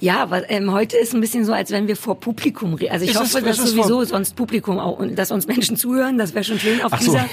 Ja, 0.00 0.18
aber 0.18 0.50
ähm, 0.50 0.72
heute 0.72 0.96
ist 0.96 1.14
ein 1.14 1.20
bisschen 1.20 1.44
so, 1.44 1.52
als 1.52 1.70
wenn 1.70 1.86
wir 1.88 1.96
vor 1.96 2.18
Publikum 2.20 2.74
reden. 2.74 2.92
Also 2.92 3.04
ich 3.04 3.10
Ist 3.12 3.18
hoffe, 3.20 3.38
es- 3.38 3.58
dass 3.58 3.70
sowieso 3.70 4.04
sonst 4.04 4.36
Publikum 4.36 4.78
auch 4.78 4.98
und 4.98 5.16
dass 5.16 5.30
uns 5.30 5.46
Menschen 5.46 5.76
zuhören. 5.76 6.18
Das 6.18 6.34
wäre 6.34 6.44
schon 6.44 6.58
schön 6.58 6.82
auf 6.82 6.92
Ach 6.92 7.00
so. 7.00 7.12
dieser. 7.12 7.24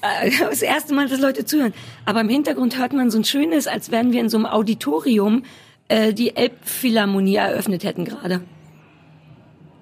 Äh, 0.00 0.30
das 0.50 0.62
erste 0.62 0.94
Mal, 0.94 1.08
dass 1.08 1.20
Leute 1.20 1.44
zuhören. 1.44 1.74
Aber 2.04 2.20
im 2.20 2.28
Hintergrund 2.28 2.78
hört 2.78 2.92
man 2.92 3.10
so 3.10 3.18
ein 3.18 3.24
schönes, 3.24 3.66
als 3.66 3.90
wären 3.90 4.12
wir 4.12 4.20
in 4.20 4.28
so 4.28 4.36
einem 4.36 4.46
Auditorium 4.46 5.42
äh, 5.88 6.12
die 6.12 6.36
Elbphilharmonie 6.36 7.36
eröffnet 7.36 7.84
hätten 7.84 8.04
gerade. 8.04 8.40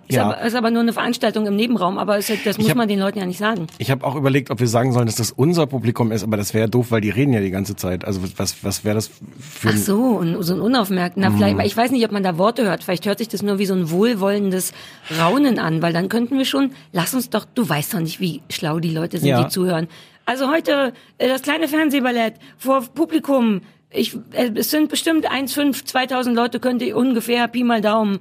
Ist, 0.09 0.15
Ja. 0.17 0.25
aber, 0.31 0.41
ist 0.43 0.55
aber 0.55 0.71
nur 0.71 0.83
eine 0.83 0.93
Veranstaltung 0.93 1.47
im 1.47 1.57
Nebenraum, 1.57 1.99
aber 1.99 2.17
es, 2.17 2.31
das 2.45 2.59
muss 2.59 2.69
hab- 2.71 2.77
man 2.77 2.87
den 2.89 3.01
Leuten 3.01 3.19
ja 3.19 3.27
nicht 3.27 3.39
sagen. 3.39 3.67
Ich 3.79 3.91
habe 3.91 4.05
auch 4.07 4.15
überlegt, 4.15 4.51
ob 4.51 4.61
wir 4.61 4.69
sagen 4.69 4.93
sollen, 4.93 5.07
dass 5.07 5.17
das 5.17 5.33
unser 5.33 5.67
Publikum 5.67 6.13
ist, 6.13 6.23
aber 6.23 6.37
das 6.37 6.55
wäre 6.55 6.63
ja 6.65 6.69
doof, 6.69 6.91
weil 6.91 7.01
die 7.01 7.11
reden 7.11 7.33
ja 7.33 7.41
die 7.41 7.51
ganze 7.51 7.75
Zeit. 7.75 8.05
Also 8.05 8.21
was, 8.37 8.63
was 8.65 8.85
wäre 8.85 8.95
das 8.95 9.09
für 9.41 9.69
Ach 9.69 9.73
ein... 9.73 9.79
so, 9.79 10.03
und 10.19 10.43
so 10.43 10.55
ein 10.55 10.61
unaufmerkt. 10.61 11.17
Na, 11.17 11.31
Mhm. 11.31 11.37
vielleicht, 11.37 11.61
ich 11.67 11.77
weiß 11.77 11.91
nicht, 11.91 12.05
ob 12.05 12.13
man 12.13 12.23
da 12.23 12.39
Worte 12.39 12.65
hört. 12.65 12.85
Vielleicht 12.85 13.05
hört 13.07 13.19
sich 13.19 13.29
das 13.29 13.43
nur 13.43 13.59
wie 13.59 13.67
so 13.67 13.75
ein 13.75 13.91
wohlwollendes 13.91 14.73
Raunen 15.21 15.59
an, 15.59 15.83
weil 15.83 15.93
dann 15.93 16.09
könnten 16.09 16.39
wir 16.39 16.45
schon, 16.45 16.71
lass 16.93 17.13
uns 17.15 17.31
doch, 17.31 17.45
du 17.55 17.69
weißt 17.69 17.95
doch 17.95 18.01
nicht, 18.01 18.21
wie 18.21 18.43
schlau 18.49 18.79
die 18.79 18.91
Leute 18.93 19.19
sind, 19.19 19.29
Ja. 19.29 19.43
die 19.43 19.49
zuhören. 19.49 19.89
Also 20.25 20.51
heute 20.51 20.93
äh, 21.19 21.29
das 21.29 21.43
kleine 21.43 21.69
Fernsehballett 21.69 22.35
vor 22.59 22.83
Publikum. 22.95 23.61
Ich, 23.91 24.17
äh, 24.33 24.51
es 24.55 24.71
sind 24.71 24.89
bestimmt 24.89 25.31
1,5, 25.31 25.85
2000 25.85 26.35
Leute, 26.37 26.61
könnte 26.61 26.85
ich 26.85 26.95
ungefähr, 26.95 27.47
Pi 27.49 27.65
mal 27.65 27.81
Daumen. 27.81 28.19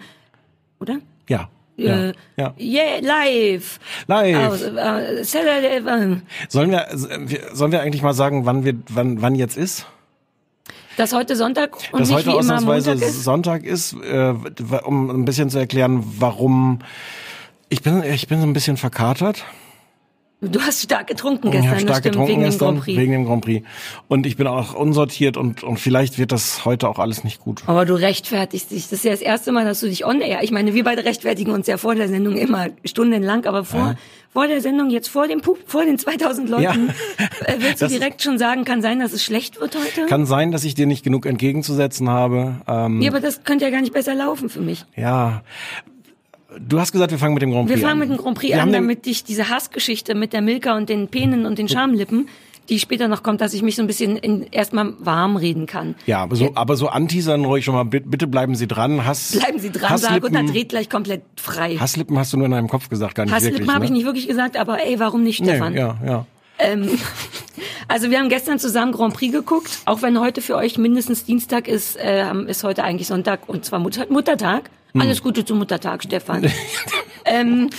Oder? 0.80 0.98
Ja. 1.28 1.50
Ja. 1.78 2.10
Äh, 2.10 2.14
ja. 2.38 2.54
Yeah, 2.58 3.00
live. 3.02 3.80
Live. 4.08 4.48
Aus, 4.48 4.62
äh, 4.62 5.24
Saturday, 5.24 5.78
äh, 5.78 6.18
Sollen 6.48 6.72
wir, 6.72 6.88
sollen 7.54 7.72
wir 7.72 7.82
eigentlich 7.82 8.02
mal 8.02 8.14
sagen, 8.14 8.46
wann 8.46 8.64
wir, 8.64 8.76
wann, 8.90 9.22
wann 9.22 9.36
jetzt 9.36 9.58
ist? 9.58 9.86
dass 10.98 11.14
heute 11.14 11.36
Sonntag 11.36 11.76
und 11.92 12.00
dass 12.00 12.10
nicht 12.10 12.18
heute 12.18 12.28
wie 12.28 12.32
immer 12.32 12.40
ausnahmsweise 12.40 12.92
Montag 12.92 13.10
ist. 13.10 13.24
Sonntag 13.24 13.64
ist, 13.64 13.94
äh, 13.94 14.34
um 14.84 15.10
ein 15.10 15.26
bisschen 15.26 15.50
zu 15.50 15.60
erklären, 15.60 16.04
warum. 16.20 16.80
Ich 17.68 17.82
bin, 17.82 18.04
ich 18.04 18.28
bin 18.28 18.40
so 18.40 18.48
ein 18.48 18.54
bisschen 18.54 18.78
verkatert. 18.78 19.44
Du 20.52 20.62
hast 20.62 20.82
stark 20.84 21.08
getrunken 21.08 21.48
Ich 21.48 21.54
gestern, 21.54 21.70
habe 21.70 21.76
das 21.78 21.82
stark 21.84 21.98
stimmt, 22.00 22.14
getrunken 22.14 22.32
wegen 22.32 22.42
dem 22.42 22.46
gestern 22.50 22.68
Grand 22.76 22.84
Prix. 22.84 22.98
wegen 23.00 23.12
dem 23.12 23.26
Grand 23.26 23.44
Prix. 23.46 23.68
Und 24.08 24.26
ich 24.26 24.38
bin 24.38 24.48
auch 24.48 24.74
unsortiert 24.76 25.38
und, 25.38 25.64
und 25.64 25.78
vielleicht 25.80 26.18
wird 26.18 26.32
das 26.32 26.66
heute 26.66 26.88
auch 26.90 27.00
alles 27.00 27.24
nicht 27.24 27.40
gut. 27.40 27.64
Aber 27.68 27.86
du 27.86 27.94
rechtfertigst 27.96 28.72
dich. 28.72 28.84
Das 28.84 28.94
ist 28.94 29.06
ja 29.06 29.12
das 29.12 29.22
erste 29.22 29.52
Mal, 29.52 29.66
dass 29.66 29.80
du 29.80 29.88
dich 29.88 30.06
on 30.06 30.22
air. 30.22 30.44
Ich 30.44 30.52
meine, 30.52 30.74
wir 30.74 30.84
beide 30.84 31.06
rechtfertigen 31.06 31.52
uns 31.52 31.68
ja 31.68 31.78
vor 31.78 31.96
der 31.96 32.08
Sendung 32.08 32.38
immer 32.38 32.68
stundenlang, 32.84 33.46
aber 33.46 33.64
vor, 33.64 33.80
Ja. 33.80 33.96
vor 34.32 34.48
der 34.48 34.62
Sendung, 34.62 34.90
jetzt 34.90 35.08
vor 35.08 35.28
dem 35.28 35.42
Pub, 35.42 35.58
vor 35.68 35.86
den 35.86 35.98
2000 35.98 36.50
Leuten, 36.50 36.64
Ja. 36.64 36.74
äh, 37.46 37.56
willst 37.60 37.82
du 37.82 37.86
Das- 37.86 37.92
direkt 37.94 38.22
schon 38.22 38.38
sagen, 38.38 38.64
kann 38.66 38.82
sein, 38.82 39.00
dass 39.00 39.14
es 39.14 39.24
schlecht 39.24 39.60
wird 39.62 39.76
heute? 39.76 40.08
Kann 40.08 40.26
sein, 40.26 40.52
dass 40.52 40.64
ich 40.64 40.76
dir 40.76 40.86
nicht 40.88 41.04
genug 41.04 41.26
entgegenzusetzen 41.26 42.10
habe. 42.10 42.62
Ähm, 42.68 43.02
ja, 43.02 43.12
aber 43.12 43.20
das 43.20 43.44
könnte 43.44 43.66
ja 43.66 43.72
gar 43.72 43.82
nicht 43.82 43.94
besser 43.94 44.14
laufen 44.16 44.50
für 44.50 44.62
mich. 44.62 44.86
ja. 44.96 45.42
Du 46.60 46.80
hast 46.80 46.92
gesagt, 46.92 47.12
wir 47.12 47.20
fangen 47.20 47.34
mit 47.34 47.44
dem 47.44 47.52
Grand 47.52 47.68
Wir 47.70 47.76
Prix 47.76 47.84
an. 47.84 47.90
fangen 47.90 48.00
mit 48.00 48.10
dem 48.10 48.18
Grand 48.18 48.38
Prix 48.38 48.54
Wir 48.54 48.62
an, 48.62 48.72
damit 48.72 49.06
dich 49.06 49.24
diese 49.24 49.50
Hassgeschichte 49.50 50.16
mit 50.16 50.34
der 50.34 50.42
Milka 50.42 50.76
und 50.78 50.90
den 50.90 51.08
Penen 51.08 51.46
und 51.46 51.58
den 51.60 51.68
Schamlippen, 51.68 52.28
die 52.70 52.80
später 52.80 53.08
noch 53.08 53.22
kommt, 53.24 53.42
dass 53.42 53.54
ich 53.54 53.62
mich 53.62 53.76
so 53.76 53.84
ein 53.84 53.88
bisschen 53.88 54.18
in, 54.18 54.44
erstmal 54.52 54.94
warm 55.00 55.36
reden 55.36 55.66
kann. 55.68 55.96
Ja, 56.06 56.20
aber 56.20 56.36
so, 56.36 56.52
aber 56.56 56.76
so 56.76 56.88
anteasern 56.88 57.46
ruhig 57.46 57.66
schon 57.66 57.76
mal. 57.76 57.84
Bitte, 57.84 58.28
bleiben 58.28 58.56
Sie 58.56 58.68
dran. 58.68 59.06
Hass, 59.06 59.38
Bleiben 59.38 59.60
Sie 59.60 59.72
dran, 59.72 59.98
sag, 59.98 60.24
und 60.24 60.34
dann 60.34 60.48
dreht 60.48 60.70
gleich 60.70 60.90
komplett 60.90 61.22
frei. 61.36 61.78
Hasslippen 61.78 62.18
hast 62.18 62.34
du 62.34 62.38
nur 62.38 62.46
in 62.46 62.52
deinem 62.52 62.70
Kopf 62.70 62.90
gesagt, 62.90 63.16
gar 63.16 63.26
nicht 63.26 63.34
Hasslippen 63.34 63.60
wirklich. 63.60 63.76
habe 63.76 63.86
ich 63.86 63.92
ne? 63.92 63.98
nicht 63.98 64.06
wirklich 64.06 64.28
gesagt, 64.28 64.58
aber 64.58 64.84
ey, 64.86 65.00
warum 65.00 65.24
nicht, 65.24 65.44
Stefan? 65.44 65.74
Nee, 65.74 65.80
ja, 65.80 65.98
ja. 66.06 66.26
Ähm, 66.58 66.90
also 67.88 68.10
wir 68.10 68.20
haben 68.20 68.30
gestern 68.30 68.60
zusammen 68.60 68.92
Grand 68.92 69.14
Prix 69.14 69.32
geguckt, 69.32 69.80
auch 69.86 70.02
wenn 70.02 70.20
heute 70.20 70.42
für 70.42 70.56
euch 70.56 70.78
mindestens 70.78 71.26
Dienstag 71.26 71.68
ist, 71.68 71.96
äh, 71.98 72.34
ist 72.48 72.64
heute 72.64 72.84
eigentlich 72.84 73.08
Sonntag 73.08 73.48
und 73.48 73.66
zwar 73.66 73.80
Mutter 73.80 74.06
Muttertag. 74.10 74.70
Hm. 74.94 75.02
Alles 75.02 75.22
Gute 75.22 75.44
zum 75.46 75.58
Muttertag, 75.58 76.04
Stefan. 76.04 76.50
ähm, 77.26 77.70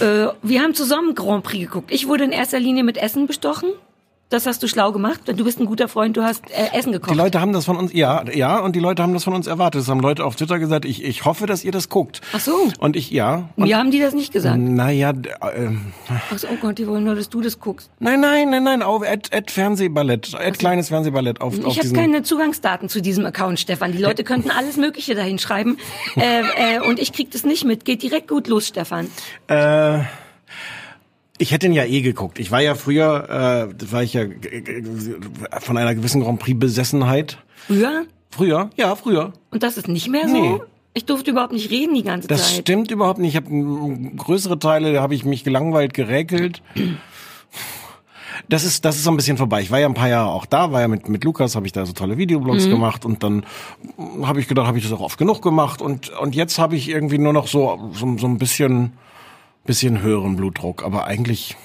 äh, 0.00 0.28
wir 0.42 0.62
haben 0.62 0.74
zusammen 0.74 1.14
Grand 1.14 1.44
Prix 1.44 1.66
geguckt. 1.66 1.90
Ich 1.92 2.08
wurde 2.08 2.24
in 2.24 2.32
erster 2.32 2.58
Linie 2.58 2.84
mit 2.84 2.96
Essen 2.96 3.26
bestochen. 3.26 3.70
Das 4.32 4.46
hast 4.46 4.62
du 4.62 4.66
schlau 4.66 4.92
gemacht. 4.92 5.20
Du 5.26 5.44
bist 5.44 5.60
ein 5.60 5.66
guter 5.66 5.88
Freund, 5.88 6.16
du 6.16 6.22
hast 6.22 6.50
äh, 6.50 6.70
Essen 6.72 6.92
Die 6.92 6.98
gekocht. 6.98 7.16
Leute 7.16 7.38
haben 7.38 7.52
das 7.52 7.66
von 7.66 7.76
uns, 7.76 7.92
ja, 7.92 8.24
ja, 8.32 8.60
und 8.60 8.74
die 8.74 8.80
Leute 8.80 9.02
haben 9.02 9.12
das 9.12 9.24
von 9.24 9.34
uns 9.34 9.46
erwartet. 9.46 9.82
Das 9.82 9.88
haben 9.88 10.00
Leute 10.00 10.24
auf 10.24 10.36
Twitter 10.36 10.58
gesagt. 10.58 10.86
Ich, 10.86 11.04
ich 11.04 11.26
hoffe, 11.26 11.46
dass 11.46 11.62
ihr 11.64 11.70
das 11.70 11.90
guckt. 11.90 12.22
Ach 12.32 12.40
so. 12.40 12.70
Und 12.78 12.96
ich, 12.96 13.10
ja. 13.10 13.50
Und, 13.56 13.64
Mir 13.68 13.76
haben 13.76 13.90
die 13.90 14.00
das 14.00 14.14
nicht 14.14 14.32
gesagt. 14.32 14.56
naja, 14.58 15.12
ähm, 15.54 15.92
Ach 16.08 16.38
so, 16.38 16.48
oh 16.50 16.56
Gott, 16.62 16.78
die 16.78 16.86
wollen 16.86 17.04
nur, 17.04 17.14
dass 17.14 17.28
du 17.28 17.42
das 17.42 17.60
guckst. 17.60 17.90
nein, 17.98 18.20
nein, 18.20 18.48
nein, 18.48 18.64
nein, 18.64 18.82
auf 18.82 19.02
Ad, 19.02 19.36
Ad 19.36 19.52
Fernsehballett, 19.52 20.34
Ad 20.34 20.52
kleines 20.52 20.88
Fernsehballett 20.88 21.42
auf, 21.42 21.62
auf 21.62 21.76
Ich 21.76 21.78
habe 21.78 21.92
keine 21.92 22.22
Zugangsdaten 22.22 22.88
zu 22.88 23.02
diesem 23.02 23.26
Account, 23.26 23.60
Stefan. 23.60 23.92
Die 23.92 23.98
Leute 23.98 24.24
könnten 24.24 24.50
alles 24.50 24.78
Mögliche 24.78 25.14
dahin 25.14 25.38
schreiben. 25.38 25.76
äh, 26.16 26.76
äh, 26.76 26.80
und 26.80 26.98
ich 26.98 27.12
krieg 27.12 27.30
das 27.32 27.44
nicht 27.44 27.66
mit. 27.66 27.84
Geht 27.84 28.02
direkt 28.02 28.28
gut 28.28 28.48
los, 28.48 28.68
Stefan. 28.68 29.08
Äh, 29.48 29.98
ich 31.42 31.50
hätte 31.52 31.66
ihn 31.66 31.72
ja 31.72 31.84
eh 31.84 32.00
geguckt. 32.02 32.38
Ich 32.38 32.50
war 32.50 32.60
ja 32.62 32.74
früher, 32.74 33.68
äh, 33.80 33.92
war 33.92 34.02
ich 34.02 34.12
ja 34.14 34.24
g- 34.24 34.82
von 35.60 35.76
einer 35.76 35.94
gewissen 35.94 36.22
Grand 36.22 36.38
Prix 36.38 36.58
Besessenheit. 36.58 37.38
Früher? 37.66 38.04
Früher, 38.30 38.70
ja, 38.76 38.94
früher. 38.96 39.32
Und 39.50 39.62
das 39.62 39.76
ist 39.76 39.88
nicht 39.88 40.08
mehr 40.08 40.28
so? 40.28 40.34
Nee. 40.34 40.60
Ich 40.94 41.04
durfte 41.06 41.30
überhaupt 41.30 41.52
nicht 41.52 41.70
reden 41.70 41.94
die 41.94 42.02
ganze 42.02 42.28
Das 42.28 42.48
Zeit. 42.48 42.60
stimmt 42.62 42.90
überhaupt 42.90 43.18
nicht. 43.18 43.34
Ich 43.34 43.36
habe 43.36 43.48
größere 44.16 44.58
Teile, 44.58 44.92
da 44.92 45.02
habe 45.02 45.14
ich 45.14 45.24
mich 45.24 45.42
gelangweilt, 45.42 45.94
geräkelt. 45.94 46.62
Das 48.48 48.64
ist, 48.64 48.84
das 48.84 48.96
ist 48.96 49.04
so 49.04 49.10
ein 49.10 49.16
bisschen 49.16 49.36
vorbei. 49.36 49.60
Ich 49.62 49.70
war 49.70 49.78
ja 49.78 49.86
ein 49.86 49.94
paar 49.94 50.08
Jahre 50.08 50.30
auch 50.30 50.46
da, 50.46 50.72
war 50.72 50.80
ja 50.80 50.88
mit, 50.88 51.08
mit 51.08 51.22
Lukas, 51.24 51.54
habe 51.56 51.66
ich 51.66 51.72
da 51.72 51.86
so 51.86 51.92
tolle 51.92 52.16
Videoblogs 52.18 52.68
gemacht 52.68 53.04
und 53.04 53.22
dann 53.22 53.44
habe 54.22 54.40
ich 54.40 54.48
gedacht, 54.48 54.66
habe 54.66 54.78
ich 54.78 54.84
das 54.84 54.92
auch 54.92 55.00
oft 55.00 55.18
genug 55.18 55.42
gemacht 55.42 55.80
und, 55.82 56.10
und 56.18 56.34
jetzt 56.34 56.58
habe 56.58 56.76
ich 56.76 56.88
irgendwie 56.88 57.18
nur 57.18 57.32
noch 57.32 57.46
so, 57.46 57.90
so, 57.92 58.16
so 58.18 58.26
ein 58.26 58.38
bisschen, 58.38 58.92
bisschen 59.64 60.02
höheren 60.02 60.36
Blutdruck, 60.36 60.84
aber 60.84 61.06
eigentlich, 61.06 61.56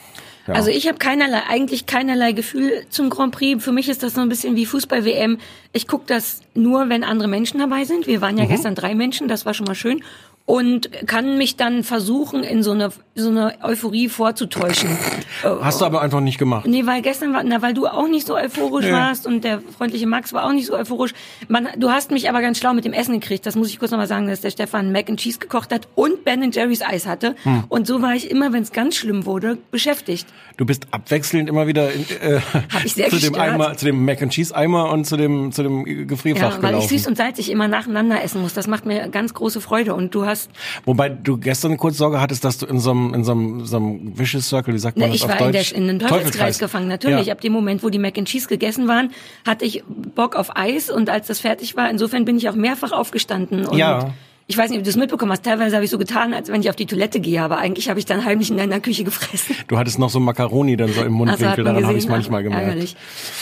ja. 0.48 0.54
Also 0.54 0.70
ich 0.70 0.88
habe 0.88 0.98
keinerlei, 0.98 1.44
eigentlich 1.50 1.88
keinerlei 1.88 2.32
Gefühl 2.32 2.86
zum 2.90 3.10
Grand 3.10 3.34
Prix. 3.34 3.62
Für 3.62 3.74
mich 3.74 3.90
ist 3.90 4.02
das 4.02 4.14
so 4.14 4.22
ein 4.22 4.30
bisschen 4.30 4.56
wie 4.56 4.66
Fußball-WM. 4.66 5.40
Ich 5.74 5.88
gucke 5.88 6.06
das 6.08 6.42
nur, 6.54 6.88
wenn 6.88 7.04
andere 7.04 7.28
Menschen 7.28 7.60
dabei 7.60 7.84
sind. 7.84 8.08
Wir 8.08 8.22
waren 8.22 8.38
ja 8.38 8.46
gestern 8.46 8.74
drei 8.74 8.96
Menschen, 8.96 9.28
das 9.28 9.46
war 9.46 9.54
schon 9.54 9.66
mal 9.66 9.76
schön. 9.76 10.02
Und 10.50 10.90
kann 11.08 11.38
mich 11.38 11.58
dann 11.58 11.84
versuchen, 11.84 12.42
in 12.42 12.64
so 12.64 12.72
eine, 12.72 12.90
so 13.16 13.28
eine 13.30 13.56
Euphorie 13.64 14.08
vorzutäuschen. 14.08 14.90
Hast 15.44 15.82
du 15.82 15.86
aber 15.86 16.02
einfach 16.02 16.22
nicht 16.22 16.38
gemacht. 16.38 16.66
Nee, 16.66 16.86
weil 16.86 17.02
gestern 17.02 17.34
war, 17.34 17.44
na, 17.44 17.62
weil 17.62 17.74
du 17.74 17.86
auch 17.86 18.08
nicht 18.08 18.26
so 18.26 18.34
euphorisch 18.38 18.86
Nee. 18.86 18.94
warst 18.94 19.28
und 19.28 19.44
der 19.44 19.60
freundliche 19.78 20.08
Max 20.08 20.32
war 20.32 20.46
auch 20.46 20.54
nicht 20.54 20.66
so 20.68 20.74
euphorisch. 20.74 21.12
Man, 21.50 21.68
du 21.78 21.90
hast 21.92 22.12
mich 22.12 22.30
aber 22.30 22.40
ganz 22.42 22.60
schlau 22.60 22.74
mit 22.74 22.86
dem 22.86 22.94
Essen 22.94 23.20
gekriegt. 23.20 23.46
Das 23.46 23.58
muss 23.58 23.68
ich 23.70 23.78
kurz 23.78 23.92
nochmal 23.92 24.08
sagen, 24.08 24.28
dass 24.28 24.40
der 24.40 24.52
Stefan 24.52 24.94
Mac 24.94 25.10
and 25.10 25.20
Cheese 25.20 25.40
gekocht 25.40 25.74
hat 25.74 25.90
und 25.96 26.24
Ben 26.24 26.50
Jerry's 26.50 26.82
Eis 26.82 27.06
hatte. 27.08 27.36
Hm. 27.44 27.66
Und 27.68 27.86
so 27.86 28.02
war 28.02 28.16
ich 28.16 28.32
immer, 28.32 28.54
wenn 28.54 28.64
es 28.64 28.72
ganz 28.72 28.96
schlimm 28.96 29.26
wurde, 29.26 29.58
beschäftigt. 29.70 30.28
Du 30.56 30.66
bist 30.66 30.88
abwechselnd 30.92 31.50
immer 31.50 31.68
wieder 31.68 31.92
in, 31.92 32.06
äh, 32.22 32.40
ich 32.86 32.94
zu 32.96 33.02
dem 33.02 33.10
gestört. 33.10 33.38
Eimer, 33.38 33.76
zu 33.76 33.84
dem 33.86 34.06
Mac 34.06 34.22
and 34.22 34.32
Cheese 34.32 34.56
Eimer 34.56 34.92
und 34.92 35.04
zu 35.04 35.18
dem 35.18 35.52
zu 35.52 35.62
dem 35.62 36.08
Gefrierfach 36.08 36.56
Ja, 36.58 36.64
weil 36.64 36.76
ich 36.76 36.88
gelaufen. 36.88 36.98
süß 36.98 37.08
und 37.08 37.18
salzig 37.18 37.52
immer 37.52 37.68
nacheinander 37.68 38.24
essen 38.24 38.42
muss. 38.42 38.54
Das 38.54 38.68
macht 38.68 38.86
mir 38.86 39.10
ganz 39.10 39.34
große 39.34 39.60
Freude. 39.60 39.94
Und 39.94 40.16
du 40.16 40.26
hast, 40.26 40.37
Wobei 40.86 41.10
du 41.10 41.38
gestern 41.38 41.78
kurz 41.78 41.98
Sorge 41.98 42.22
hattest, 42.22 42.44
dass 42.46 42.58
du 42.58 42.66
in 42.66 42.80
so 42.80 42.92
einem 42.92 43.14
in 43.14 43.24
so 43.24 43.32
einem, 43.32 43.66
so 43.66 43.78
einem 43.78 44.18
Vicious 44.18 44.48
Circle, 44.50 44.74
wie 44.74 44.80
sagt 44.80 44.98
man 44.98 45.08
ne, 45.10 45.14
das 45.14 45.18
ich 45.18 45.24
auf 45.24 45.30
war 45.40 45.48
in, 45.48 45.52
Deutsch? 45.54 45.70
der, 45.72 45.78
in 45.78 45.88
den 45.88 46.00
Teufelskreis 46.00 46.60
gefangen. 46.60 46.88
Natürlich, 46.88 47.28
Ja. 47.28 47.34
ab 47.34 47.42
dem 47.42 47.54
Moment, 47.54 47.84
wo 47.84 47.90
die 47.90 48.00
Mac 48.00 48.18
and 48.18 48.28
Cheese 48.28 48.48
gegessen 48.48 48.88
waren, 48.88 49.12
hatte 49.46 49.66
ich 49.66 49.84
Bock 49.88 50.36
auf 50.36 50.56
Eis. 50.56 50.90
Und 50.90 51.10
als 51.10 51.28
das 51.28 51.40
fertig 51.40 51.76
war, 51.76 51.90
insofern 51.90 52.26
bin 52.26 52.38
ich 52.38 52.48
auch 52.50 52.56
mehrfach 52.56 52.92
aufgestanden. 52.92 53.66
Und 53.66 53.78
Ja. 53.78 54.14
Ich 54.50 54.58
weiß 54.58 54.70
nicht, 54.70 54.78
ob 54.78 54.86
du 54.86 54.90
das 54.90 54.96
mitbekommen 54.96 55.34
hast. 55.34 55.44
Teilweise 55.44 55.76
habe 55.76 55.84
ich 55.84 55.92
so 55.92 55.98
getan, 55.98 56.34
als 56.34 56.48
wenn 56.48 56.62
ich 56.62 56.70
auf 56.70 56.78
die 56.78 56.86
Toilette 56.86 57.20
gehe, 57.20 57.42
aber 57.42 57.58
eigentlich 57.58 57.90
habe 57.90 58.00
ich 58.00 58.06
dann 58.06 58.24
heimlich 58.24 58.50
in 58.50 58.56
deiner 58.56 58.80
Küche 58.80 59.04
gefressen. 59.04 59.58
Du 59.68 59.78
hattest 59.78 60.00
noch 60.00 60.10
so 60.10 60.22
Macaroni 60.22 60.78
dann 60.78 60.88
so 60.94 61.02
im 61.02 61.08
Also 61.08 61.18
Mundwinkel, 61.18 61.66
man 61.66 61.74
daran 61.74 61.84
habe 61.86 61.98
ich 61.98 62.06
gesehen, 62.06 62.12
manchmal 62.12 62.44
gemerkt. 62.44 62.64
Ärgerlich. 62.64 62.96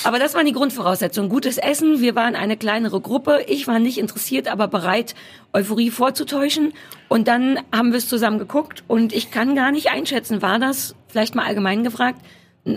Aber 0.04 0.18
das 0.18 0.34
waren 0.34 0.48
die 0.48 0.52
Grundvoraussetzungen. 0.52 1.30
Gutes 1.30 1.60
Essen, 1.60 2.02
wir 2.02 2.16
waren 2.16 2.36
eine 2.36 2.58
kleinere 2.58 3.00
Gruppe. 3.02 3.42
Ich 3.48 3.68
war 3.68 3.78
nicht 3.78 4.00
interessiert, 4.00 4.48
aber 4.48 4.68
bereit, 4.68 5.14
Euphorie 5.54 5.92
vorzutäuschen. 5.92 6.74
Und 7.08 7.28
dann 7.28 7.60
haben 7.72 7.92
wir 7.92 8.00
es 8.00 8.10
zusammen 8.10 8.40
geguckt 8.40 8.84
und 8.88 9.14
ich 9.14 9.30
kann 9.30 9.54
gar 9.56 9.72
nicht 9.72 9.92
einschätzen, 9.92 10.42
war 10.42 10.58
das, 10.58 10.96
vielleicht 11.08 11.36
mal 11.36 11.46
allgemein 11.46 11.84
gefragt, 11.84 12.20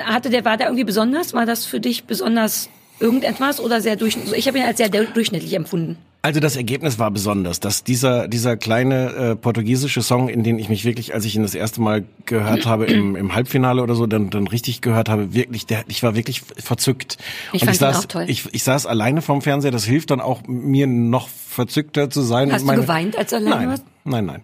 hatte 0.01 0.29
der, 0.29 0.45
war 0.45 0.59
der 0.59 0.67
irgendwie 0.67 0.85
besonders? 0.85 1.33
War 1.33 1.47
das 1.47 1.65
für 1.65 1.81
dich 1.81 2.05
besonders 2.05 2.69
irgendetwas 3.01 3.59
oder 3.59 3.81
sehr 3.81 3.97
durchschnittlich? 3.97 4.37
Ich 4.37 4.49
habe 4.49 4.59
ihn 4.59 4.65
als 4.65 4.77
sehr 4.77 4.91
durchschnittlich 4.91 5.55
empfunden. 5.55 5.97
Also 6.21 6.41
das 6.41 6.57
Ergebnis 6.57 6.99
war 6.99 7.13
besonders, 7.13 7.61
dass 7.61 7.85
dieser 7.85 8.27
dieser 8.27 8.57
kleine 8.57 9.13
äh, 9.13 9.37
portugiesische 9.37 10.03
Song, 10.03 10.29
in 10.29 10.43
den 10.43 10.59
ich 10.59 10.69
mich 10.69 10.85
wirklich, 10.85 11.15
als 11.15 11.25
ich 11.25 11.37
ihn 11.37 11.43
das 11.43 11.55
erste 11.55 11.81
Mal 11.81 12.05
gehört 12.27 12.67
habe 12.67 12.87
im, 12.87 13.15
im 13.15 13.35
Halbfinale 13.37 13.81
oder 13.83 13.95
so, 13.95 14.07
dann 14.07 14.29
dann 14.31 14.49
richtig 14.49 14.81
gehört 14.81 15.09
habe, 15.09 15.33
wirklich, 15.33 15.67
der, 15.67 15.85
ich 15.87 16.03
war 16.03 16.17
wirklich 16.17 16.43
verzückt. 16.43 17.19
Ich 17.53 17.63
Und 17.63 17.69
fand 17.69 17.71
ich 17.71 17.77
ihn 17.77 17.81
saß, 17.81 17.99
auch 17.99 18.05
toll. 18.07 18.25
ich, 18.27 18.53
ich 18.53 18.65
saß 18.65 18.87
alleine 18.87 19.23
vorm 19.23 19.43
Fernseher. 19.43 19.71
Das 19.71 19.85
hilft 19.85 20.11
dann 20.11 20.21
auch 20.21 20.43
mir 20.49 20.89
noch 20.89 21.29
verzückter 21.29 22.11
zu 22.11 22.23
sein. 22.23 22.53
Hast 22.53 22.63
und 22.63 22.67
du 22.67 22.73
meine, 22.73 22.83
geweint, 22.83 23.17
als 23.17 23.31
du 23.31 23.37
alleine 23.37 23.57
nein, 23.57 23.69
warst? 23.69 23.85
Mhm. 24.05 24.11
Nein, 24.11 24.27
nein. 24.27 24.43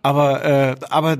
Aber 0.00 0.44
äh, 0.44 0.76
aber 0.88 1.18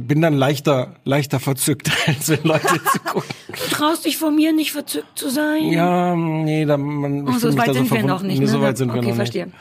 bin 0.00 0.20
dann 0.20 0.34
leichter 0.34 0.94
leichter 1.04 1.40
verzückt, 1.40 1.90
als 2.06 2.28
wenn 2.28 2.42
Leute 2.44 2.66
zu 2.92 2.98
gucken. 3.04 3.28
Du 3.48 3.74
traust 3.74 4.04
dich 4.04 4.16
von 4.16 4.34
mir 4.34 4.52
nicht 4.52 4.72
verzückt 4.72 5.18
zu 5.18 5.30
sein? 5.30 5.64
Ja, 5.70 6.14
nee, 6.16 6.64
da 6.64 6.76
man 6.76 7.28
Oh, 7.28 7.32
so 7.38 7.56
weit 7.56 7.66
sind 7.72 7.76
wir 7.84 7.86
verbunden. 7.86 8.06
noch 8.08 8.22
nicht, 8.22 8.40
ne? 8.40 8.46
so 8.48 8.60
weit 8.60 8.76
sind 8.76 8.92
wir 8.92 8.98
Okay, 9.00 9.08
noch 9.10 9.16
verstehe. 9.16 9.46
nicht. 9.46 9.56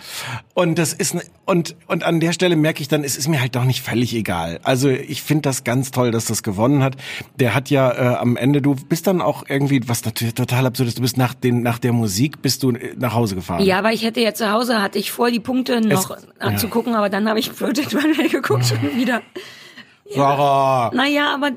Und 0.53 0.77
das 0.79 0.93
ist 0.93 1.13
ne- 1.15 1.23
und 1.45 1.75
und 1.87 2.03
an 2.03 2.19
der 2.19 2.33
Stelle 2.33 2.55
merke 2.55 2.81
ich 2.81 2.87
dann, 2.87 3.03
es 3.03 3.15
ist 3.17 3.27
mir 3.27 3.39
halt 3.41 3.55
doch 3.55 3.63
nicht 3.65 3.81
völlig 3.81 4.13
egal. 4.15 4.59
Also 4.63 4.89
ich 4.89 5.21
finde 5.23 5.43
das 5.43 5.63
ganz 5.63 5.91
toll, 5.91 6.11
dass 6.11 6.25
das 6.25 6.43
gewonnen 6.43 6.83
hat. 6.83 6.95
Der 7.39 7.53
hat 7.53 7.69
ja 7.69 7.91
äh, 7.91 8.15
am 8.15 8.35
Ende, 8.35 8.61
du 8.61 8.75
bist 8.75 9.07
dann 9.07 9.21
auch 9.21 9.43
irgendwie, 9.47 9.81
was 9.87 10.03
natürlich 10.05 10.33
total 10.33 10.65
absurd 10.65 10.89
ist, 10.89 10.97
du 10.97 11.01
bist 11.01 11.17
nach 11.17 11.33
den 11.33 11.61
nach 11.61 11.79
der 11.79 11.93
Musik 11.93 12.41
bist 12.41 12.63
du 12.63 12.71
äh, 12.71 12.93
nach 12.97 13.13
Hause 13.13 13.35
gefahren. 13.35 13.63
Ja, 13.63 13.77
aber 13.79 13.93
ich 13.93 14.03
hätte 14.03 14.19
ja 14.21 14.33
zu 14.33 14.51
Hause, 14.51 14.81
hatte 14.81 14.99
ich 14.99 15.11
vor, 15.11 15.31
die 15.31 15.39
Punkte 15.39 15.79
noch 15.81 16.09
Es- 16.11 16.27
anzugucken, 16.39 16.93
aber 16.95 17.09
dann 17.09 17.29
habe 17.29 17.39
ich 17.39 17.55
Project 17.55 17.93
Runway 17.95 18.27
geguckt 18.27 18.65
schon 18.65 18.81
wieder. 18.97 19.21
Sarah. 20.09 20.91
Naja, 20.93 21.35
aber... 21.35 21.51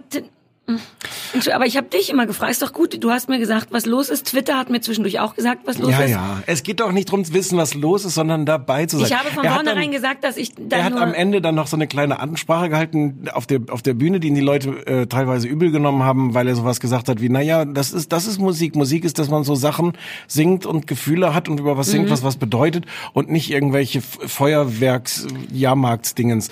Aber 1.52 1.66
ich 1.66 1.76
habe 1.76 1.86
dich 1.88 2.10
immer 2.10 2.26
gefragt, 2.26 2.50
ist 2.52 2.62
doch 2.62 2.72
gut, 2.72 3.02
du 3.02 3.10
hast 3.10 3.28
mir 3.28 3.38
gesagt, 3.38 3.68
was 3.70 3.86
los 3.86 4.08
ist. 4.08 4.26
Twitter 4.26 4.56
hat 4.58 4.70
mir 4.70 4.80
zwischendurch 4.80 5.20
auch 5.20 5.34
gesagt, 5.34 5.62
was 5.66 5.78
los 5.78 5.90
Ja, 5.92 6.00
ist. 6.00 6.10
ja. 6.10 6.42
Es 6.46 6.62
geht 6.62 6.80
doch 6.80 6.90
nicht 6.92 7.10
drum 7.10 7.24
zu 7.24 7.32
wissen, 7.34 7.56
was 7.58 7.74
los 7.74 8.04
ist, 8.04 8.14
sondern 8.14 8.46
dabei 8.46 8.86
zu 8.86 8.96
sein. 8.98 9.06
Ich 9.06 9.14
habe 9.14 9.28
von 9.30 9.44
Er 9.44 9.50
hat 9.50 9.56
vornherein 9.58 9.82
dann- 9.82 9.90
gesagt, 9.92 10.24
dass 10.24 10.36
ich 10.36 10.50
Er 10.58 10.64
dann 10.68 10.84
hat 10.84 10.92
nur... 10.94 11.02
am 11.02 11.14
Ende 11.14 11.40
dann 11.40 11.54
noch 11.54 11.66
so 11.68 11.76
eine 11.76 11.86
kleine 11.86 12.18
Ansprache 12.20 12.68
gehalten 12.68 13.28
auf 13.32 13.46
der 13.46 13.60
auf 13.70 13.82
der 13.82 13.94
Bühne, 13.94 14.18
die 14.18 14.28
ihn 14.28 14.34
die 14.34 14.40
Leute 14.40 14.70
äh, 14.86 15.06
teilweise 15.06 15.46
übel 15.46 15.70
genommen 15.70 16.02
haben, 16.02 16.34
weil 16.34 16.48
er 16.48 16.56
sowas 16.56 16.80
gesagt 16.80 17.08
hat 17.08 17.20
wie, 17.20 17.28
naja, 17.28 17.64
das 17.64 17.92
ist 17.92 18.10
das 18.12 18.26
ist 18.26 18.38
Musik. 18.40 18.74
Musik 18.74 19.04
ist, 19.04 19.18
dass 19.18 19.28
man 19.30 19.44
so 19.44 19.54
Sachen 19.54 19.92
singt 20.26 20.66
und 20.66 20.86
Gefühle 20.86 21.34
hat 21.34 21.48
und 21.48 21.60
über 21.60 21.76
was 21.76 21.88
Mhm. 21.88 21.92
singt, 21.92 22.10
was 22.10 22.24
was 22.24 22.36
bedeutet 22.36 22.86
und 23.12 23.30
nicht 23.30 23.50
irgendwelche 23.50 24.00
Feuerwerks 24.00 25.26
Jahrmarktsdingens. 25.52 26.48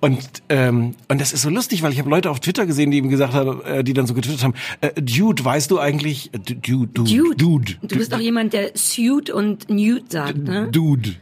Und 0.00 0.18
ähm, 0.48 0.94
und 1.08 1.20
das 1.20 1.32
ist 1.32 1.42
so 1.42 1.50
lustig, 1.50 1.82
weil 1.82 1.92
ich 1.92 1.98
habe 1.98 2.08
Leute 2.10 2.30
auf 2.30 2.40
Twitter 2.40 2.66
gesehen, 2.66 2.90
die 2.90 2.98
ihm 2.98 3.08
gesagt 3.08 3.34
haben, 3.34 3.57
äh, 3.64 3.84
die 3.84 3.92
dann 3.92 4.06
so 4.06 4.14
getwittert 4.14 4.42
haben, 4.42 4.54
äh, 4.80 4.90
Dude, 5.00 5.44
weißt 5.44 5.70
du 5.70 5.78
eigentlich, 5.78 6.30
äh, 6.34 6.38
Dude, 6.38 6.88
Dude, 6.88 7.12
Dude. 7.12 7.36
Dude, 7.36 7.76
Du 7.82 7.96
bist 7.96 8.14
auch 8.14 8.18
jemand, 8.18 8.52
der 8.52 8.72
Suit 8.74 9.30
und 9.30 9.68
Nude 9.70 10.04
sagt, 10.08 10.38
ne? 10.38 10.68
Dude. 10.70 11.14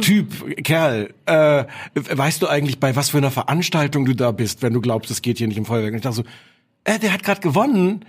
Typ, 0.00 0.64
Kerl, 0.64 1.12
äh, 1.26 1.64
weißt 1.94 2.40
du 2.40 2.46
eigentlich, 2.46 2.80
bei 2.80 2.96
was 2.96 3.10
für 3.10 3.18
einer 3.18 3.30
Veranstaltung 3.30 4.06
du 4.06 4.14
da 4.14 4.32
bist, 4.32 4.62
wenn 4.62 4.72
du 4.72 4.80
glaubst, 4.80 5.10
es 5.10 5.20
geht 5.20 5.36
hier 5.36 5.48
nicht 5.48 5.58
um 5.58 5.66
Feuerwerk? 5.66 5.92
Und 5.92 5.98
ich 5.98 6.02
dachte 6.02 6.16
so, 6.16 6.24
äh, 6.84 6.98
der 6.98 7.12
hat 7.12 7.22
gerade 7.22 7.42
gewonnen. 7.42 8.06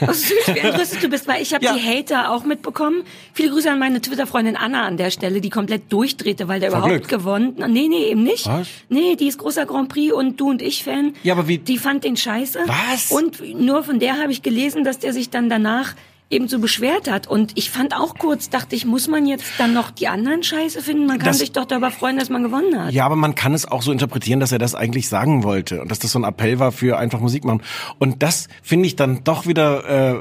Was 0.00 0.22
süß, 0.28 0.54
wie 0.54 0.58
entrüstet 0.58 1.02
du 1.02 1.08
bist, 1.08 1.28
weil 1.28 1.42
ich 1.42 1.52
habe 1.52 1.64
Ja. 1.64 1.74
die 1.74 1.80
Hater 1.80 2.30
auch 2.32 2.44
mitbekommen. 2.44 3.02
Viele 3.34 3.50
Grüße 3.50 3.70
an 3.70 3.78
meine 3.78 4.00
Twitter-Freundin 4.00 4.56
Anna 4.56 4.84
an 4.86 4.96
der 4.96 5.10
Stelle, 5.10 5.40
die 5.42 5.50
komplett 5.50 5.92
durchdrehte, 5.92 6.48
weil 6.48 6.58
der 6.58 6.70
Verglück. 6.70 6.90
überhaupt 7.04 7.08
gewonnen. 7.08 7.54
Nee, 7.68 7.88
nee, 7.88 8.06
eben 8.10 8.22
nicht. 8.22 8.46
Was? 8.46 8.66
Nee, 8.88 9.16
die 9.16 9.28
ist 9.28 9.38
großer 9.38 9.66
Grand 9.66 9.90
Prix 9.90 10.12
und 10.14 10.40
du 10.40 10.48
und 10.50 10.62
ich 10.62 10.82
Fan. 10.84 11.12
Ja, 11.22 11.34
aber 11.34 11.48
wie- 11.48 11.58
Die 11.58 11.76
fand 11.78 12.04
den 12.04 12.16
scheiße. 12.16 12.60
Was? 12.66 13.10
Und 13.12 13.40
nur 13.60 13.84
von 13.84 13.98
der 13.98 14.18
habe 14.18 14.32
ich 14.32 14.42
gelesen, 14.42 14.84
dass 14.84 14.98
der 14.98 15.12
sich 15.12 15.28
dann 15.30 15.50
danach 15.50 15.94
eben 16.30 16.46
so 16.48 16.60
beschwert 16.60 17.10
hat. 17.10 17.26
Und 17.26 17.52
ich 17.56 17.70
fand 17.70 17.94
auch 17.94 18.14
kurz, 18.16 18.48
dachte 18.50 18.76
ich, 18.76 18.84
muss 18.86 19.08
man 19.08 19.26
jetzt 19.26 19.44
dann 19.58 19.72
noch 19.74 19.90
die 19.90 20.06
anderen 20.08 20.42
scheiße 20.44 20.80
finden? 20.80 21.06
Man 21.06 21.18
kann 21.18 21.26
Das- 21.28 21.38
sich 21.38 21.50
doch 21.52 21.64
darüber 21.64 21.90
freuen, 21.90 22.16
dass 22.18 22.30
man 22.30 22.42
gewonnen 22.44 22.78
hat. 22.82 22.92
Ja, 22.92 23.04
aber 23.04 23.16
man 23.16 23.34
kann 23.34 23.52
es 23.52 23.66
auch 23.66 23.82
so 23.82 23.90
interpretieren, 23.90 24.38
dass 24.40 24.52
er 24.52 24.58
das 24.60 24.74
eigentlich 24.76 25.08
sagen 25.08 25.42
wollte 25.42 25.82
und 25.82 25.90
dass 25.90 25.98
das 25.98 26.12
so 26.12 26.20
ein 26.20 26.24
Appell 26.24 26.58
war 26.60 26.70
für 26.72 26.96
einfach 26.98 27.20
Musik 27.20 27.44
machen. 27.44 27.62
Und 27.98 28.22
das 28.22 28.46
finde 28.62 28.86
ich 28.86 28.94
dann 28.96 29.24
doch 29.24 29.46
wieder, 29.46 30.12
äh, 30.12 30.16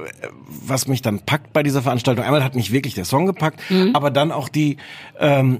was 0.47 0.87
mich 0.87 1.01
dann 1.03 1.19
packt 1.19 1.53
bei 1.53 1.61
dieser 1.63 1.83
Veranstaltung. 1.83 2.25
Einmal 2.25 2.43
hat 2.43 2.55
mich 2.55 2.71
wirklich 2.71 2.95
der 2.95 3.05
Song 3.05 3.27
gepackt, 3.27 3.59
aber 3.93 4.09
dann 4.09 4.31
auch 4.31 4.49
die, 4.49 4.77
ähm, 5.19 5.59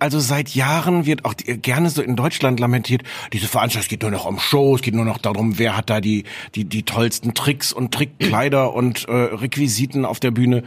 also 0.00 0.18
seit 0.20 0.50
Jahren 0.50 1.06
wird 1.06 1.24
auch 1.24 1.34
die, 1.34 1.56
gerne 1.58 1.90
so 1.90 2.02
in 2.02 2.14
Deutschland 2.16 2.58
lamentiert, 2.60 3.02
diese 3.32 3.46
Veranstaltung 3.48 3.88
geht 3.88 4.02
nur 4.02 4.10
noch 4.10 4.26
um 4.26 4.38
Show, 4.38 4.74
es 4.76 4.82
geht 4.82 4.94
nur 4.94 5.04
noch 5.04 5.18
darum, 5.18 5.58
wer 5.58 5.76
hat 5.76 5.90
da 5.90 6.00
die, 6.00 6.24
die, 6.54 6.64
die 6.64 6.82
tollsten 6.84 7.34
Tricks 7.34 7.72
und 7.72 7.92
Trickkleider 7.94 8.74
und 8.74 9.08
äh, 9.08 9.12
Requisiten 9.12 9.87
auf 10.04 10.20
der 10.20 10.30
Bühne. 10.30 10.64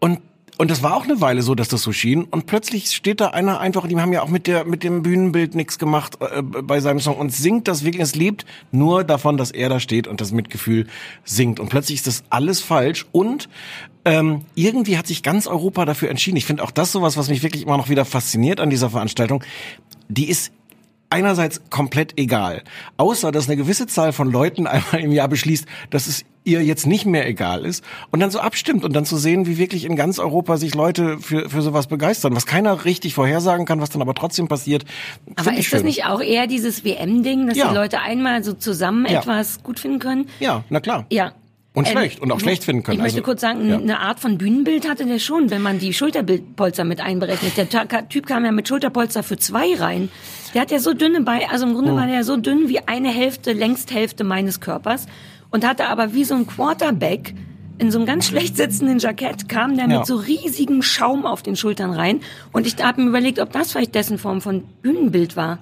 Und 0.00 0.20
und 0.58 0.70
das 0.70 0.82
war 0.82 0.96
auch 0.96 1.04
eine 1.04 1.20
Weile 1.20 1.42
so, 1.42 1.54
dass 1.54 1.68
das 1.68 1.82
so 1.82 1.92
schien. 1.92 2.24
Und 2.24 2.46
plötzlich 2.46 2.90
steht 2.90 3.20
da 3.20 3.28
einer 3.28 3.58
einfach, 3.58 3.88
die 3.88 3.98
haben 3.98 4.12
ja 4.12 4.22
auch 4.22 4.28
mit 4.28 4.46
der 4.46 4.64
mit 4.64 4.84
dem 4.84 5.02
Bühnenbild 5.02 5.54
nichts 5.54 5.78
gemacht 5.78 6.18
äh, 6.20 6.42
bei 6.42 6.78
seinem 6.78 7.00
Song 7.00 7.16
und 7.16 7.32
singt 7.32 7.68
das 7.68 7.84
wirklich. 7.84 8.02
Es 8.02 8.14
lebt 8.14 8.44
nur 8.70 9.02
davon, 9.02 9.36
dass 9.36 9.50
er 9.50 9.70
da 9.70 9.80
steht 9.80 10.06
und 10.06 10.20
das 10.20 10.30
Mitgefühl 10.30 10.86
singt. 11.24 11.58
Und 11.58 11.68
plötzlich 11.68 11.96
ist 11.96 12.06
das 12.06 12.22
alles 12.30 12.60
falsch. 12.60 13.06
Und 13.12 13.48
ähm, 14.04 14.42
irgendwie 14.54 14.98
hat 14.98 15.06
sich 15.06 15.22
ganz 15.22 15.46
Europa 15.46 15.84
dafür 15.84 16.10
entschieden. 16.10 16.36
Ich 16.36 16.44
finde 16.44 16.62
auch 16.62 16.70
das 16.70 16.92
sowas, 16.92 17.16
was 17.16 17.28
mich 17.28 17.42
wirklich 17.42 17.62
immer 17.62 17.76
noch 17.76 17.88
wieder 17.88 18.04
fasziniert 18.04 18.60
an 18.60 18.70
dieser 18.70 18.90
Veranstaltung. 18.90 19.42
Die 20.08 20.28
ist 20.28 20.52
einerseits 21.08 21.62
komplett 21.70 22.18
egal. 22.18 22.62
Außer, 22.98 23.32
dass 23.32 23.48
eine 23.48 23.56
gewisse 23.56 23.86
Zahl 23.86 24.12
von 24.12 24.30
Leuten 24.30 24.66
einmal 24.68 25.00
im 25.00 25.12
Jahr 25.12 25.28
beschließt, 25.28 25.66
dass 25.90 26.06
es 26.06 26.24
ihr 26.44 26.62
jetzt 26.62 26.86
nicht 26.86 27.06
mehr 27.06 27.26
egal 27.28 27.64
ist 27.64 27.84
und 28.10 28.20
dann 28.20 28.30
so 28.30 28.40
abstimmt 28.40 28.84
und 28.84 28.94
dann 28.94 29.04
zu 29.04 29.16
sehen, 29.16 29.46
wie 29.46 29.58
wirklich 29.58 29.84
in 29.84 29.94
ganz 29.96 30.18
Europa 30.18 30.56
sich 30.56 30.74
Leute 30.74 31.18
für, 31.18 31.48
für 31.48 31.62
sowas 31.62 31.86
begeistern, 31.86 32.34
was 32.34 32.46
keiner 32.46 32.84
richtig 32.84 33.14
vorhersagen 33.14 33.64
kann, 33.66 33.80
was 33.80 33.90
dann 33.90 34.02
aber 34.02 34.14
trotzdem 34.14 34.48
passiert. 34.48 34.84
Aber 35.36 35.54
ist 35.54 35.72
das 35.72 35.82
nicht 35.84 36.04
auch 36.06 36.20
eher 36.20 36.46
dieses 36.46 36.84
WM-Ding, 36.84 37.46
dass 37.48 37.56
Ja. 37.56 37.68
die 37.68 37.74
Leute 37.74 38.00
einmal 38.00 38.42
so 38.42 38.52
zusammen 38.54 39.06
Ja. 39.06 39.20
etwas 39.20 39.62
gut 39.62 39.78
finden 39.78 39.98
können? 40.00 40.26
Ja, 40.40 40.64
na 40.68 40.80
klar. 40.80 41.06
Ja. 41.10 41.32
Und 41.74 41.86
Ähm, 41.86 41.92
schlecht 41.92 42.20
und 42.20 42.30
auch 42.32 42.38
schlecht 42.40 42.64
finden 42.64 42.82
können. 42.82 42.98
Ich 42.98 43.02
möchte 43.02 43.16
Also, 43.20 43.24
kurz 43.24 43.40
sagen, 43.40 43.66
ja. 43.70 43.78
eine 43.78 44.00
Art 44.00 44.20
von 44.20 44.36
Bühnenbild 44.36 44.86
hatte 44.86 45.06
der 45.06 45.18
schon, 45.18 45.48
wenn 45.50 45.62
man 45.62 45.78
die 45.78 45.94
Schulterpolster 45.94 46.84
mit 46.84 47.00
einberechnet. 47.00 47.56
Der 47.56 48.08
Typ 48.10 48.26
kam 48.26 48.44
ja 48.44 48.52
mit 48.52 48.68
Schulterpolster 48.68 49.22
für 49.22 49.38
zwei 49.38 49.74
rein. 49.76 50.10
Der 50.52 50.60
hat 50.60 50.70
ja 50.70 50.80
so 50.80 50.92
dünne 50.92 51.22
Beine, 51.22 51.50
also 51.50 51.66
im 51.66 51.72
Grunde 51.72 51.92
Hm. 51.92 51.96
war 51.96 52.06
der 52.06 52.24
so 52.24 52.36
dünn 52.36 52.68
wie 52.68 52.80
eine 52.86 53.08
Hälfte, 53.08 53.52
Längsthälfte 53.54 54.22
meines 54.22 54.60
Körpers 54.60 55.06
und 55.52 55.64
hatte 55.66 55.86
aber 55.88 56.12
wie 56.14 56.24
so 56.24 56.34
ein 56.34 56.46
Quarterback 56.48 57.34
in 57.78 57.90
so 57.90 57.98
einem 57.98 58.06
ganz 58.06 58.26
schlecht 58.26 58.56
sitzenden 58.56 58.98
Jackett 58.98 59.48
kam 59.48 59.76
der 59.76 59.88
Ja. 59.88 59.98
mit 59.98 60.06
so 60.06 60.16
riesigem 60.16 60.82
Schaum 60.82 61.24
auf 61.26 61.42
den 61.42 61.56
Schultern 61.56 61.92
rein 61.92 62.20
und 62.52 62.66
ich 62.66 62.76
habe 62.82 63.00
mir 63.02 63.08
überlegt, 63.08 63.38
ob 63.38 63.52
das 63.52 63.72
vielleicht 63.72 63.94
dessen 63.94 64.18
Form 64.18 64.40
von 64.40 64.64
Bühnenbild 64.82 65.36
war. 65.36 65.58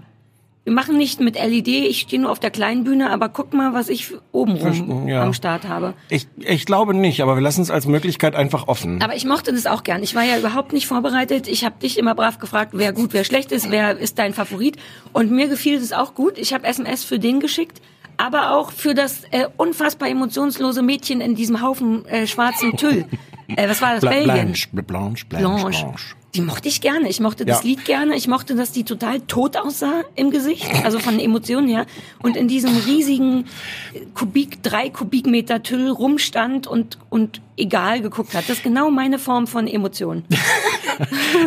Wir 0.65 0.75
machen 0.75 0.99
nicht 0.99 1.21
mit 1.21 1.37
LED, 1.43 1.69
ich 1.69 2.01
stehe 2.01 2.21
nur 2.21 2.31
auf 2.31 2.39
der 2.39 2.51
kleinen 2.51 2.85
Bühne, 2.85 3.11
aber 3.11 3.31
guck 3.31 3.55
mal, 3.55 3.73
was 3.73 3.89
ich 3.89 4.13
obenrum 4.31 5.09
Ja. 5.09 5.23
am 5.23 5.33
Start 5.33 5.67
habe. 5.67 5.95
Ich, 6.11 6.29
ich 6.37 6.67
glaube 6.67 6.93
nicht, 6.93 7.23
aber 7.23 7.35
wir 7.35 7.41
lassen 7.41 7.63
es 7.63 7.71
als 7.71 7.87
Möglichkeit 7.87 8.35
einfach 8.37 8.69
offen. 8.69 9.01
Aber 9.03 9.17
ich 9.17 9.25
mochte 9.25 9.53
das 9.55 9.65
auch 9.67 9.83
gern. 9.85 10.03
Ich 10.03 10.15
war 10.15 10.23
ja 10.23 10.39
überhaupt 10.39 10.75
nicht 10.75 10.87
vorbereitet. 10.87 11.49
Ich 11.49 11.65
habe 11.65 11.77
dich 11.81 11.97
immer 11.99 12.15
brav 12.15 12.39
gefragt, 12.39 12.73
wer 12.75 12.93
gut, 12.93 13.15
wer 13.15 13.25
schlecht 13.25 13.53
ist, 13.53 13.71
wer 13.71 13.97
ist 13.97 14.19
dein 14.19 14.35
Favorit. 14.35 14.77
Und 15.15 15.31
mir 15.33 15.49
gefiel 15.49 15.77
es 15.79 15.95
auch 15.95 16.15
gut. 16.15 16.37
Ich 16.37 16.53
habe 16.53 16.67
SMS 16.67 17.05
für 17.05 17.19
den 17.19 17.41
geschickt, 17.41 17.81
aber 18.21 18.53
auch 18.53 18.71
für 18.73 18.95
das 18.95 19.23
äh, 19.31 19.47
unfassbar 19.57 20.09
emotionslose 20.09 20.83
Mädchen 20.83 21.21
in 21.21 21.35
diesem 21.35 21.63
Haufen 21.63 22.05
äh, 22.07 22.27
schwarzen 22.27 22.77
Tüll. 22.77 23.07
äh, 23.49 23.69
was 23.69 23.81
war 23.81 23.93
das? 23.95 24.01
Bla- 24.01 24.11
Belgien. 24.11 24.27
Blanche, 24.35 24.69
Blanche, 24.73 25.27
Blanche, 25.27 25.27
Blanche. 25.27 26.15
Die 26.37 26.43
mochte 26.43 26.69
ich 26.69 26.81
gerne. 26.81 27.09
Ich 27.09 27.19
mochte 27.19 27.45
das 27.45 27.63
Ja. 27.65 27.69
Lied 27.71 27.85
gerne. 27.85 28.15
Ich 28.15 28.29
mochte, 28.29 28.55
dass 28.55 28.71
die 28.71 28.85
total 28.85 29.19
tot 29.23 29.57
aussah 29.57 30.03
im 30.15 30.31
Gesicht, 30.31 30.65
also 30.85 31.01
von 31.01 31.19
Emotionen 31.19 31.67
her. 31.67 31.87
Und 32.23 32.37
in 32.37 32.47
diesem 32.47 32.77
riesigen 32.87 33.47
äh, 33.95 34.01
Kubik, 34.15 34.63
drei 34.63 34.91
Kubikmeter 34.91 35.63
Tüll 35.65 35.91
rumstand 35.91 36.69
und, 36.69 36.99
und 37.09 37.41
egal 37.57 38.01
geguckt 38.01 38.35
hat. 38.35 38.45
Das 38.49 38.59
ist 38.59 38.63
genau 38.63 38.91
meine 38.93 39.19
Form 39.19 39.47
von 39.47 39.67
Emotionen. 39.67 40.25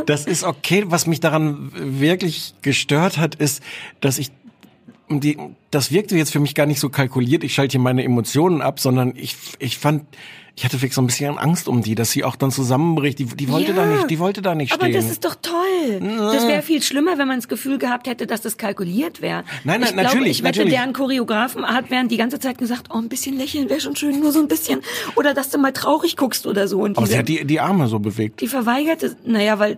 Das 0.08 0.26
ist 0.26 0.44
okay. 0.44 0.86
Was 0.88 1.06
mich 1.06 1.20
daran 1.20 1.72
wirklich 1.76 2.56
gestört 2.64 3.18
hat, 3.18 3.36
ist, 3.36 3.62
dass 4.02 4.18
ich 4.18 4.32
die, 5.10 5.38
das 5.72 5.92
wirkte 5.92 6.16
jetzt 6.18 6.32
für 6.32 6.40
mich 6.40 6.56
gar 6.56 6.66
nicht 6.66 6.80
so 6.80 6.90
kalkuliert. 6.90 7.44
Ich 7.44 7.54
schalte 7.54 7.74
hier 7.74 7.80
meine 7.82 8.04
Emotionen 8.04 8.62
ab, 8.62 8.80
sondern 8.80 9.14
ich, 9.16 9.36
ich 9.60 9.78
fand, 9.78 10.04
ich 10.56 10.64
hatte 10.66 10.76
wirklich 10.78 10.94
so 10.94 11.02
ein 11.02 11.08
bisschen 11.08 11.38
Angst 11.38 11.68
um 11.68 11.82
die, 11.82 11.96
dass 11.96 12.12
sie 12.12 12.24
auch 12.24 12.36
dann 12.36 12.52
zusammenbricht. 12.52 13.20
Die, 13.20 13.26
die 13.26 13.50
wollte 13.50 13.72
Ja, 13.72 13.78
da 13.78 13.86
nicht, 13.86 14.10
die 14.10 14.20
wollte 14.20 14.42
da 14.42 14.54
nicht 14.56 14.72
Aber 14.72 14.84
stehen. 14.86 14.94
das 14.96 15.10
ist 15.10 15.26
doch 15.26 15.36
toll. 15.36 16.00
Das 16.00 16.48
wäre 16.48 16.62
viel 16.62 16.82
schlimmer, 16.82 17.18
wenn 17.18 17.28
man 17.28 17.38
das 17.40 17.48
Gefühl 17.48 17.78
gehabt 17.80 18.08
hätte, 18.08 18.28
dass 18.28 18.42
das 18.42 18.58
kalkuliert 18.58 19.22
wäre. 19.22 19.44
Nein, 19.64 19.82
nein, 19.82 19.84
ich 19.84 19.88
glaube, 19.94 20.04
natürlich, 20.04 20.32
Ich 20.40 20.44
wette, 20.44 20.60
natürlich. 20.60 20.74
deren 20.80 20.94
Choreografen 20.94 21.66
hat 21.66 21.90
während 21.90 22.12
die 22.12 22.18
ganze 22.18 22.40
Zeit 22.40 22.58
gesagt, 22.58 22.90
oh, 22.94 22.98
ein 22.98 23.10
bisschen 23.10 23.36
lächeln 23.38 23.70
wäre 23.70 23.82
schon 23.82 23.96
schön, 23.96 24.20
nur 24.20 24.32
so 24.32 24.40
ein 24.40 24.48
bisschen. 24.48 24.82
Oder 25.16 25.34
dass 25.34 25.50
du 25.50 25.58
mal 25.58 25.74
traurig 25.74 26.18
guckst 26.18 26.46
oder 26.48 26.68
so. 26.68 26.82
Und 26.82 26.98
Aber 26.98 27.08
sie 27.08 27.18
hat 27.18 27.28
die, 27.28 27.46
die 27.46 27.60
Arme 27.60 27.88
so 27.88 28.00
bewegt. 28.00 28.42
Die 28.42 28.48
verweigerte, 28.48 29.16
naja, 29.26 29.58
weil, 29.60 29.78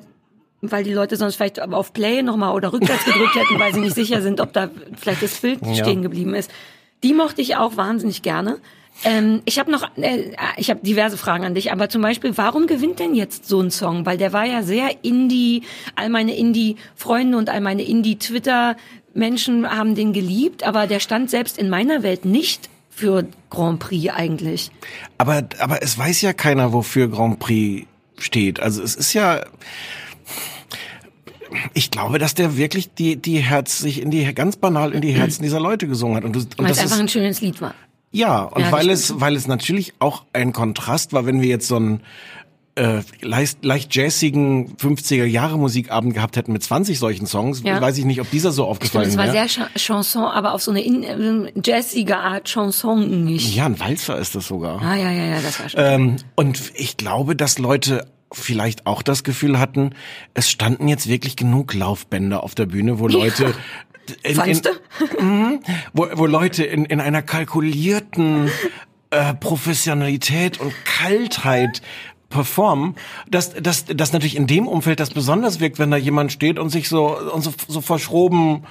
weil 0.71 0.83
die 0.83 0.93
Leute 0.93 1.15
sonst 1.17 1.35
vielleicht 1.35 1.61
auf 1.61 1.93
Play 1.93 2.21
nochmal 2.23 2.53
oder 2.53 2.71
rückwärts 2.73 3.05
gedrückt 3.05 3.35
hätten, 3.35 3.59
weil 3.59 3.73
sie 3.73 3.79
nicht 3.79 3.95
sicher 3.95 4.21
sind, 4.21 4.39
ob 4.41 4.53
da 4.53 4.69
vielleicht 4.97 5.23
das 5.23 5.37
Bild 5.39 5.59
Ja. 5.65 5.73
stehen 5.75 6.01
geblieben 6.01 6.33
ist. 6.35 6.51
Die 7.03 7.13
mochte 7.13 7.41
ich 7.41 7.55
auch 7.55 7.77
wahnsinnig 7.77 8.21
gerne. 8.21 8.57
Ähm, 9.03 9.41
ich 9.43 9.59
habe 9.59 9.69
noch, 9.71 9.85
äh, 9.97 10.31
ich 10.55 10.69
habe 10.69 10.79
diverse 10.81 11.17
Fragen 11.17 11.43
an 11.43 11.53
dich, 11.53 11.71
aber 11.71 11.89
zum 11.89 12.01
Beispiel, 12.01 12.31
warum 12.37 12.65
gewinnt 12.65 12.99
denn 12.99 13.13
jetzt 13.13 13.45
so 13.47 13.59
ein 13.59 13.69
Song? 13.69 14.05
Weil 14.05 14.17
der 14.17 14.31
war 14.31 14.45
ja 14.45 14.63
sehr 14.63 14.89
Indie, 15.03 15.63
all 15.95 16.09
meine 16.09 16.35
Indie-Freunde 16.35 17.37
und 17.37 17.49
all 17.49 17.59
meine 17.59 17.83
Indie-Twitter-Menschen 17.83 19.69
haben 19.69 19.95
den 19.95 20.13
geliebt, 20.13 20.63
aber 20.63 20.87
der 20.87 20.99
stand 21.01 21.29
selbst 21.29 21.57
in 21.57 21.69
meiner 21.69 22.03
Welt 22.03 22.23
nicht 22.25 22.69
für 22.89 23.25
Grand 23.49 23.79
Prix 23.79 24.13
eigentlich. 24.13 24.71
Aber, 25.17 25.43
aber 25.59 25.83
es 25.83 25.97
weiß 25.97 26.21
ja 26.21 26.31
keiner, 26.31 26.71
wofür 26.71 27.09
Grand 27.09 27.39
Prix 27.39 27.85
steht. 28.17 28.61
Also 28.61 28.81
es 28.81 28.95
ist 28.95 29.13
ja, 29.13 29.41
ich 31.75 31.91
glaube, 31.91 32.17
dass 32.17 32.33
der 32.33 32.57
wirklich 32.57 32.93
die, 32.93 33.17
die 33.17 33.37
Herz, 33.37 33.77
sich 33.79 34.01
in 34.01 34.09
die, 34.09 34.33
ganz 34.33 34.55
banal 34.55 34.93
in 34.93 35.01
die 35.01 35.11
Herzen 35.11 35.43
dieser 35.43 35.59
Leute 35.59 35.87
gesungen 35.87 36.15
hat. 36.17 36.23
Und, 36.23 36.35
das- 36.35 36.45
und 36.45 36.59
Weil 36.59 36.71
es 36.71 36.77
das 36.77 36.83
einfach 36.85 36.95
ist, 36.95 37.01
ein 37.01 37.09
schönes 37.09 37.41
Lied 37.41 37.61
war. 37.61 37.75
ja, 38.11 38.43
und 38.43 38.59
Ja, 38.61 38.71
das 38.71 38.79
weil 38.79 38.89
es, 38.89 39.19
weil 39.19 39.35
es 39.35 39.45
natürlich 39.47 39.93
auch 39.99 40.23
ein 40.33 40.53
Kontrast 40.53 41.13
war, 41.13 41.25
wenn 41.27 41.41
wir 41.41 41.49
jetzt 41.49 41.67
so 41.67 41.75
einen 41.75 41.99
äh, 42.77 43.01
leicht, 43.21 43.63
leicht 43.63 43.95
jazzigen 43.95 44.75
50er 44.75 45.23
Jahre 45.23 45.57
Musikabend 45.57 46.13
gehabt 46.13 46.35
hätten 46.35 46.51
mit 46.51 46.61
20 46.61 46.99
solchen 46.99 47.25
Songs, 47.25 47.61
Ja. 47.63 47.79
weiß 47.79 47.97
ich 47.97 48.03
nicht, 48.03 48.19
ob 48.19 48.29
dieser 48.31 48.51
so 48.51 48.65
aufgefallen 48.65 49.07
es 49.07 49.15
war 49.15 49.31
wäre. 49.31 49.47
sehr 49.47 49.65
Cha 49.65 49.69
Chanson, 49.77 50.23
aber 50.25 50.53
auf 50.53 50.61
so 50.61 50.71
eine 50.71 50.81
in, 50.83 51.03
äh, 51.03 51.53
jazzige 51.63 52.17
Art 52.17 52.45
Chanson 52.49 53.23
nicht. 53.23 53.55
Ja, 53.55 53.65
ein 53.65 53.79
Walzer 53.79 54.17
ist 54.17 54.35
das 54.35 54.47
sogar. 54.47 54.81
Ah, 54.81 54.95
ja, 54.95 55.09
ja, 55.09 55.25
ja, 55.35 55.41
das 55.41 55.57
war 55.61 55.69
schon. 55.69 55.79
Ähm, 55.81 56.15
und 56.35 56.59
ich 56.75 56.97
glaube, 56.97 57.37
dass 57.37 57.59
Leute 57.59 58.07
vielleicht 58.35 58.85
auch 58.85 59.01
das 59.01 59.23
Gefühl 59.23 59.59
hatten, 59.59 59.91
es 60.33 60.49
standen 60.49 60.87
jetzt 60.87 61.07
wirklich 61.07 61.35
genug 61.35 61.73
Laufbänder 61.73 62.43
auf 62.43 62.55
der 62.55 62.65
Bühne, 62.65 62.99
wo 62.99 63.07
Leute 63.07 63.53
in, 64.23 64.35
Fandst 64.35 64.69
in, 65.19 65.59
wo, 65.93 66.07
wo 66.13 66.25
Leute 66.25 66.63
in, 66.63 66.85
in 66.85 66.99
einer 66.99 67.21
kalkulierten 67.21 68.49
äh, 69.09 69.33
Professionalität 69.33 70.59
und 70.59 70.73
Kaltheit 70.85 71.81
performen, 72.29 72.95
dass, 73.29 73.53
dass, 73.53 73.85
dass 73.85 74.13
natürlich 74.13 74.35
in 74.35 74.47
dem 74.47 74.67
Umfeld 74.67 74.99
das 74.99 75.11
besonders 75.11 75.59
wirkt, 75.59 75.79
wenn 75.79 75.91
da 75.91 75.97
jemand 75.97 76.31
steht 76.31 76.59
und 76.59 76.69
sich 76.69 76.89
so, 76.89 77.17
und 77.17 77.41
so, 77.41 77.53
so 77.67 77.81
verschroben 77.81 78.63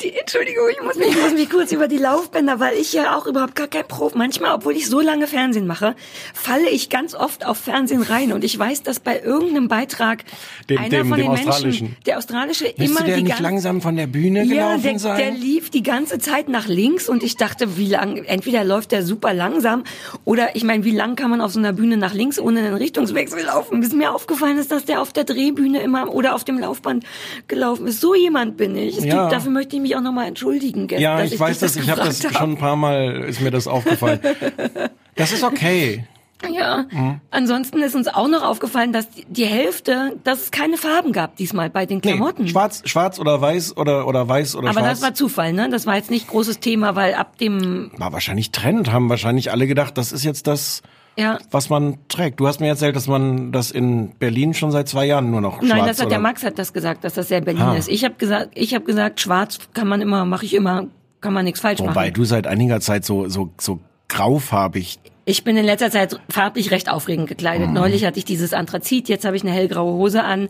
Die, 0.00 0.10
Entschuldigung, 0.14 0.64
ich 0.70 0.82
muss, 0.82 0.96
mich, 0.96 1.08
ich 1.08 1.20
muss 1.20 1.34
mich 1.34 1.50
kurz 1.50 1.70
über 1.70 1.86
die 1.86 1.98
Laufbänder, 1.98 2.60
weil 2.60 2.78
ich 2.78 2.94
ja 2.94 3.14
auch 3.16 3.26
überhaupt 3.26 3.54
gar 3.54 3.68
kein 3.68 3.86
Prof. 3.86 4.14
Manchmal, 4.14 4.54
obwohl 4.54 4.72
ich 4.74 4.86
so 4.88 5.02
lange 5.02 5.26
Fernsehen 5.26 5.66
mache, 5.66 5.94
falle 6.32 6.70
ich 6.70 6.88
ganz 6.88 7.14
oft 7.14 7.44
auf 7.44 7.58
Fernsehen 7.58 8.00
rein 8.00 8.32
und 8.32 8.42
ich 8.42 8.58
weiß, 8.58 8.82
dass 8.84 9.00
bei 9.00 9.20
irgendeinem 9.20 9.68
Beitrag 9.68 10.24
Dem- 10.70 10.78
einer 10.78 10.88
dem- 10.88 11.08
von 11.08 11.18
dem 11.18 11.34
den 11.34 11.44
Menschen, 11.44 11.96
der 12.06 12.16
australische, 12.16 12.64
Müsste 12.64 12.84
immer 12.84 13.02
der 13.02 13.16
die 13.18 13.22
nicht 13.24 13.38
langsam 13.38 13.82
von 13.82 13.96
der 13.96 14.06
Bühne 14.06 14.44
ja, 14.44 14.76
gelaufen 14.78 14.98
der, 15.02 15.16
der 15.16 15.30
lief 15.32 15.68
die 15.68 15.82
ganze 15.82 16.18
Zeit 16.18 16.48
nach 16.48 16.66
links 16.66 17.10
und 17.10 17.22
ich 17.22 17.36
dachte, 17.36 17.76
wie 17.76 17.88
lang, 17.88 18.24
entweder 18.24 18.64
läuft 18.64 18.92
der 18.92 19.02
super 19.04 19.34
langsam 19.34 19.84
oder 20.24 20.56
ich 20.56 20.64
meine, 20.64 20.84
wie 20.84 20.90
lang 20.92 21.16
kann 21.16 21.28
man 21.30 21.42
auf 21.42 21.52
so 21.52 21.58
einer 21.58 21.74
Bühne 21.74 21.98
nach 21.98 22.14
links 22.14 22.38
ohne 22.40 22.60
einen 22.60 22.74
Richtungswechsel 22.74 23.42
laufen? 23.44 23.80
Bis 23.80 23.92
mir 23.92 24.14
aufgefallen 24.14 24.56
ist, 24.56 24.72
dass 24.72 24.86
der 24.86 25.02
auf 25.02 25.12
der 25.12 25.24
Drehbühne 25.24 25.82
immer 25.82 26.10
oder 26.14 26.34
auf 26.34 26.44
dem 26.44 26.58
Laufband 26.58 27.04
gelaufen 27.46 27.86
ist. 27.86 28.00
So 28.00 28.14
jemand 28.14 28.56
bin 28.56 28.74
ich. 28.76 28.96
Es 28.98 29.04
Ja. 29.04 29.33
Dafür 29.34 29.50
möchte 29.52 29.76
ich 29.76 29.82
mich 29.82 29.96
auch 29.96 30.00
nochmal 30.00 30.26
entschuldigen. 30.28 30.86
gell, 30.86 31.00
Ja, 31.00 31.18
dass 31.18 31.32
ich 31.32 31.38
weiß 31.40 31.58
das, 31.60 31.76
ich 31.76 31.90
habe 31.90 32.00
das 32.02 32.22
schon 32.22 32.52
ein 32.52 32.56
paar 32.58 32.76
Mal, 32.76 33.24
ist 33.28 33.40
mir 33.40 33.50
das 33.50 33.66
aufgefallen. 33.66 34.20
Das 35.16 35.30
ist 35.30 35.44
okay. 35.44 36.04
Ja. 36.52 36.86
Mhm. 36.90 37.20
Ansonsten 37.30 37.80
ist 37.82 37.94
uns 37.94 38.08
auch 38.08 38.26
noch 38.28 38.42
aufgefallen, 38.42 38.92
dass 38.92 39.06
die- 39.28 39.46
Hälfte, 39.46 40.16
dass 40.24 40.42
es 40.42 40.50
keine 40.50 40.76
Farben 40.76 41.12
gab 41.12 41.36
diesmal 41.36 41.70
bei 41.70 41.86
den 41.86 42.00
Klamotten. 42.00 42.42
Nee, 42.44 42.50
schwarz, 42.50 42.82
schwarz 42.84 43.18
oder 43.20 43.40
weiß 43.40 43.76
oder, 43.76 44.06
oder 44.08 44.28
weiß 44.28 44.56
oder 44.56 44.70
Aber 44.70 44.80
schwarz. 44.80 44.98
das 44.98 45.02
war 45.02 45.14
Zufall, 45.14 45.52
ne? 45.52 45.68
Das 45.70 45.86
war 45.86 45.94
jetzt 45.96 46.10
nicht 46.10 46.26
großes 46.26 46.58
Thema, 46.60 46.96
weil 46.96 47.14
ab 47.14 47.38
dem, 47.38 47.92
war 47.96 48.12
wahrscheinlich 48.12 48.50
Trend, 48.50 48.90
haben 48.92 49.08
wahrscheinlich 49.08 49.52
alle 49.52 49.66
gedacht, 49.68 49.96
das 49.96 50.10
ist 50.12 50.24
jetzt 50.24 50.46
das, 50.48 50.82
ja, 51.16 51.38
was 51.50 51.70
man 51.70 51.98
trägt. 52.08 52.40
Du 52.40 52.46
hast 52.46 52.60
mir 52.60 52.68
erzählt, 52.68 52.96
dass 52.96 53.06
man 53.06 53.52
das 53.52 53.70
in 53.70 54.10
Berlin 54.18 54.54
schon 54.54 54.70
seit 54.70 54.88
zwei 54.88 55.06
Jahren 55.06 55.30
nur 55.30 55.40
noch 55.40 55.58
schwarz 55.58 55.68
Nein, 55.68 55.86
das 55.86 55.98
hat 55.98 56.06
oder 56.06 56.10
der 56.16 56.18
Max 56.20 56.42
hat 56.44 56.58
das 56.58 56.72
gesagt, 56.72 57.04
dass 57.04 57.14
das 57.14 57.28
sehr 57.28 57.40
Berlin 57.40 57.62
Ah. 57.62 57.76
ist. 57.76 57.88
Ich 57.88 58.04
habe 58.04 58.14
gesagt, 58.16 58.50
ich 58.54 58.74
habe 58.74 58.84
gesagt, 58.84 59.20
schwarz 59.20 59.58
kann 59.74 59.86
man 59.88 60.00
immer, 60.00 60.24
mache 60.24 60.44
ich 60.44 60.54
immer, 60.54 60.86
kann 61.20 61.32
man 61.32 61.44
nichts 61.44 61.60
falsch 61.60 61.80
Wobei 61.80 61.92
machen. 61.94 62.12
du 62.14 62.24
seit 62.24 62.46
einiger 62.46 62.80
Zeit 62.80 63.04
so, 63.04 63.28
so, 63.28 63.50
so 63.60 63.80
graufarbig. 64.08 64.98
Ich 65.26 65.44
bin 65.44 65.56
in 65.56 65.64
letzter 65.64 65.90
Zeit 65.90 66.18
farblich 66.28 66.70
recht 66.70 66.90
aufregend 66.90 67.28
gekleidet. 67.28 67.68
Mhm. 67.68 67.74
Neulich 67.74 68.04
hatte 68.04 68.18
ich 68.18 68.24
dieses 68.24 68.52
Anthrazit, 68.52 69.08
jetzt 69.08 69.24
habe 69.24 69.36
ich 69.36 69.42
eine 69.42 69.52
hellgraue 69.52 69.92
Hose 69.94 70.22
an. 70.22 70.48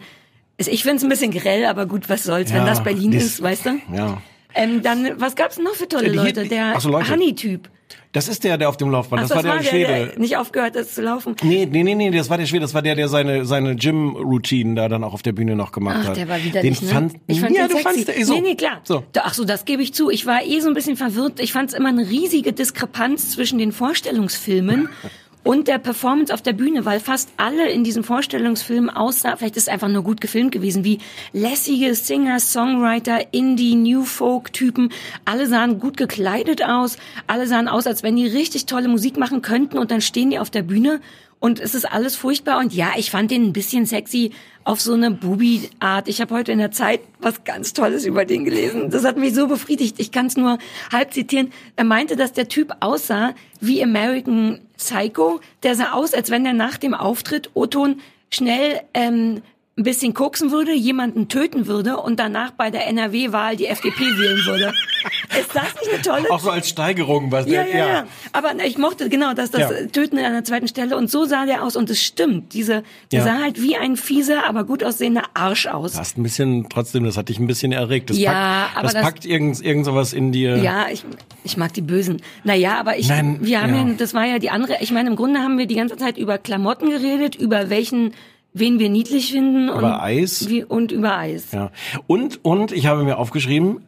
Es- 0.57 0.67
Ich 0.69 0.83
finde 0.83 0.97
es 0.97 1.03
ein 1.05 1.09
bisschen 1.09 1.31
grell, 1.33 1.65
aber 1.67 1.87
gut, 1.87 2.09
was 2.09 2.25
soll's, 2.25 2.51
wenn 2.53 2.61
Ja, 2.63 2.67
das 2.67 2.83
Berlin 2.83 3.11
dies- 3.13 3.25
ist, 3.25 3.43
weißt 3.43 3.67
du? 3.67 3.71
Ja. 3.95 4.21
Ähm, 4.55 4.83
dann, 4.83 5.21
was 5.21 5.35
gab's 5.37 5.59
noch 5.59 5.75
für 5.75 5.89
tolle 5.89 6.11
Leute? 6.13 6.47
Der 6.47 6.79
so. 6.81 6.93
Honey-Typ. 6.93 7.69
Das 8.13 8.29
ist 8.29 8.45
der, 8.45 8.59
der 8.59 8.69
auf 8.69 8.77
dem 8.77 8.91
Laufband, 8.91 9.23
Ach, 9.25 9.29
das, 9.29 9.37
war 9.37 9.43
der, 9.43 9.63
Schwede. 9.65 10.07
der 10.13 10.19
nicht 10.21 10.37
aufgehört 10.37 10.77
hat 10.77 10.89
zu 10.89 11.03
laufen. 11.03 11.35
Nee, 11.43 11.67
nee, 11.71 11.83
nee, 11.83 11.97
nee, 11.97 12.11
das 12.13 12.31
war 12.31 12.39
der 12.39 12.47
Schwede, 12.47 12.61
das 12.61 12.73
war 12.73 12.81
der, 12.81 12.95
der 12.95 13.09
seine, 13.09 13.45
seine 13.45 13.75
Gym-Routine 13.75 14.77
da 14.77 14.89
dann 14.89 15.03
auch 15.03 15.15
auf 15.15 15.23
der 15.23 15.33
Bühne 15.33 15.57
noch 15.57 15.73
gemacht 15.73 15.99
Ach, 16.01 16.09
hat. 16.09 16.17
der 16.17 16.29
war 16.29 16.43
widerlich, 16.43 16.79
den 16.79 16.87
ne? 16.87 16.95
Fand, 16.95 17.15
ich 17.27 17.41
fand 17.41 17.57
ja, 17.57 17.67
den 17.67 17.77
du 17.77 17.83
sexy. 17.83 18.05
fandst, 18.05 18.27
so. 18.27 18.35
Nee, 18.35 18.41
nee, 18.41 18.55
klar. 18.55 18.81
So. 18.85 19.03
Ach 19.19 19.35
so, 19.35 19.45
das 19.45 19.65
gebe 19.65 19.83
ich 19.83 19.95
zu. 19.95 20.11
Ich 20.11 20.27
war 20.27 20.45
eh 20.45 20.61
so 20.61 20.69
ein 20.69 20.75
bisschen 20.75 20.97
verwirrt. 20.97 21.41
Ich 21.41 21.53
fand 21.53 21.71
es 21.71 21.75
immer 21.75 21.89
eine 21.89 22.09
riesige 22.09 22.53
Diskrepanz 22.53 23.31
zwischen 23.33 23.59
den 23.59 23.73
Vorstellungsfilmen 23.73 24.89
und 25.45 25.69
der 25.69 25.79
Performance 25.79 26.33
auf 26.33 26.43
der 26.43 26.55
Bühne, 26.55 26.85
weil 26.85 26.99
fast 26.99 27.29
alle 27.37 27.71
in 27.71 27.85
diesen 27.85 28.03
Vorstellungsfilmen 28.03 28.91
aussah, 28.91 29.37
vielleicht 29.37 29.57
ist 29.57 29.65
es 29.65 29.69
einfach 29.69 29.89
nur 29.89 30.03
gut 30.03 30.21
gefilmt 30.21 30.51
gewesen, 30.51 30.83
wie 30.83 30.99
lässige 31.33 31.95
Singer, 31.95 32.41
Songwriter, 32.41 33.33
Indie, 33.33 33.77
New 33.77 34.05
Folk 34.05 34.53
Typen. 34.53 34.89
Alle 35.25 35.47
sahen 35.47 35.79
gut 35.79 35.97
gekleidet 35.97 36.65
aus. 36.65 36.97
Alle 37.27 37.47
sahen 37.47 37.69
aus, 37.69 37.87
als 37.87 38.03
wenn 38.03 38.17
die 38.17 38.27
richtig 38.27 38.67
tolle 38.67 38.89
Musik 38.89 39.19
machen 39.19 39.43
könnten 39.43 39.79
und 39.79 39.91
dann 39.91 40.01
stehen 40.01 40.31
die 40.31 40.39
auf 40.39 40.51
der 40.51 40.63
Bühne 40.63 41.01
und 41.45 41.61
es 41.61 41.75
ist 41.75 41.85
alles 41.85 42.17
furchtbar. 42.17 42.59
Und 42.59 42.73
ja, 42.73 42.93
ich 42.97 43.11
fand 43.11 43.31
den 43.31 43.45
ein 43.45 43.53
bisschen 43.53 43.85
sexy 43.85 44.31
auf 44.65 44.81
so 44.81 44.95
eine 44.95 45.11
Bubi-Art. 45.11 46.09
Ich 46.09 46.23
habe 46.23 46.35
heute 46.35 46.53
in 46.53 46.59
der 46.59 46.71
Zeit 46.71 47.01
was 47.21 47.45
ganz 47.45 47.75
Tolles 47.75 48.07
über 48.07 48.25
den 48.25 48.47
gelesen. 48.47 48.89
Das 48.89 49.05
hat 49.05 49.19
mich 49.19 49.35
so 49.35 49.47
befriedigt. 49.47 49.97
Ich 50.01 50.11
kann 50.11 50.25
es 50.25 50.39
nur 50.39 50.57
halb 50.91 51.13
zitieren. 51.13 51.53
Er 51.77 51.85
meinte, 51.85 52.17
dass 52.17 52.33
der 52.33 52.49
Typ 52.49 52.73
aussah 52.81 53.35
wie 53.61 53.83
American 53.83 54.63
Psycho. 54.79 55.43
Der 55.63 55.75
sah 55.75 55.93
aus, 55.93 56.15
als 56.15 56.31
wenn 56.31 56.47
er 56.47 56.55
nach 56.55 56.79
dem 56.79 56.95
Auftritt 56.95 57.51
Oton 57.53 58.01
schnell 58.31 58.81
ähm, 58.95 59.43
ein 59.77 59.83
bisschen 59.83 60.15
koksen 60.15 60.53
würde, 60.53 60.73
jemanden 60.73 61.29
töten 61.29 61.67
würde 61.67 61.97
und 61.97 62.21
danach 62.21 62.53
bei 62.53 62.71
der 62.71 62.87
NRW-Wahl 62.87 63.57
die 63.57 63.67
FDP 63.67 64.01
wählen 64.19 64.45
würde. 64.47 64.73
Ist 65.39 65.51
das 65.53 65.65
nicht 65.81 65.93
eine 65.93 66.03
tolle 66.03 66.31
Auch 66.31 66.39
so 66.39 66.51
als 66.51 66.69
Steigerung, 66.69 67.33
was 67.33 67.47
ja, 67.47 67.65
der, 67.65 67.77
ja, 67.77 67.87
ja. 67.89 68.07
Aber 68.33 68.53
ich 68.65 68.79
mochte 68.79 69.09
genau 69.09 69.35
das, 69.35 69.51
das 69.51 69.63
Ja. 69.63 69.87
Töten 69.89 70.17
an 70.19 70.33
der 70.33 70.45
zweiten 70.45 70.69
Stelle. 70.69 70.97
Und 70.97 71.11
so 71.11 71.25
sah 71.25 71.45
der 71.45 71.65
aus. 71.65 71.75
Und 71.75 71.91
es 71.91 72.01
stimmt. 72.01 72.53
Diese, 72.55 72.85
der 73.11 73.19
Ja. 73.19 73.25
sah 73.25 73.41
halt 73.43 73.61
wie 73.61 73.77
ein 73.77 73.97
fieser, 73.97 74.47
aber 74.47 74.63
gut 74.63 74.85
aussehender 74.85 75.25
Arsch 75.35 75.67
aus. 75.67 75.95
Du 75.95 75.99
hast 75.99 76.17
ein 76.19 76.23
bisschen, 76.23 76.69
trotzdem, 76.69 77.03
das 77.05 77.17
hat 77.17 77.29
dich 77.29 77.41
ein 77.41 77.49
bisschen 77.49 77.73
erregt. 77.73 78.11
Das 78.11 78.17
Ja, 78.19 78.31
packt, 78.67 78.77
aber 78.77 78.83
das, 78.85 78.93
das- 78.93 79.03
packt 79.03 79.25
irgend, 79.27 79.61
irgend 79.61 79.85
sowas 79.87 80.13
in 80.13 80.31
dir. 80.31 80.57
Ja, 80.59 80.87
ich, 80.89 81.05
ich 81.43 81.57
mag 81.57 81.73
die 81.75 81.83
Bösen. 81.83 82.23
Naja, 82.45 82.79
aber 82.79 82.97
ich, 82.97 83.09
Nein, 83.09 83.39
wir 83.41 83.61
haben 83.61 83.75
ja. 83.75 83.87
ja. 83.89 83.95
das 83.99 84.15
war 84.15 84.25
ja 84.25 84.39
die 84.39 84.51
andere, 84.51 84.77
ich 84.83 84.93
meine, 84.93 85.11
im 85.11 85.17
Grunde 85.17 85.41
haben 85.41 85.59
wir 85.59 85.67
die 85.67 85.75
ganze 85.75 85.97
Zeit 85.97 86.17
über 86.17 86.39
Klamotten 86.39 86.91
geredet, 86.91 87.35
über 87.35 87.71
welchen, 87.71 88.15
wen 88.55 88.79
wir 88.79 88.89
niedlich 88.89 89.33
finden. 89.33 89.69
und 89.69 89.79
Über 89.79 90.03
Eis. 90.03 90.49
Wie, 90.49 90.65
und 90.65 90.93
über 90.93 91.19
Eis. 91.19 91.53
Ja. 91.53 91.71
Und, 92.07 92.43
und 92.45 92.73
ich 92.73 92.87
habe 92.87 93.05
mir 93.05 93.19
aufgeschrieben, 93.19 93.83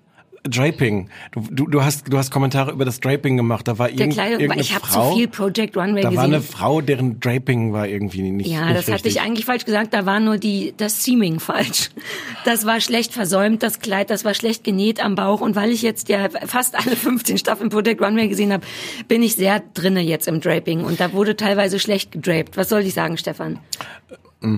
Draping. 0.48 1.08
Du, 1.32 1.40
du, 1.50 1.66
du 1.66 1.82
hast, 1.82 2.12
du 2.12 2.16
hast 2.18 2.30
Kommentare 2.30 2.70
über 2.70 2.84
das 2.84 3.00
Draping 3.00 3.36
gemacht. 3.36 3.66
Da 3.66 3.78
war 3.78 3.88
Der 3.88 3.98
irgend, 3.98 4.12
Kleidung, 4.12 4.34
irgendeine 4.38 4.60
ich 4.60 4.76
habe 4.76 4.86
zu 4.88 5.16
viel 5.16 5.26
Project 5.26 5.76
Runway 5.76 6.02
da 6.02 6.08
gesehen. 6.10 6.16
war 6.16 6.24
eine 6.24 6.40
Frau, 6.40 6.80
deren 6.80 7.18
Draping 7.18 7.72
war 7.72 7.88
irgendwie 7.88 8.22
nicht 8.30 8.46
Ja, 8.48 8.66
nicht 8.66 8.76
das 8.76 8.84
hatte 8.84 8.92
richtig. 8.94 9.16
ich 9.16 9.20
eigentlich 9.22 9.44
falsch 9.44 9.64
gesagt. 9.64 9.92
Da 9.92 10.06
war 10.06 10.20
nur 10.20 10.38
die 10.38 10.72
das 10.76 11.02
Seaming 11.02 11.40
falsch. 11.40 11.90
Das 12.44 12.64
war 12.64 12.80
schlecht 12.80 13.12
versäumt, 13.12 13.64
das 13.64 13.80
Kleid, 13.80 14.08
das 14.08 14.24
war 14.24 14.34
schlecht 14.34 14.62
genäht 14.62 15.04
am 15.04 15.16
Bauch. 15.16 15.40
Und 15.40 15.56
weil 15.56 15.72
ich 15.72 15.82
jetzt 15.82 16.08
ja 16.08 16.28
fast 16.46 16.76
alle 16.76 16.94
15 16.94 17.38
Staffeln 17.38 17.68
Project 17.68 18.00
Runway 18.00 18.28
gesehen 18.28 18.52
habe, 18.52 18.64
bin 19.08 19.24
ich 19.24 19.34
sehr 19.34 19.64
drinne 19.74 20.00
jetzt 20.02 20.28
im 20.28 20.40
Draping. 20.40 20.84
Und 20.84 21.00
da 21.00 21.12
wurde 21.12 21.34
teilweise 21.34 21.80
schlecht 21.80 22.12
gedrapt. 22.12 22.56
Was 22.56 22.68
soll 22.68 22.82
ich 22.82 22.94
sagen, 22.94 23.16
Stefan? 23.18 23.58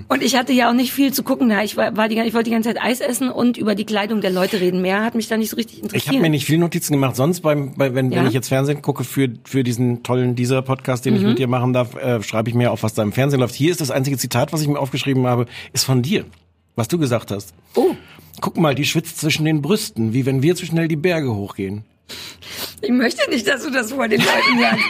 Und 0.09 0.23
ich 0.23 0.37
hatte 0.37 0.53
ja 0.53 0.69
auch 0.71 0.75
nicht 0.75 0.93
viel 0.93 1.13
zu 1.13 1.23
gucken. 1.23 1.51
Ich 1.63 1.77
war, 1.77 1.97
war 1.97 2.09
die, 2.09 2.19
ich 2.19 2.35
wollte 2.35 2.45
die 2.45 2.51
ganze 2.51 2.69
Zeit 2.73 2.83
Eis 2.83 3.01
essen 3.01 3.31
und 3.31 3.57
über 3.57 3.75
die 3.75 3.85
Kleidung 3.85 4.21
der 4.21 4.31
Leute 4.31 4.61
reden. 4.61 4.83
Mehr 4.83 5.05
hat 5.05 5.15
mich 5.15 5.29
da 5.29 5.37
nicht 5.37 5.51
so 5.51 5.57
richtig 5.57 5.79
interessiert. 5.83 6.03
Ich 6.05 6.09
habe 6.09 6.21
mir 6.21 6.31
nicht 6.31 6.45
viele 6.45 6.59
Notizen 6.61 6.93
gemacht. 6.93 7.17
Sonst, 7.17 7.41
beim, 7.41 7.75
bei, 7.77 7.95
wenn, 7.95 8.11
Ja? 8.11 8.21
wenn 8.21 8.27
ich 8.29 8.35
jetzt 8.35 8.49
Fernsehen 8.49 8.83
gucke 8.83 9.05
für, 9.05 9.29
für 9.45 9.65
diesen 9.65 10.03
tollen 10.03 10.35
dieser 10.35 10.63
Podcast, 10.63 11.05
den 11.05 11.17
ich 11.17 11.23
Mhm. 11.23 11.29
mit 11.31 11.39
dir 11.39 11.49
machen 11.49 11.73
darf, 11.73 11.95
äh, 11.97 12.23
schreibe 12.23 12.49
ich 12.51 12.55
mir 12.55 12.71
auf, 12.73 12.83
was 12.83 12.95
da 12.95 13.03
im 13.03 13.13
Fernsehen 13.13 13.41
läuft. 13.41 13.55
Hier 13.55 13.71
ist 13.71 13.81
das 13.81 13.91
einzige 13.91 14.19
Zitat, 14.19 14.53
was 14.53 14.61
ich 14.63 14.69
mir 14.69 14.79
aufgeschrieben 14.79 15.27
habe, 15.27 15.47
ist 15.73 15.85
von 15.85 16.03
dir, 16.03 16.25
was 16.77 16.89
du 16.89 16.99
gesagt 16.99 17.31
hast. 17.31 17.55
Oh, 17.75 17.95
Guck 18.41 18.57
mal, 18.57 18.75
die 18.77 18.85
schwitzt 18.85 19.19
zwischen 19.19 19.45
den 19.45 19.63
Brüsten, 19.63 20.13
wie 20.13 20.25
wenn 20.25 20.43
wir 20.43 20.55
zu 20.55 20.65
schnell 20.65 20.87
die 20.87 20.95
Berge 20.95 21.35
hochgehen. 21.35 21.85
Ich 22.83 22.91
möchte 22.91 23.29
nicht, 23.31 23.47
dass 23.49 23.63
du 23.65 23.71
das 23.71 23.93
vor 23.93 24.09
den 24.09 24.21
Leuten 24.21 24.61
sagst. 24.61 24.85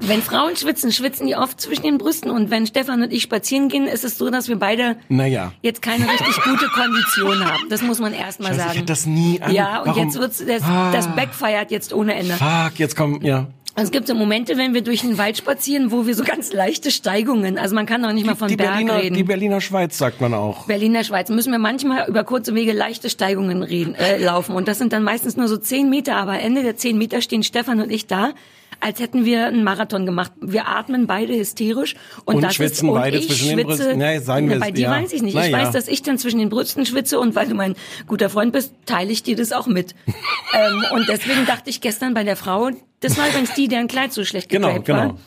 wenn 0.00 0.22
Frauen 0.22 0.56
schwitzen, 0.56 0.92
schwitzen 0.92 1.26
die 1.26 1.36
oft 1.36 1.60
zwischen 1.60 1.82
den 1.82 1.98
Brüsten. 1.98 2.30
Und 2.30 2.50
wenn 2.50 2.66
Stefan 2.66 3.02
und 3.02 3.12
ich 3.12 3.22
spazieren 3.22 3.68
gehen, 3.68 3.86
ist 3.86 4.04
es 4.04 4.18
so, 4.18 4.30
dass 4.30 4.48
wir 4.48 4.56
beide 4.56 4.96
Naja. 5.08 5.52
jetzt 5.62 5.82
keine 5.82 6.04
richtig 6.10 6.36
gute 6.44 6.66
Kondition 6.68 7.44
haben. 7.44 7.68
Das 7.70 7.82
muss 7.82 7.98
man 8.00 8.12
erst 8.12 8.40
mal 8.40 8.48
Scheiße, 8.48 8.58
sagen. 8.58 8.70
ich 8.72 8.76
hätte 8.78 8.86
das 8.86 9.06
nie 9.06 9.40
an. 9.42 9.52
ja, 9.52 9.80
und 9.80 9.88
Warum? 9.88 10.04
jetzt 10.04 10.18
wird's 10.18 10.44
das, 10.46 10.62
Ah. 10.62 10.90
das 10.92 11.08
backfeiert 11.14 11.70
jetzt 11.70 11.92
ohne 11.92 12.14
Ende. 12.14 12.34
Fuck, 12.34 12.78
jetzt 12.78 12.96
komm, 12.96 13.20
ja. 13.22 13.46
Es 13.82 13.90
gibt 13.90 14.08
so 14.08 14.14
Momente, 14.14 14.56
wenn 14.56 14.74
wir 14.74 14.82
durch 14.82 15.02
den 15.02 15.18
Wald 15.18 15.36
spazieren, 15.36 15.92
wo 15.92 16.06
wir 16.06 16.14
so 16.14 16.24
ganz 16.24 16.52
leichte 16.52 16.90
Steigungen, 16.90 17.58
also 17.58 17.74
man 17.74 17.86
kann 17.86 18.02
doch 18.02 18.12
nicht 18.12 18.26
mal 18.26 18.34
von 18.34 18.48
die 18.48 18.56
Berg 18.56 18.72
Berliner, 18.72 19.02
reden. 19.02 19.14
die 19.14 19.22
Berliner 19.22 19.60
Schweiz 19.60 19.96
sagt 19.96 20.20
man 20.20 20.34
auch. 20.34 20.66
Berliner 20.66 21.04
Schweiz 21.04 21.28
müssen 21.30 21.52
wir 21.52 21.58
manchmal 21.58 22.08
über 22.08 22.24
kurze 22.24 22.54
Wege 22.54 22.72
leichte 22.72 23.08
Steigungen 23.08 23.62
reden, 23.62 23.94
äh, 23.94 24.18
laufen. 24.18 24.54
Und 24.54 24.68
das 24.68 24.78
sind 24.78 24.92
dann 24.92 25.04
meistens 25.04 25.36
nur 25.36 25.48
so 25.48 25.56
zehn 25.56 25.88
Meter, 25.90 26.16
aber 26.16 26.40
Ende 26.40 26.62
der 26.62 26.76
zehn 26.76 26.98
Meter 26.98 27.20
stehen 27.20 27.42
Stefan 27.42 27.80
und 27.80 27.92
ich 27.92 28.06
da, 28.06 28.32
als 28.80 29.00
hätten 29.00 29.24
wir 29.24 29.46
einen 29.46 29.64
Marathon 29.64 30.06
gemacht. 30.06 30.32
Wir 30.40 30.68
atmen 30.68 31.06
beide 31.06 31.34
hysterisch 31.36 31.96
und, 32.24 32.36
Und 32.36 32.42
das 32.42 32.54
schwitzen 32.54 32.88
ist, 32.88 32.92
und 32.92 33.00
beide 33.00 33.18
ich 33.18 33.26
zwischen 33.26 33.48
den 33.48 33.58
schwitze, 33.66 33.82
Brüsten. 33.84 34.00
Ja, 34.00 34.20
seien 34.20 34.48
wir- 34.48 34.60
bei 34.60 34.70
dir 34.70 34.82
ja. 34.82 34.90
weiß 34.90 35.12
ich 35.12 35.22
nicht. 35.22 35.34
Na 35.34 35.44
ich 35.46 35.50
ja. 35.52 35.58
weiß, 35.58 35.72
dass 35.72 35.88
ich 35.88 36.02
dann 36.02 36.18
zwischen 36.18 36.38
den 36.38 36.48
Brüsten 36.48 36.86
schwitze 36.86 37.18
und 37.18 37.34
weil 37.34 37.48
du 37.48 37.54
mein 37.54 37.74
guter 38.06 38.30
Freund 38.30 38.52
bist, 38.52 38.72
teile 38.86 39.10
ich 39.10 39.22
dir 39.22 39.36
das 39.36 39.52
auch 39.52 39.66
mit. 39.66 39.94
ähm, 40.54 40.84
und 40.92 41.08
deswegen 41.08 41.44
dachte 41.46 41.70
ich 41.70 41.80
gestern 41.80 42.14
bei 42.14 42.24
der 42.24 42.36
Frau, 42.36 42.70
das 43.00 43.16
war 43.18 43.28
übrigens 43.28 43.54
die, 43.54 43.68
deren 43.68 43.88
Kleid 43.88 44.12
so 44.12 44.24
schlecht 44.24 44.48
Genau, 44.48 44.80
genau. 44.80 44.98
war. 44.98 45.18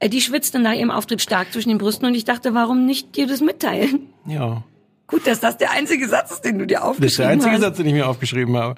Äh, 0.00 0.08
Die 0.08 0.20
schwitzt 0.20 0.54
dann 0.54 0.62
nach 0.62 0.74
ihrem 0.74 0.90
Auftritt 0.90 1.22
stark 1.22 1.52
zwischen 1.52 1.70
den 1.70 1.78
Brüsten 1.78 2.06
und 2.06 2.14
ich 2.14 2.24
dachte, 2.24 2.54
warum 2.54 2.84
nicht 2.86 3.16
dir 3.16 3.26
das 3.26 3.40
mitteilen? 3.40 4.08
Ja. 4.26 4.62
Gut, 5.10 5.26
dass 5.26 5.40
das 5.40 5.56
der 5.56 5.70
einzige 5.70 6.06
Satz 6.06 6.32
ist, 6.32 6.44
den 6.44 6.58
du 6.58 6.66
dir 6.66 6.84
aufgeschrieben 6.84 7.02
Das 7.02 7.12
ist 7.12 7.18
der 7.18 7.28
einzige 7.28 7.52
hast. 7.54 7.60
Satz, 7.62 7.76
den 7.78 7.86
ich 7.86 7.94
mir 7.94 8.06
aufgeschrieben 8.06 8.56
habe. 8.58 8.74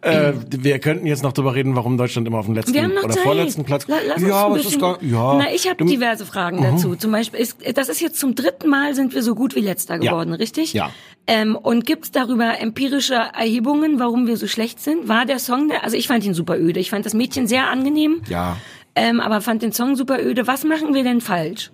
Äh, 0.00 0.32
wir 0.48 0.78
könnten 0.78 1.06
jetzt 1.06 1.22
noch 1.22 1.32
darüber 1.32 1.54
reden, 1.54 1.76
warum 1.76 1.98
Deutschland 1.98 2.26
immer 2.26 2.38
auf 2.38 2.46
dem 2.46 2.54
letzten 2.54 2.74
oder 2.96 3.10
Zeit. 3.10 3.22
vorletzten 3.22 3.64
Platz. 3.64 3.86
La- 3.86 3.96
lass 4.08 4.22
ja, 4.22 4.34
aber 4.34 4.56
es 4.58 4.64
ist 4.64 4.80
gar, 4.80 5.02
ja. 5.02 5.34
Na, 5.38 5.52
ich 5.54 5.68
habe 5.68 5.84
Mhm. 5.84 5.88
diverse 5.88 6.24
Fragen 6.24 6.62
dazu. 6.62 6.96
Zum 6.96 7.12
Beispiel, 7.12 7.38
ist, 7.38 7.58
das 7.76 7.90
ist 7.90 8.00
jetzt 8.00 8.18
zum 8.18 8.34
dritten 8.34 8.70
Mal 8.70 8.94
sind 8.94 9.14
wir 9.14 9.22
so 9.22 9.34
gut 9.34 9.54
wie 9.54 9.60
letzter 9.60 10.02
Ja. 10.02 10.10
geworden, 10.10 10.32
richtig? 10.32 10.72
Ja. 10.72 10.90
Ähm, 11.26 11.54
und 11.54 11.84
gibt's 11.84 12.10
darüber 12.10 12.58
empirische 12.60 13.14
Erhebungen, 13.14 13.98
warum 13.98 14.26
wir 14.26 14.38
so 14.38 14.46
schlecht 14.46 14.80
sind? 14.80 15.06
War 15.08 15.26
der 15.26 15.38
Song, 15.38 15.68
der, 15.68 15.84
also 15.84 15.96
ich 15.98 16.08
fand 16.08 16.24
ihn 16.24 16.32
super 16.32 16.58
öde. 16.58 16.80
Ich 16.80 16.88
fand 16.90 17.04
das 17.04 17.12
Mädchen 17.12 17.46
sehr 17.46 17.68
angenehm, 17.68 18.22
Ja. 18.30 18.56
ähm, 18.94 19.20
aber 19.20 19.42
fand 19.42 19.60
den 19.62 19.72
Song 19.72 19.96
super 19.96 20.18
öde. 20.18 20.46
Was 20.46 20.64
machen 20.64 20.94
wir 20.94 21.02
denn 21.04 21.20
falsch? 21.20 21.70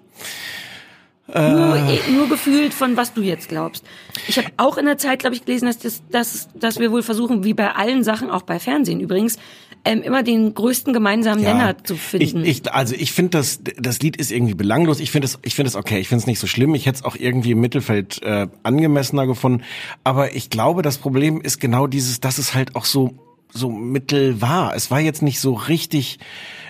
Äh. 1.34 1.50
Nur, 1.50 1.76
eh, 1.76 2.10
nur 2.12 2.28
gefühlt 2.28 2.74
von 2.74 2.96
was 2.96 3.14
du 3.14 3.22
jetzt 3.22 3.48
glaubst. 3.48 3.84
Ich 4.28 4.38
habe 4.38 4.48
auch 4.56 4.76
in 4.78 4.86
der 4.86 4.98
Zeit, 4.98 5.20
glaube 5.20 5.34
ich, 5.34 5.44
gelesen, 5.44 5.66
dass, 5.66 5.78
das, 5.78 6.02
dass, 6.10 6.48
dass 6.54 6.78
wir 6.78 6.92
wohl 6.92 7.02
versuchen, 7.02 7.44
wie 7.44 7.54
bei 7.54 7.72
allen 7.72 8.04
Sachen, 8.04 8.30
auch 8.30 8.42
bei 8.42 8.58
Fernsehen 8.58 9.00
übrigens, 9.00 9.38
ähm, 9.84 10.02
immer 10.02 10.22
den 10.22 10.52
größten 10.54 10.92
gemeinsamen 10.92 11.42
Nenner 11.42 11.76
zu 11.82 11.96
finden. 11.96 12.44
Ich, 12.44 12.62
ich, 12.64 12.72
also 12.72 12.94
ich 12.94 13.12
finde 13.12 13.38
das, 13.38 13.60
das 13.78 14.00
Lied 14.00 14.16
ist 14.16 14.30
irgendwie 14.30 14.54
belanglos. 14.54 15.00
Ich 15.00 15.10
finde 15.10 15.26
es, 15.26 15.38
ich 15.42 15.54
finde 15.54 15.68
es 15.68 15.76
okay. 15.76 15.98
Ich 16.00 16.08
finde 16.08 16.22
es 16.22 16.26
nicht 16.26 16.38
so 16.38 16.46
schlimm. 16.46 16.74
Ich 16.74 16.86
hätte 16.86 16.96
es 16.96 17.04
auch 17.04 17.16
irgendwie 17.16 17.52
im 17.52 17.60
Mittelfeld 17.60 18.22
äh, 18.22 18.48
angemessener 18.62 19.26
gefunden. 19.26 19.62
Aber 20.04 20.34
ich 20.34 20.50
glaube, 20.50 20.82
das 20.82 20.98
Problem 20.98 21.40
ist 21.40 21.60
genau 21.60 21.86
dieses, 21.86 22.20
dass 22.20 22.38
es 22.38 22.54
halt 22.54 22.76
auch 22.76 22.84
so 22.84 23.14
so 23.52 23.70
mittel 23.70 24.40
war. 24.40 24.74
Es 24.76 24.90
war 24.90 25.00
jetzt 25.00 25.22
nicht 25.22 25.40
so 25.40 25.54
richtig, 25.54 26.18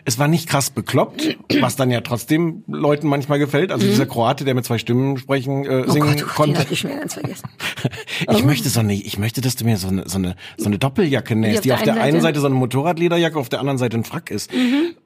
es 0.05 0.19
war 0.19 0.29
nicht 0.29 0.49
krass 0.49 0.71
bekloppt, 0.71 1.37
was 1.61 1.77
dann 1.77 1.91
ja 1.91 2.01
trotzdem 2.01 2.65
Leuten 2.67 3.09
manchmal 3.09 3.39
gefällt. 3.39 3.71
Also 3.73 3.87
dieser 3.87 4.07
Kroate, 4.07 4.45
der 4.45 4.55
mit 4.55 4.65
zwei 4.65 4.79
Stimmen 4.79 5.17
sprechen, 5.19 5.65
äh, 5.65 5.69
Mhm. 5.81 5.85
oh 5.89 5.93
singen 5.93 6.17
Gott, 6.17 6.25
oh 6.29 6.35
konnte. 6.35 6.67
ich 6.71 6.81
schon 6.81 6.91
ganz 6.97 7.15
vergessen. 7.15 7.49
Ich 8.31 8.45
möchte 8.45 8.69
so 8.69 8.81
eine, 8.81 8.95
ich 8.95 9.19
möchte, 9.19 9.41
dass 9.41 9.57
du 9.57 9.65
mir 9.65 9.77
so 9.79 9.89
eine, 9.89 10.07
so 10.09 10.19
eine, 10.19 10.37
so 10.59 10.67
eine 10.67 10.79
Doppeljacke 10.79 11.35
nähst, 11.35 11.59
auf 11.59 11.63
die 11.63 11.73
auf 11.73 11.83
der 11.83 11.95
einen 11.95 12.03
einen 12.03 12.13
Seite- 12.21 12.23
Seite 12.23 12.41
so 12.41 12.47
eine 12.47 12.55
Motorradlederjacke, 12.57 13.39
auf 13.39 13.49
der 13.49 13.61
anderen 13.61 13.79
Seite 13.79 13.97
ein 13.97 14.05
Frack 14.05 14.31
ist. 14.31 14.51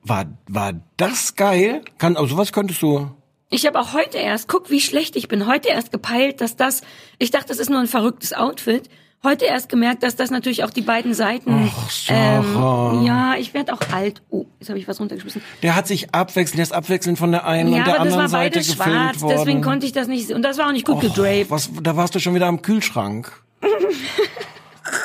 War, 0.02 0.26
war 0.48 0.72
das 0.96 1.36
geil? 1.36 1.82
Kann, 1.98 2.16
also 2.16 2.34
sowas 2.34 2.52
könntest 2.52 2.82
du, 2.82 3.10
Ich 3.50 3.66
habe 3.66 3.78
auch 3.80 3.92
heute 3.94 4.18
erst, 4.18 4.48
guck, 4.48 4.70
wie 4.70 4.80
schlecht 4.80 5.14
ich 5.16 5.28
bin, 5.28 5.46
heute 5.46 5.68
erst 5.68 5.92
gepeilt, 5.92 6.40
dass 6.40 6.56
das, 6.56 6.82
ich 7.18 7.30
dachte, 7.30 7.48
das 7.48 7.58
ist 7.58 7.70
nur 7.70 7.78
ein 7.80 7.86
verrücktes 7.86 8.32
Outfit. 8.32 8.88
Heute 9.24 9.46
erst 9.46 9.70
gemerkt, 9.70 10.02
dass 10.02 10.16
das 10.16 10.30
natürlich 10.30 10.64
auch 10.64 10.70
die 10.70 10.82
beiden 10.82 11.14
Seiten. 11.14 11.70
Ach, 11.74 11.90
Sarah. 11.90 12.92
ähm, 12.92 13.06
ja, 13.06 13.34
ich 13.38 13.54
werde 13.54 13.72
auch 13.72 13.80
alt. 13.92 14.22
Oh, 14.30 14.44
jetzt 14.60 14.68
habe 14.68 14.78
ich 14.78 14.86
was 14.86 15.00
runtergeschmissen. 15.00 15.40
der 15.62 15.74
hat 15.74 15.86
sich 15.86 16.14
abwechselnd, 16.14 16.58
der 16.58 16.62
ist 16.64 16.72
abwechselnd 16.74 17.18
von 17.18 17.32
der 17.32 17.46
einen 17.46 17.72
Ja, 17.72 17.78
und 17.78 17.86
der 17.86 17.94
aber 18.00 18.04
das 18.04 18.12
anderen 18.14 18.22
war 18.22 18.28
Seite 18.28 18.58
beides 18.58 18.74
schwarz, 18.74 19.20
worden. 19.22 19.36
deswegen 19.38 19.62
konnte 19.62 19.86
ich 19.86 19.92
das 19.92 20.08
nicht 20.08 20.26
sehen. 20.26 20.36
Und 20.36 20.42
das 20.42 20.58
war 20.58 20.68
auch 20.68 20.72
nicht 20.72 20.86
gut 20.86 21.00
gedraped. 21.00 21.50
Was, 21.50 21.70
da 21.82 21.96
warst 21.96 22.14
du 22.14 22.18
schon 22.20 22.34
wieder 22.34 22.46
am 22.46 22.60
Kühlschrank. 22.62 23.32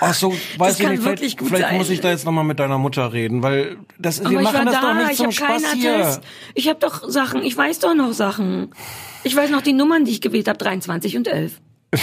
Ach 0.01 0.13
so, 0.13 0.33
weiß 0.57 0.79
ich 0.79 0.87
nicht, 0.87 1.01
vielleicht, 1.01 1.41
vielleicht 1.41 1.71
muss 1.73 1.89
ich 1.89 2.01
da 2.01 2.09
jetzt 2.09 2.25
nochmal 2.25 2.43
mit 2.43 2.59
deiner 2.59 2.77
Mutter 2.77 3.11
reden, 3.13 3.41
weil 3.41 3.77
das, 3.97 4.19
Aber 4.19 4.31
wir 4.31 4.41
machen 4.41 4.65
das 4.65 4.75
doch 4.75 4.81
da, 4.81 4.93
nicht 4.95 5.11
ich 5.11 5.17
zum 5.17 5.31
Spaß 5.31 5.73
hier. 5.73 6.21
Ich 6.53 6.67
habe 6.67 6.79
doch 6.79 7.07
Sachen, 7.09 7.43
ich 7.43 7.55
weiß 7.55 7.79
doch 7.79 7.95
noch 7.95 8.11
Sachen. 8.13 8.71
Ich 9.23 9.35
weiß 9.35 9.49
noch 9.49 9.61
die 9.61 9.73
Nummern, 9.73 10.05
die 10.05 10.11
ich 10.11 10.21
gewählt 10.21 10.47
habe, 10.47 10.57
23 10.57 11.17
und 11.17 11.27
11. 11.27 11.59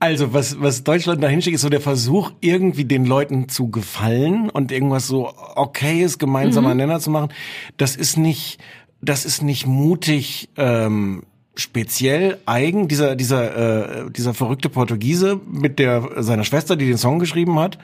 Also, 0.00 0.32
was, 0.32 0.60
was 0.60 0.84
Deutschland 0.84 1.22
da 1.22 1.28
hinschickt, 1.28 1.56
ist 1.56 1.62
so 1.62 1.68
der 1.68 1.80
Versuch, 1.80 2.30
irgendwie 2.40 2.84
den 2.84 3.04
Leuten 3.04 3.48
zu 3.48 3.68
gefallen 3.68 4.48
und 4.48 4.70
irgendwas 4.70 5.08
so 5.08 5.32
okayes, 5.56 6.18
gemeinsamer 6.18 6.70
Mhm. 6.70 6.76
Nenner 6.76 7.00
zu 7.00 7.10
machen. 7.10 7.32
Das 7.78 7.96
ist 7.96 8.16
nicht, 8.16 8.60
das 9.02 9.24
ist 9.24 9.42
nicht 9.42 9.66
mutig, 9.66 10.50
ähm, 10.56 11.24
speziell 11.56 12.38
eigen, 12.46 12.86
dieser, 12.86 13.16
dieser, 13.16 14.04
äh, 14.06 14.10
dieser 14.10 14.34
verrückte 14.34 14.68
Portugiese 14.68 15.40
mit 15.50 15.80
der, 15.80 16.22
seiner 16.22 16.44
Schwester, 16.44 16.76
die 16.76 16.86
den 16.86 16.98
Song 16.98 17.18
geschrieben 17.18 17.58
hat, 17.58 17.78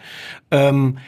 ähm, 0.52 0.98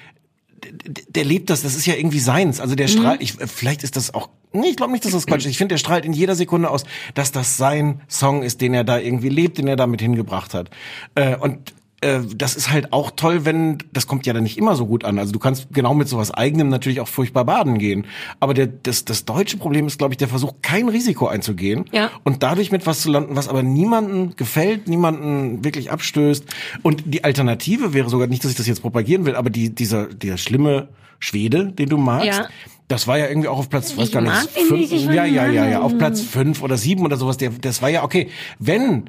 der 1.08 1.24
lebt 1.24 1.50
das, 1.50 1.62
das 1.62 1.76
ist 1.76 1.86
ja 1.86 1.94
irgendwie 1.94 2.18
seins. 2.18 2.60
Also 2.60 2.74
der 2.74 2.86
Mhm. 2.88 2.92
strahlt, 2.92 3.22
ich, 3.22 3.34
vielleicht 3.34 3.84
ist 3.84 3.94
das 3.94 4.12
auch, 4.12 4.28
nee, 4.56 4.68
ich 4.68 4.76
glaube 4.76 4.92
nicht, 4.92 5.04
dass 5.04 5.12
das 5.12 5.26
Quatsch 5.26 5.44
ist. 5.44 5.50
Ich 5.50 5.58
finde, 5.58 5.74
der 5.74 5.78
strahlt 5.78 6.04
in 6.04 6.12
jeder 6.12 6.34
Sekunde 6.34 6.70
aus, 6.70 6.84
dass 7.14 7.32
das 7.32 7.56
sein 7.56 8.00
Song 8.08 8.42
ist, 8.42 8.60
den 8.60 8.74
er 8.74 8.84
da 8.84 8.98
irgendwie 8.98 9.28
lebt, 9.28 9.58
den 9.58 9.68
er 9.68 9.76
damit 9.76 10.00
hingebracht 10.00 10.54
hat. 10.54 10.70
Äh, 11.14 11.36
und 11.36 11.74
äh, 12.02 12.20
das 12.36 12.56
ist 12.56 12.70
halt 12.70 12.92
auch 12.92 13.10
toll, 13.10 13.44
wenn, 13.44 13.78
das 13.92 14.06
kommt 14.06 14.26
ja 14.26 14.32
dann 14.32 14.42
nicht 14.42 14.58
immer 14.58 14.76
so 14.76 14.86
gut 14.86 15.04
an. 15.04 15.18
Also 15.18 15.32
du 15.32 15.38
kannst 15.38 15.68
genau 15.72 15.94
mit 15.94 16.08
sowas 16.08 16.30
eigenem 16.30 16.68
natürlich 16.68 17.00
auch 17.00 17.08
furchtbar 17.08 17.44
baden 17.44 17.78
gehen. 17.78 18.06
Aber 18.40 18.52
der, 18.54 18.66
das, 18.66 19.04
das 19.04 19.24
deutsche 19.24 19.56
Problem 19.56 19.86
ist, 19.86 19.98
glaube 19.98 20.12
ich, 20.12 20.18
der 20.18 20.28
Versuch, 20.28 20.54
kein 20.62 20.88
Risiko 20.88 21.26
einzugehen 21.26 21.86
Ja. 21.92 22.10
und 22.24 22.42
dadurch 22.42 22.70
mit 22.70 22.86
was 22.86 23.00
zu 23.00 23.10
landen, 23.10 23.34
was 23.36 23.48
aber 23.48 23.62
niemanden 23.62 24.36
gefällt, 24.36 24.88
niemanden 24.88 25.64
wirklich 25.64 25.90
abstößt. 25.90 26.44
Und 26.82 27.02
die 27.06 27.24
Alternative 27.24 27.94
wäre 27.94 28.10
sogar 28.10 28.26
nicht, 28.26 28.44
dass 28.44 28.50
ich 28.50 28.56
das 28.56 28.66
jetzt 28.66 28.82
propagieren 28.82 29.24
will, 29.24 29.34
aber 29.36 29.50
die, 29.50 29.74
dieser, 29.74 30.06
der 30.06 30.36
schlimme 30.36 30.88
Schwede, 31.18 31.72
den 31.72 31.88
du 31.88 31.96
magst, 31.96 32.26
Ja. 32.26 32.48
das 32.88 33.06
war 33.06 33.16
ja 33.18 33.26
irgendwie 33.26 33.48
auch 33.48 33.58
auf 33.58 33.70
Platz, 33.70 33.96
weiß 33.96 34.08
Ich 34.08 34.12
gar 34.12 34.20
nicht, 34.20 34.54
den 34.54 34.78
nicht, 34.78 34.92
ich 34.92 35.04
ja, 35.06 35.24
ja, 35.24 35.46
ja, 35.50 35.66
ja, 35.66 35.80
auf 35.80 35.96
Platz 35.96 36.20
fünf 36.20 36.62
oder 36.62 36.76
sieben 36.76 37.04
oder 37.06 37.16
sowas, 37.16 37.38
der, 37.38 37.50
das 37.50 37.80
war 37.80 37.88
ja 37.88 38.04
okay. 38.04 38.28
Wenn, 38.58 39.04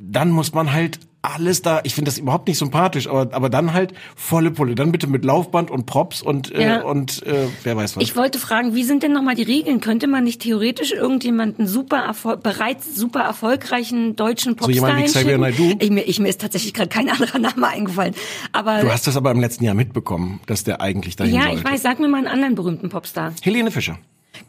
dann 0.00 0.30
muss 0.30 0.52
man 0.52 0.72
halt 0.72 1.00
alles 1.26 1.62
da, 1.62 1.80
ich 1.84 1.94
finde 1.94 2.10
das 2.10 2.18
überhaupt 2.18 2.48
nicht 2.48 2.58
sympathisch, 2.58 3.08
aber, 3.08 3.34
aber 3.34 3.50
dann 3.50 3.72
halt 3.72 3.92
volle 4.14 4.50
Pulle. 4.50 4.74
Dann 4.74 4.92
bitte 4.92 5.06
mit 5.06 5.24
Laufband 5.24 5.70
und 5.70 5.86
Props 5.86 6.22
und, 6.22 6.50
Ja. 6.50 6.80
äh, 6.80 6.82
und 6.84 7.24
äh, 7.26 7.48
wer 7.64 7.76
weiß 7.76 7.96
was. 7.96 8.02
Ich 8.02 8.16
wollte 8.16 8.38
fragen, 8.38 8.74
wie 8.74 8.84
sind 8.84 9.02
denn 9.02 9.12
nochmal 9.12 9.34
die 9.34 9.42
Regeln? 9.42 9.80
Könnte 9.80 10.06
man 10.06 10.24
nicht 10.24 10.42
theoretisch 10.42 10.92
irgendjemanden 10.92 11.66
super 11.66 11.98
erfol 11.98 12.36
bereits 12.36 12.94
super 12.94 13.20
erfolgreichen 13.20 14.16
deutschen 14.16 14.56
Popstar 14.56 14.74
jemand 14.74 14.98
wie 14.98 15.04
Xavier? 15.04 15.38
Naidoo? 15.38 15.72
Ich, 15.78 15.90
mir, 15.90 16.02
ich, 16.02 16.18
mir 16.20 16.28
ist 16.28 16.40
tatsächlich 16.40 16.74
gerade 16.74 16.88
kein 16.88 17.08
anderer 17.10 17.38
Name 17.38 17.66
eingefallen. 17.66 18.14
Aber 18.52 18.80
du 18.80 18.90
hast 18.92 19.06
das 19.06 19.16
aber 19.16 19.30
im 19.30 19.40
letzten 19.40 19.64
Jahr 19.64 19.74
mitbekommen, 19.74 20.40
dass 20.46 20.64
der 20.64 20.80
eigentlich 20.80 21.16
dahin 21.16 21.34
ja, 21.34 21.42
sollte. 21.42 21.58
ich 21.58 21.64
weiß, 21.64 21.82
sag 21.82 22.00
mir 22.00 22.08
mal 22.08 22.18
einen 22.18 22.28
anderen 22.28 22.54
berühmten 22.54 22.88
Popstar. 22.88 23.32
Helene 23.42 23.70
Fischer. 23.70 23.98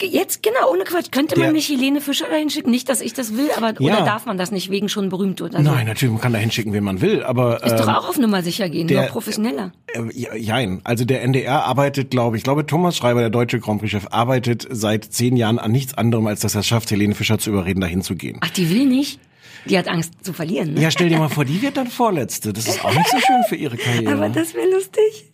Jetzt, 0.02 0.43
genau, 0.43 0.71
ohne 0.71 0.84
Quatsch. 0.84 1.12
Könnte 1.12 1.39
man 1.39 1.54
nicht 1.54 1.69
Helene 1.69 2.02
Fischer 2.02 2.28
dahin 2.28 2.50
schicken? 2.50 2.69
Nicht, 2.71 2.89
dass 2.89 3.02
ich 3.02 3.13
das 3.13 3.36
will, 3.36 3.50
aber 3.56 3.73
Ja. 3.82 3.95
oder 3.97 4.06
darf 4.06 4.26
man 4.26 4.38
das 4.38 4.52
nicht 4.52 4.69
wegen 4.69 4.89
schon 4.89 5.10
berühmt 5.10 5.41
oder 5.41 5.58
so? 5.58 5.63
Nein, 5.63 5.86
natürlich, 5.88 6.12
man 6.13 6.21
kann 6.21 6.34
da 6.34 6.39
hinschicken, 6.39 6.73
wen 6.73 6.84
man 6.84 7.02
will, 7.02 7.23
aber 7.23 7.63
Ist 7.63 7.76
doch 7.78 7.88
ähm, 7.88 7.95
auch 7.95 8.10
auf 8.10 8.17
Nummer 8.17 8.41
sicher 8.43 8.69
gehen, 8.69 8.88
der- 8.88 9.02
nur 9.02 9.10
professioneller. 9.10 9.71
Äh, 9.93 10.02
ja, 10.13 10.36
jein. 10.36 10.82
Also 10.84 11.06
der 11.06 11.23
NDR 11.23 11.63
arbeitet, 11.65 12.12
glaube 12.12 12.36
ich, 12.38 12.41
ich 12.41 12.43
glaube 12.43 12.65
Thomas 12.65 12.95
Schreiber, 12.97 13.21
der 13.21 13.30
deutsche 13.30 13.60
Grand 13.60 13.80
Prix-Chef, 13.82 14.08
arbeitet 14.12 14.67
seit 14.69 15.06
zehn 15.06 15.36
Jahren 15.38 15.60
an 15.60 15.71
nichts 15.71 15.93
anderem, 15.93 16.28
als 16.28 16.41
dass 16.41 16.56
er 16.56 16.60
es 16.62 16.67
schafft, 16.67 16.91
Helene 16.91 17.15
Fischer 17.15 17.38
zu 17.39 17.50
überreden, 17.50 17.82
dahin 17.82 18.02
zu 18.02 18.15
gehen. 18.15 18.38
Ach, 18.41 18.50
die 18.50 18.69
will 18.69 18.86
nicht? 18.86 19.19
Die 19.65 19.78
hat 19.78 19.88
Angst 19.89 20.13
zu 20.21 20.32
verlieren, 20.32 20.76
ne? 20.76 20.82
Ja, 20.82 20.91
stell 20.91 21.10
dir 21.10 21.17
mal 21.17 21.28
vor, 21.30 21.43
die 21.43 21.62
wird 21.62 21.76
dann 21.76 21.88
Vorletzte. 21.88 22.54
Das 22.54 22.67
ist 22.67 22.86
auch 22.86 22.93
nicht 22.93 23.10
so 23.10 23.17
schön 23.19 23.43
für 23.50 23.56
ihre 23.58 23.76
Karriere. 23.78 24.13
Aber 24.13 24.30
das 24.30 24.54
wäre 24.54 24.69
lustig. 24.69 25.26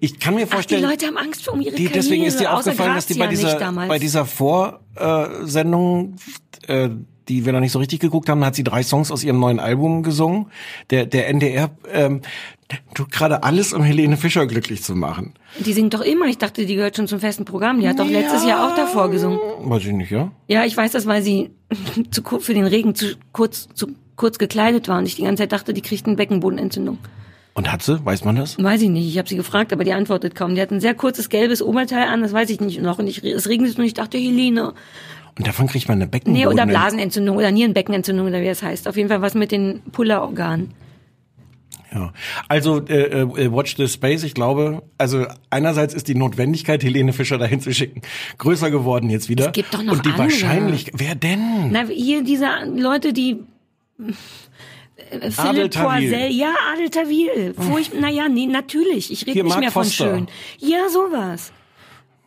Ich 0.00 0.18
kann 0.20 0.34
mir 0.34 0.42
Ach, 0.42 0.46
die 0.48 0.52
vorstellen, 0.52 0.82
Leute 0.82 1.06
haben 1.06 1.16
Angst 1.16 1.48
um 1.48 1.60
ihre 1.60 1.70
die, 1.74 1.84
Karriere. 1.84 1.92
deswegen 1.94 2.24
ist 2.24 2.40
dir 2.40 2.52
aufgefallen, 2.54 2.94
dass 2.94 3.06
die 3.06 3.14
bei 3.14 3.26
dieser, 3.26 3.58
bei 3.72 3.98
dieser 3.98 4.24
Vorsendung, 4.24 6.16
äh, 6.66 6.88
die 7.28 7.44
wir 7.44 7.52
noch 7.52 7.60
nicht 7.60 7.72
so 7.72 7.80
richtig 7.80 7.98
geguckt 8.00 8.28
haben, 8.28 8.44
hat 8.44 8.54
sie 8.54 8.62
drei 8.62 8.82
Songs 8.84 9.10
aus 9.10 9.24
ihrem 9.24 9.40
neuen 9.40 9.58
Album 9.58 10.02
gesungen. 10.04 10.46
Der, 10.90 11.06
der 11.06 11.28
NDR 11.28 11.70
ähm, 11.92 12.22
tut 12.94 13.10
gerade 13.10 13.42
alles, 13.42 13.72
um 13.72 13.82
Helene 13.82 14.16
Fischer 14.16 14.46
glücklich 14.46 14.84
zu 14.84 14.94
machen. 14.94 15.34
Die 15.58 15.72
singt 15.72 15.92
doch 15.94 16.02
immer. 16.02 16.26
Ich 16.26 16.38
dachte, 16.38 16.66
die 16.66 16.76
gehört 16.76 16.96
schon 16.96 17.08
zum 17.08 17.18
festen 17.18 17.44
Programm. 17.44 17.80
Die 17.80 17.88
hat 17.88 17.98
doch 17.98 18.08
letztes 18.08 18.44
Jahr 18.46 18.68
auch 18.70 18.76
davor 18.76 19.10
gesungen. 19.10 19.40
Weiß 19.60 19.84
ich 19.84 19.92
nicht, 19.92 20.12
ja? 20.12 20.30
Ja, 20.46 20.64
ich 20.64 20.76
weiß 20.76 20.92
das, 20.92 21.06
weil 21.06 21.22
sie 21.22 21.50
zu, 22.12 22.22
kur- 22.22 22.40
für 22.40 22.54
den 22.54 22.66
Regen 22.66 22.94
zu 22.94 23.16
kurz, 23.32 23.66
zu 23.74 23.88
kurz 24.14 24.38
gekleidet 24.38 24.86
war 24.86 24.98
und 24.98 25.06
ich 25.06 25.16
die 25.16 25.22
ganze 25.22 25.42
Zeit 25.42 25.52
dachte, 25.52 25.74
die 25.74 25.82
kriegt 25.82 26.06
eine 26.06 26.14
Beckenbodenentzündung. 26.14 26.98
Und 27.56 27.72
hat 27.72 27.82
sie? 27.82 28.04
Weiß 28.04 28.22
man 28.24 28.36
das? 28.36 28.62
Weiß 28.62 28.82
ich 28.82 28.90
nicht. 28.90 29.08
Ich 29.08 29.16
habe 29.16 29.26
sie 29.28 29.36
gefragt, 29.36 29.72
aber 29.72 29.82
die 29.82 29.94
antwortet 29.94 30.34
kaum. 30.34 30.54
Die 30.54 30.60
hat 30.60 30.70
ein 30.70 30.80
sehr 30.80 30.94
kurzes 30.94 31.30
gelbes 31.30 31.62
Oberteil 31.62 32.06
an, 32.06 32.20
das 32.20 32.34
weiß 32.34 32.50
ich 32.50 32.60
nicht 32.60 32.82
noch. 32.82 32.98
Und 32.98 33.06
ich, 33.06 33.24
es 33.24 33.48
regnet 33.48 33.78
und 33.78 33.84
ich 33.84 33.94
dachte, 33.94 34.18
Helene. 34.18 34.74
Und 35.38 35.46
davon 35.46 35.66
kriegt 35.66 35.88
man 35.88 35.96
eine 35.96 36.04
Nee, 36.04 36.10
Beckenboden. 36.10 36.48
oder 36.48 36.66
Blasenentzündung 36.66 37.34
oder 37.38 37.50
Nierenbeckenentzündung 37.50 38.26
oder 38.26 38.42
wie 38.42 38.46
es 38.48 38.62
heißt. 38.62 38.86
Auf 38.86 38.98
jeden 38.98 39.08
Fall 39.08 39.22
was 39.22 39.32
mit 39.34 39.52
den 39.52 39.80
Pullerorganen. 39.90 40.74
Ja, 41.94 42.12
also 42.48 42.84
äh, 42.88 43.20
äh, 43.22 43.50
Watch 43.52 43.76
the 43.78 43.88
Space, 43.88 44.22
ich 44.24 44.34
glaube, 44.34 44.82
also 44.98 45.24
einerseits 45.48 45.94
ist 45.94 46.08
die 46.08 46.14
Notwendigkeit, 46.14 46.82
Helene 46.82 47.14
Fischer 47.14 47.38
dahin 47.38 47.60
zu 47.60 47.72
schicken, 47.72 48.02
größer 48.36 48.70
geworden 48.70 49.08
jetzt 49.08 49.30
wieder. 49.30 49.46
Es 49.46 49.52
gibt 49.52 49.72
doch 49.72 49.82
noch 49.82 49.94
Und 49.94 50.04
die 50.04 50.10
andere. 50.10 50.24
Wahrscheinlichkeit, 50.24 50.94
wer 50.98 51.14
denn? 51.14 51.70
Na, 51.70 51.84
hier 51.86 52.22
diese 52.22 52.48
Leute, 52.74 53.14
die 53.14 53.38
Philipp 55.10 55.38
Adel 55.38 55.70
Tawil. 55.70 56.10
Poisel, 56.10 56.30
ja, 56.32 56.54
Adel 56.72 56.90
Tawil. 56.90 57.54
Furcht, 57.54 57.94
naja, 57.94 58.28
nee, 58.28 58.46
natürlich. 58.46 59.12
Ich 59.12 59.26
rede 59.26 59.38
nicht 59.40 59.48
Mark 59.48 59.60
mehr 59.60 59.70
von 59.70 59.84
Foster. 59.84 60.14
schön. 60.16 60.28
Ja, 60.58 60.88
sowas. 60.88 61.52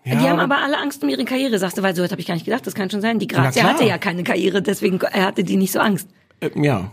Ja, 0.05 0.15
die 0.15 0.27
haben 0.29 0.39
aber 0.39 0.57
alle 0.59 0.77
Angst 0.77 1.03
um 1.03 1.09
ihre 1.09 1.25
Karriere, 1.25 1.59
sagst 1.59 1.77
du, 1.77 1.83
weil 1.83 1.95
so 1.95 2.03
habe 2.03 2.19
ich 2.21 2.25
gar 2.27 2.33
nicht 2.35 2.45
gedacht, 2.45 2.65
das 2.65 2.73
kann 2.73 2.89
schon 2.89 3.01
sein. 3.01 3.19
Die 3.19 3.27
Grazia 3.27 3.63
hatte 3.63 3.83
ja 3.85 3.97
keine 3.97 4.23
Karriere, 4.23 4.61
deswegen 4.61 4.99
er 5.01 5.25
hatte 5.25 5.43
die 5.43 5.57
nicht 5.57 5.71
so 5.71 5.79
Angst. 5.79 6.07
äh, 6.39 6.49
ja. 6.55 6.91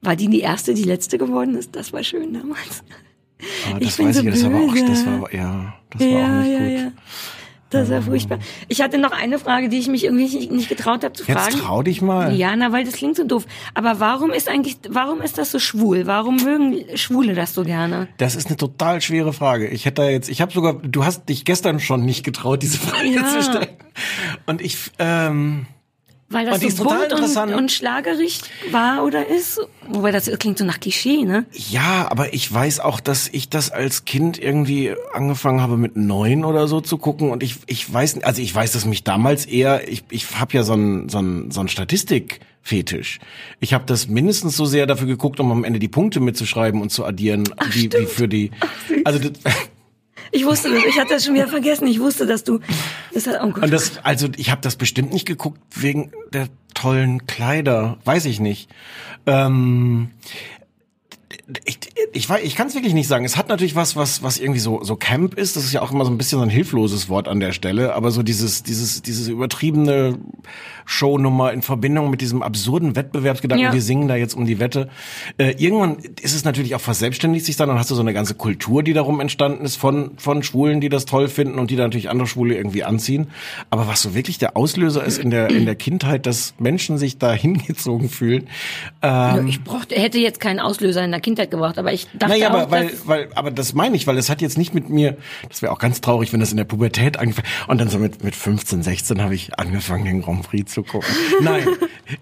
War 0.00 0.16
die 0.16 0.28
die 0.28 0.40
erste, 0.40 0.74
die 0.74 0.84
letzte 0.84 1.18
geworden 1.18 1.56
ist? 1.56 1.74
Das 1.74 1.92
war 1.92 2.02
schön 2.04 2.32
damals. 2.34 2.82
Ich 3.80 3.86
das 3.88 3.96
bin 3.96 4.08
weiß 4.08 4.16
so 4.16 4.22
ich, 4.22 4.30
das 4.30 4.44
war 4.44 4.60
auch, 4.60 4.74
das 4.74 5.06
war, 5.06 5.34
ja, 5.34 5.74
das 5.90 6.00
war 6.02 6.08
auch 6.08 6.12
Ja, 6.12 6.28
nicht 6.40 6.78
ja, 6.78 6.84
gut. 6.84 6.92
Ja. 7.72 7.80
Das 7.80 7.90
war 7.90 8.00
furchtbar. 8.02 8.38
Ich 8.68 8.80
hatte 8.80 8.96
noch 8.98 9.12
eine 9.12 9.38
Frage, 9.38 9.68
die 9.68 9.78
ich 9.78 9.88
mich 9.88 10.04
irgendwie 10.04 10.24
nicht, 10.24 10.50
nicht 10.50 10.68
getraut 10.68 11.04
habe 11.04 11.12
zu 11.12 11.24
Jetzt 11.24 11.38
fragen. 11.38 11.58
trau 11.58 11.82
dich 11.82 12.00
mal. 12.00 12.34
Ja, 12.34 12.56
na, 12.56 12.72
weil 12.72 12.84
das 12.84 12.94
klingt 12.94 13.16
so 13.16 13.24
doof. 13.24 13.46
Aber 13.74 14.00
warum 14.00 14.30
ist 14.30 14.48
eigentlich, 14.48 14.78
warum 14.88 15.20
ist 15.20 15.36
das 15.38 15.50
so 15.50 15.58
schwul? 15.58 16.06
Warum 16.06 16.36
mögen 16.36 16.84
Schwule 16.96 17.34
das 17.34 17.54
so 17.54 17.64
gerne? 17.64 18.08
Das 18.16 18.34
ist 18.36 18.46
eine 18.46 18.56
total 18.56 19.00
schwere 19.02 19.32
Frage. 19.32 19.68
Ich 19.68 19.84
hätte 19.84 20.02
da 20.02 20.08
jetzt, 20.08 20.28
ich 20.30 20.40
habe 20.40 20.52
sogar, 20.52 20.74
du 20.74 21.04
hast 21.04 21.28
dich 21.28 21.44
gestern 21.44 21.78
schon 21.80 22.04
nicht 22.04 22.24
getraut, 22.24 22.62
diese 22.62 22.78
Frage 22.78 23.08
Ja. 23.10 23.26
zu 23.26 23.42
stellen. 23.42 23.68
Und 24.46 24.60
ich, 24.62 24.76
ähm, 24.98 25.66
Weil 26.30 26.44
das 26.44 26.56
Und 26.56 26.62
die 26.62 26.70
so 26.70 26.84
total 26.84 26.98
bunt 26.98 27.12
interessant. 27.12 27.52
und, 27.52 27.58
und 27.58 27.72
schlagerig 27.72 28.40
war 28.70 29.04
oder 29.04 29.26
ist? 29.26 29.60
Wobei 29.88 30.12
das 30.12 30.30
klingt 30.38 30.58
so 30.58 30.64
nach 30.66 30.78
Klischee, 30.78 31.24
ne? 31.24 31.46
ja, 31.52 32.06
aber 32.10 32.34
ich 32.34 32.52
weiß 32.52 32.80
auch, 32.80 33.00
dass 33.00 33.28
ich 33.28 33.48
das 33.48 33.70
als 33.70 34.04
Kind 34.04 34.38
irgendwie 34.38 34.94
angefangen 35.14 35.62
habe 35.62 35.78
mit 35.78 35.96
neun 35.96 36.44
oder 36.44 36.68
so 36.68 36.82
zu 36.82 36.98
gucken 36.98 37.30
und 37.30 37.42
ich, 37.42 37.56
ich 37.66 37.90
weiß, 37.90 38.22
also 38.24 38.42
ich 38.42 38.54
weiß, 38.54 38.72
dass 38.72 38.84
mich 38.84 39.04
damals 39.04 39.46
eher, 39.46 39.88
ich, 39.88 40.04
ich 40.10 40.38
habe 40.38 40.52
ja 40.52 40.64
so 40.64 40.74
ein, 40.74 41.08
so 41.08 41.18
ein, 41.18 41.50
so 41.50 41.60
ein 41.60 41.68
Statistikfetisch. 41.68 43.20
Ich 43.60 43.72
habe 43.72 43.84
das 43.86 44.08
mindestens 44.08 44.54
so 44.54 44.66
sehr 44.66 44.86
dafür 44.86 45.06
geguckt, 45.06 45.40
um 45.40 45.50
am 45.50 45.64
Ende 45.64 45.78
die 45.78 45.88
Punkte 45.88 46.20
mitzuschreiben 46.20 46.82
und 46.82 46.90
zu 46.90 47.06
addieren, 47.06 47.44
wie, 47.70 47.90
wie 47.90 48.04
für 48.04 48.28
die, 48.28 48.50
also 49.04 49.18
das, 49.18 49.32
Ich 50.30 50.44
wusste 50.44 50.70
das, 50.70 50.84
ich 50.84 50.98
hatte 50.98 51.14
das 51.14 51.24
schon 51.24 51.34
wieder 51.34 51.48
vergessen. 51.48 51.86
Ich 51.86 52.00
wusste, 52.00 52.26
dass 52.26 52.44
du, 52.44 52.60
das 53.12 53.26
hat, 53.26 53.40
oh 53.42 53.50
Gott. 53.50 53.64
Und 53.64 53.72
das, 53.72 53.98
also 54.02 54.28
ich 54.36 54.50
habe 54.50 54.60
das 54.60 54.76
bestimmt 54.76 55.12
nicht 55.12 55.26
geguckt 55.26 55.60
wegen 55.74 56.12
der 56.32 56.48
tollen 56.74 57.26
Kleider, 57.26 57.98
weiß 58.04 58.26
ich 58.26 58.40
nicht. 58.40 58.70
Ähm, 59.26 60.10
ich, 61.64 61.78
ich, 62.12 62.26
weiß- 62.26 62.40
ich 62.42 62.56
kann 62.56 62.68
es 62.68 62.74
wirklich 62.74 62.94
nicht 62.94 63.06
sagen. 63.08 63.24
Es 63.24 63.36
hat 63.36 63.48
natürlich 63.48 63.74
was, 63.76 63.96
was, 63.96 64.22
was 64.22 64.38
irgendwie 64.38 64.60
so, 64.60 64.82
so 64.82 64.96
Camp 64.96 65.34
ist. 65.34 65.56
Das 65.56 65.64
ist 65.64 65.72
ja 65.72 65.82
auch 65.82 65.92
immer 65.92 66.04
so 66.04 66.10
ein 66.10 66.16
bisschen 66.18 66.38
so 66.38 66.42
ein 66.44 66.48
hilfloses 66.50 67.08
Wort 67.08 67.28
an 67.28 67.38
der 67.40 67.52
Stelle. 67.52 67.94
Aber 67.94 68.10
so 68.10 68.22
dieses, 68.22 68.62
dieses, 68.62 69.02
dieses 69.02 69.28
übertriebene 69.28 70.18
Shownummer 70.86 71.52
in 71.52 71.60
Verbindung 71.60 72.08
mit 72.08 72.22
diesem 72.22 72.42
absurden 72.42 72.96
Wettbewerbsgedanken, 72.96 73.62
Ja. 73.66 73.72
wir 73.74 73.82
singen 73.82 74.08
da 74.08 74.16
jetzt 74.16 74.34
um 74.34 74.46
die 74.46 74.58
Wette. 74.58 74.88
Äh, 75.36 75.50
irgendwann 75.58 75.98
ist 76.22 76.34
es 76.34 76.44
natürlich 76.44 76.74
auch 76.74 76.80
verselbstständigt 76.80 77.44
sich 77.44 77.56
dann 77.56 77.68
und 77.68 77.78
hast 77.78 77.90
du 77.90 77.94
so 77.94 78.00
eine 78.00 78.14
ganze 78.14 78.34
Kultur, 78.34 78.82
die 78.82 78.94
darum 78.94 79.20
entstanden 79.20 79.66
ist 79.66 79.76
von, 79.76 80.12
von 80.16 80.42
Schwulen, 80.42 80.80
die 80.80 80.88
das 80.88 81.04
toll 81.04 81.28
finden 81.28 81.58
und 81.58 81.70
die 81.70 81.76
da 81.76 81.82
natürlich 81.82 82.08
andere 82.08 82.26
Schwule 82.26 82.54
irgendwie 82.56 82.84
anziehen. 82.84 83.28
Aber 83.68 83.86
was 83.86 84.00
so 84.00 84.14
wirklich 84.14 84.38
der 84.38 84.56
Auslöser 84.56 85.04
ist 85.04 85.18
in 85.18 85.28
der, 85.30 85.50
in 85.50 85.66
der 85.66 85.74
Kindheit, 85.76 86.24
dass 86.24 86.54
Menschen 86.58 86.96
sich 86.96 87.18
da 87.18 87.32
hingezogen 87.34 88.08
fühlen, 88.08 88.48
ähm, 89.02 89.46
ich 89.46 89.62
brauchte, 89.62 89.94
hätte 89.94 90.18
jetzt 90.18 90.40
keinen 90.40 90.58
Auslöser 90.60 91.04
in 91.04 91.10
der 91.10 91.17
Kindheit 91.20 91.50
gebraucht, 91.50 91.78
aber 91.78 91.92
ich 91.92 92.06
dachte 92.14 92.34
naja, 92.34 92.50
auch, 92.50 92.54
aber 92.54 92.70
weil, 92.70 92.88
dass, 92.88 93.06
weil, 93.06 93.28
aber 93.34 93.50
das 93.50 93.74
meine 93.74 93.96
ich, 93.96 94.06
weil 94.06 94.18
es 94.18 94.30
hat 94.30 94.40
jetzt 94.40 94.58
nicht 94.58 94.74
mit 94.74 94.88
mir, 94.88 95.16
das 95.48 95.62
wäre 95.62 95.72
auch 95.72 95.78
ganz 95.78 96.00
traurig, 96.00 96.32
wenn 96.32 96.40
das 96.40 96.50
in 96.50 96.56
der 96.56 96.64
Pubertät 96.64 97.18
angefangen 97.18 97.46
und 97.66 97.80
dann 97.80 97.88
so 97.88 97.98
mit, 97.98 98.22
mit 98.24 98.34
15, 98.34 98.82
16 98.82 99.22
habe 99.22 99.34
ich 99.34 99.58
angefangen, 99.58 100.04
den 100.04 100.22
Grand 100.22 100.42
Prix 100.42 100.72
zu 100.72 100.82
gucken. 100.82 101.08
Nein, 101.40 101.66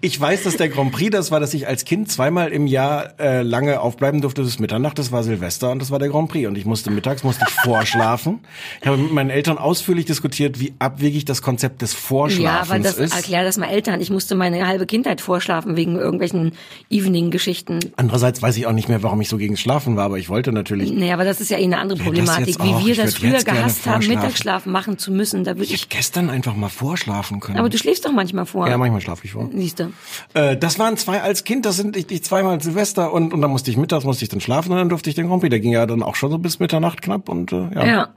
ich 0.01 0.19
weiß, 0.19 0.43
dass 0.43 0.57
der 0.57 0.69
Grand 0.69 0.91
Prix 0.91 1.11
das 1.11 1.31
war, 1.31 1.39
dass 1.39 1.53
ich 1.53 1.67
als 1.67 1.85
Kind 1.85 2.11
zweimal 2.11 2.51
im 2.51 2.67
Jahr 2.67 3.19
äh, 3.19 3.41
lange 3.41 3.79
aufbleiben 3.79 4.21
durfte 4.21 4.43
bis 4.43 4.59
Mitternacht, 4.59 4.99
das 4.99 5.11
war 5.11 5.23
Silvester 5.23 5.71
und 5.71 5.79
das 5.79 5.91
war 5.91 5.99
der 5.99 6.09
Grand 6.09 6.29
Prix 6.29 6.47
und 6.47 6.57
ich 6.57 6.65
musste 6.65 6.91
mittags, 6.91 7.23
musste 7.23 7.45
ich 7.47 7.53
vorschlafen. 7.53 8.39
Ich 8.81 8.87
habe 8.87 8.97
mit 8.97 9.11
meinen 9.11 9.29
Eltern 9.29 9.57
ausführlich 9.57 10.05
diskutiert, 10.05 10.59
wie 10.59 10.73
abwegig 10.79 11.25
das 11.25 11.41
Konzept 11.41 11.81
des 11.81 11.93
ja, 11.93 11.99
Vorschlafens 11.99 12.71
aber 12.71 12.79
das 12.79 12.97
ist. 12.97 13.15
erklär 13.15 13.43
das 13.43 13.57
mal 13.57 13.67
Eltern. 13.67 14.01
Ich 14.01 14.09
musste 14.09 14.35
meine 14.35 14.67
halbe 14.67 14.85
Kindheit 14.85 15.21
vorschlafen 15.21 15.75
wegen 15.75 15.95
irgendwelchen 15.95 16.53
Evening-Geschichten. 16.89 17.79
Andererseits 17.95 18.41
weiß 18.41 18.57
ich 18.57 18.65
auch 18.67 18.73
nicht 18.73 18.86
mehr, 18.89 19.03
warum 19.03 19.21
ich 19.21 19.29
so 19.29 19.37
gegen 19.37 19.57
Schlafen 19.57 19.95
war, 19.95 20.05
aber 20.05 20.17
ich 20.17 20.29
wollte 20.29 20.51
natürlich 20.51 20.91
Nee, 20.91 21.11
aber 21.11 21.23
das 21.23 21.41
ist 21.41 21.49
ja 21.49 21.57
eh 21.57 21.63
eine 21.63 21.77
andere 21.77 21.99
Problematik. 21.99 22.57
Wie 22.63 22.85
wir 22.85 22.95
das 22.95 23.15
früher 23.15 23.43
gehasst 23.43 23.85
haben, 23.85 24.01
vorschlafen. 24.01 24.07
Mittagsschlaf 24.07 24.65
machen 24.65 24.97
zu 24.97 25.11
müssen, 25.11 25.43
da 25.43 25.51
würde 25.51 25.65
ich 25.65 25.73
ich. 25.73 25.81
hab 25.83 25.89
gestern 25.89 26.29
einfach 26.29 26.55
mal 26.55 26.69
vorschlafen 26.69 27.39
können. 27.39 27.57
Aber 27.59 27.69
du 27.69 27.77
schläfst 27.77 28.05
doch 28.05 28.11
manchmal 28.11 28.45
vor. 28.45 28.67
ja, 28.67 28.77
manchmal 28.77 29.01
schlafe 29.01 29.25
ich 29.25 29.31
vor. 29.31 29.49
Siehst 29.53 29.79
du. 29.79 29.91
Äh, 30.33 30.57
das 30.57 30.79
waren 30.79 30.97
zwei 30.97 31.21
als 31.21 31.43
Kind, 31.43 31.65
das 31.65 31.77
sind 31.77 31.95
ich, 31.97 32.09
ich 32.11 32.23
zweimal 32.23 32.61
Silvester 32.61 33.13
und, 33.13 33.33
und 33.33 33.41
dann 33.41 33.51
musste 33.51 33.71
ich 33.71 33.77
mittags, 33.77 34.05
musste 34.05 34.23
ich 34.23 34.29
dann 34.29 34.41
schlafen 34.41 34.71
und 34.71 34.77
dann 34.77 34.89
durfte 34.89 35.09
ich 35.09 35.15
den 35.15 35.27
Grand 35.27 35.41
Prix. 35.41 35.51
Der 35.51 35.59
ging 35.59 35.71
ja 35.71 35.85
dann 35.85 36.03
auch 36.03 36.15
schon 36.15 36.31
so 36.31 36.37
bis 36.37 36.59
Mitternacht 36.59 37.01
knapp 37.01 37.29
und 37.29 37.51
äh, 37.51 37.69
ja. 37.75 37.85
Ja. 37.85 38.09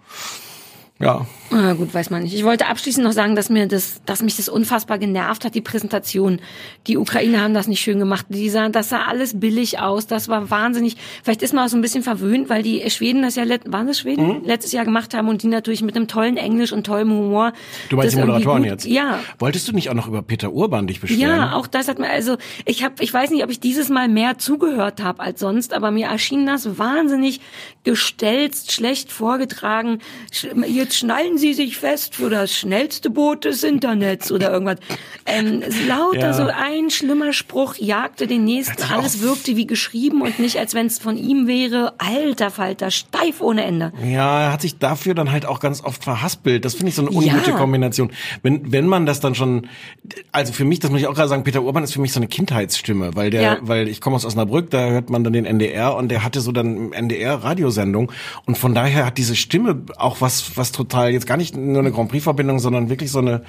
Ja. 1.01 1.27
Ah, 1.53 1.73
gut, 1.73 1.93
weiß 1.93 2.11
man 2.11 2.23
nicht. 2.23 2.33
Ich 2.35 2.45
wollte 2.45 2.69
abschließend 2.69 3.05
noch 3.05 3.13
sagen, 3.13 3.35
dass 3.35 3.51
mir 3.51 3.67
das, 3.67 4.01
dass 4.07 4.23
mich 4.23 4.37
das 4.37 4.49
unfassbar 4.49 4.99
genervt 4.99 5.45
hat, 5.45 5.57
die 5.57 5.61
Präsentation. 5.61 6.41
Die 6.87 6.97
Ukrainer 6.97 7.41
haben 7.41 7.55
das 7.55 7.67
nicht 7.67 7.81
schön 7.81 7.99
gemacht. 7.99 8.27
Die 8.29 8.49
sah, 8.51 8.69
das 8.69 8.91
sah 8.91 9.07
alles 9.07 9.41
billig 9.41 9.81
aus. 9.81 10.07
Das 10.07 10.29
war 10.29 10.49
wahnsinnig. 10.51 10.97
Vielleicht 11.25 11.43
ist 11.43 11.53
man 11.53 11.65
auch 11.65 11.69
so 11.69 11.77
ein 11.77 11.81
bisschen 11.83 12.05
verwöhnt, 12.05 12.49
weil 12.51 12.63
die 12.63 12.89
Schweden 12.89 13.23
das 13.23 13.35
ja, 13.35 13.43
waren 13.65 13.89
das 13.89 13.99
Schweden? 13.99 14.27
Mhm. 14.29 14.45
Letztes 14.45 14.71
Jahr 14.71 14.85
gemacht 14.85 15.13
haben 15.13 15.27
und 15.29 15.43
die 15.43 15.49
natürlich 15.49 15.83
mit 15.83 15.97
einem 15.97 16.07
tollen 16.07 16.37
Englisch 16.37 16.73
und 16.73 16.85
tollem 16.87 17.11
Humor. 17.11 17.53
Du 17.89 17.97
meinst 17.97 18.15
die 18.15 18.21
Moderatoren 18.21 18.63
gut- 18.63 18.71
jetzt? 18.71 18.87
Ja. 18.87 19.19
Wolltest 19.41 19.67
du 19.67 19.73
nicht 19.73 19.91
auch 19.91 19.95
noch 19.95 20.07
über 20.07 20.23
Peter 20.23 20.53
Urban 20.53 20.87
dich 20.87 21.01
beschweren? 21.01 21.21
Ja, 21.21 21.55
auch 21.55 21.67
das 21.67 21.89
hat 21.89 21.99
mir, 21.99 22.11
also 22.11 22.37
ich 22.65 22.85
habe, 22.85 22.95
ich 23.01 23.13
weiß 23.13 23.31
nicht, 23.31 23.43
ob 23.43 23.51
ich 23.51 23.59
dieses 23.59 23.89
Mal 23.89 24.07
mehr 24.09 24.39
zugehört 24.39 25.03
habe 25.03 25.19
als 25.21 25.41
sonst, 25.41 25.73
aber 25.75 25.91
mir 25.91 26.07
erschien 26.07 26.47
das 26.47 26.79
wahnsinnig 26.79 27.41
gestelzt, 27.83 28.71
schlecht 28.71 29.11
vorgetragen. 29.11 29.99
Sch- 30.33 30.65
Jetzt 30.91 30.99
schnallen 30.99 31.39
Sie 31.39 31.55
sich 31.55 31.77
fest 31.77 32.17
für 32.17 32.31
das 32.31 32.53
schnellste 32.53 33.11
Boot 33.11 33.45
des 33.45 33.63
Internets 33.63 34.33
oder 34.33 34.51
irgendwas. 34.51 34.79
Ähm, 35.25 35.63
lauter 35.87 36.19
Ja. 36.19 36.33
so 36.33 36.49
ein 36.49 36.91
schlimmer 36.91 37.33
Spruch 37.33 37.77
jagte 37.77 38.27
den 38.27 38.43
nächsten. 38.45 38.83
Alles 38.93 39.21
wirkte 39.23 39.55
wie 39.55 39.69
geschrieben 39.69 40.21
und 40.21 40.41
nicht, 40.41 40.57
als 40.59 40.75
wenn 40.75 40.87
es 40.87 40.99
von 40.99 41.17
ihm 41.17 41.47
wäre. 41.47 41.95
Alter 41.99 42.51
Falter, 42.51 42.91
steif 42.91 43.41
ohne 43.41 43.63
Ende. 43.63 43.93
Ja, 44.05 44.47
er 44.47 44.53
hat 44.53 44.63
sich 44.63 44.79
dafür 44.79 45.15
dann 45.15 45.31
halt 45.31 45.47
auch 45.47 45.61
ganz 45.61 45.85
oft 45.85 46.03
verhaspelt. 46.03 46.65
Das 46.65 46.75
finde 46.75 46.89
ich 46.89 46.97
so 46.97 47.03
eine 47.03 47.13
ungute 47.13 47.51
Ja. 47.51 47.57
Kombination. 47.57 48.11
Wenn, 48.43 48.73
wenn 48.73 48.89
man 48.89 49.07
das 49.07 49.21
dann 49.21 49.37
schon, 49.37 49.69
also 50.33 50.53
für 50.53 50.65
mich, 50.65 50.81
das 50.81 50.91
muss 50.91 50.99
ich 51.01 51.07
auch 51.07 51.15
gerade 51.15 51.29
sagen, 51.29 51.45
Peter 51.45 51.63
Urban 51.63 51.85
ist 51.85 51.93
für 51.93 52.01
mich 52.01 52.13
so 52.13 52.19
eine 52.19 52.27
Kindheitsstimme, 52.27 53.15
weil 53.15 53.31
der, 53.31 53.43
Ja. 53.43 53.59
weil 53.61 53.87
ich 53.87 54.01
komme 54.01 54.17
aus 54.17 54.25
Osnabrück, 54.25 54.71
da 54.71 54.89
hört 54.89 55.09
man 55.09 55.23
dann 55.23 55.35
den 55.35 55.45
NDR 55.45 55.95
und 55.95 56.09
der 56.09 56.25
hatte 56.25 56.41
so 56.41 56.51
dann 56.51 56.93
NDR 56.93 57.35
Radiosendung 57.45 58.11
und 58.45 58.59
von 58.59 58.75
daher 58.75 59.07
hat 59.07 59.19
diese 59.19 59.37
Stimme 59.37 59.83
auch 59.97 60.21
was, 60.21 60.57
was 60.57 60.73
total, 60.81 61.13
jetzt 61.13 61.27
gar 61.27 61.37
nicht 61.37 61.57
nur 61.57 61.81
eine 61.81 61.93
Grand 61.93 62.11
Prix 62.11 62.25
Verbindung, 62.25 62.59
sondern 62.59 62.89
wirklich 62.89 63.11
so 63.11 63.19
eine 63.19 63.43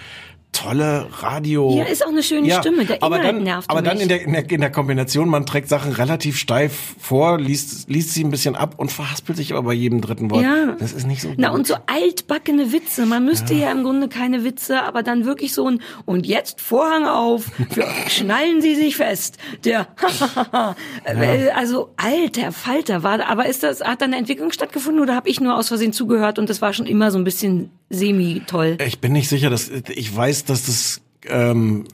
tolle 0.52 1.08
Radio. 1.20 1.78
Ja, 1.78 1.86
ist 1.86 2.06
auch 2.06 2.10
eine 2.10 2.24
schöne 2.24 2.52
Stimme. 2.52 2.86
Der 2.86 3.02
aber 3.02 3.18
Inhalt 3.18 3.36
dann, 3.36 3.44
nervt 3.44 3.70
aber 3.70 3.82
dann 3.82 3.96
mich. 3.96 4.04
in 4.04 4.10
der, 4.10 4.22
in 4.22 4.34
der 4.34 4.52
in 4.52 4.62
der 4.62 4.72
Kombination, 4.72 5.30
man 5.30 5.46
trägt 5.46 5.70
Sachen 5.70 5.92
relativ 5.92 6.38
steif 6.38 6.96
vor, 7.00 7.40
liest 7.40 7.90
liest 7.90 8.14
sie 8.14 8.24
ein 8.24 8.32
bisschen 8.32 8.56
ab 8.56 8.76
und 8.78 8.92
verhaspelt 8.92 9.38
sich 9.38 9.54
aber 9.54 9.64
bei 9.64 9.74
jedem 9.74 10.02
dritten 10.02 10.30
Wort. 10.30 10.44
Ja. 10.44 10.76
Das 10.80 10.94
ist 10.94 11.08
nicht 11.08 11.22
so 11.22 11.30
gut. 11.30 11.38
Na 11.40 11.52
und 11.52 11.68
so 11.68 11.76
altbackene 11.88 12.72
Witze. 12.72 13.06
Man 13.06 13.26
müsste 13.26 13.54
ja. 13.54 13.72
im 13.72 13.84
Grunde 13.84 14.10
keine 14.10 14.44
Witze, 14.44 14.84
aber 14.84 15.04
dann 15.04 15.26
wirklich 15.26 15.54
so 15.54 15.68
ein 15.68 15.82
und 16.06 16.26
jetzt 16.26 16.62
Vorhang 16.62 17.06
auf, 17.06 17.46
für, 17.70 17.86
schnallen 18.10 18.62
Sie 18.62 18.76
sich 18.76 18.98
fest. 18.98 19.38
Der 19.64 19.88
Äh, 21.04 21.50
also 21.50 21.90
alter 21.98 22.52
Falter 22.52 23.04
war 23.04 23.18
da, 23.18 23.26
aber 23.26 23.48
ist 23.48 23.64
das 23.64 23.82
hat 23.82 24.02
da 24.02 24.06
eine 24.06 24.18
Entwicklung 24.18 24.52
stattgefunden 24.52 25.02
oder 25.02 25.16
habe 25.16 25.30
ich 25.30 25.40
nur 25.40 25.56
aus 25.56 25.68
Versehen 25.68 25.94
zugehört 25.94 26.40
und 26.40 26.50
das 26.50 26.62
war 26.62 26.74
schon 26.74 26.86
immer 26.86 27.12
so 27.12 27.18
ein 27.18 27.24
bisschen 27.24 27.72
semi 27.92 28.42
toll. 28.48 28.78
Ich 28.86 29.00
bin 29.00 29.12
nicht 29.14 29.30
sicher, 29.30 29.50
dass 29.50 29.70
ich 29.70 30.16
weiß, 30.16 30.46
dass 30.46 30.66
das 30.66 31.02
ähm, 31.28 31.86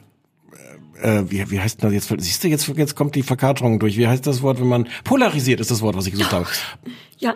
äh, 1.01 1.23
wie, 1.27 1.51
wie 1.51 1.59
heißt 1.59 1.83
das 1.83 1.93
jetzt? 1.93 2.11
Siehst 2.17 2.43
du, 2.43 2.47
jetzt, 2.47 2.67
jetzt 2.75 2.95
kommt 2.95 3.15
die 3.15 3.23
Verkaterung 3.23 3.79
durch. 3.79 3.97
Wie 3.97 4.07
heißt 4.07 4.25
das 4.25 4.41
Wort, 4.41 4.59
wenn 4.59 4.67
man 4.67 4.87
polarisiert 5.03 5.59
ist 5.59 5.69
das 5.71 5.81
Wort, 5.81 5.95
was 5.95 6.05
ich 6.07 6.13
gesucht 6.13 6.31
habe. 6.31 6.47
Ja, 7.19 7.35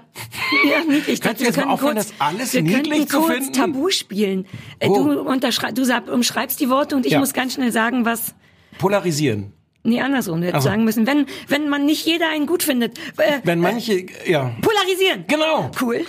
ja 0.69 0.84
niedlich. 0.88 1.24
Wir 1.24 1.32
jetzt 1.32 1.41
mal 1.43 1.52
können 1.52 1.69
aufhören, 1.71 1.95
kurz- 1.95 2.08
das 2.10 2.13
alles 2.19 2.54
wir 2.54 2.62
niedlich 2.62 3.08
zu 3.08 3.19
kurz 3.19 3.34
finden? 3.34 3.54
Tabu 3.54 3.89
spielen. 3.89 4.45
Äh, 4.80 4.88
Oh. 4.89 5.04
Du, 5.04 5.19
unterschrei 5.21 5.71
du 5.71 5.84
sag- 5.86 6.08
umschreibst 6.12 6.60
die 6.60 6.69
Worte 6.69 6.95
und 6.95 7.06
ich 7.06 7.13
Ja. 7.13 7.19
muss 7.19 7.34
ganz 7.34 7.54
schnell 7.56 7.71
sagen, 7.71 8.06
was 8.06 8.34
Polarisieren. 8.78 9.54
Nee, 9.84 10.00
andersrum. 10.02 10.41
Du 10.41 10.47
hättest 10.47 10.58
Ach 10.60 10.62
so. 10.62 10.69
sagen 10.69 10.84
müssen, 10.84 11.08
wenn, 11.08 11.26
wenn 11.47 11.67
man 11.67 11.86
nicht 11.86 12.06
jeder 12.06 12.30
einen 12.30 12.45
gut 12.45 12.62
findet. 12.63 12.97
Äh, 13.17 13.39
Wenn 13.43 13.60
manche, 13.60 14.06
ja. 14.28 14.56
polarisieren. 14.62 15.26
Genau. 15.28 15.71
Cool. 15.82 16.06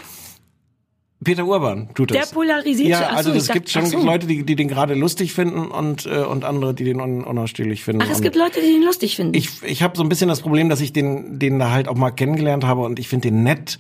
Peter 1.23 1.45
Urban 1.45 1.89
tut 1.95 2.11
das. 2.11 2.29
Der 2.29 2.35
polarisiert 2.35 2.89
Ja, 2.89 3.09
also 3.09 3.33
es 3.33 3.49
gibt 3.49 3.71
schon 3.71 3.87
so. 3.87 4.03
Leute, 4.05 4.27
die, 4.27 4.45
die 4.45 4.57
den 4.57 4.69
gerade 4.69 4.95
lustig 4.95 5.33
finden 5.33 5.71
und 5.71 6.07
äh, 6.07 6.25
und 6.25 6.45
andere, 6.45 6.75
die 6.75 6.85
den 6.85 7.01
un 7.01 7.25
unausstehlich 7.25 7.85
finden. 7.85 8.03
Ach, 8.03 8.11
es 8.11 8.19
und 8.19 8.23
gibt 8.23 8.37
Leute, 8.37 8.61
die 8.61 8.75
ihn 8.77 8.83
lustig 8.83 9.17
finden. 9.17 9.35
ich 9.35 9.63
ich 9.63 9.83
habe 9.83 9.97
so 9.97 10.03
ein 10.03 10.09
bisschen 10.09 10.29
das 10.29 10.41
Problem, 10.41 10.69
dass 10.69 10.81
ich 10.81 10.93
den 10.93 11.39
den 11.39 11.59
da 11.59 11.71
halt 11.71 11.89
auch 11.89 11.97
mal 11.97 12.11
kennengelernt 12.11 12.65
habe 12.65 12.83
und 12.83 12.99
ich 12.99 13.09
finde 13.09 13.29
den 13.29 13.43
nett. 13.43 13.79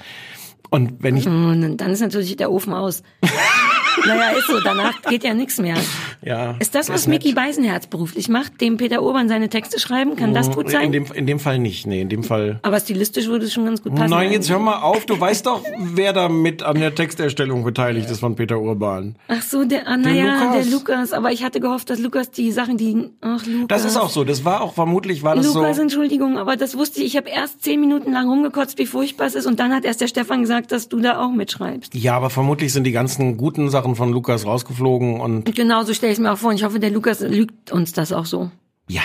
Und 0.70 1.02
wenn 1.02 1.16
ich 1.16 1.26
Und 1.26 1.76
dann 1.76 1.90
ist 1.90 2.00
natürlich 2.00 2.36
der 2.36 2.50
Ofen 2.50 2.72
aus. 2.72 3.02
naja, 4.06 4.30
ist 4.30 4.46
so, 4.46 4.60
danach 4.60 5.00
geht 5.02 5.24
ja 5.24 5.34
nichts 5.34 5.58
mehr. 5.58 5.76
ja 6.22 6.56
Ist 6.58 6.74
das, 6.74 6.86
der 6.86 6.94
was. 6.94 7.06
Mickey 7.06 7.32
Beisenherz 7.32 7.86
beruflich 7.86 8.28
macht, 8.28 8.60
dem 8.60 8.76
Peter 8.76 9.02
Urban 9.02 9.28
seine 9.28 9.48
Texte 9.48 9.78
schreiben? 9.78 10.16
Kann 10.16 10.34
das 10.34 10.50
gut 10.50 10.70
sein? 10.70 10.86
In 10.86 10.92
dem 10.92 11.06
in 11.12 11.26
dem 11.26 11.38
Fall 11.38 11.58
nicht. 11.58 11.86
Nee, 11.86 12.00
in 12.02 12.08
dem 12.08 12.24
Fall 12.24 12.58
Aber 12.62 12.80
stilistisch 12.80 13.26
würde 13.26 13.46
es 13.46 13.52
schon 13.52 13.64
ganz 13.64 13.82
gut 13.82 13.94
passen. 13.94 14.10
Nein, 14.10 14.32
jetzt 14.32 14.50
hör 14.50 14.58
mal 14.58 14.80
auf. 14.80 15.06
Du 15.06 15.18
weißt 15.18 15.46
doch, 15.46 15.62
wer 15.78 16.12
da 16.12 16.28
mit 16.28 16.62
an 16.62 16.78
der 16.78 16.94
Texterstellung 16.94 17.64
beteiligt 17.64 18.10
ist 18.10 18.20
von 18.20 18.36
Peter 18.36 18.60
Urban. 18.60 19.16
Ach 19.28 19.42
so, 19.42 19.64
der, 19.64 19.86
ah, 19.88 19.96
naja, 19.96 20.24
Lukas. 20.24 20.52
der 20.52 20.72
Lukas. 20.72 21.12
Aber 21.12 21.32
ich 21.32 21.44
hatte 21.44 21.60
gehofft, 21.60 21.90
dass 21.90 21.98
Lukas 21.98 22.30
die 22.30 22.52
Sachen, 22.52 22.76
die, 22.76 23.10
ach, 23.20 23.44
Lukas. 23.46 23.68
Das 23.68 23.84
ist 23.84 23.96
auch 23.96 24.10
so. 24.10 24.24
Das 24.24 24.44
war 24.44 24.62
auch 24.62 24.74
vermutlich 24.74 25.22
war 25.22 25.36
das 25.36 25.46
Lukas, 25.46 25.76
so. 25.76 25.82
Entschuldigung, 25.82 26.38
aber 26.38 26.56
das 26.56 26.76
wusste 26.76 27.00
ich. 27.00 27.12
Ich 27.12 27.16
habe 27.16 27.28
erst 27.28 27.62
zehn 27.62 27.80
Minuten 27.80 28.12
lang 28.12 28.28
rumgekotzt, 28.28 28.78
wie 28.78 28.86
furchtbar 28.86 29.26
es 29.26 29.34
ist. 29.34 29.46
Und 29.46 29.60
dann 29.60 29.74
hat 29.74 29.84
erst 29.84 30.00
der 30.00 30.08
Stefan 30.08 30.40
gesagt, 30.42 30.72
dass 30.72 30.88
du 30.88 31.00
da 31.00 31.20
auch 31.20 31.32
mitschreibst. 31.32 31.94
Ja, 31.94 32.16
aber 32.16 32.30
vermutlich 32.30 32.72
sind 32.72 32.84
die 32.84 32.92
ganzen 32.92 33.36
guten 33.36 33.68
Sachen 33.70 33.81
von 33.96 34.10
Lukas 34.12 34.46
rausgeflogen 34.46 35.20
und 35.20 35.54
genau 35.54 35.82
so 35.84 35.92
stelle 35.94 36.12
ich 36.12 36.18
es 36.18 36.22
mir 36.22 36.32
auch 36.32 36.38
vor. 36.38 36.50
Und 36.50 36.56
ich 36.56 36.64
hoffe, 36.64 36.80
der 36.80 36.90
Lukas 36.90 37.20
lügt 37.20 37.70
uns 37.72 37.92
das 37.92 38.12
auch 38.12 38.26
so. 38.26 38.50
ja, 38.88 39.02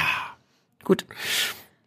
Gut. 0.84 1.06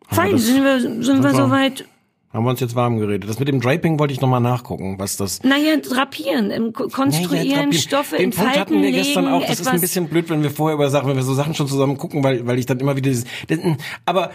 Fein, 0.08 0.36
sind 0.38 0.64
wir, 0.64 0.80
sind 0.80 1.22
wir- 1.22 1.34
soweit. 1.34 1.86
Haben 2.32 2.44
wir 2.44 2.50
uns 2.50 2.60
jetzt 2.60 2.76
warm 2.76 2.98
geredet. 2.98 3.28
Das 3.28 3.40
mit 3.40 3.48
dem 3.48 3.60
Draping 3.60 3.98
wollte 3.98 4.12
ich 4.14 4.20
nochmal 4.20 4.40
nachgucken, 4.40 4.96
was 4.98 5.16
das. 5.16 5.42
Naja, 5.42 5.76
drapieren, 5.78 6.72
ko- 6.72 6.86
konstruieren, 6.88 7.48
Naja, 7.48 7.54
drapieren. 7.62 7.72
Stoffe 7.72 8.16
Den 8.16 8.24
in 8.26 8.30
Punkt 8.30 8.44
Falten 8.44 8.60
hatten 8.60 8.74
wir 8.74 8.80
legen, 8.90 8.96
gestern 8.98 9.26
auch. 9.28 9.44
Das 9.44 9.58
ist 9.58 9.66
ein 9.66 9.80
bisschen 9.80 10.08
blöd, 10.08 10.30
wenn 10.30 10.42
wir 10.44 10.50
vorher 10.50 10.76
über 10.76 10.90
Sachen, 10.90 11.08
wenn 11.08 11.16
wir 11.16 11.24
so 11.24 11.34
Sachen 11.34 11.54
schon 11.54 11.66
zusammen 11.66 11.96
gucken, 11.98 12.22
weil, 12.22 12.46
weil 12.46 12.58
ich 12.58 12.66
dann 12.66 12.78
immer 12.78 12.94
wieder 12.96 13.10
dieses, 13.10 13.24
aber 14.06 14.30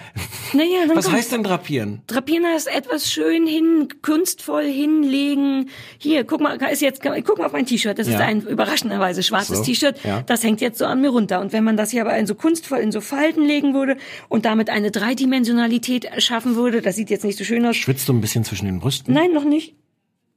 Naja, 0.54 0.80
was 0.94 1.10
heißt 1.10 1.32
denn 1.32 1.44
drapieren? 1.44 2.02
Drapieren 2.08 2.46
heißt 2.46 2.68
etwas 2.68 3.10
schön 3.10 3.48
hin, 3.48 3.88
kunstvoll 4.02 4.66
hinlegen. 4.66 5.70
Hier, 5.98 6.26
guck 6.26 6.42
mal, 6.42 6.56
ist 6.72 6.82
jetzt, 6.82 7.02
guck 7.02 7.38
mal 7.38 7.46
auf 7.46 7.54
mein 7.54 7.66
T-Shirt. 7.66 7.98
Das 7.98 8.08
ist 8.08 8.14
Ja. 8.14 8.20
ein 8.26 8.42
überraschenderweise 8.42 9.24
schwarzes 9.24 9.60
So, 9.60 9.64
T-Shirt. 9.64 9.98
ja. 10.04 10.22
Das 10.24 10.44
hängt 10.44 10.60
jetzt 10.60 10.80
so 10.80 10.86
an 10.86 11.00
mir 11.02 11.10
runter. 11.12 11.40
Und 11.40 11.54
wenn 11.54 11.64
man 11.64 11.78
das 11.78 11.92
hier 11.92 12.02
aber 12.02 12.18
in 12.18 12.28
so 12.28 12.36
kunstvoll 12.36 12.80
in 12.80 12.92
so 12.92 13.00
Falten 13.00 13.44
legen 13.46 13.74
würde 13.74 13.96
und 14.28 14.44
damit 14.44 14.70
eine 14.70 14.92
Dreidimensionalität 14.92 16.08
schaffen 16.18 16.56
würde, 16.56 16.82
das 16.82 16.96
sieht 16.98 17.10
jetzt 17.10 17.24
nicht 17.24 17.38
so 17.38 17.44
schön 17.44 17.66
aus. 17.66 17.76
Schwitzt 17.86 18.10
du 18.10 18.14
ein 18.14 18.22
bisschen 18.22 18.44
zwischen 18.44 18.66
den 18.66 18.80
Brüsten? 18.80 19.14
Nein, 19.14 19.32
noch 19.32 19.44
nicht. 19.46 19.76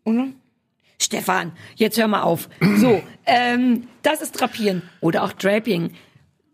Oder? 0.05 0.27
Stefan, 1.01 1.53
jetzt 1.77 1.97
hör 1.97 2.07
mal 2.07 2.21
auf. 2.21 2.51
So, 2.77 3.01
ähm, 3.27 3.85
das 4.03 4.21
ist 4.21 4.33
Drapieren 4.39 4.83
oder 5.01 5.23
auch 5.25 5.33
Draping. 5.33 5.93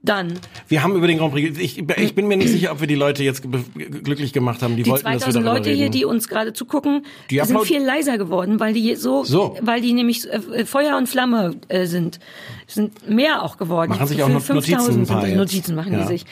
Dann 0.03 0.35
Wir 0.69 0.85
haben 0.85 0.95
über 0.95 1.09
den 1.09 1.19
Grand 1.19 1.33
Prix, 1.33 1.59
ich, 1.59 1.79
ich 1.79 2.15
bin 2.15 2.29
mir 2.29 2.37
nicht 2.37 2.51
sicher, 2.51 2.71
ob 2.71 2.79
wir 2.81 2.87
die 2.87 2.95
Leute 2.95 3.25
jetzt 3.25 3.43
glücklich 3.43 4.33
gemacht 4.33 4.63
haben. 4.63 4.77
Die, 4.77 4.85
die 4.85 4.91
wollten, 4.91 5.05
dass 5.05 5.15
wir 5.15 5.19
2000 5.33 5.35
darüber 5.47 5.59
Leute 5.59 5.71
reden. 5.71 5.79
hier, 5.81 5.91
die 5.91 6.05
uns 6.05 6.29
gerade 6.29 6.53
zugucken, 6.53 7.05
Die 7.31 7.41
sind 7.41 7.61
viel 7.63 7.83
leiser 7.83 8.19
geworden, 8.19 8.61
weil 8.61 8.73
die 8.75 8.95
so, 8.95 9.25
So. 9.25 9.57
weil 9.63 9.81
die 9.81 9.95
nämlich 9.95 10.31
äh, 10.31 10.65
Feuer 10.65 10.97
und 10.97 11.09
Flamme 11.09 11.57
äh, 11.69 11.87
sind, 11.87 12.21
sind 12.69 13.09
mehr 13.09 13.43
auch 13.43 13.57
geworden. 13.57 13.91
Machen 13.91 14.07
sich 14.07 14.23
auch 14.23 14.29
Not- 14.29 14.43
5000 14.45 15.09
Notizen. 15.11 15.37
Notizen 15.39 15.75
machen 15.75 15.95
Ja. 15.95 16.03
die 16.03 16.07
sich. 16.07 16.25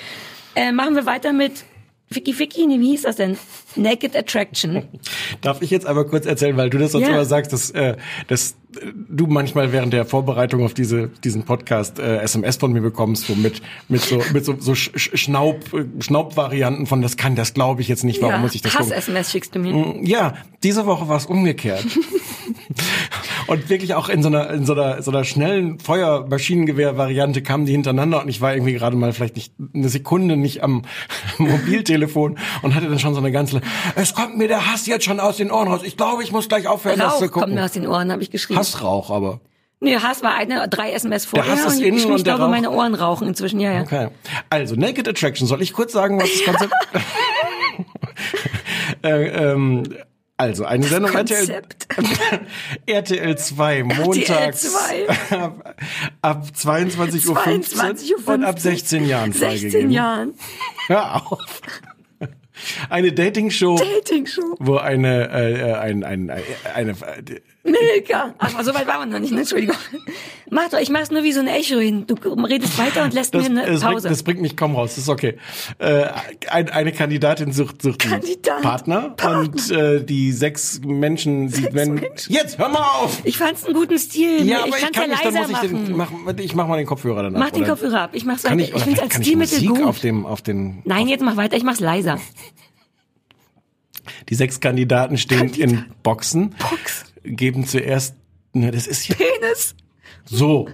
Äh, 0.55 0.71
machen 0.71 0.95
wir 0.95 1.07
weiter 1.07 1.33
mit 1.33 1.65
Ficky, 2.13 2.67
nee, 2.67 2.81
wie 2.81 2.91
hieß 2.91 3.03
das 3.03 3.17
denn? 3.17 3.37
Naked 3.77 4.15
Attraction. 4.17 4.85
Darf 5.41 5.63
ich 5.63 5.71
jetzt 5.71 5.87
aber 5.87 6.07
kurz 6.07 6.27
erzählen, 6.27 6.57
weil 6.57 6.71
du 6.71 6.79
das 6.79 6.93
sonst 6.93 7.07
Ja. 7.07 7.15
immer 7.15 7.25
sagst, 7.25 7.53
dass, 7.53 7.71
äh, 7.71 7.97
dass 8.29 8.57
äh, 8.81 8.87
du 9.09 9.27
manchmal 9.27 9.73
während 9.73 9.93
der 9.93 10.05
Vorbereitung 10.05 10.65
auf 10.65 10.75
diese, 10.75 11.09
diesen 11.25 11.45
Podcast 11.45 11.99
äh, 11.99 12.19
SMS 12.19 12.57
von 12.57 12.73
mir 12.73 12.83
bekommst, 12.83 13.27
so 13.27 13.35
mit, 13.35 13.63
mit 13.89 14.03
so, 14.03 14.23
mit 14.33 14.45
so, 14.45 14.55
so 14.59 14.75
Sch 14.75 14.91
Sch- 14.95 15.17
Schnaub, 15.17 15.73
äh, 15.73 15.85
Schnaubvarianten 16.03 16.87
von 16.87 17.01
das 17.03 17.17
kann, 17.17 17.35
das 17.37 17.55
glaube 17.55 17.81
ich 17.81 17.89
jetzt 17.89 18.05
nicht, 18.05 18.21
warum 18.21 18.35
ja, 18.37 18.41
muss 18.41 18.55
ich 18.55 18.63
das? 18.63 18.79
Hass-SMS 18.79 19.31
schickst 19.31 19.55
du 19.55 19.59
mir. 19.59 19.97
Ja, 20.03 20.35
diese 20.63 20.87
Woche 20.87 21.09
war 21.09 21.17
es 21.17 21.27
umgekehrt. 21.27 21.85
und 23.53 23.69
wirklich 23.69 23.95
auch 23.95 24.09
in 24.09 24.23
so 24.23 24.29
einer, 24.29 24.51
in 24.51 24.65
so 24.65 24.73
einer, 24.73 25.03
so 25.03 25.11
einer 25.11 25.25
schnellen 25.25 25.79
Feuermaschinengewehr-Variante 25.79 27.43
kamen 27.43 27.67
die 27.67 27.73
hintereinander 27.73 28.23
und 28.23 28.29
ich 28.29 28.41
war 28.41 28.55
irgendwie 28.55 28.73
gerade 28.73 28.97
mal 28.97 29.13
vielleicht 29.13 29.37
nicht 29.37 29.53
eine 29.75 29.89
Sekunde 29.89 30.37
nicht 30.37 30.63
am 30.63 30.83
Mobiltelefon 31.39 32.39
und 32.63 32.75
hatte 32.75 32.89
dann 32.89 32.99
schon 32.99 33.15
so 33.15 33.21
eine 33.21 33.31
ganze, 33.31 33.61
es 33.95 34.15
kommt 34.15 34.39
mir 34.39 34.49
der 34.49 34.73
Hass 34.73 34.87
jetzt 34.87 35.05
schon 35.05 35.21
aus 35.21 35.37
den 35.37 35.51
Ohren 35.51 35.69
raus. 35.69 35.83
Ich 35.85 35.97
glaube, 35.97 36.23
ich 36.23 36.33
muss 36.33 36.49
gleich 36.49 36.67
aufhören, 36.67 36.99
das 36.99 37.15
Rauch 37.15 37.19
zu 37.19 37.29
kommt 37.29 37.45
gucken. 37.45 37.55
mir 37.55 37.65
aus 37.65 37.73
den 37.73 37.87
Ohren, 37.87 38.11
habe 38.11 38.23
ich 38.23 38.31
geschrieben. 38.31 38.59
Hassrauch 38.59 39.11
aber. 39.11 39.41
Nee, 39.81 39.97
Hass 39.97 40.23
war 40.23 40.35
eine, 40.35 40.69
drei 40.69 40.93
SMS 40.93 41.25
vorher 41.27 41.53
Hass 41.53 41.61
ist 41.61 41.79
und 41.79 41.85
ich, 41.85 42.07
ich 42.07 42.23
der 42.23 42.37
glaube, 42.37 42.49
meine 42.49 42.71
Ohren 42.71 42.95
rauchen 42.95 43.27
inzwischen, 43.27 43.59
ja, 43.59 43.73
ja. 43.73 43.83
Okay. 43.83 44.09
Also, 44.49 44.77
Naked 44.77 45.09
Attraction. 45.09 45.47
Soll 45.49 45.61
ich 45.61 45.73
kurz 45.73 45.93
sagen, 45.93 46.21
was 46.21 46.31
das 46.31 46.45
Konzept... 46.45 46.73
äh, 49.03 49.27
ähm, 49.27 49.83
also, 50.43 50.65
eine 50.65 50.85
Sendung 50.85 51.13
RTL, 51.15 51.39
Konzept. 51.39 51.87
RTL 52.87 53.39
2, 53.39 53.83
montags 53.85 54.73
2. 54.73 55.09
ab, 55.39 55.77
ab 56.21 56.45
22.15 56.57 57.29
Uhr 57.29 57.35
22 57.43 58.17
Uhr 58.17 58.35
und 58.35 58.45
ab 58.45 58.59
16 58.59 59.07
Jahren 59.07 59.33
16 59.33 59.49
freigegeben. 59.49 59.91
Jahren. 59.93 60.35
Hör 60.89 61.17
auf. 61.31 61.61
Eine 62.91 63.13
Dating-Show, 63.13 63.77
Dating-Show. 63.77 64.57
wo 64.59 64.77
eine, 64.77 65.29
äh, 65.31 65.75
ein, 65.75 66.05
ein, 66.05 66.31
ein, 66.31 66.43
eine, 66.75 66.95
Milka. 67.65 68.35
Ach, 68.39 68.63
so 68.65 68.75
weit 68.75 68.87
waren 68.89 69.09
wir 69.09 69.15
noch 69.15 69.21
nicht, 69.21 69.33
ne? 69.33 69.41
Entschuldigung. 69.41 69.77
Mach 70.51 70.69
doch, 70.69 70.81
ich 70.81 70.91
mach's 70.91 71.11
nur 71.13 71.23
wie 71.23 71.33
so 71.33 71.41
ein 71.41 71.47
Echo 71.47 71.79
hin. 71.79 72.07
Du 72.09 72.15
redest 72.15 72.77
weiter 72.77 73.05
und 73.05 73.15
lässt 73.15 73.35
das, 73.35 73.49
mir 73.49 73.61
eine 73.63 73.71
das, 73.71 73.81
bringt, 73.83 73.93
Pause. 73.95 74.09
das 74.09 74.23
bringt 74.25 74.41
mich 74.41 74.57
kaum 74.57 74.75
raus, 74.75 74.97
das 74.97 75.05
ist 75.05 75.09
okay. 75.09 75.39
Äh, 75.79 76.07
ein, 76.51 76.69
eine 76.71 76.93
Kandidatin 76.93 77.53
sucht, 77.53 77.81
sucht 77.83 78.01
Kandidat. 78.01 78.63
Partner, 78.63 79.11
Partner. 79.11 79.39
und 79.39 79.71
äh, 79.71 80.05
die 80.05 80.33
sechs 80.33 80.81
Menschen, 80.85 81.47
die 81.49 81.55
Sechs 81.63 81.75
wenn 81.75 81.95
Menschen. 81.95 82.33
jetzt 82.33 82.59
hör 82.59 82.69
mal 82.69 82.81
auf. 82.81 83.21
ich 83.25 83.39
fand's 83.39 83.65
einen 83.65 83.75
guten 83.75 83.99
Stil. 83.99 84.45
Ja, 84.45 84.59
ich 84.67 84.75
aber 84.75 84.77
ich 84.79 84.93
kann 84.93 84.93
ja 85.05 85.07
nicht, 85.09 85.25
dann 85.25 85.35
leiser 85.35 85.49
muss 85.49 85.63
ich 85.63 85.71
den 85.71 85.97
mach, 85.97 86.11
ich 86.39 86.55
mach 86.57 86.67
mal 86.67 86.77
den 86.79 86.87
Kopfhörer 86.87 87.23
danach. 87.23 87.39
Mach 87.39 87.51
den 87.51 87.63
oder? 87.63 87.71
Kopfhörer 87.71 88.01
ab. 88.03 88.11
Ich 88.13 88.25
mach's 88.25 88.43
Kann 88.43 88.59
weiter. 88.59 88.71
ich, 88.71 88.77
Ich, 88.77 88.83
find's 88.83 89.01
als 89.01 89.15
Stilmittel 89.15 89.61
Musik 89.63 89.71
gut. 89.71 89.87
auf 89.89 90.01
dem 90.01 90.27
auf 90.27 90.43
den 90.43 90.83
Nein, 90.85 91.07
jetzt 91.07 91.23
mach 91.23 91.37
weiter. 91.37 91.57
Ich 91.57 91.63
mach's 91.63 91.81
leiser. 91.81 92.19
Die 94.29 94.35
sechs 94.35 94.59
Kandidaten 94.61 95.17
stehen 95.17 95.51
in 95.55 95.85
Boxen, 96.03 96.55
Box. 96.59 97.05
Geben 97.25 97.67
zuerst 97.67 98.17
ne, 98.53 98.71
das 98.71 98.87
ist 98.87 99.09
ja 99.09 99.17
Penis. 99.17 99.75
so 100.25 100.69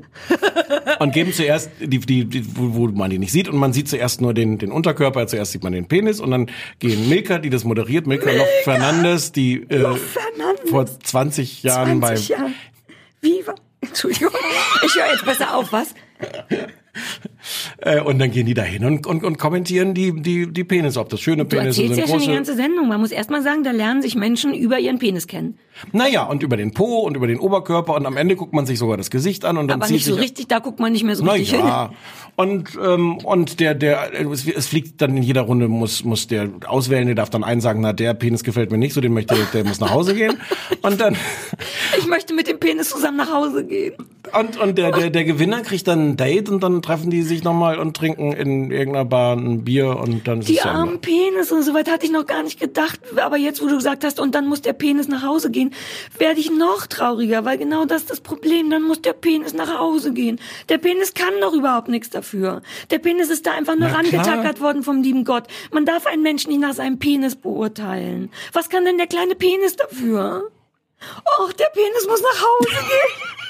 und 0.99 1.13
geben 1.13 1.33
zuerst 1.33 1.71
die, 1.81 1.99
die, 1.99 2.25
die 2.25 2.57
wo, 2.57 2.75
wo 2.75 2.87
man 2.89 3.11
die 3.11 3.19
nicht 3.19 3.33
sieht 3.33 3.49
und 3.49 3.57
man 3.57 3.73
sieht 3.73 3.89
zuerst 3.89 4.21
nur 4.21 4.35
den 4.35 4.59
den 4.59 4.73
Unterkörper, 4.73 5.27
zuerst 5.27 5.53
sieht 5.53 5.63
man 5.63 5.73
den 5.73 5.89
Penis 5.89 6.21
und 6.21 6.31
dann 6.31 6.51
gehen 6.79 7.09
Milka, 7.09 7.39
die 7.39 7.51
das 7.51 7.65
moderiert, 7.65 8.07
Milka 8.07 8.31
Lof 8.31 8.49
Fernandes, 8.65 9.33
die 9.33 9.63
äh, 9.63 9.97
Fernandes. 9.97 10.71
vor 10.71 10.87
20 10.87 11.63
Jahren 11.63 12.01
20 12.01 12.01
bei 12.01 12.35
Jahre. 12.35 12.53
Viva. 13.21 13.55
Entschuldigung. 13.81 14.31
Ich 14.85 14.95
höre 14.97 15.13
jetzt 15.13 15.25
besser 15.25 15.57
auf, 15.57 15.73
was? 15.73 15.95
Äh, 17.79 18.01
und 18.01 18.19
dann 18.19 18.31
gehen 18.31 18.47
die 18.47 18.55
da 18.55 18.63
hin 18.63 18.85
und, 18.85 19.07
und, 19.07 19.25
und 19.25 19.39
kommentieren 19.39 19.95
die 19.95 20.21
die 20.21 20.53
die 20.53 20.65
Penis, 20.65 20.97
ob 20.97 21.09
das 21.09 21.21
schöne 21.21 21.45
Penisse 21.45 21.87
sind, 21.87 21.97
ja 21.97 22.07
schon 22.07 22.19
die 22.19 22.27
große 22.27 22.33
ganze 22.33 22.55
Sendung. 22.55 22.89
Man 22.89 23.01
muss 23.01 23.11
erst 23.11 23.31
mal 23.31 23.43
sagen, 23.43 23.65
da 23.65 23.71
lernen 23.71 24.03
sich 24.03 24.15
Menschen 24.15 24.55
über 24.55 24.79
ihren 24.79 24.99
Penis 24.99 25.27
kennen. 25.27 25.59
Naja, 25.93 26.25
und 26.25 26.43
über 26.43 26.57
den 26.57 26.73
Po 26.73 27.01
und 27.01 27.17
über 27.17 27.27
den 27.27 27.39
Oberkörper 27.39 27.95
und 27.95 28.07
am 28.07 28.17
Ende 28.17 28.37
guckt 28.37 28.53
man 28.53 28.67
sich 28.67 28.79
sogar 28.79 28.97
das 28.97 29.11
Gesicht 29.11 29.45
an 29.45 29.57
und 29.59 29.69
dann 29.69 29.81
Aber 29.81 29.87
zieht 29.87 29.95
nicht 29.95 30.07
so 30.07 30.15
richtig, 30.15 30.49
da 30.49 30.59
guckt 30.59 30.81
man 30.81 30.93
nicht 30.93 31.05
mehr 31.05 31.17
so 31.17 31.25
richtig 31.25 31.51
hin. 31.51 31.61
ja. 31.61 31.91
Und 32.37 32.71
ähm, 32.83 33.19
und 33.19 33.61
der 33.61 33.75
der 33.75 34.11
es, 34.31 34.67
fliegt 34.67 35.01
dann 35.01 35.17
in 35.17 35.23
jeder 35.23 35.43
Runde 35.43 35.69
muss 35.69 36.05
muss 36.05 36.27
der 36.27 36.51
auswählen, 36.67 37.07
der 37.07 37.15
darf 37.15 37.31
dann 37.31 37.45
einen 37.45 37.61
sagen, 37.61 37.81
na 37.81 37.93
der 37.93 38.15
Penis 38.15 38.45
gefällt 38.45 38.71
mir 38.71 38.79
nicht, 38.79 38.93
so 38.93 39.01
den 39.01 39.13
möchte 39.13 39.37
der 39.53 39.65
muss 39.65 39.81
nach 39.81 39.91
Hause 39.91 40.15
gehen 40.15 40.37
und 40.83 41.01
dann 41.01 41.17
Ich 41.99 42.07
möchte 42.07 42.35
mit 42.35 42.49
dem 42.49 42.59
Penis 42.59 42.91
zusammen 42.91 43.17
nach 43.17 43.33
Hause 43.33 43.65
gehen. 43.65 43.95
Und 44.35 44.57
und 44.59 44.79
der 44.79 44.91
der 44.93 45.11
der 45.11 45.25
Gewinner 45.25 45.61
kriegt 45.63 45.87
dann 45.89 46.11
ein 46.11 46.17
Date 46.17 46.49
und 46.49 46.61
dann 46.63 46.83
treffen 46.83 47.11
die 47.11 47.23
sich 47.23 47.45
nochmal 47.45 47.79
und 47.79 47.97
trinken 47.97 48.33
in 48.33 48.71
irgendeiner 48.71 49.05
Bar 49.05 49.37
ein 49.37 49.65
Bier 49.65 49.97
und 49.97 50.27
dann 50.29 50.41
ist 50.41 50.49
Die 50.49 50.57
es 50.57 50.63
zu 50.63 50.69
Ende. 50.69 50.81
armen 50.81 51.01
Penis 51.01 51.53
und 51.53 51.63
so 51.63 51.75
weit 51.75 51.91
hatte 51.91 52.07
ich 52.07 52.13
noch 52.13 52.27
gar 52.27 52.43
nicht 52.43 52.59
gedacht. 52.61 53.01
Aber 53.17 53.37
jetzt, 53.37 53.63
wo 53.63 53.67
du 53.69 53.77
gesagt 53.77 54.05
hast, 54.05 54.19
und 54.21 54.35
dann 54.35 54.47
muss 54.49 54.63
der 54.63 54.73
Penis 54.73 55.09
nach 55.09 55.23
Hause 55.23 55.51
gehen, 55.51 55.73
werde 56.19 56.41
ich 56.41 56.51
noch 56.51 56.87
trauriger, 56.87 57.45
weil 57.45 57.59
genau 57.59 57.85
das 57.85 58.03
ist 58.03 58.11
das 58.11 58.21
Problem. 58.21 58.71
Dann 58.71 58.83
muss 58.83 59.03
der 59.03 59.13
Penis 59.13 59.53
nach 59.55 59.79
Hause 59.79 60.13
gehen. 60.13 60.41
Der 60.69 60.79
Penis 60.79 61.15
kann 61.15 61.35
doch 61.41 61.53
überhaupt 61.53 61.89
nichts 61.89 62.11
dafür. 62.11 62.63
Der 62.91 62.99
Penis 62.99 63.31
ist 63.31 63.47
da 63.47 63.53
einfach 63.53 63.77
nur 63.77 63.89
Na 63.89 63.95
rangetackert 63.97 64.61
worden 64.61 64.83
vom 64.83 65.03
lieben 65.03 65.25
Gott. 65.25 65.45
Man 65.73 65.85
darf 65.85 66.07
einen 66.07 66.23
Menschen 66.23 66.51
nicht 66.51 66.61
nach 66.61 66.75
seinem 66.75 66.99
Penis 66.99 67.37
beurteilen. 67.37 68.31
Was 68.53 68.69
kann 68.69 68.85
denn 68.85 68.99
der 68.99 69.07
kleine 69.07 69.35
Penis 69.35 69.77
dafür? 69.77 70.51
Och, 71.41 71.53
der 71.53 71.67
Penis 71.73 72.07
muss 72.09 72.21
nach 72.23 72.43
Hause 72.43 72.71
gehen. 72.89 73.29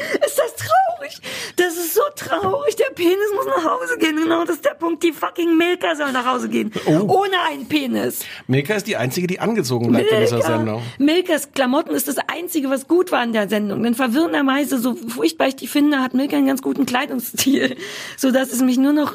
Ist 0.26 0.38
das 0.38 0.54
traurig? 0.56 1.20
Das 1.56 1.76
ist 1.76 1.94
so 1.94 2.02
traurig. 2.14 2.76
Der 2.76 2.92
Penis 2.94 3.16
muss 3.34 3.46
nach 3.46 3.64
Hause 3.64 3.98
gehen. 3.98 4.16
Genau, 4.16 4.44
das 4.44 4.56
ist 4.56 4.64
der 4.64 4.74
Punkt. 4.74 5.02
Die 5.02 5.12
fucking 5.12 5.56
Milka 5.56 5.94
soll 5.96 6.12
nach 6.12 6.26
Hause 6.26 6.48
gehen. 6.48 6.72
Oh. 6.86 7.20
Ohne 7.20 7.40
einen 7.48 7.68
Penis. 7.68 8.24
Milka 8.46 8.74
ist 8.74 8.86
die 8.86 8.96
einzige, 8.96 9.26
die 9.26 9.40
angezogen 9.40 9.88
bleibt 9.88 10.10
in 10.10 10.20
dieser 10.20 10.42
Sendung. 10.42 10.82
Milkas 10.98 11.52
Klamotten 11.52 11.94
ist 11.94 12.08
das 12.08 12.16
Einzige, 12.28 12.70
was 12.70 12.88
gut 12.88 13.12
war 13.12 13.22
in 13.24 13.32
der 13.32 13.48
Sendung. 13.48 13.82
Denn 13.82 13.94
verwirrenderweise, 13.94 14.78
so 14.78 14.94
furchtbar 14.94 15.48
ich 15.48 15.56
die 15.56 15.66
finde, 15.66 16.00
hat 16.00 16.14
Milka 16.14 16.36
einen 16.36 16.46
ganz 16.46 16.62
guten 16.62 16.86
Kleidungsstil. 16.86 17.76
So 18.16 18.30
dass 18.30 18.52
es 18.52 18.60
mich 18.60 18.76
nur 18.76 18.92
noch 18.92 19.14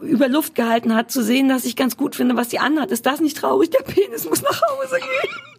über 0.00 0.28
Luft 0.28 0.54
gehalten 0.54 0.94
hat, 0.94 1.10
zu 1.10 1.22
sehen, 1.22 1.48
dass 1.48 1.64
ich 1.64 1.76
ganz 1.76 1.96
gut 1.96 2.16
finde, 2.16 2.36
was 2.36 2.50
sie 2.50 2.58
anhat. 2.58 2.90
Ist 2.90 3.06
das 3.06 3.20
nicht 3.20 3.36
traurig? 3.36 3.70
Der 3.70 3.82
Penis 3.82 4.24
muss 4.24 4.42
nach 4.42 4.60
Hause 4.62 4.96
gehen. 4.96 5.49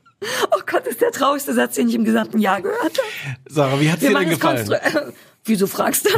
Oh 0.52 0.60
Gott, 0.66 0.86
ist 0.88 1.02
der 1.02 1.12
traurigste 1.12 1.54
Satz, 1.54 1.76
den 1.76 1.90
ich 1.90 1.96
im 1.96 2.06
gesamten 2.06 2.40
Jahr 2.40 2.62
gehört 2.62 2.80
habe. 2.98 3.38
Sarah, 3.50 3.80
wie 3.80 3.92
hat's 3.92 4.02
Wir 4.02 4.10
dir 4.10 4.20
denn 4.20 4.30
gefallen? 4.30 4.68
konstru- 4.68 4.74
äh, 5.10 5.12
Wieso 5.46 5.66
fragst 5.68 6.06
du? 6.06 6.10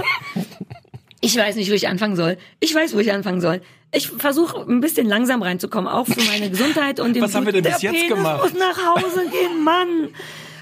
Ich 1.22 1.38
weiß 1.38 1.56
nicht, 1.56 1.70
wo 1.70 1.74
ich 1.74 1.88
anfangen 1.88 2.18
soll. 2.18 2.38
Ich 2.60 2.76
weiß, 2.76 2.94
wo 2.96 3.00
ich 3.00 3.12
anfangen 3.14 3.40
soll. 3.40 3.62
Ich 3.94 4.10
versuche 4.10 4.60
ein 4.70 4.82
bisschen 4.82 5.08
langsam 5.08 5.42
reinzukommen, 5.42 5.90
auch 5.90 6.08
für 6.08 6.20
meine 6.24 6.50
Gesundheit 6.50 7.00
und 7.00 7.14
den 7.14 7.24
Was 7.24 7.34
haben 7.36 7.46
wir 7.46 7.54
denn 7.54 7.64
der 7.64 7.72
bis 7.74 7.82
jetzt 7.84 7.94
Penis 7.94 8.10
gemacht? 8.10 8.42
muss 8.44 8.54
nach 8.60 8.78
Hause 8.96 9.26
gehen, 9.30 9.64
Mann. 9.64 10.10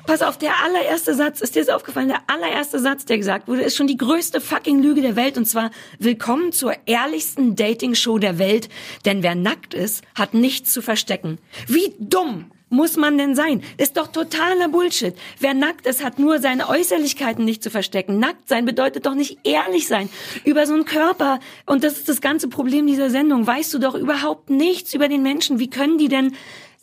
Pass 0.06 0.22
auf, 0.22 0.38
der 0.38 0.52
allererste 0.64 1.16
Satz, 1.16 1.42
ist 1.42 1.56
dir 1.56 1.64
das 1.64 1.74
aufgefallen? 1.74 2.10
Der 2.10 2.22
allererste 2.28 2.80
Satz, 2.80 3.06
der 3.06 3.18
gesagt 3.18 3.48
wurde, 3.48 3.62
ist 3.62 3.76
schon 3.78 3.88
die 3.88 3.98
größte 3.98 4.42
fucking 4.42 4.82
Lüge 4.84 5.02
der 5.02 5.16
Welt. 5.16 5.38
Und 5.38 5.46
zwar, 5.46 5.72
willkommen 6.00 6.52
zur 6.52 6.74
ehrlichsten 6.86 7.56
Dating-Show 7.56 8.18
der 8.18 8.38
Welt. 8.38 8.68
Denn 9.06 9.24
wer 9.24 9.36
nackt 9.36 9.74
ist, 9.74 10.04
hat 10.16 10.34
nichts 10.34 10.74
zu 10.74 10.82
verstecken. 10.82 11.38
Wie 11.68 11.94
dumm 12.00 12.52
muss 12.72 12.98
man 12.98 13.18
denn 13.18 13.36
sein? 13.36 13.62
Ist 13.78 13.98
doch 13.98 14.08
totaler 14.08 14.70
Bullshit. 14.70 15.14
Wer 15.40 15.54
nackt 15.54 15.86
ist, 15.86 16.04
hat 16.04 16.20
nur 16.20 16.40
seine 16.40 16.70
Äußerlichkeiten 16.70 17.46
nicht 17.46 17.62
zu 17.62 17.70
verstecken. 17.70 18.18
Nackt 18.20 18.48
sein 18.48 18.66
bedeutet 18.66 19.06
doch 19.06 19.16
nicht 19.16 19.40
ehrlich 19.44 19.88
sein. 19.88 20.10
Über 20.46 20.66
so 20.66 20.74
einen 20.74 20.86
Körper, 20.86 21.40
und 21.66 21.84
das 21.84 21.94
ist 21.94 22.10
das 22.10 22.22
ganze 22.22 22.48
Problem 22.48 22.88
dieser 22.88 23.10
Sendung, 23.10 23.46
weißt 23.46 23.74
du 23.74 23.80
doch 23.80 23.96
überhaupt 23.96 24.50
nichts 24.50 24.94
über 24.94 25.08
den 25.08 25.22
Menschen. 25.22 25.60
Wie 25.60 25.70
können 25.70 25.98
die 25.98 26.08
denn 26.08 26.34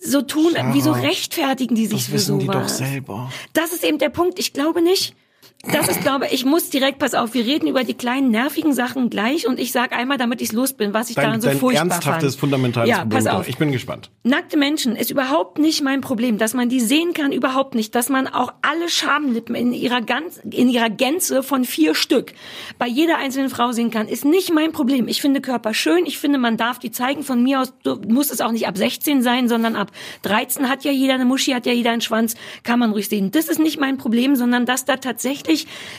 so 0.01 0.22
tun, 0.22 0.55
wieso 0.72 0.92
rechtfertigen 0.92 1.74
die 1.74 1.87
sich 1.87 1.98
Das 1.98 2.07
für 2.07 2.12
wissen 2.14 2.40
sowas? 2.40 2.46
die 2.46 2.62
doch 2.62 2.68
selber. 2.68 3.33
Das 3.53 3.72
ist 3.72 3.83
eben 3.85 3.98
der 3.98 4.11
Punkt. 4.11 4.38
Ich 4.38 4.53
glaube 4.53 4.83
nicht. 4.83 5.14
Das 5.64 5.88
ist, 5.88 6.02
glaube 6.02 6.28
ich, 6.30 6.44
muss 6.44 6.70
direkt, 6.70 7.00
pass 7.00 7.14
auf, 7.14 7.34
wir 7.34 7.44
reden 7.44 7.66
über 7.66 7.82
die 7.82 7.94
kleinen 7.94 8.30
nervigen 8.30 8.72
Sachen 8.72 9.10
gleich 9.10 9.44
und 9.44 9.58
ich 9.58 9.72
sage 9.72 9.96
einmal, 9.96 10.16
damit 10.16 10.40
ich 10.40 10.52
los 10.52 10.72
bin, 10.72 10.94
was 10.94 11.10
ich 11.10 11.16
Dein, 11.16 11.24
daran 11.24 11.40
so 11.40 11.48
dein 11.48 11.58
furchtbar 11.58 11.90
ernsthaftes, 11.90 12.36
fand. 12.36 12.40
fundamentales 12.40 12.88
ja, 12.88 12.98
Problem. 12.98 13.24
pass 13.24 13.26
auf. 13.26 13.48
Ich 13.48 13.58
bin 13.58 13.72
gespannt. 13.72 14.08
Nackte 14.22 14.56
Menschen 14.56 14.94
ist 14.94 15.10
überhaupt 15.10 15.58
nicht 15.58 15.82
mein 15.82 16.00
Problem, 16.00 16.38
dass 16.38 16.54
man 16.54 16.68
die 16.68 16.78
sehen 16.78 17.12
kann, 17.12 17.32
überhaupt 17.32 17.74
nicht, 17.74 17.96
dass 17.96 18.08
man 18.08 18.28
auch 18.28 18.52
alle 18.62 18.88
Schamlippen 18.88 19.56
in 19.56 19.72
ihrer 19.72 20.00
ganz, 20.00 20.40
in 20.48 20.68
ihrer 20.68 20.90
Gänze 20.90 21.42
von 21.42 21.64
vier 21.64 21.96
Stück 21.96 22.34
bei 22.78 22.86
jeder 22.86 23.18
einzelnen 23.18 23.50
Frau 23.50 23.72
sehen 23.72 23.90
kann, 23.90 24.06
ist 24.06 24.24
nicht 24.24 24.54
mein 24.54 24.70
Problem. 24.70 25.08
Ich 25.08 25.20
finde 25.20 25.40
Körper 25.40 25.74
schön, 25.74 26.06
ich 26.06 26.18
finde, 26.18 26.38
man 26.38 26.56
darf 26.56 26.78
die 26.78 26.92
zeigen. 26.92 27.24
Von 27.24 27.42
mir 27.42 27.60
aus 27.60 27.72
muss 28.06 28.30
es 28.30 28.40
auch 28.40 28.52
nicht 28.52 28.68
ab 28.68 28.78
16 28.78 29.22
sein, 29.22 29.48
sondern 29.48 29.74
ab 29.74 29.90
13 30.22 30.68
hat 30.68 30.84
ja 30.84 30.92
jeder 30.92 31.14
eine 31.14 31.24
Muschi, 31.24 31.50
hat 31.50 31.66
ja 31.66 31.72
jeder 31.72 31.90
einen 31.90 32.00
Schwanz, 32.00 32.36
kann 32.62 32.78
man 32.78 32.92
ruhig 32.92 33.08
sehen. 33.08 33.32
Das 33.32 33.48
ist 33.48 33.58
nicht 33.58 33.80
mein 33.80 33.98
Problem, 33.98 34.36
sondern 34.36 34.64
dass 34.64 34.84
da 34.84 34.98
tatsächlich 34.98 35.47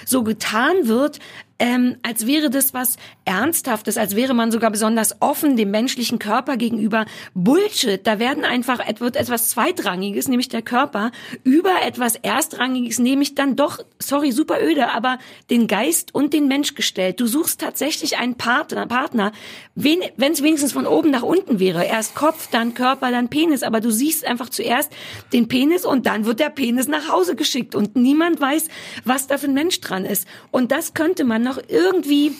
so 0.05 0.23
getan 0.23 0.87
wird, 0.87 1.19
ähm, 1.59 1.97
als 2.03 2.25
wäre 2.25 2.49
das 2.49 2.73
was 2.73 2.97
Ernsthaftes, 3.25 3.97
als 3.97 4.15
wäre 4.15 4.33
man 4.33 4.51
sogar 4.51 4.71
besonders 4.71 5.21
offen 5.21 5.57
dem 5.57 5.71
menschlichen 5.71 6.17
Körper 6.17 6.57
gegenüber. 6.57 7.05
Bullshit, 7.33 8.05
da 8.07 8.17
werden 8.17 8.45
einfach 8.45 8.79
wird 8.99 9.15
etwas 9.15 9.49
Zweitrangiges, 9.49 10.27
nämlich 10.27 10.49
der 10.49 10.61
Körper, 10.61 11.11
über 11.43 11.81
etwas 11.85 12.15
Erstrangiges, 12.15 12.99
nämlich 12.99 13.35
dann 13.35 13.55
doch, 13.55 13.79
sorry, 13.99 14.31
super 14.31 14.61
öde, 14.61 14.91
aber 14.91 15.19
den 15.49 15.67
Geist 15.67 16.15
und 16.15 16.33
den 16.33 16.47
Mensch 16.47 16.75
gestellt. 16.75 17.19
Du 17.19 17.27
suchst 17.27 17.59
tatsächlich 17.59 18.17
einen 18.17 18.35
Partner, 18.35 18.87
Partner 18.87 19.31
wenn 19.75 20.01
es 20.19 20.43
wenigstens 20.43 20.73
von 20.73 20.85
oben 20.85 21.09
nach 21.09 21.23
unten 21.23 21.59
wäre. 21.59 21.85
Erst 21.85 22.15
Kopf, 22.15 22.47
dann 22.51 22.73
Körper, 22.73 23.11
dann 23.11 23.29
Penis, 23.29 23.63
aber 23.63 23.79
du 23.79 23.91
siehst 23.91 24.25
einfach 24.25 24.49
zuerst 24.49 24.91
den 25.31 25.47
Penis 25.47 25.85
und 25.85 26.05
dann 26.05 26.25
wird 26.25 26.39
der 26.39 26.49
Penis 26.49 26.87
nach 26.87 27.09
Hause 27.09 27.35
geschickt 27.35 27.75
und 27.75 27.95
niemand 27.95 28.41
weiß, 28.41 28.67
was 29.05 29.27
da 29.27 29.37
für 29.37 29.47
ein 29.47 29.53
Mensch 29.53 29.79
dran 29.79 30.05
ist. 30.05 30.27
Und 30.51 30.71
das 30.71 30.93
könnte 30.93 31.23
man 31.23 31.43
noch 31.49 31.59
irgendwie 31.67 32.33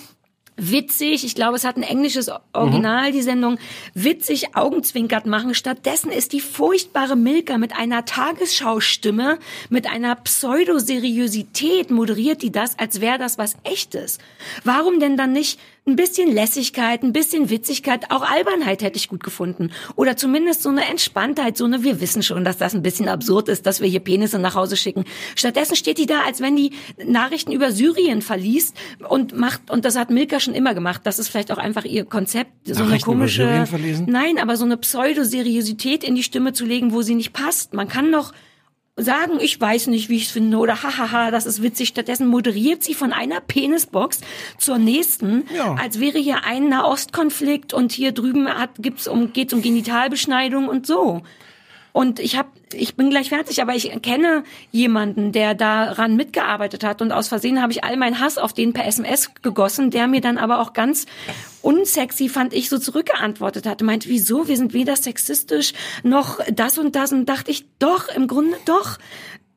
witzig, 0.62 1.24
ich 1.26 1.36
glaube, 1.36 1.56
es 1.56 1.64
hat 1.64 1.78
ein 1.78 1.84
englisches 1.84 2.30
Original, 2.54 3.12
die 3.12 3.22
Sendung, 3.22 3.58
witzig 3.94 4.56
augenzwinkert 4.56 5.26
machen. 5.26 5.56
Stattdessen 5.56 6.12
ist 6.12 6.34
die 6.34 6.42
furchtbare 6.42 7.16
Milka 7.16 7.58
mit 7.58 7.76
einer 7.76 8.06
Tagesschaustimme, 8.06 9.40
mit 9.70 9.90
einer 9.90 10.16
Pseudoseriosität 10.16 11.92
moderiert 11.92 12.42
die 12.42 12.52
das, 12.52 12.78
als 12.78 13.02
wäre 13.02 13.18
das 13.18 13.38
was 13.38 13.56
echtes. 13.64 14.20
Warum 14.64 15.00
denn 15.00 15.18
dann 15.18 15.32
nicht 15.32 15.60
ein 15.90 15.96
bisschen 15.96 16.32
Lässigkeit, 16.32 17.04
ein 17.04 17.14
bisschen 17.14 17.50
Witzigkeit, 17.50 18.12
auch 18.12 18.22
Albernheit 18.22 18.82
hätte 18.82 18.98
ich 18.98 19.08
gut 19.08 19.24
gefunden. 19.24 19.72
Oder 19.96 20.16
zumindest 20.16 20.64
so 20.64 20.70
eine 20.70 20.86
Entspanntheit, 20.86 21.58
so 21.58 21.66
eine, 21.66 21.84
wir 21.84 22.00
wissen 22.00 22.24
schon, 22.24 22.46
dass 22.46 22.58
das 22.58 22.74
ein 22.74 22.84
bisschen 22.84 23.10
absurd 23.10 23.50
ist, 23.50 23.66
dass 23.66 23.82
wir 23.82 23.88
hier 23.88 24.00
Penisse 24.00 24.40
nach 24.40 24.56
Hause 24.56 24.78
schicken. 24.78 25.06
Stattdessen 25.36 25.76
steht 25.76 25.98
die 25.98 26.06
da, 26.06 26.22
als 26.22 26.42
wenn 26.42 26.56
die 26.56 26.72
Nachrichten 27.04 27.52
über 27.52 27.72
Syrien 27.72 28.22
verliest 28.22 28.76
und 29.08 29.38
macht, 29.38 29.72
und 29.72 29.86
das 29.86 29.98
hat 29.98 30.10
Milka 30.10 30.40
schon 30.40 30.54
immer 30.54 30.74
gemacht, 30.74 31.02
das 31.04 31.20
ist 31.20 31.30
vielleicht 31.30 31.52
auch 31.52 31.58
einfach 31.58 31.86
ihr 31.86 32.06
Konzept, 32.06 32.52
so 32.66 32.84
eine 32.84 33.00
komische, 33.00 33.66
nein, 34.06 34.38
aber 34.38 34.56
so 34.56 34.66
eine 34.66 34.78
Pseudoseriosität 34.78 36.04
in 36.04 36.16
die 36.16 36.24
Stimme 36.24 36.54
zu 36.54 36.66
legen, 36.66 36.94
wo 36.94 37.02
sie 37.02 37.16
nicht 37.16 37.34
passt. 37.34 37.74
Man 37.74 37.88
kann 37.88 38.12
doch 38.12 38.34
sagen, 39.00 39.40
ich 39.40 39.60
weiß 39.60 39.88
nicht, 39.88 40.10
wie 40.10 40.18
ich 40.18 40.26
es 40.26 40.32
finde, 40.32 40.58
oder 40.58 40.84
hahaha, 40.84 41.32
das 41.32 41.46
ist 41.46 41.62
witzig. 41.64 41.90
Stattdessen 41.90 42.28
moderiert 42.28 42.84
sie 42.84 42.94
von 42.94 43.14
einer 43.14 43.40
Penisbox 43.42 44.22
zur 44.58 44.78
nächsten, 44.78 45.46
Ja. 45.56 45.76
als 45.76 46.00
wäre 46.00 46.18
hier 46.20 46.44
ein 46.46 46.70
Nahostkonflikt 46.70 47.74
und 47.74 47.92
hier 47.92 48.12
drüben 48.12 48.48
hat, 48.48 48.72
gibt's 48.80 49.08
um, 49.08 49.34
geht's 49.34 49.54
um 49.54 49.62
Genitalbeschneidung 49.62 50.68
und 50.68 50.86
so. 50.88 51.22
Und 51.92 52.20
ich 52.20 52.38
habe, 52.38 52.50
ich 52.74 52.96
bin 52.96 53.10
gleich 53.10 53.30
fertig, 53.30 53.62
aber 53.62 53.76
ich 53.76 53.90
kenne 54.02 54.44
jemanden, 54.72 55.32
der 55.32 55.56
daran 55.56 56.16
mitgearbeitet 56.16 56.84
hat 56.84 57.02
und 57.02 57.12
aus 57.12 57.28
Versehen 57.28 57.62
habe 57.62 57.72
ich 57.72 57.84
all 57.84 57.98
meinen 57.98 58.20
Hass 58.20 58.38
auf 58.38 58.54
den 58.54 58.74
per 58.74 58.86
SMS 58.86 59.32
gegossen, 59.42 59.90
der 59.90 60.08
mir 60.08 60.22
dann 60.22 60.38
aber 60.38 60.60
auch 60.60 60.74
ganz 60.74 61.06
unsexy, 61.62 62.30
fand 62.30 62.54
ich, 62.54 62.70
so 62.70 62.78
zurückgeantwortet 62.78 63.66
hatte. 63.66 63.84
Meint, 63.84 64.08
wieso? 64.08 64.48
Wir 64.48 64.58
sind 64.58 64.74
weder 64.74 64.96
sexistisch 64.96 65.74
noch 66.04 66.40
das 66.52 66.78
und 66.78 66.96
das. 66.96 67.12
Und 67.12 67.28
dachte 67.28 67.52
ich, 67.52 67.66
doch, 67.80 68.08
im 68.10 68.28
Grunde 68.28 68.58
doch. 68.66 68.98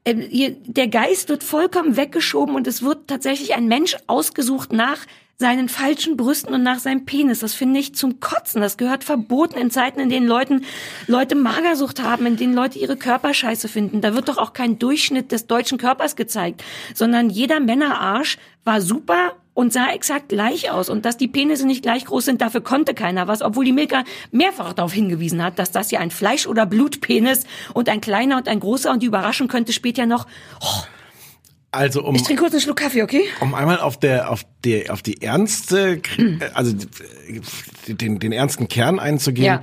Ähm, 0.04 0.26
Der 0.64 0.88
Geist 0.88 1.28
wird 1.28 1.44
vollkommen 1.44 1.96
weggeschoben 1.96 2.54
und 2.54 2.66
es 2.66 2.82
wird 2.82 3.08
tatsächlich 3.08 3.54
ein 3.54 3.66
Mensch 3.66 3.96
ausgesucht 4.06 4.72
nach 4.72 5.06
seinen 5.38 5.68
falschen 5.68 6.16
Brüsten 6.16 6.54
und 6.54 6.62
nach 6.62 6.78
seinem 6.78 7.04
Penis. 7.04 7.40
Das 7.40 7.54
finde 7.54 7.80
ich 7.80 7.94
zum 7.94 8.20
Kotzen. 8.20 8.60
Das 8.60 8.76
gehört 8.76 9.02
verboten 9.02 9.58
in 9.58 9.70
Zeiten, 9.70 9.98
in 9.98 10.08
denen 10.08 10.26
Leuten, 10.26 10.64
Leute 11.06 11.34
Magersucht 11.34 12.02
haben, 12.02 12.26
in 12.26 12.36
denen 12.36 12.54
Leute 12.54 12.78
ihre 12.78 12.96
Körperscheiße 12.96 13.68
finden. 13.68 14.00
Da 14.00 14.14
wird 14.14 14.28
doch 14.28 14.38
auch 14.38 14.52
kein 14.52 14.78
Durchschnitt 14.78 15.32
des 15.32 15.46
deutschen 15.46 15.78
Körpers 15.78 16.16
gezeigt, 16.16 16.62
sondern 16.94 17.28
jeder 17.28 17.58
Männerarsch 17.58 18.38
war 18.64 18.80
super 18.80 19.34
und 19.54 19.72
sah 19.72 19.90
exakt 19.90 20.28
gleich 20.28 20.70
aus. 20.70 20.88
Und 20.88 21.04
dass 21.04 21.16
die 21.16 21.28
Penisse 21.28 21.66
nicht 21.66 21.82
gleich 21.82 22.04
groß 22.04 22.24
sind, 22.24 22.40
dafür 22.40 22.62
konnte 22.62 22.94
keiner 22.94 23.28
was, 23.28 23.42
obwohl 23.42 23.64
die 23.64 23.72
Milka 23.72 24.04
mehrfach 24.30 24.72
darauf 24.72 24.92
hingewiesen 24.92 25.42
hat, 25.42 25.58
dass 25.58 25.72
das 25.72 25.90
hier 25.90 26.00
ein 26.00 26.10
Fleisch- 26.10 26.46
oder 26.46 26.66
Blutpenis 26.66 27.44
und 27.74 27.88
ein 27.88 28.00
kleiner 28.00 28.36
und 28.36 28.48
ein 28.48 28.60
großer 28.60 28.90
und 28.90 29.02
die 29.02 29.06
Überraschung 29.06 29.48
könnte 29.48 29.72
später 29.72 30.06
noch, 30.06 30.26
oh, 30.60 30.82
Also 31.72 32.04
um, 32.04 32.14
ich 32.14 32.22
trinke 32.22 32.42
kurz 32.42 32.52
einen 32.52 32.60
Schluck 32.60 32.76
Kaffee, 32.76 33.02
okay? 33.02 33.22
um 33.40 33.54
einmal 33.54 33.80
auf 33.80 33.98
der 33.98 34.30
auf 34.30 34.44
die 34.62 34.90
auf 34.90 35.00
die 35.00 35.22
ernste 35.22 36.02
äh, 36.18 36.38
also 36.52 36.74
den 37.88 38.18
den 38.18 38.32
ernsten 38.32 38.68
Kern 38.68 39.00
einzugehen. 39.00 39.46
Ja. 39.46 39.62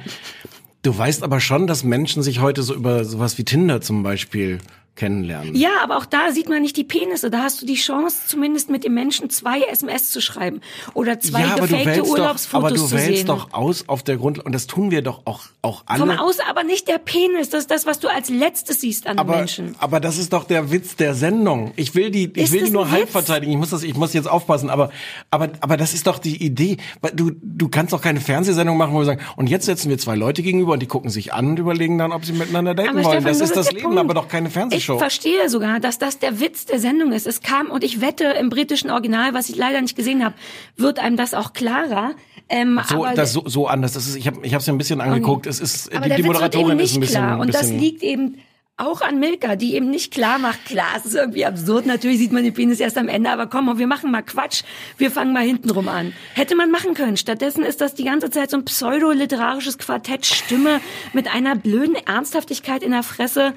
Du 0.81 0.97
weißt 0.97 1.23
aber 1.23 1.39
schon, 1.39 1.67
dass 1.67 1.83
Menschen 1.83 2.23
sich 2.23 2.39
heute 2.39 2.63
so 2.63 2.73
über 2.73 3.05
sowas 3.05 3.37
wie 3.37 3.43
Tinder 3.43 3.81
zum 3.81 4.01
Beispiel 4.01 4.59
kennenlernen. 4.99 5.55
Ja, 5.55 5.69
aber 5.81 5.97
auch 5.97 6.05
da 6.05 6.31
sieht 6.31 6.49
man 6.49 6.61
nicht 6.61 6.75
die 6.75 6.83
Penisse. 6.83 7.31
Da 7.31 7.43
hast 7.43 7.61
du 7.61 7.65
die 7.65 7.75
Chance, 7.75 8.27
zumindest 8.27 8.69
mit 8.69 8.83
dem 8.83 8.93
Menschen 8.93 9.29
zwei 9.29 9.61
SMS 9.61 10.11
zu 10.11 10.21
schreiben 10.21 10.59
oder 10.93 11.19
zwei 11.19 11.41
ja, 11.41 11.55
gefakte 11.55 11.85
wählst 11.85 11.99
doch, 12.01 12.09
Urlaubsfotos 12.09 12.65
aber 12.65 12.75
du 12.75 12.85
zu 12.85 12.91
wählst 12.91 13.17
sehen. 13.19 13.27
doch 13.27 13.53
aus 13.53 13.87
auf 13.87 14.03
der 14.03 14.17
Grundlage 14.17 14.45
und 14.45 14.53
das 14.53 14.67
tun 14.67 14.91
wir 14.91 15.01
doch 15.01 15.21
auch 15.25 15.41
auch 15.61 15.83
alle. 15.85 15.99
Vom 15.99 16.09
Aus 16.11 16.39
aber 16.47 16.63
nicht 16.63 16.87
der 16.87 16.97
Penis. 16.97 17.49
Das 17.49 17.61
ist 17.61 17.71
das, 17.71 17.85
was 17.85 17.99
du 17.99 18.09
als 18.09 18.29
letztes 18.29 18.81
siehst 18.81 19.07
an 19.07 19.17
aber, 19.17 19.33
den 19.33 19.39
Menschen. 19.39 19.75
aber 19.79 19.99
das 19.99 20.17
ist 20.17 20.33
doch 20.33 20.43
der 20.43 20.71
Witz 20.71 20.95
der 20.95 21.13
Sendung. 21.13 21.71
Ich 21.75 21.95
will 21.95 22.11
die, 22.11 22.25
ich 22.25 22.43
Ist 22.43 22.51
will 22.51 22.61
das 22.61 22.69
die 22.69 22.73
nur 22.73 22.91
halb 22.91 23.09
verteidigen. 23.09 23.51
Ich 23.51 23.57
muss 23.57 23.69
das, 23.69 23.83
ich 23.83 23.95
muss 23.95 24.13
jetzt 24.13 24.29
aufpassen. 24.29 24.69
Aber, 24.69 24.91
aber, 25.31 25.49
aber 25.61 25.77
das 25.77 25.93
ist 25.93 26.07
doch 26.07 26.19
die 26.19 26.43
Idee. 26.43 26.77
Du, 27.13 27.31
du 27.41 27.69
kannst 27.69 27.93
doch 27.93 28.01
keine 28.01 28.19
Fernsehsendung 28.21 28.77
machen, 28.77 28.93
wo 28.93 28.99
wir 28.99 29.05
sagen, 29.05 29.21
und 29.37 29.49
jetzt 29.49 29.65
setzen 29.65 29.89
wir 29.89 29.97
zwei 29.97 30.15
Leute 30.15 30.43
gegenüber 30.43 30.73
und 30.73 30.81
die 30.81 30.87
gucken 30.87 31.09
sich 31.09 31.33
an 31.33 31.51
und 31.51 31.59
überlegen 31.59 31.97
dann, 31.97 32.11
ob 32.11 32.25
sie 32.25 32.33
miteinander 32.33 32.75
daten 32.75 32.89
Aber 32.89 33.03
wollen. 33.03 33.21
Stefan, 33.21 33.39
das 33.39 33.41
ist 33.41 33.55
das 33.55 33.71
Leben, 33.71 33.83
Punkt. 33.83 33.99
aber 33.99 34.13
doch 34.13 34.27
keine 34.27 34.49
Fernsehshow. 34.49 34.88
Ich 34.88 34.88
verstehe 34.97 35.49
sogar, 35.49 35.79
dass 35.79 35.99
das 35.99 36.19
der 36.19 36.39
Witz 36.39 36.65
der 36.65 36.79
Sendung 36.79 37.11
ist. 37.11 37.27
Es 37.27 37.41
kam, 37.41 37.69
und 37.69 37.83
ich 37.83 38.01
wette, 38.01 38.25
im 38.25 38.49
britischen 38.49 38.89
Original, 38.89 39.33
was 39.33 39.49
ich 39.49 39.55
leider 39.55 39.81
nicht 39.81 39.95
gesehen 39.95 40.23
habe, 40.23 40.35
wird 40.77 40.99
einem 40.99 41.17
das 41.17 41.33
auch 41.33 41.53
klarer. 41.53 42.11
Ähm, 42.49 42.79
so, 42.87 43.05
aber 43.05 43.13
das 43.13 43.33
so, 43.33 43.43
so 43.45 43.67
anders. 43.67 43.93
Das 43.93 44.07
ist, 44.07 44.15
ich 44.15 44.25
habe, 44.27 44.39
ich 44.43 44.53
habe 44.53 44.61
es 44.61 44.65
ja 44.65 44.73
ein 44.73 44.77
bisschen 44.77 45.01
angeguckt. 45.01 45.45
Es 45.45 45.59
ist, 45.59 45.93
Aber 45.93 46.03
die, 46.03 46.09
der 46.09 46.17
die 46.17 46.23
Witz 46.23 46.29
wird 46.29 46.55
eben 46.55 46.61
Moderatorin 46.63 46.77
nicht 46.77 46.85
ist 46.85 46.97
ein 46.97 47.01
bisschen, 47.01 47.23
klar. 47.23 47.39
Und 47.39 47.53
das 47.53 47.69
liegt 47.69 48.01
eben 48.01 48.39
auch 48.79 49.01
an 49.01 49.19
Milka, 49.19 49.55
die 49.55 49.75
eben 49.75 49.89
nicht 49.89 50.13
klar 50.13 50.39
macht, 50.39 50.65
klar, 50.65 50.87
es 50.97 51.05
ist 51.05 51.15
irgendwie 51.15 51.45
absurd, 51.45 51.85
natürlich 51.85 52.17
sieht 52.17 52.31
man 52.31 52.43
den 52.43 52.53
Penis 52.53 52.79
erst 52.79 52.97
am 52.97 53.07
Ende, 53.07 53.29
aber 53.29 53.47
komm, 53.47 53.77
wir 53.77 53.87
machen 53.87 54.11
mal 54.11 54.21
Quatsch, 54.21 54.63
wir 54.97 55.11
fangen 55.11 55.33
mal 55.33 55.43
hintenrum 55.43 55.87
an. 55.87 56.13
Hätte 56.33 56.55
man 56.55 56.71
machen 56.71 56.93
können. 56.93 57.17
Stattdessen 57.17 57.63
ist 57.63 57.81
das 57.81 57.93
die 57.93 58.03
ganze 58.03 58.29
Zeit 58.29 58.49
so 58.49 58.57
ein 58.57 58.65
pseudo-literarisches 58.65 59.77
Quartett 59.77 60.25
Stimme 60.25 60.81
mit 61.13 61.33
einer 61.33 61.55
blöden 61.55 61.95
Ernsthaftigkeit 61.95 62.83
in 62.83 62.91
der 62.91 63.03
Fresse. 63.03 63.53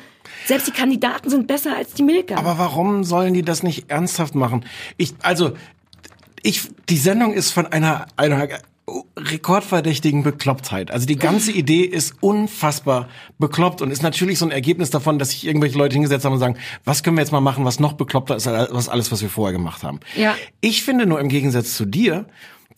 Selbst 0.46 0.66
die 0.66 0.72
Kandidaten 0.72 1.30
sind 1.30 1.46
besser 1.46 1.76
als 1.76 1.94
die 1.94 2.02
Milka. 2.02 2.36
Aber 2.36 2.58
warum 2.58 3.04
sollen 3.04 3.34
die 3.34 3.42
das 3.42 3.62
nicht 3.62 3.90
ernsthaft 3.90 4.34
machen? 4.34 4.64
Ich, 4.96 5.14
also, 5.22 5.52
ich, 6.42 6.68
die 6.88 6.98
Sendung 6.98 7.32
ist 7.32 7.50
von 7.50 7.66
einer, 7.66 8.06
einer 8.16 8.48
rekordverdächtigen 9.16 10.22
Beklopptheit. 10.22 10.90
Also 10.90 11.06
die 11.06 11.16
ganze 11.16 11.52
Idee 11.52 11.82
ist 11.82 12.14
unfassbar 12.20 13.08
bekloppt 13.38 13.82
und 13.82 13.90
ist 13.90 14.02
natürlich 14.02 14.38
so 14.38 14.46
ein 14.46 14.50
Ergebnis 14.50 14.90
davon, 14.90 15.18
dass 15.18 15.30
sich 15.30 15.46
irgendwelche 15.46 15.78
Leute 15.78 15.94
hingesetzt 15.94 16.24
haben 16.24 16.32
und 16.32 16.38
sagen, 16.38 16.56
was 16.84 17.02
können 17.02 17.16
wir 17.16 17.22
jetzt 17.22 17.32
mal 17.32 17.40
machen, 17.40 17.64
was 17.64 17.80
noch 17.80 17.94
bekloppter 17.94 18.36
ist 18.36 18.46
als 18.46 18.88
alles, 18.88 19.12
was 19.12 19.22
wir 19.22 19.30
vorher 19.30 19.52
gemacht 19.52 19.82
haben. 19.82 20.00
Ja. 20.16 20.34
Ich 20.60 20.82
finde 20.82 21.06
nur 21.06 21.20
im 21.20 21.28
Gegensatz 21.28 21.74
zu 21.74 21.84
dir, 21.84 22.26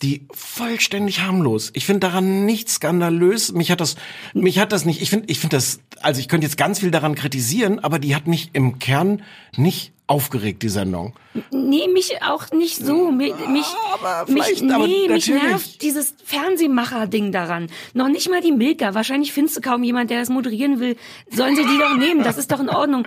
die 0.03 0.27
vollständig 0.33 1.21
harmlos. 1.21 1.71
Ich 1.75 1.87
finde 1.87 2.01
daran 2.01 2.45
nichts 2.45 2.75
skandalös. 2.75 3.53
Mich 3.53 3.71
hat 3.71 3.81
das, 3.81 3.97
mich 4.33 4.59
hat 4.59 4.73
das 4.73 4.85
nicht. 4.85 5.01
Ich 5.01 5.11
finde, 5.11 5.27
ich 5.29 5.39
finde 5.39 5.57
das. 5.57 5.81
Also 6.01 6.21
ich 6.21 6.29
könnte 6.29 6.47
jetzt 6.47 6.57
ganz 6.57 6.81
viel 6.81 6.91
daran 6.91 7.15
kritisieren, 7.15 7.79
aber 7.79 7.99
die 7.99 8.15
hat 8.15 8.27
mich 8.27 8.51
im 8.53 8.79
Kern 8.79 9.23
nicht 9.57 9.94
aufgeregt 10.07 10.63
die 10.63 10.69
Sendung. 10.69 11.15
Nee, 11.51 11.89
mich 11.89 12.23
auch 12.23 12.51
nicht 12.51 12.77
so. 12.77 13.11
Mich, 13.11 13.35
mich, 13.49 13.67
Aber 13.95 14.31
mich, 14.31 14.63
nee, 14.63 14.73
aber 14.73 14.87
mich 14.87 15.29
nervt 15.29 15.83
dieses 15.83 16.15
Fernsehmacher-Ding 16.25 17.33
daran. 17.33 17.69
Noch 17.95 18.09
nicht 18.09 18.29
mal 18.29 18.43
die 18.43 18.53
Milka. 18.53 18.95
Wahrscheinlich 18.95 19.33
findest 19.33 19.57
du 19.57 19.61
kaum 19.63 19.83
jemand, 19.83 20.11
der 20.11 20.21
das 20.21 20.29
moderieren 20.29 20.79
will. 20.79 20.97
Sollen 21.31 21.57
sie 21.57 21.65
die 21.65 21.79
doch 21.79 21.97
nehmen. 21.97 22.23
Das 22.23 22.37
ist 22.37 22.53
doch 22.53 22.61
in 22.61 22.69
Ordnung. 22.69 23.07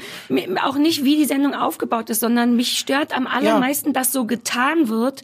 Auch 0.63 0.77
nicht, 0.77 1.03
wie 1.03 1.17
die 1.17 1.25
Sendung 1.25 1.53
aufgebaut 1.53 2.09
ist, 2.09 2.19
sondern 2.19 2.55
mich 2.55 2.79
stört 2.79 3.15
am 3.15 3.27
allermeisten, 3.27 3.93
dass 3.93 4.11
so 4.11 4.25
getan 4.25 4.89
wird, 4.89 5.23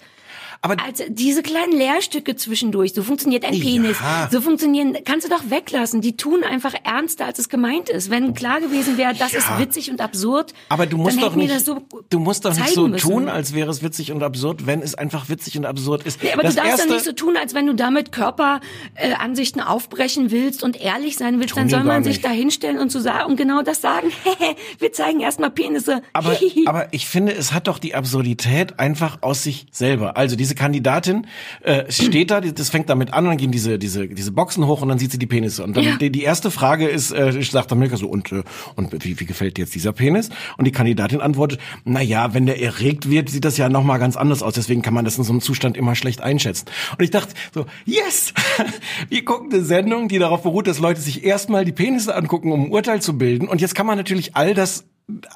Aber 0.66 0.78
also 0.82 1.04
diese 1.10 1.44
kleinen 1.44 1.74
Lehrstücke 1.74 2.38
zwischendurch, 2.38 2.94
so 2.94 3.04
funktioniert 3.04 3.44
ein 3.44 3.54
Ja. 3.54 3.64
Penis, 3.64 3.98
so 4.32 4.40
funktionieren, 4.40 4.98
kannst 5.04 5.28
du 5.28 5.30
doch 5.30 5.50
weglassen. 5.50 6.00
Die 6.00 6.16
tun 6.16 6.46
einfach 6.46 6.74
ernster, 6.86 7.26
als 7.26 7.38
es 7.38 7.50
gemeint 7.50 7.90
ist. 7.90 8.10
Wenn 8.10 8.34
klar 8.34 8.62
gewesen 8.62 8.98
wäre, 8.98 9.14
das 9.14 9.34
ist 9.34 9.46
witzig 9.60 9.92
und 9.92 10.00
absurd, 10.00 10.54
Aber 10.70 10.86
du 10.86 10.98
musst 10.98 11.18
dann 11.18 11.26
doch 11.26 11.36
nicht, 11.36 11.54
das 11.54 11.66
so 11.66 11.82
du 12.10 12.20
musst 12.20 12.46
doch 12.46 12.56
nicht 12.56 12.70
so 12.70 12.88
müssen. 12.88 13.06
tun, 13.10 13.28
als 13.28 13.54
wäre 13.54 13.70
es 13.70 13.84
witzig 13.84 14.14
und 14.14 14.24
absurd, 14.24 14.66
wenn 14.66 14.82
es 14.82 14.96
einfach 14.96 15.28
witzig 15.28 15.58
und 15.58 15.66
absurd 15.66 16.04
ist. 16.04 16.24
Nee, 16.24 16.32
aber 16.32 16.44
das 16.44 16.56
du 16.56 16.62
darfst 16.62 16.72
erste, 16.72 16.88
doch 16.88 16.94
nicht 16.96 17.06
so 17.06 17.12
tun, 17.12 17.36
als 17.36 17.54
wenn 17.54 17.66
du 17.68 17.74
damit 17.76 18.14
Körperansichten 18.14 19.62
äh, 19.62 19.66
aufbrechen 19.66 20.32
willst 20.32 20.64
und 20.64 20.80
ehrlich 20.80 21.18
sein 21.18 21.40
willst. 21.40 21.56
Tun 21.56 21.64
Dann 21.64 21.70
soll 21.70 21.84
man 21.84 22.06
sich 22.06 22.22
da 22.22 22.30
hinstellen 22.30 22.80
und, 22.80 22.90
zu 22.90 23.02
sagen, 23.02 23.30
und 23.30 23.36
genau 23.36 23.64
das 23.64 23.82
sagen. 23.82 24.12
wir 24.80 24.94
zeigen 24.94 25.20
erstmal 25.20 25.52
Penisse. 25.52 26.02
aber, 26.14 26.38
aber 26.68 26.88
ich 26.94 27.06
finde, 27.06 27.34
es 27.34 27.52
hat 27.52 27.68
doch 27.68 27.80
die 27.80 27.96
Absurdität 27.96 28.80
einfach 28.80 29.18
aus 29.22 29.44
sich 29.44 29.66
selber. 29.72 30.16
Also 30.16 30.38
diese 30.38 30.53
Kandidatin 30.56 31.28
äh, 31.62 31.92
steht 31.92 32.32
da, 32.32 32.42
das 32.42 32.70
fängt 32.70 32.90
damit 32.90 33.14
an, 33.14 33.24
und 33.26 33.32
dann 33.32 33.38
gehen 33.38 33.52
diese 33.52 33.78
diese 33.80 34.08
diese 34.08 34.32
Boxen 34.32 34.66
hoch 34.68 34.82
und 34.82 34.90
dann 34.90 35.00
sieht 35.00 35.12
sie 35.12 35.20
die 35.20 35.28
Penisse 35.28 35.64
und 35.64 35.76
dann 35.78 35.84
Ja. 35.84 35.98
die, 35.98 36.10
die 36.12 36.24
erste 36.24 36.52
Frage 36.52 36.88
ist, 36.88 37.12
äh, 37.12 37.42
sagt 37.44 37.72
dann 37.72 37.80
Milka 37.80 37.98
so 37.98 38.08
und 38.08 38.32
äh, 38.32 38.44
und 38.76 38.92
wie, 39.04 39.20
wie 39.20 39.26
gefällt 39.26 39.58
dir 39.58 39.62
jetzt 39.64 39.76
dieser 39.76 39.94
Penis? 39.94 40.30
Und 40.58 40.66
die 40.66 40.72
Kandidatin 40.72 41.22
antwortet, 41.22 41.60
na 41.86 42.02
ja, 42.02 42.34
wenn 42.34 42.46
der 42.46 42.62
erregt 42.62 43.10
wird, 43.10 43.30
sieht 43.30 43.46
das 43.46 43.58
ja 43.58 43.70
noch 43.70 43.84
mal 43.84 43.98
ganz 43.98 44.16
anders 44.18 44.44
aus. 44.44 44.54
Deswegen 44.54 44.82
kann 44.82 44.94
man 44.94 45.06
das 45.06 45.18
in 45.18 45.24
so 45.24 45.32
einem 45.32 45.42
Zustand 45.42 45.78
immer 45.78 45.96
schlecht 45.96 46.22
einschätzen. 46.22 46.66
Und 46.98 47.04
ich 47.04 47.12
dachte 47.12 47.34
so, 47.54 47.66
yes, 47.86 48.34
wir 49.10 49.26
gucken 49.26 49.52
eine 49.54 49.64
Sendung, 49.64 50.08
die 50.08 50.20
darauf 50.20 50.44
beruht, 50.44 50.68
dass 50.68 50.80
Leute 50.80 51.02
sich 51.02 51.24
erstmal 51.24 51.66
die 51.66 51.72
Penisse 51.72 52.16
angucken, 52.16 52.52
um 52.52 52.66
ein 52.66 52.72
Urteil 52.72 53.02
zu 53.02 53.18
bilden. 53.18 53.48
Und 53.48 53.62
jetzt 53.62 53.76
kann 53.76 53.86
man 53.86 53.98
natürlich 53.98 54.36
all 54.36 54.54
das 54.54 54.86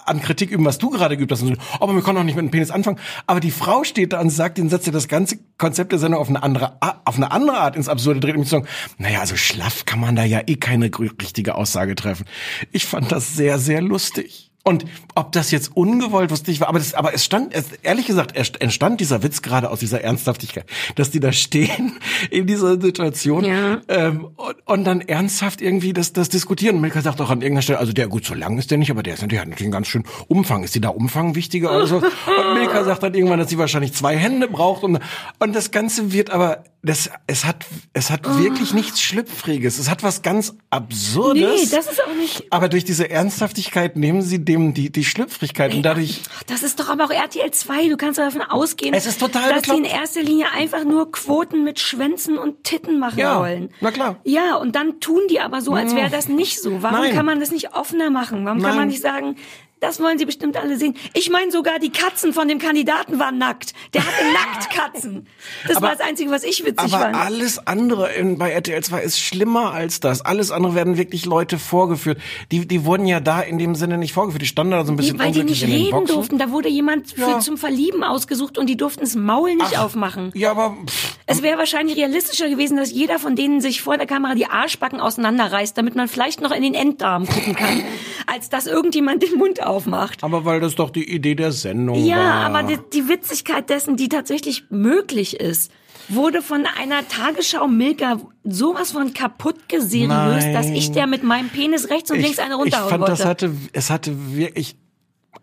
an 0.05 0.22
Kritik 0.22 0.51
üben, 0.51 0.65
was 0.65 0.78
du 0.78 0.89
gerade 0.89 1.18
geübt 1.18 1.32
hast. 1.32 1.43
Aber 1.80 1.93
wir 1.93 2.01
können 2.01 2.15
doch 2.15 2.24
nicht 2.24 2.36
mit 2.36 2.45
dem 2.45 2.51
Penis 2.51 2.72
anfangen. 2.72 2.99
Aber 3.26 3.39
die 3.39 3.51
Frau 3.51 3.84
steht 3.84 4.13
da 4.13 4.22
und 4.22 4.30
sagt 4.30 4.57
den 4.57 4.70
Satz, 4.70 4.86
der 4.86 4.93
das 4.93 5.07
ganze 5.07 5.39
Konzept 5.57 5.91
der 5.91 5.99
Sendung 5.99 6.22
auf 6.22 6.30
eine 6.30 6.41
andere, 6.41 6.78
auf 7.05 7.18
eine 7.18 7.32
andere 7.32 7.57
Art 7.57 7.76
ins 7.76 7.89
Absurde 7.89 8.20
dreht. 8.20 8.36
Und 8.36 8.45
zu 8.45 8.51
sagen, 8.51 8.68
naja, 8.97 9.20
also 9.20 9.36
schlaff 9.36 9.86
kann 9.86 9.99
man 9.99 10.15
da 10.15 10.24
ja 10.24 10.41
eh 10.45 10.55
keine 10.55 10.89
richtige 10.97 11.55
Aussage 11.55 11.95
treffen. 11.95 12.26
Ich 12.72 12.86
fand 12.86 13.11
das 13.11 13.36
sehr, 13.36 13.59
sehr 13.59 13.82
lustig. 13.82 14.46
Und 14.63 14.83
ob 15.15 15.31
das 15.31 15.51
jetzt 15.51 15.77
ungewollt 15.77 16.29
lustig 16.29 16.59
war, 16.59 16.67
aber, 16.67 16.79
das, 16.79 16.93
aber 16.93 17.13
es 17.13 17.23
stand, 17.23 17.53
es, 17.53 17.71
ehrlich 17.83 18.05
gesagt, 18.05 18.35
es 18.35 18.49
entstand 18.59 18.99
dieser 18.99 19.23
Witz 19.23 19.41
gerade 19.41 19.69
aus 19.71 19.79
dieser 19.79 20.01
Ernsthaftigkeit, 20.01 20.65
dass 20.95 21.09
die 21.09 21.21
da 21.21 21.31
stehen 21.31 21.93
in 22.31 22.47
dieser 22.47 22.79
Situation 22.81 23.45
Ja. 23.45 23.79
ähm, 23.87 24.25
und, 24.35 24.55
und 24.65 24.83
dann 24.83 24.99
ernsthaft 24.99 25.61
irgendwie 25.61 25.93
das, 25.93 26.11
das 26.11 26.27
diskutieren. 26.27 26.75
Und 26.75 26.81
Milka 26.81 27.01
sagt 27.01 27.21
auch 27.21 27.29
an 27.29 27.41
irgendeiner 27.41 27.61
Stelle, 27.61 27.79
also 27.79 27.93
der, 27.93 28.09
gut, 28.09 28.25
so 28.25 28.33
lang 28.33 28.57
ist 28.57 28.69
der 28.69 28.77
nicht, 28.77 28.91
aber 28.91 29.03
der 29.03 29.13
ist 29.13 29.21
natürlich, 29.21 29.39
hat 29.39 29.47
natürlich 29.47 29.67
einen 29.67 29.71
ganz 29.71 29.87
schönen 29.87 30.05
Umfang. 30.27 30.63
Ist 30.63 30.75
die 30.75 30.81
da 30.81 30.89
Umfang 30.89 31.35
wichtiger 31.35 31.73
oder 31.73 31.87
so? 31.87 31.95
Und 31.97 32.53
Milka 32.55 32.83
sagt 32.83 33.03
dann 33.03 33.13
irgendwann, 33.13 33.39
dass 33.39 33.49
sie 33.49 33.57
wahrscheinlich 33.57 33.93
zwei 33.93 34.17
Hände 34.17 34.49
braucht 34.49 34.83
und, 34.83 34.99
und 35.39 35.55
das 35.55 35.71
Ganze 35.71 36.11
wird 36.11 36.29
aber, 36.29 36.65
das, 36.88 37.09
es 37.27 37.45
hat, 37.45 37.65
es 37.93 38.09
hat 38.09 38.25
wirklich 38.39 38.73
nichts 38.73 38.99
Schlüpfriges. 39.01 39.77
Es 39.77 39.89
hat 39.89 40.01
was 40.03 40.21
ganz 40.23 40.55
Absurdes. 40.69 41.41
Nee, 41.43 41.67
das 41.75 41.91
ist 41.91 42.03
auch 42.03 42.13
nicht. 42.15 42.51
Aber 42.51 42.67
durch 42.69 42.83
diese 42.85 43.09
Ernsthaftigkeit 43.09 43.95
nehmen 43.95 44.21
sie 44.21 44.43
dem 44.43 44.73
die, 44.73 44.91
die 44.91 45.03
Schlüpfrigkeit 45.05 45.73
und 45.73 45.83
dadurch, 45.83 46.21
Das 46.47 46.63
ist 46.63 46.79
doch 46.79 46.89
aber 46.89 47.05
auch 47.05 47.11
RTL 47.11 47.51
2. 47.51 47.89
Du 47.89 47.97
kannst 47.97 48.17
doch 48.19 48.23
davon 48.23 48.41
ausgehen, 48.41 48.93
Es 48.93 49.05
ist 49.05 49.19
total 49.19 49.53
dass 49.53 49.63
die 49.63 49.69
in 49.71 49.83
bekloppt. 49.83 50.01
erster 50.01 50.23
Linie 50.23 50.45
einfach 50.55 50.83
nur 50.83 51.11
Quoten 51.11 51.63
mit 51.63 51.79
Schwänzen 51.79 52.38
und 52.38 52.63
Titten 52.63 52.99
machen 52.99 53.19
Ja, 53.19 53.39
wollen. 53.39 53.69
na 53.81 53.91
klar. 53.91 54.19
Ja, 54.23 54.55
und 54.55 54.75
dann 54.75 54.99
tun 54.99 55.21
die 55.29 55.39
aber 55.39 55.61
so, 55.61 55.73
als 55.73 55.93
wäre 55.95 56.09
das 56.09 56.27
nicht 56.27 56.61
so. 56.61 56.81
Warum 56.81 57.01
Nein. 57.01 57.13
kann 57.15 57.25
man 57.25 57.39
das 57.39 57.51
nicht 57.51 57.73
offener 57.75 58.09
machen? 58.09 58.45
Warum 58.45 58.59
kann 58.61 58.69
Nein. 58.71 58.77
man 58.79 58.88
nicht 58.88 59.01
sagen, 59.01 59.35
das 59.80 59.99
wollen 60.01 60.17
sie 60.17 60.25
bestimmt 60.25 60.57
alle 60.57 60.78
sehen. 60.78 60.95
Ich 61.13 61.30
meine, 61.30 61.51
sogar 61.51 61.80
die 61.80 61.91
Katzen 61.91 62.34
von 62.34 62.47
dem 62.47 62.59
Kandidaten 62.59 63.19
waren 63.19 63.38
nackt. 63.38 63.73
Der 63.93 64.01
hatte 64.05 64.23
Nacktkatzen. 64.34 65.28
Das 65.67 65.78
Aber- 65.78 65.88
war 65.88 65.95
das 65.95 66.05
Einzige, 66.05 66.32
was 66.32 66.43
ich 66.43 66.65
witzig 66.65 66.93
aber 66.93 67.03
fand. 67.03 67.15
alles 67.15 67.65
andere 67.67 68.11
in, 68.13 68.38
bei 68.38 68.51
RTL 68.51 68.84
2 68.84 69.01
ist 69.01 69.19
schlimmer 69.19 69.71
als 69.73 69.99
das. 69.99 70.21
Alles 70.21 70.51
andere 70.51 70.75
werden 70.75 70.97
wirklich 70.97 71.25
Leute 71.25 71.57
vorgeführt. 71.59 72.19
Die, 72.51 72.67
die 72.67 72.86
wurden 72.86 73.05
ja 73.05 73.19
da 73.19 73.41
in 73.41 73.57
dem 73.57 73.75
Sinne 73.75 73.97
nicht 73.97 74.13
vorgeführt. 74.13 74.41
Die 74.41 74.47
standen 74.47 74.71
da 74.71 74.84
so 74.86 74.91
ein 74.93 74.95
bisschen 74.95 75.17
Nee, 75.17 75.23
weil 75.23 75.32
die 75.32 75.43
nicht 75.43 75.63
reden 75.63 76.05
durften. 76.05 76.38
Da 76.38 76.51
wurde 76.51 76.69
jemand 76.69 77.11
für 77.11 77.21
Ja. 77.21 77.39
zum 77.39 77.57
Verlieben 77.57 78.03
ausgesucht 78.03 78.57
und 78.57 78.67
die 78.67 78.78
durften 78.78 79.01
das 79.01 79.15
Maul 79.15 79.55
nicht 79.55 79.78
aufmachen. 79.78 80.32
Ja, 80.34 80.51
aber 80.51 80.75
pff, 80.86 81.17
Es 81.28 81.41
wäre 81.41 81.57
wahrscheinlich 81.57 81.97
realistischer 81.97 82.49
gewesen, 82.49 82.78
dass 82.78 82.91
jeder 82.91 83.19
von 83.19 83.36
denen 83.36 83.61
sich 83.61 83.82
vor 83.82 83.97
der 83.97 84.07
Kamera 84.07 84.36
die 84.36 84.47
Arschbacken 84.47 84.99
auseinanderreißt, 84.99 85.78
damit 85.78 85.95
man 85.95 86.07
vielleicht 86.07 86.41
noch 86.41 86.51
in 86.51 86.63
den 86.63 86.73
Enddarm 86.73 87.28
gucken 87.28 87.55
kann, 87.55 87.84
als 88.28 88.49
dass 88.49 88.65
irgendjemand 88.65 89.23
den 89.23 89.38
Mund 89.38 89.63
aufmacht. 89.68 90.24
aber 90.24 90.45
weil 90.45 90.59
das 90.59 90.76
doch 90.76 90.89
die 90.89 91.09
Idee 91.09 91.36
der 91.36 91.51
Sendung 91.51 92.03
Ja, 92.05 92.18
war. 92.18 92.45
aber 92.45 92.63
die, 92.63 92.78
die 92.93 93.07
Witzigkeit 93.09 93.70
dessen, 93.70 93.95
die 93.97 94.09
tatsächlich 94.09 94.65
möglich 94.70 95.39
ist, 95.39 95.72
wurde 96.09 96.41
von 96.41 96.65
einer 96.80 97.07
Tagesschau 97.07 97.68
Milka 97.68 98.18
sowas 98.43 98.91
von 98.91 99.13
kaputt 99.13 99.68
geseriös, 99.68 100.07
Nein. 100.09 100.53
dass 100.53 100.68
ich 100.68 100.91
der 100.91 101.07
mit 101.07 101.24
meinem 101.24 101.49
Penis 101.49 101.89
rechts 101.89 102.11
und 102.11 102.20
links 102.20 102.39
eine 102.39 102.53
ich 102.53 102.59
runterhauen 102.59 102.89
fand, 102.89 103.01
wollte. 103.01 103.11
das 103.11 103.26
hatte, 103.26 103.53
es 103.74 103.89
hatte 103.89 104.36
wirklich, 104.36 104.78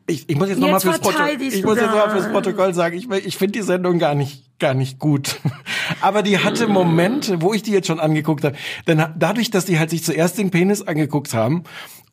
ich, 0.06 0.28
ich 0.28 0.36
muss 0.36 0.48
jetzt 0.48 0.58
nochmal 0.60 0.80
fürs, 0.80 0.98
Protokoll, 1.00 1.36
ich 1.40 1.64
muss 1.64 1.76
jetzt 1.76 1.86
noch 1.90 2.06
mal 2.06 2.10
fürs 2.10 2.30
Protokoll 2.30 2.74
sagen, 2.74 2.96
ich, 2.96 3.10
ich 3.10 3.36
finde 3.36 3.58
die 3.58 3.62
Sendung 3.62 3.98
gar 3.98 4.14
nicht, 4.14 4.58
gar 4.58 4.74
nicht 4.74 4.98
gut. 4.98 5.36
Aber 6.00 6.22
die 6.22 6.38
hatte 6.38 6.66
Momente, 6.66 7.42
wo 7.42 7.52
ich 7.52 7.62
die 7.62 7.72
jetzt 7.72 7.86
schon 7.86 8.00
angeguckt 8.00 8.44
habe. 8.44 8.56
Denn 8.86 9.04
dadurch, 9.16 9.50
dass 9.50 9.66
die 9.66 9.78
halt 9.78 9.90
sich 9.90 10.02
zuerst 10.02 10.38
den 10.38 10.50
Penis 10.50 10.82
angeguckt 10.82 11.34
haben 11.34 11.64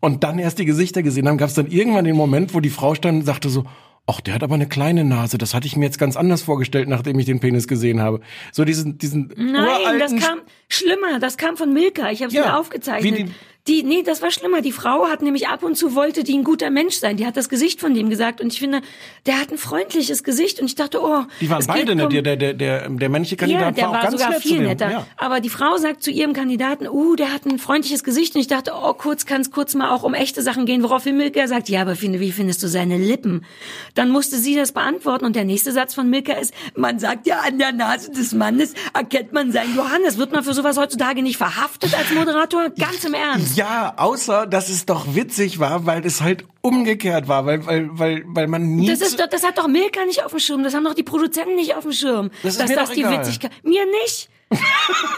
und 0.02 0.24
dann 0.26 0.38
erst 0.40 0.60
die 0.60 0.66
Gesichter 0.66 1.02
gesehen 1.04 1.28
haben, 1.30 1.38
gab 1.38 1.48
es 1.48 1.56
dann 1.56 1.68
irgendwann 1.68 2.04
den 2.06 2.16
Moment, 2.18 2.54
wo 2.54 2.60
die 2.60 2.70
Frau 2.70 2.94
stand 2.96 3.20
und 3.20 3.26
sagte 3.26 3.50
so, 3.50 3.64
Ach, 4.08 4.20
der 4.20 4.34
hat 4.34 4.42
aber 4.42 4.56
eine 4.56 4.68
kleine 4.68 5.06
Nase. 5.06 5.38
Das 5.38 5.54
hatte 5.54 5.68
ich 5.68 5.76
mir 5.78 5.86
jetzt 5.86 6.00
ganz 6.00 6.18
anders 6.18 6.42
vorgestellt, 6.42 6.90
nachdem 6.90 7.20
ich 7.20 7.28
den 7.28 7.40
Penis 7.40 7.68
gesehen 7.68 8.02
habe. 8.02 8.20
So 8.52 8.66
diesen, 8.66 8.98
diesen 8.98 9.32
Nein, 9.38 10.00
das 10.00 10.12
kam 10.16 10.40
schlimmer. 10.68 11.20
Das 11.20 11.38
kam 11.38 11.56
von 11.56 11.72
Milka. 11.72 12.10
Ich 12.10 12.22
habe 12.22 12.30
es 12.30 12.34
Ja, 12.34 12.42
mir 12.48 12.58
aufgezeichnet. 12.60 13.20
die- 13.20 13.32
die, 13.68 13.84
nee, 13.84 14.02
das 14.04 14.22
war 14.22 14.32
schlimmer. 14.32 14.62
Die 14.62 14.72
Frau 14.72 15.08
hat 15.08 15.22
nämlich 15.22 15.48
ab 15.48 15.62
und 15.64 15.76
zu 15.76 15.94
wollte 15.94 16.24
die 16.24 16.36
ein 16.36 16.44
guter 16.44 16.72
Mensch 16.72 16.96
sein. 16.96 17.18
Die 17.18 17.26
hat 17.28 17.38
das 17.38 17.48
Gesicht 17.48 17.80
von 17.80 17.94
dem 17.94 18.10
gesagt 18.10 18.42
und 18.42 18.52
ich 18.52 18.60
finde, 18.60 18.82
der 19.28 19.40
hat 19.40 19.52
ein 19.52 19.58
freundliches 19.60 20.24
Gesicht 20.24 20.60
und 20.60 20.66
ich 20.66 20.76
dachte, 20.76 21.00
oh, 21.02 21.24
Die 21.40 21.50
waren 21.50 21.64
beide, 21.68 21.96
ne? 21.96 22.06
um- 22.06 22.10
Der, 22.10 22.24
der, 22.24 22.38
der, 22.38 22.54
der, 22.56 22.90
der 22.90 23.10
männliche 23.10 23.36
Kandidat 23.38 23.62
ja, 23.62 23.72
der 23.72 23.84
war 23.86 23.92
war, 23.94 24.00
auch 24.00 24.04
ganz 24.04 24.14
sogar 24.14 24.30
nett 24.32 24.42
viel 24.42 24.62
netter. 24.62 24.90
Ja. 24.92 25.08
Aber 25.18 25.40
die 25.42 25.50
Frau 25.50 25.78
sagt 25.78 26.02
zu 26.02 26.10
ihrem 26.10 26.34
Kandidaten, 26.34 26.88
uh, 26.88 27.16
der 27.16 27.32
hat 27.32 27.46
ein 27.46 27.60
freundliches 27.60 28.04
Gesicht. 28.04 28.34
Und 28.36 28.42
ich 28.42 28.48
dachte, 28.48 28.72
oh, 28.76 28.94
kurz 28.94 29.26
kann 29.28 29.42
es 29.42 29.52
kurz 29.52 29.76
mal 29.76 29.92
auch 29.92 30.02
um 30.04 30.16
echte 30.16 30.42
Sachen 30.42 30.66
gehen. 30.66 30.82
Woraufhin 30.82 31.16
Milka 31.18 31.48
sagt, 31.48 31.70
ja, 31.70 31.82
aber 31.82 31.96
finde, 31.96 32.20
wie 32.20 32.32
findest 32.32 32.64
du 32.64 32.68
seine 32.68 32.98
Lippen? 32.98 33.46
Dann 33.94 34.10
musste 34.10 34.38
sie 34.38 34.56
das 34.56 34.72
beantworten. 34.72 35.26
Und 35.26 35.36
der 35.36 35.46
nächste 35.46 35.72
Satz 35.72 35.94
von 35.94 36.10
Milka 36.10 36.34
ist, 36.34 36.54
man 36.76 36.98
sagt 36.98 37.28
ja, 37.28 37.42
an 37.48 37.60
der 37.60 37.72
Nase 37.74 38.12
des 38.12 38.34
Mannes 38.34 38.74
erkennt 38.94 39.34
man 39.34 39.52
seinen 39.52 39.76
Johannes. 39.76 40.18
Wird 40.18 40.32
man 40.32 40.44
für 40.44 40.54
sowas 40.54 40.78
heutzutage 40.78 41.22
nicht 41.22 41.38
verhaftet 41.38 41.94
als 41.96 42.12
Moderator? 42.12 42.70
Ganz 42.72 43.04
im 43.04 43.14
Ernst. 43.14 43.51
Ja, 43.56 43.94
außer, 43.98 44.48
dass 44.48 44.70
es 44.70 44.86
doch 44.86 45.16
witzig 45.16 45.60
war, 45.60 45.86
weil 45.86 46.06
es 46.06 46.22
halt 46.22 46.46
umgekehrt 46.62 47.28
war, 47.28 47.46
weil, 47.46 47.66
weil, 47.66 47.90
weil, 47.92 48.24
weil 48.28 48.48
man 48.48 48.76
nie. 48.76 48.88
Das 48.88 49.02
ist 49.02 49.20
doch, 49.20 49.28
das 49.28 49.44
hat 49.44 49.58
doch 49.58 49.68
Milka 49.68 50.06
nicht 50.06 50.24
auf 50.24 50.32
dem 50.32 50.40
Schirm, 50.40 50.64
das 50.64 50.74
haben 50.74 50.84
doch 50.84 50.94
die 50.94 51.04
Produzenten 51.04 51.56
nicht 51.56 51.76
auf 51.76 51.84
dem 51.84 51.92
Schirm. 51.94 52.30
Das 52.44 52.54
ist 52.54 52.62
dass 52.62 52.70
mir 52.70 52.76
das 52.76 52.90
doch 52.90 52.96
die 52.96 53.02
egal. 53.02 53.20
Witzigkeit. 53.20 53.52
Mir 53.64 53.86
nicht. 54.04 54.30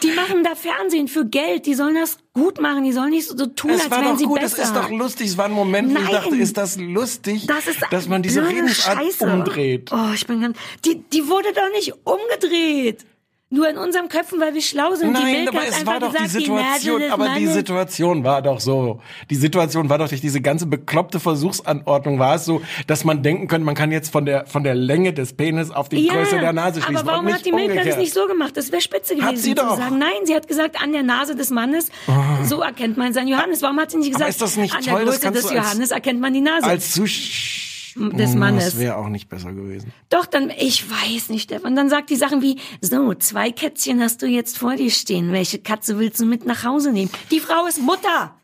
die 0.03 0.11
machen 0.11 0.43
da 0.43 0.53
Fernsehen 0.53 1.07
für 1.07 1.25
Geld, 1.25 1.65
die 1.65 1.73
sollen 1.73 1.95
das 1.95 2.17
gut 2.35 2.61
machen, 2.61 2.83
die 2.83 2.91
sollen 2.91 3.09
nicht 3.09 3.27
so, 3.27 3.47
tun, 3.47 3.71
es 3.71 3.81
als 3.81 3.89
war 3.89 4.01
wären 4.01 4.11
doch 4.11 4.17
sie 4.19 4.25
gut, 4.25 4.39
besser. 4.39 4.61
es 4.61 4.67
ist 4.69 4.75
doch 4.75 4.91
lustig. 4.91 5.27
Es 5.27 5.37
war 5.39 5.45
ein 5.45 5.53
Moment, 5.53 5.89
wo 5.91 5.97
ich 5.97 6.03
Nein. 6.03 6.11
dachte, 6.13 6.35
ist 6.35 6.55
das 6.55 6.77
lustig, 6.77 7.47
Das 7.47 7.65
ist 7.65 7.79
dass 7.89 8.07
man 8.07 8.21
diese 8.21 8.47
Redensart 8.47 8.99
Scheiße. 8.99 9.25
umdreht. 9.25 9.89
Oh, 9.91 10.13
ich 10.13 10.27
bin 10.27 10.39
ganz, 10.41 10.57
die, 10.85 11.01
die 11.11 11.27
wurde 11.27 11.51
doch 11.51 11.67
nicht 11.73 11.93
umgedreht. 12.03 13.05
Nur 13.53 13.69
in 13.69 13.77
unserem 13.77 14.07
Köpfen, 14.09 14.39
weil 14.39 14.55
wir 14.55 14.63
schlau 14.63 14.95
sind. 14.95 15.15
die 15.15 15.21
Nein, 15.21 15.47
aber 15.47 15.59
es 15.67 15.85
war 15.85 15.99
doch 15.99 16.07
die 16.11 16.23
gesagt, 16.23 16.31
Situation, 16.31 16.61
Nase 16.63 16.99
des 17.01 17.11
aber 17.11 17.29
die 17.37 17.45
Situation 17.45 18.23
war 18.23 18.41
doch 18.41 18.59
so. 18.59 18.99
Die 19.29 19.35
Situation 19.35 19.89
war 19.89 19.99
doch 19.99 20.09
durch 20.09 20.21
diese 20.21 20.41
ganze 20.41 20.65
bekloppte 20.65 21.19
Versuchsanordnung 21.19 22.17
war 22.17 22.33
es 22.33 22.45
so, 22.45 22.63
dass 22.87 23.03
man 23.03 23.21
denken 23.21 23.47
könnte, 23.47 23.63
man 23.63 23.75
kann 23.75 23.91
jetzt 23.91 24.11
von 24.11 24.25
der 24.25 24.47
von 24.47 24.63
der 24.63 24.73
Länge 24.73 25.13
des 25.13 25.33
Penis 25.33 25.69
auf 25.69 25.87
die 25.87 26.07
Größe 26.07 26.39
der 26.39 26.51
Nase 26.51 26.81
schließen. 26.81 26.97
Aber 26.97 27.11
warum 27.11 27.31
hat 27.31 27.45
die 27.45 27.51
Milka 27.51 27.83
das 27.83 27.97
nicht 27.97 28.13
so 28.15 28.25
gemacht? 28.25 28.57
Das 28.57 28.71
wäre 28.71 28.81
spitze 28.81 29.13
gewesen 29.13 29.27
Hat 29.29 29.37
sie 29.37 29.53
doch. 29.53 29.77
sagen. 29.77 29.99
Nein, 29.99 30.25
sie 30.25 30.33
hat 30.33 30.47
gesagt, 30.47 30.81
an 30.81 30.91
der 30.91 31.03
Nase 31.03 31.35
des 31.35 31.51
Mannes, 31.51 31.89
so 32.45 32.61
erkennt 32.61 32.97
man 32.97 33.13
seinen 33.13 33.27
Johannes. 33.27 33.61
Warum 33.61 33.79
hat 33.79 33.91
sie 33.91 33.97
nicht 33.97 34.15
Aber 34.15 34.25
gesagt, 34.25 34.29
ist 34.31 34.41
das 34.41 34.57
nicht 34.57 34.75
an 34.75 34.81
toll? 34.81 35.05
der 35.05 35.13
Größe 35.13 35.31
des 35.31 35.51
Johannes 35.51 35.91
erkennt 35.91 36.19
man 36.19 36.33
die 36.33 36.41
Nase 36.41 36.65
Als 36.65 36.91
Zusch 36.93 37.72
des 37.95 38.35
Mannes? 38.35 38.65
Das 38.65 38.79
wäre 38.79 38.97
auch 38.97 39.09
nicht 39.09 39.29
besser 39.29 39.53
gewesen. 39.53 39.93
Doch, 40.09 40.25
dann, 40.25 40.49
ich 40.49 40.89
weiß 40.89 41.29
nicht, 41.29 41.43
Stefan. 41.43 41.75
Dann 41.75 41.89
sagt 41.89 42.09
die 42.09 42.15
Sachen 42.15 42.41
wie, 42.41 42.57
so, 42.81 43.13
zwei 43.15 43.51
Kätzchen 43.51 44.01
hast 44.01 44.21
du 44.21 44.27
jetzt 44.27 44.57
vor 44.57 44.75
dir 44.75 44.91
stehen. 44.91 45.31
Welche 45.31 45.59
Katze 45.59 45.99
willst 45.99 46.19
du 46.19 46.25
mit 46.25 46.45
nach 46.45 46.63
Hause 46.63 46.91
nehmen? 46.91 47.09
Die 47.31 47.39
Frau 47.39 47.65
ist 47.65 47.81
Mutter. 47.81 48.35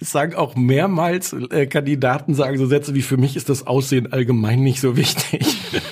Es 0.00 0.10
sagen 0.10 0.34
auch 0.34 0.56
mehrmals 0.56 1.32
äh, 1.32 1.66
Kandidaten 1.66 2.34
sagen 2.34 2.56
so 2.56 2.66
Sätze 2.66 2.94
wie 2.94 3.02
für 3.02 3.18
mich 3.18 3.36
ist 3.36 3.48
das 3.48 3.66
Aussehen 3.66 4.12
allgemein 4.12 4.60
nicht 4.60 4.80
so 4.80 4.96
wichtig. 4.96 5.44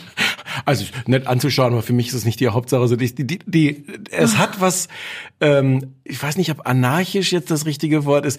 Also 0.64 0.84
nett 1.06 1.26
anzuschauen, 1.26 1.72
aber 1.72 1.80
für 1.80 1.94
mich 1.94 2.08
ist 2.08 2.14
es 2.14 2.24
nicht 2.26 2.40
die 2.40 2.48
Hauptsache. 2.48 2.82
Also 2.82 2.94
die, 2.94 3.14
die, 3.14 3.26
die, 3.26 3.38
die 3.46 3.86
es 4.10 4.36
hat 4.36 4.60
was, 4.60 4.88
ähm, 5.40 5.94
ich 6.04 6.22
weiß 6.22 6.36
nicht, 6.36 6.50
ob 6.50 6.66
anarchisch 6.66 7.32
jetzt 7.32 7.50
das 7.50 7.64
richtige 7.64 8.04
Wort 8.04 8.26
ist. 8.26 8.38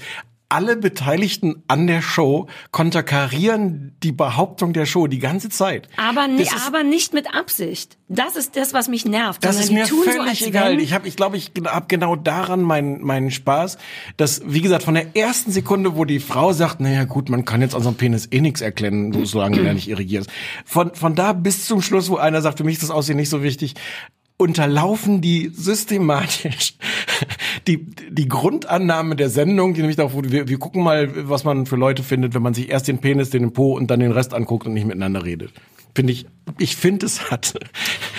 Alle 0.51 0.75
Beteiligten 0.77 1.61
an 1.67 1.85
der 1.85 2.01
Show 2.01 2.47
konterkarieren 2.71 3.95
die 4.03 4.11
Behauptung 4.11 4.73
der 4.73 4.85
Show 4.85 5.07
die 5.07 5.19
ganze 5.19 5.49
Zeit. 5.49 5.87
Aber, 5.97 6.27
nee, 6.27 6.41
ist- 6.41 6.53
aber 6.67 6.83
nicht 6.83 7.13
mit 7.13 7.33
Absicht. 7.33 7.97
Das 8.07 8.35
ist 8.35 8.55
das, 8.55 8.73
was 8.73 8.87
mich 8.87 9.05
nervt. 9.05 9.43
Das 9.43 9.59
ist 9.59 9.71
mir 9.71 9.85
so, 9.85 10.01
völlig 10.01 10.21
als 10.21 10.41
egal. 10.41 10.79
Ich 10.79 10.93
habe, 10.93 11.07
ich 11.07 11.15
glaube, 11.15 11.37
ich 11.37 11.51
habe 11.65 11.85
genau 11.87 12.15
daran 12.15 12.61
meinen 12.63 13.03
meinen 13.03 13.29
Spaß, 13.31 13.77
dass 14.17 14.41
wie 14.45 14.61
gesagt 14.61 14.83
von 14.83 14.95
der 14.95 15.15
ersten 15.15 15.51
Sekunde, 15.51 15.95
wo 15.95 16.05
die 16.05 16.19
Frau 16.19 16.51
sagt, 16.51 16.79
naja 16.79 17.03
gut, 17.03 17.29
man 17.29 17.45
kann 17.45 17.61
jetzt 17.61 17.75
an 17.75 17.83
so 17.83 17.89
einem 17.89 17.97
Penis 17.97 18.27
eh 18.31 18.41
nichts 18.41 18.61
erkennen, 18.61 19.13
so- 19.13 19.25
solange 19.25 19.59
er 19.61 19.73
nicht 19.75 19.87
irrigiert 19.87 20.25
ist. 20.25 20.31
Von 20.65 20.95
von 20.95 21.13
da 21.15 21.33
bis 21.33 21.65
zum 21.65 21.81
Schluss, 21.81 22.09
wo 22.09 22.17
einer 22.17 22.41
sagt, 22.41 22.57
für 22.57 22.63
mich 22.63 22.73
ist 22.75 22.83
das 22.83 22.91
Aussehen 22.91 23.17
nicht 23.17 23.29
so 23.29 23.43
wichtig, 23.43 23.75
unterlaufen 24.39 25.19
die 25.19 25.51
systematisch 25.53 26.75
die 27.67 27.85
die 28.09 28.27
Grundannahme 28.27 29.17
der 29.17 29.29
Sendung, 29.29 29.73
die 29.73 29.81
nämlich 29.81 29.97
darauf, 29.97 30.13
wir, 30.15 30.47
wir 30.47 30.57
gucken 30.57 30.81
mal, 30.81 31.29
was 31.29 31.43
man 31.43 31.65
für 31.65 31.75
Leute 31.75 32.03
findet, 32.03 32.33
wenn 32.33 32.41
man 32.41 32.53
sich 32.53 32.69
erst 32.69 32.87
den 32.87 32.99
Penis, 32.99 33.29
den 33.29 33.51
Po 33.51 33.75
und 33.75 33.91
dann 33.91 33.99
den 33.99 34.13
Rest 34.13 34.33
anguckt 34.33 34.65
und 34.65 34.73
nicht 34.73 34.87
miteinander 34.87 35.25
redet. 35.25 35.51
Finde 35.93 36.13
ich, 36.13 36.25
ich 36.57 36.75
finde 36.75 37.05
es 37.05 37.29
hat. 37.31 37.53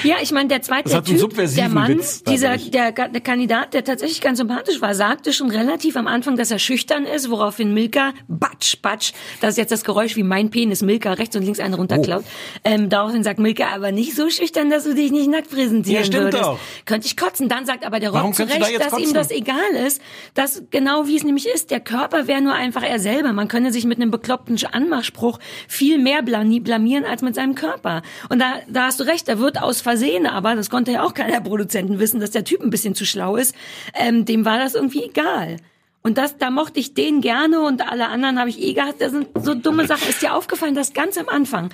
Ja, 0.04 0.16
ich 0.22 0.30
meine, 0.32 0.48
der 0.48 0.62
zweite 0.62 0.94
einen 0.94 1.04
Typ, 1.04 1.34
der 1.34 1.68
Mann, 1.68 1.88
Witz 1.98 2.22
dieser, 2.22 2.56
der, 2.56 2.92
der 2.92 3.20
Kandidat, 3.20 3.74
der 3.74 3.84
tatsächlich 3.84 4.20
ganz 4.20 4.38
sympathisch 4.38 4.80
war, 4.80 4.94
sagte 4.94 5.32
schon 5.32 5.50
relativ 5.50 5.96
am 5.96 6.06
Anfang, 6.06 6.36
dass 6.36 6.50
er 6.50 6.58
schüchtern 6.58 7.04
ist, 7.04 7.28
woraufhin 7.30 7.74
Milka, 7.74 8.12
batsch, 8.28 8.80
batsch, 8.80 9.12
das 9.40 9.50
ist 9.50 9.56
jetzt 9.58 9.72
das 9.72 9.84
Geräusch 9.84 10.16
wie 10.16 10.22
mein 10.22 10.50
Penis, 10.50 10.82
Milka 10.82 11.12
rechts 11.12 11.34
und 11.36 11.42
links 11.42 11.60
einen 11.60 11.74
runterklaut. 11.74 12.22
Oh. 12.24 12.58
Ähm, 12.64 12.88
daraufhin 12.88 13.22
sagt 13.24 13.40
Milka, 13.40 13.68
aber 13.74 13.92
nicht 13.92 14.14
so 14.14 14.30
schüchtern, 14.30 14.70
dass 14.70 14.84
du 14.84 14.94
dich 14.94 15.10
nicht 15.10 15.28
nackt 15.28 15.50
präsentieren 15.50 16.00
Ja, 16.02 16.04
stimmt 16.06 16.24
würdest. 16.24 16.44
doch. 16.44 16.58
Könnte 16.84 17.06
ich 17.06 17.16
kotzen. 17.16 17.48
Dann 17.48 17.66
sagt 17.66 17.84
aber 17.84 18.00
der 18.00 18.10
Rock 18.10 18.34
zu 18.34 18.46
da 18.46 18.54
dass 18.58 18.70
ihm 18.70 18.90
kotzen? 18.90 19.14
das 19.14 19.30
egal 19.30 19.70
ist, 19.86 20.00
dass 20.34 20.62
genau 20.70 21.06
wie 21.06 21.16
es 21.16 21.24
nämlich 21.24 21.46
ist, 21.46 21.70
der 21.70 21.80
Körper 21.80 22.26
wäre 22.26 22.40
nur 22.40 22.54
einfach 22.54 22.82
er 22.82 22.98
selber. 23.00 23.32
Man 23.32 23.48
könne 23.48 23.72
sich 23.72 23.84
mit 23.84 23.98
einem 23.98 24.10
bekloppten 24.10 24.58
Anmachspruch 24.72 25.38
viel 25.68 25.98
mehr 25.98 26.22
blami- 26.22 26.62
blamieren 26.62 27.04
als 27.04 27.22
mit 27.22 27.34
seinem 27.34 27.54
Körper. 27.54 28.02
Und 28.28 28.40
da, 28.40 28.60
da 28.68 28.86
hast 28.86 29.00
du 29.00 29.04
recht, 29.04 29.28
da 29.28 29.38
wird 29.38 29.60
aus 29.62 29.80
Versehen, 29.80 30.26
aber 30.26 30.54
das 30.54 30.70
konnte 30.70 30.92
ja 30.92 31.02
auch 31.02 31.14
keiner 31.14 31.40
Produzenten 31.40 31.98
wissen, 31.98 32.20
dass 32.20 32.30
der 32.30 32.44
Typ 32.44 32.60
ein 32.60 32.70
bisschen 32.70 32.94
zu 32.94 33.06
schlau 33.06 33.36
ist. 33.36 33.54
Ähm, 33.94 34.24
dem 34.24 34.44
war 34.44 34.58
das 34.58 34.74
irgendwie 34.74 35.04
egal. 35.04 35.56
Und 36.02 36.16
das, 36.16 36.38
da 36.38 36.50
mochte 36.50 36.80
ich 36.80 36.94
den 36.94 37.20
gerne 37.20 37.60
und 37.60 37.86
alle 37.86 38.08
anderen 38.08 38.38
habe 38.38 38.48
ich 38.48 38.60
eh 38.60 38.72
gehabt. 38.72 39.00
Das 39.00 39.12
sind 39.12 39.28
so 39.34 39.54
dumme 39.54 39.86
Sachen. 39.86 40.08
Ist 40.08 40.22
dir 40.22 40.34
aufgefallen, 40.34 40.74
dass 40.74 40.94
ganz 40.94 41.18
am 41.18 41.28
Anfang 41.28 41.70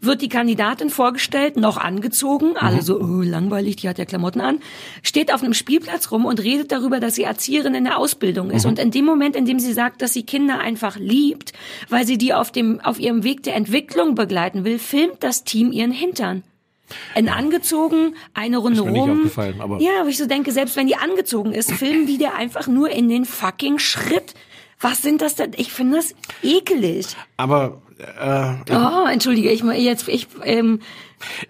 wird 0.00 0.22
die 0.22 0.28
Kandidatin 0.28 0.90
vorgestellt, 0.90 1.56
noch 1.56 1.76
angezogen, 1.76 2.56
alle 2.56 2.82
so, 2.82 3.00
oh, 3.00 3.22
langweilig, 3.22 3.76
die 3.76 3.88
hat 3.88 3.98
ja 3.98 4.04
Klamotten 4.04 4.40
an, 4.40 4.60
steht 5.02 5.32
auf 5.32 5.42
einem 5.42 5.54
Spielplatz 5.54 6.10
rum 6.10 6.24
und 6.24 6.40
redet 6.42 6.72
darüber, 6.72 7.00
dass 7.00 7.14
sie 7.14 7.22
Erzieherin 7.24 7.74
in 7.74 7.84
der 7.84 7.98
Ausbildung 7.98 8.50
ist. 8.50 8.66
Und 8.66 8.78
in 8.78 8.90
dem 8.90 9.04
Moment, 9.04 9.36
in 9.36 9.44
dem 9.46 9.58
sie 9.58 9.72
sagt, 9.72 10.02
dass 10.02 10.12
sie 10.12 10.22
Kinder 10.24 10.58
einfach 10.60 10.96
liebt, 10.96 11.52
weil 11.88 12.06
sie 12.06 12.18
die 12.18 12.34
auf 12.34 12.50
dem, 12.52 12.80
auf 12.80 12.98
ihrem 13.00 13.22
Weg 13.24 13.42
der 13.42 13.54
Entwicklung 13.56 14.14
begleiten 14.14 14.64
will, 14.64 14.78
filmt 14.78 15.16
das 15.20 15.44
Team 15.44 15.72
ihren 15.72 15.92
Hintern. 15.92 16.42
In 17.16 17.28
angezogen, 17.28 18.14
eine 18.32 18.58
Runde 18.58 18.78
Ist 18.78 18.84
mir 18.84 18.92
nicht 18.92 19.00
rum. 19.00 19.10
aufgefallen, 19.18 19.60
aber- 19.60 19.80
ja, 19.80 19.90
aber 20.00 20.08
ich 20.08 20.18
so 20.18 20.26
denke, 20.26 20.52
selbst 20.52 20.76
wenn 20.76 20.86
die 20.86 20.94
angezogen 20.96 21.52
ist, 21.52 21.72
filmen 21.72 22.06
die 22.06 22.16
der 22.18 22.36
einfach 22.36 22.68
nur 22.68 22.90
in 22.90 23.08
den 23.08 23.24
fucking 23.24 23.78
Schritt. 23.80 24.34
Was 24.78 25.02
sind 25.02 25.20
das 25.22 25.34
denn? 25.34 25.50
Ich 25.56 25.72
finde 25.72 25.96
das 25.96 26.14
ekelig. 26.44 27.06
Aber 27.38 27.80
äh, 27.98 28.54
Oh, 28.70 29.06
entschuldige, 29.10 29.50
ich 29.50 29.62
jetzt 29.62 30.08
ich 30.08 30.28
ähm, 30.44 30.80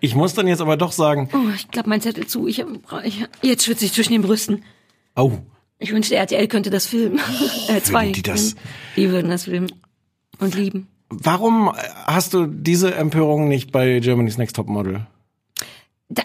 ich 0.01 0.15
muss 0.15 0.35
dann 0.35 0.47
jetzt 0.47 0.61
aber 0.61 0.77
doch 0.77 0.93
sagen, 0.93 1.29
oh, 1.33 1.51
ich 1.55 1.69
klappe 1.71 1.89
meinen 1.89 2.01
Zettel 2.01 2.27
zu. 2.27 2.47
Ich, 2.47 2.65
ich 3.05 3.25
jetzt 3.43 3.65
schwitze 3.65 3.85
ich 3.85 3.93
zwischen 3.93 4.13
den 4.13 4.23
Brüsten. 4.23 4.63
oh, 5.17 5.33
Ich 5.79 5.93
wünschte, 5.93 6.17
RTL 6.17 6.47
könnte 6.49 6.71
das 6.71 6.87
filmen. 6.87 7.21
äh, 7.69 7.81
zwei. 7.81 8.13
die 8.13 8.23
das? 8.23 8.55
Die 8.97 9.11
würden 9.11 9.31
das 9.31 9.45
filmen 9.45 9.73
und 10.39 10.55
lieben. 10.55 10.89
warum 11.09 11.73
hast 12.07 12.35
du 12.35 12.47
diese 12.47 12.95
Empörung 12.95 13.49
nicht 13.49 13.73
bei 13.73 13.99
Germany's 14.01 14.39
Next 14.39 14.57
Top 14.57 14.69
Model? 14.69 15.07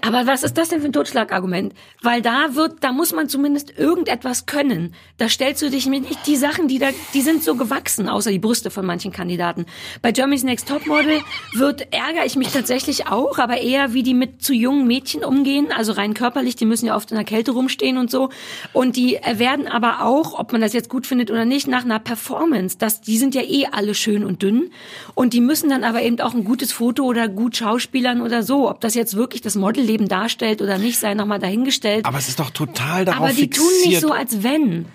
Aber 0.04 0.28
was 0.28 0.44
ist 0.44 0.60
das 0.60 0.70
denn 0.70 0.80
für 0.80 0.86
ein 0.86 0.94
Totschlagargument? 0.94 1.74
Weil 2.04 2.22
da 2.22 2.54
wird, 2.54 2.84
da 2.84 2.92
muss 2.92 3.14
man 3.14 3.30
zumindest 3.30 3.80
irgendetwas 3.80 4.46
können. 4.46 4.94
Da 5.18 5.28
stellst 5.28 5.60
du 5.64 5.72
dich 5.72 5.88
mit 5.88 6.08
nicht 6.08 6.28
die 6.28 6.36
Sachen, 6.36 6.68
die 6.68 6.78
da, 6.78 6.90
die 7.16 7.22
sind 7.22 7.42
so 7.44 7.56
gewachsen, 7.56 8.08
außer 8.08 8.30
die 8.30 8.38
Brüste 8.38 8.70
von 8.70 8.86
manchen 8.86 9.12
Kandidaten. 9.12 9.66
Bei 10.04 10.12
Germany's 10.12 10.44
Next 10.44 10.68
Topmodel 10.68 11.22
wird 11.56 11.92
ärgere 11.92 12.28
ich 12.28 12.36
mich 12.36 12.50
tatsächlich 12.50 13.08
auch, 13.08 13.40
aber 13.40 13.58
eher 13.58 13.94
wie 13.94 14.04
die 14.04 14.14
mit 14.14 14.44
zu 14.44 14.54
jungen 14.54 14.86
Mädchen 14.86 15.24
umgehen, 15.24 15.70
also 15.76 15.94
rein 15.94 16.14
körperlich, 16.14 16.56
die 16.56 16.66
müssen 16.66 16.86
ja 16.86 16.96
oft 16.96 17.10
in 17.10 17.18
der 17.18 17.26
Kälte 17.26 17.50
rumstehen 17.50 17.98
und 17.98 18.12
so. 18.12 18.30
Und 18.74 18.96
die 18.96 19.16
äh, 19.16 19.40
werden 19.40 19.66
aber 19.66 20.06
auch, 20.06 20.38
ob 20.38 20.52
man 20.52 20.62
das 20.62 20.74
jetzt 20.74 20.90
gut 20.90 21.08
findet 21.08 21.32
oder 21.32 21.46
nicht, 21.46 21.68
nach 21.68 21.86
einer 21.86 21.98
Performance, 21.98 22.78
das, 22.78 23.02
die 23.02 23.18
sind 23.18 23.34
ja 23.34 23.42
eh 23.42 23.66
alle 23.72 23.96
schön 23.96 24.26
und 24.26 24.44
dünn. 24.44 24.70
Und 25.16 25.34
die 25.34 25.42
müssen 25.42 25.72
dann 25.72 25.84
aber 25.84 26.04
eben 26.04 26.20
auch 26.20 26.36
ein 26.36 26.44
gutes 26.44 26.72
Foto 26.72 27.04
oder 27.06 27.28
gut 27.28 27.56
Schauspielern 27.58 28.22
oder 28.22 28.44
so. 28.44 28.70
Ob 28.70 28.80
das 28.82 28.94
jetzt 28.94 29.16
wirklich 29.16 29.42
das 29.42 29.56
Modelleben 29.72 30.07
darstellt 30.07 30.61
oder 30.61 30.78
nicht, 30.78 30.99
sei 30.99 31.13
nochmal 31.13 31.39
dahingestellt. 31.39 32.05
Aber 32.05 32.17
es 32.17 32.28
ist 32.28 32.39
doch 32.39 32.49
total 32.49 33.05
darauf 33.05 33.22
Aber 33.22 33.30
die 33.34 33.43
fixiert. 33.43 33.65
tun 33.67 33.89
nicht 33.89 34.01
so, 34.01 34.11
als 34.11 34.43
wenn. 34.43 34.86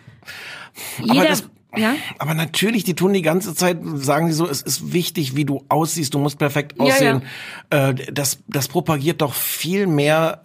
Jeder, 1.03 1.25
das, 1.25 1.49
ja? 1.77 1.95
aber 2.19 2.35
natürlich, 2.35 2.85
die 2.85 2.95
tun 2.95 3.13
die 3.13 3.23
ganze 3.23 3.55
Zeit, 3.55 3.79
sagen 3.95 4.27
sie 4.29 4.33
so, 4.35 4.49
es 4.49 4.63
ist 4.63 4.93
wichtig, 4.93 5.37
wie 5.37 5.45
du 5.45 5.65
aussiehst, 5.69 6.15
du 6.15 6.19
musst 6.19 6.39
perfekt 6.39 6.75
Ja, 6.79 6.85
aussehen. 6.85 7.23
Äh, 7.71 7.95
das, 8.13 8.39
das 8.49 8.69
propagiert 8.69 9.21
doch 9.23 9.35
viel 9.35 9.87
mehr 9.87 10.41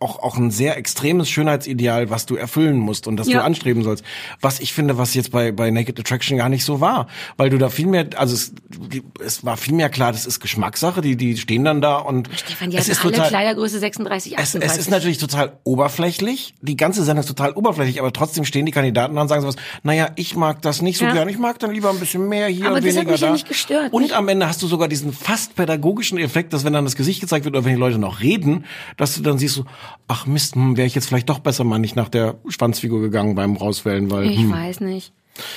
äh, 0.00 0.04
auch, 0.04 0.20
auch 0.22 0.36
ein 0.36 0.50
sehr 0.50 0.76
extremes 0.76 1.28
Schönheitsideal, 1.30 2.10
was 2.10 2.26
du 2.26 2.36
erfüllen 2.36 2.78
musst 2.78 3.06
und 3.06 3.16
das 3.16 3.28
Ja. 3.28 3.38
du 3.38 3.44
anstreben 3.44 3.82
sollst. 3.82 4.04
Was 4.40 4.60
ich 4.60 4.72
finde, 4.72 4.98
was 4.98 5.14
jetzt 5.14 5.30
bei, 5.30 5.52
bei 5.52 5.70
Naked 5.70 5.98
Attraction 5.98 6.36
gar 6.38 6.48
nicht 6.48 6.64
so 6.64 6.80
war. 6.80 7.06
Weil 7.36 7.50
du 7.50 7.58
da 7.58 7.68
viel 7.70 7.86
mehr, 7.86 8.06
also 8.16 8.34
es, 8.34 8.52
die, 8.68 9.02
es 9.24 9.44
war 9.44 9.56
viel 9.56 9.74
mehr 9.74 9.88
klar, 9.88 10.12
das 10.12 10.26
ist 10.26 10.40
Geschmackssache, 10.40 11.00
die, 11.00 11.16
die 11.16 11.36
stehen 11.36 11.64
dann 11.64 11.80
da 11.80 11.96
und 11.96 12.28
Stefan, 12.34 12.70
die 12.70 12.76
es 12.76 12.88
ist 12.88 13.02
alle 13.02 13.12
total, 13.12 13.28
Kleidergröße 13.28 13.78
36, 13.78 14.32
es, 14.34 14.38
38. 14.38 14.70
es 14.70 14.78
ist 14.78 14.90
natürlich 14.90 15.18
total 15.18 15.58
oberflächlich. 15.64 16.54
Die 16.62 16.76
ganze 16.76 17.04
Sendung 17.04 17.20
ist 17.22 17.28
total 17.28 17.52
oberflächlich, 17.52 18.00
aber 18.00 18.12
trotzdem 18.12 18.44
stehen 18.44 18.66
die 18.66 18.72
Kandidaten 18.72 19.14
da 19.14 19.22
und 19.22 19.28
sagen 19.28 19.42
sowas, 19.42 19.56
naja, 19.82 20.10
ich 20.16 20.36
mag 20.36 20.62
das 20.62 20.75
nicht 20.82 20.98
so 20.98 21.04
Ja. 21.04 21.12
gern, 21.12 21.28
ich 21.28 21.38
mag 21.38 21.58
dann 21.58 21.70
lieber 21.72 21.90
ein 21.90 21.98
bisschen 21.98 22.28
mehr 22.28 22.48
hier 22.48 22.66
Aber 22.66 22.76
und 22.76 22.84
das 22.84 22.90
hat 22.92 22.96
weniger 22.96 23.12
mich 23.12 23.20
da. 23.20 23.26
ja 23.26 23.32
nicht 23.32 23.48
gestört, 23.48 23.92
und 23.92 24.02
nicht? 24.02 24.14
am 24.14 24.28
Ende 24.28 24.46
hast 24.48 24.62
du 24.62 24.66
sogar 24.66 24.88
diesen 24.88 25.12
fast 25.12 25.54
pädagogischen 25.56 26.18
Effekt, 26.18 26.52
dass 26.52 26.64
wenn 26.64 26.72
dann 26.72 26.84
das 26.84 26.96
Gesicht 26.96 27.20
gezeigt 27.20 27.44
wird 27.44 27.54
oder 27.56 27.64
wenn 27.64 27.74
die 27.74 27.80
Leute 27.80 27.98
noch 27.98 28.20
reden, 28.20 28.64
dass 28.96 29.14
du 29.14 29.22
dann 29.22 29.38
siehst 29.38 29.54
so, 29.54 29.64
ach 30.08 30.26
Mist, 30.26 30.54
hm, 30.54 30.76
wäre 30.76 30.86
ich 30.86 30.94
jetzt 30.94 31.06
vielleicht 31.06 31.28
doch 31.28 31.38
besser 31.40 31.64
mal 31.64 31.78
nicht 31.78 31.96
nach 31.96 32.08
der 32.08 32.36
Schwanzfigur 32.48 33.00
gegangen 33.00 33.34
beim 33.34 33.56
Rauswählen, 33.56 34.10
weil 34.10 34.26
Ich 34.30 34.38
hm. 34.38 34.52
weiß 34.52 34.80
nicht. 34.80 35.12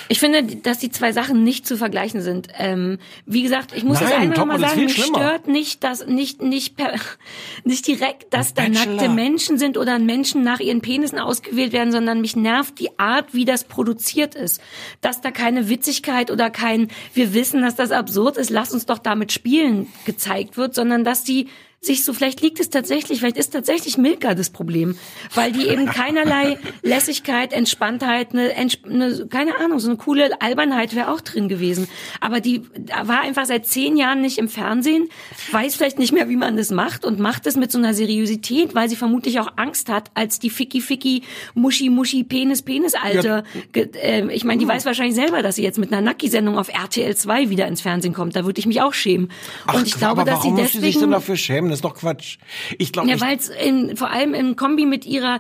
Ich 0.08 0.20
finde, 0.20 0.44
dass 0.44 0.80
die 0.80 0.90
zwei 0.90 1.12
Sachen 1.12 1.44
nicht 1.44 1.68
zu 1.68 1.78
vergleichen 1.78 2.22
sind. 2.22 2.48
Ähm, 2.58 3.00
wie 3.26 3.44
gesagt, 3.44 3.74
ich 3.76 3.84
muss 3.84 4.00
Nein, 4.00 4.10
das 4.10 4.20
einmal 4.20 4.38
Top 4.38 4.48
mal 4.48 4.60
sagen, 4.60 4.86
mich 4.86 4.94
schlimmer. 4.94 5.20
stört 5.20 5.48
nicht, 5.48 5.84
dass 5.84 6.06
nicht 6.06 6.42
nicht 6.42 6.76
per, 6.76 6.94
nicht 7.64 7.88
direkt, 7.88 8.34
dass 8.34 8.54
da 8.54 8.68
nackte 8.68 9.10
Menschen 9.10 9.58
sind 9.58 9.78
oder 9.78 10.00
Menschen 10.00 10.44
nach 10.44 10.60
ihren 10.60 10.82
Penissen 10.82 11.20
ausgewählt 11.20 11.74
werden, 11.74 11.92
sondern 11.92 12.22
mich 12.22 12.36
nervt 12.36 12.80
die 12.80 12.98
Art, 13.00 13.34
wie 13.34 13.46
das 13.46 13.64
produziert 13.64 14.36
ist. 14.36 14.62
Dass 15.02 15.22
da 15.22 15.32
keine 15.32 15.70
Witzigkeit 15.70 16.32
oder 16.32 16.50
kein 16.50 16.90
wir 17.14 17.34
wissen, 17.34 17.62
dass 17.62 17.76
das 17.76 17.92
absurd 17.92 18.38
ist, 18.38 18.50
lass 18.50 18.74
uns 18.74 18.86
doch 18.86 19.00
damit 19.00 19.32
spielen 19.32 19.88
gezeigt 20.06 20.58
wird, 20.58 20.76
sondern 20.76 21.04
dass 21.04 21.24
die 21.24 21.48
sich 21.82 22.04
so, 22.04 22.12
vielleicht 22.14 22.42
liegt 22.42 22.60
es 22.60 22.70
tatsächlich, 22.70 23.20
vielleicht 23.20 23.38
ist 23.38 23.52
tatsächlich 23.52 23.98
Milka 23.98 24.36
das 24.36 24.50
Problem, 24.50 24.98
weil 25.34 25.54
die 25.54 25.66
eben 25.68 25.86
keinerlei 25.86 26.58
Lässigkeit, 26.84 27.54
Entspanntheit, 27.54 28.34
eine, 28.34 28.52
eine 28.86 29.28
keine 29.30 29.58
Ahnung, 29.60 29.80
so 29.80 29.88
eine 29.88 29.96
coole 29.98 30.42
Albernheit 30.42 30.94
wäre 30.94 31.10
auch 31.12 31.22
drin 31.22 31.48
gewesen. 31.48 31.88
Aber 32.20 32.42
die 32.42 32.64
war 33.04 33.22
einfach 33.22 33.46
seit 33.46 33.66
zehn 33.66 33.96
Jahren 33.96 34.20
nicht 34.22 34.40
im 34.40 34.50
Fernsehen, 34.50 35.08
weiß 35.54 35.76
vielleicht 35.78 36.00
nicht 36.00 36.12
mehr, 36.12 36.28
wie 36.28 36.36
man 36.36 36.58
das 36.58 36.70
macht 36.72 37.06
und 37.06 37.18
macht 37.20 37.48
es 37.48 37.56
mit 37.56 37.72
so 37.72 37.78
einer 37.78 37.94
Seriosität, 37.94 38.76
weil 38.76 38.90
sie 38.90 38.98
vermutlich 38.98 39.40
auch 39.40 39.54
Angst 39.56 39.88
hat, 39.90 40.12
als 40.16 40.40
die 40.40 40.50
Ficky 40.50 40.82
Ficky 40.82 41.24
Muschi 41.54 41.90
Muschi 41.90 42.26
Penis 42.26 42.62
Penis 42.62 42.94
Alte. 42.96 43.46
ge- 43.72 43.90
äh, 43.94 44.28
Ich 44.34 44.44
meine, 44.44 44.60
die 44.60 44.68
weiß 44.68 44.86
wahrscheinlich 44.86 45.16
selber, 45.16 45.42
dass 45.42 45.56
sie 45.56 45.64
jetzt 45.64 45.78
mit 45.80 45.94
einer 45.94 46.02
Nacki-Sendung 46.02 46.58
auf 46.58 46.68
RTL 46.68 47.16
2 47.16 47.50
wieder 47.50 47.68
ins 47.68 47.80
Fernsehen 47.80 48.14
kommt. 48.14 48.36
Da 48.36 48.44
würde 48.46 48.60
ich 48.60 48.66
mich 48.66 48.82
auch 48.82 48.94
schämen. 48.94 49.32
und 49.74 49.88
ich 49.88 49.96
glaube, 49.96 50.26
dass 50.26 50.42
sie 50.44 50.50
muss 50.50 50.58
sie 50.74 50.80
sich 50.80 50.82
denn 50.82 50.92
deswegen 50.94 51.12
dafür 51.12 51.38
schämen? 51.38 51.69
Das 51.70 51.80
ist 51.80 51.86
doch 51.86 51.96
Quatsch. 51.96 52.38
Ich 52.78 52.92
glaube, 52.92 53.10
ja, 53.10 53.20
weil 53.22 53.38
es 53.38 53.52
vor 53.98 54.10
allem 54.10 54.34
im 54.34 54.56
Kombi 54.56 54.86
mit 54.86 55.06
ihrer 55.06 55.40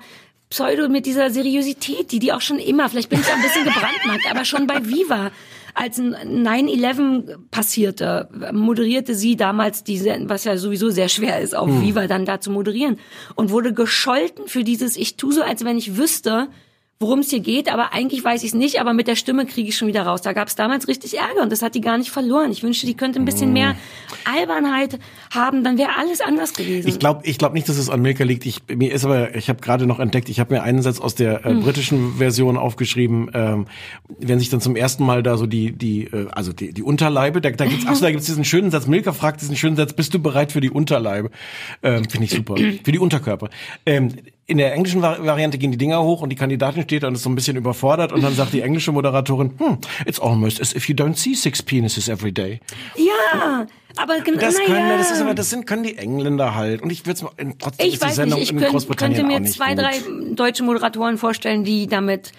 Pseudo, 0.50 0.90
mit 0.90 1.06
dieser 1.06 1.30
Seriosität, 1.30 2.12
die 2.12 2.20
die 2.20 2.34
auch 2.34 2.42
schon 2.42 2.58
immer, 2.58 2.90
vielleicht 2.90 3.10
bin 3.10 3.20
ich 3.20 3.32
ein 3.32 3.42
bisschen 3.42 3.66
gebrandmarkt, 3.66 4.30
aber 4.32 4.46
schon 4.46 4.66
bei 4.66 4.84
Viva, 4.88 5.32
als 5.76 6.00
ein 6.00 6.16
9-11 6.16 7.38
passierte, 7.52 8.30
moderierte 8.52 9.14
sie 9.14 9.36
damals 9.36 9.84
diese, 9.84 10.18
was 10.24 10.46
ja 10.46 10.58
sowieso 10.58 10.90
sehr 10.90 11.08
schwer 11.08 11.40
ist, 11.40 11.56
auf 11.56 11.70
Viva 11.70 12.08
dann 12.08 12.26
da 12.26 12.42
zu 12.42 12.50
moderieren 12.50 12.98
und 13.36 13.52
wurde 13.52 13.74
gescholten 13.74 14.48
für 14.48 14.64
dieses, 14.64 14.98
ich 14.98 15.18
tu 15.18 15.32
so, 15.32 15.44
als 15.44 15.64
wenn 15.64 15.78
ich 15.78 15.98
wüsste, 15.98 16.50
worum 17.02 17.20
es 17.20 17.30
hier 17.30 17.40
geht, 17.40 17.72
aber 17.72 17.94
eigentlich 17.94 18.22
weiß 18.26 18.44
ich 18.44 18.50
es 18.50 18.54
nicht, 18.54 18.82
aber 18.82 18.94
mit 18.94 19.08
der 19.08 19.16
Stimme 19.16 19.46
kriege 19.46 19.70
ich 19.70 19.78
schon 19.78 19.88
wieder 19.88 20.02
raus. 20.02 20.22
Da 20.22 20.34
gab 20.34 20.50
es 20.50 20.56
damals 20.56 20.90
richtig 20.90 21.18
Ärger 21.18 21.44
und 21.44 21.50
das 21.50 21.62
hat 21.62 21.74
die 21.74 21.80
gar 21.80 21.98
nicht 21.98 22.12
verloren. 22.12 22.52
Ich 22.52 22.62
wünschte, 22.62 22.86
die 22.86 22.94
könnte 22.94 23.20
ein 23.20 23.26
bisschen 23.26 23.54
mehr 23.54 23.78
Albernheit 24.26 25.00
haben, 25.34 25.64
dann 25.64 25.78
wäre 25.78 25.92
alles 25.98 26.20
anders 26.20 26.54
gewesen. 26.54 26.90
Ich 26.90 27.00
glaube 27.00 27.22
ich 27.24 27.38
glaub 27.38 27.54
nicht, 27.54 27.70
dass 27.70 27.78
es 27.78 27.90
an 27.90 28.02
Milka 28.02 28.26
liegt. 28.26 28.46
Ich, 28.46 28.60
mir 28.68 28.92
ist 28.92 29.06
aber, 29.06 29.34
ich 29.34 29.48
habe 29.48 29.62
gerade 29.62 29.86
noch 29.86 30.00
entdeckt, 30.00 30.28
ich 30.28 30.42
habe 30.42 30.54
mir 30.54 30.62
einen 30.62 30.82
Satz 30.82 31.00
aus 31.00 31.16
der 31.16 31.46
Hm. 31.46 31.60
äh, 31.60 31.62
britischen 31.62 32.18
Version 32.18 32.58
aufgeschrieben, 32.58 33.32
ähm, 33.34 33.68
wenn 34.18 34.40
sich 34.40 34.50
dann 34.50 34.60
zum 34.60 34.76
ersten 34.76 35.06
Mal 35.06 35.24
da 35.24 35.38
so 35.38 35.46
die, 35.46 35.72
die 35.72 36.04
äh, 36.04 36.28
also 36.32 36.52
die, 36.52 36.74
die 36.74 36.84
Unterleibe, 36.84 37.40
da, 37.40 37.50
da 37.52 37.66
gibt's, 37.66 37.86
ach 37.88 37.96
so, 37.96 38.04
da 38.04 38.12
gibt's 38.12 38.26
diesen 38.26 38.44
schönen 38.44 38.72
Satz, 38.72 38.88
Milka 38.88 39.14
fragt 39.14 39.40
diesen 39.40 39.56
schönen 39.56 39.78
Satz, 39.78 39.94
bist 39.94 40.14
du 40.14 40.20
bereit 40.20 40.52
für 40.52 40.60
die 40.60 40.70
Unterleibe? 40.70 41.32
Ähm, 41.82 42.10
Finde 42.10 42.26
ich 42.26 42.32
super. 42.32 42.56
für 42.84 42.92
die 42.92 43.00
Unterkörper. 43.00 43.50
Ähm, 43.86 44.12
in 44.50 44.58
der 44.58 44.74
englischen 44.74 45.02
Vari- 45.02 45.24
Variante 45.26 45.58
gehen 45.60 45.72
die 45.72 45.78
Dinger 45.78 46.02
hoch 46.04 46.22
und 46.22 46.30
die 46.30 46.36
Kandidatin 46.36 46.82
steht 46.84 47.04
da 47.04 47.08
und 47.08 47.14
ist 47.16 47.22
so 47.24 47.30
ein 47.30 47.36
bisschen 47.36 47.56
überfordert 47.56 48.12
und 48.12 48.22
dann 48.24 48.34
sagt 48.34 48.52
die 48.52 48.62
englische 48.62 48.92
Moderatorin, 48.92 49.52
hm, 49.60 49.78
it's 50.06 50.20
almost 50.20 50.60
as 50.60 50.74
if 50.76 50.90
you 50.90 50.96
don't 50.96 51.16
see 51.16 51.36
six 51.36 51.62
penises 51.62 52.08
every 52.10 52.32
day. 52.32 52.60
Ja, 52.96 53.68
aber 53.96 54.20
genau, 54.22 54.40
Das 54.40 54.58
können, 54.58 54.74
naja. 54.88 54.98
das 54.98 55.12
ist 55.12 55.22
aber, 55.22 55.36
das 55.36 55.50
sind, 55.52 55.68
können 55.68 55.84
die 55.84 55.98
Engländer 55.98 56.56
halt. 56.56 56.82
Und 56.82 56.92
ich 56.92 57.06
würde 57.06 57.14
es 57.14 57.22
mal, 57.22 57.32
trotzdem 57.60 57.86
ich 57.88 57.94
ist 57.94 58.02
die 58.04 58.08
weiß 58.08 58.16
Sendung 58.16 58.40
nicht, 58.40 58.50
ich 58.50 58.54
in 58.56 58.60
könnt, 58.60 58.72
Großbritannien 58.72 59.28
könnte 59.28 59.42
mir 59.42 59.48
zwei, 59.50 59.76
gut. 59.76 59.84
drei 59.84 59.94
deutsche 60.34 60.64
Moderatoren 60.64 61.18
vorstellen, 61.20 61.64
die 61.64 61.86
damit 61.88 62.32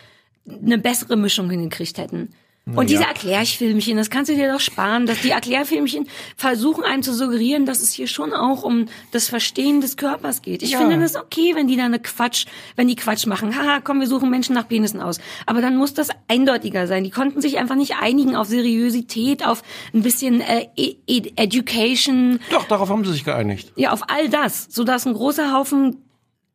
eine 0.48 0.78
bessere 0.78 1.16
Mischung 1.16 1.48
hingekriegt 1.48 1.96
hätten. 1.98 2.30
Und 2.76 2.88
diese 2.88 3.02
Erklärfilmchen, 3.04 3.96
das 3.96 4.10
kannst 4.10 4.30
du 4.30 4.36
dir 4.36 4.52
doch 4.52 4.60
sparen, 4.60 5.04
dass 5.06 5.20
die 5.22 5.30
Erklärfilmchen 5.30 6.06
versuchen 6.36 6.84
einem 6.84 7.02
zu 7.02 7.12
suggerieren, 7.12 7.66
dass 7.66 7.82
es 7.82 7.92
hier 7.92 8.06
schon 8.06 8.32
auch 8.32 8.62
um 8.62 8.86
das 9.10 9.28
Verstehen 9.28 9.80
des 9.80 9.96
Körpers 9.96 10.40
geht. 10.42 10.62
Ich 10.62 10.72
Ja. 10.72 10.78
finde 10.78 10.98
das 11.00 11.16
okay, 11.16 11.56
wenn 11.56 11.66
die 11.66 11.76
da 11.76 11.84
eine 11.86 11.98
Quatsch, 11.98 12.46
wenn 12.76 12.86
die 12.86 12.94
Quatsch 12.94 13.26
machen. 13.26 13.56
Haha, 13.58 13.80
komm, 13.82 13.98
wir 13.98 14.06
suchen 14.06 14.30
Menschen 14.30 14.54
nach 14.54 14.68
Penissen 14.68 15.00
aus. 15.00 15.18
Aber 15.46 15.60
dann 15.60 15.76
muss 15.76 15.94
das 15.94 16.10
eindeutiger 16.28 16.86
sein. 16.86 17.02
Die 17.02 17.10
konnten 17.10 17.40
sich 17.40 17.58
einfach 17.58 17.74
nicht 17.76 17.96
einigen 18.00 18.36
auf 18.36 18.46
Seriosität, 18.46 19.44
auf 19.44 19.62
ein 19.92 20.02
bisschen 20.02 20.40
äh, 20.40 20.66
E- 20.76 20.94
E- 21.08 21.32
Education, 21.36 22.38
Doch, 22.50 22.64
darauf 22.68 22.88
haben 22.88 23.04
sie 23.04 23.12
sich 23.12 23.24
geeinigt. 23.24 23.72
ja, 23.76 23.90
auf 23.90 24.02
all 24.08 24.28
das, 24.28 24.68
sodass 24.70 25.06
ein 25.06 25.14
großer 25.14 25.52
Haufen 25.52 25.96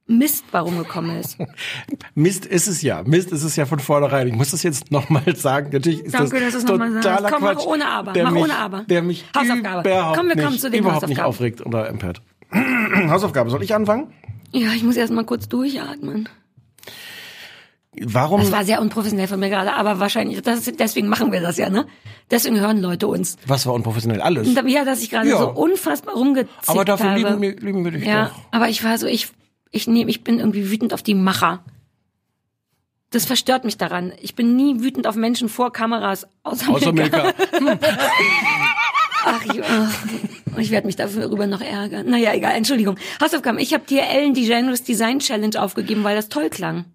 Mist 0.08 0.46
bei 0.52 0.60
rumgekommen 0.60 1.18
ist. 1.20 1.38
Mist 2.16 2.46
ist 2.46 2.68
es 2.68 2.82
ja. 2.84 3.02
Mist 3.04 3.32
ist 3.32 3.44
es 3.44 3.56
ja 3.56 3.66
von 3.66 3.80
vornherein. 3.80 4.28
Ich 4.28 4.36
muss 4.36 4.52
das 4.52 4.62
jetzt 4.62 4.92
nochmal 4.92 5.36
sagen. 5.36 5.70
Natürlich 5.74 6.02
ist 6.02 6.14
Danke, 6.14 6.40
das 6.40 6.42
dass 6.42 6.52
du 6.54 6.58
es 6.60 6.64
nochmal 6.80 7.02
sagst. 7.02 7.24
Komm, 7.34 7.42
mach 7.44 7.54
Quatsch, 7.56 7.66
ohne 7.66 7.88
Aber. 7.88 8.14
Der 8.14 8.24
Mach 8.26 8.32
mich, 8.32 8.44
ohne 8.44 8.56
Aber. 8.58 8.84
Der 8.84 9.02
mich 9.02 9.26
Hausaufgabe. 9.36 9.90
überhaupt 9.90 10.18
Komm, 10.18 10.28
wir 10.28 10.36
kommen 10.36 10.50
nicht, 10.52 10.62
zu 10.62 10.70
den 10.70 10.80
überhaupt 10.82 11.08
nicht 11.08 11.22
aufregt 11.22 11.66
oder 11.66 11.90
empört. 11.90 12.22
Hausaufgabe. 13.10 13.50
Soll 13.50 13.64
ich 13.64 13.74
anfangen? 13.74 14.14
Ja, 14.52 14.70
ich 14.74 14.84
muss 14.84 14.96
erst 14.96 15.12
mal 15.12 15.26
kurz 15.26 15.50
durchatmen. 15.50 16.30
Warum? 18.02 18.42
Das 18.42 18.52
war 18.52 18.66
sehr 18.66 18.82
unprofessionell 18.82 19.28
von 19.28 19.40
mir 19.40 19.50
gerade, 19.50 19.72
aber 19.74 20.00
wahrscheinlich, 20.02 20.42
das, 20.42 20.66
deswegen 20.78 21.08
machen 21.08 21.32
wir 21.32 21.40
das 21.40 21.58
ja, 21.58 21.70
ne? 21.70 21.86
Deswegen 22.30 22.60
hören 22.60 22.82
Leute 22.82 23.08
uns. 23.08 23.38
was 23.48 23.66
war 23.66 23.74
unprofessionell? 23.74 24.22
Alles. 24.22 24.50
Ja, 24.68 24.84
dass 24.84 25.02
ich 25.02 25.10
gerade 25.12 25.30
Ja. 25.30 25.38
so 25.38 25.50
unfassbar 25.52 26.14
rumgezickt 26.16 26.52
Aber 26.68 26.84
dafür 26.84 27.12
habe. 27.12 27.20
lieben, 27.20 27.42
wir- 27.42 27.56
lieben 27.56 27.86
wir 27.86 27.92
dich 27.92 28.06
Ja, 28.06 28.26
doch. 28.28 28.36
aber 28.52 28.68
ich 28.68 28.84
war 28.84 28.98
so, 28.98 29.08
ich, 29.08 29.30
ich 29.72 29.88
nehme, 29.88 30.10
ich 30.10 30.24
bin 30.24 30.40
irgendwie 30.40 30.72
wütend 30.72 30.94
auf 30.94 31.04
die 31.04 31.14
Macher. 31.14 31.64
Das 33.12 33.26
verstört 33.26 33.64
mich 33.64 33.78
daran. 33.78 34.14
Ich 34.22 34.36
bin 34.36 34.56
nie 34.56 34.82
wütend 34.82 35.08
auf 35.08 35.16
Menschen 35.16 35.48
vor 35.48 35.72
Kameras, 35.72 36.28
außer, 36.44 36.70
Außer 36.70 36.92
Milka. 36.92 37.34
Milka. 37.62 37.88
Ach, 39.26 39.44
ich, 39.46 39.64
ach, 39.64 40.06
ich 40.58 40.72
werde 40.72 40.86
mich 40.86 40.96
darüber 40.96 41.48
noch 41.48 41.62
ärgern. 41.62 42.10
Naja, 42.10 42.34
egal, 42.34 42.54
Entschuldigung. 42.54 42.98
Hausaufgaben. 43.22 43.58
Ich 43.60 43.74
habe 43.74 43.86
dir 43.86 44.04
Ellen 44.04 44.34
DeGeneres 44.34 44.84
Design 44.84 45.20
Challenge 45.20 45.60
aufgegeben, 45.62 46.04
weil 46.04 46.16
das 46.16 46.30
toll 46.30 46.50
klang. 46.50 46.86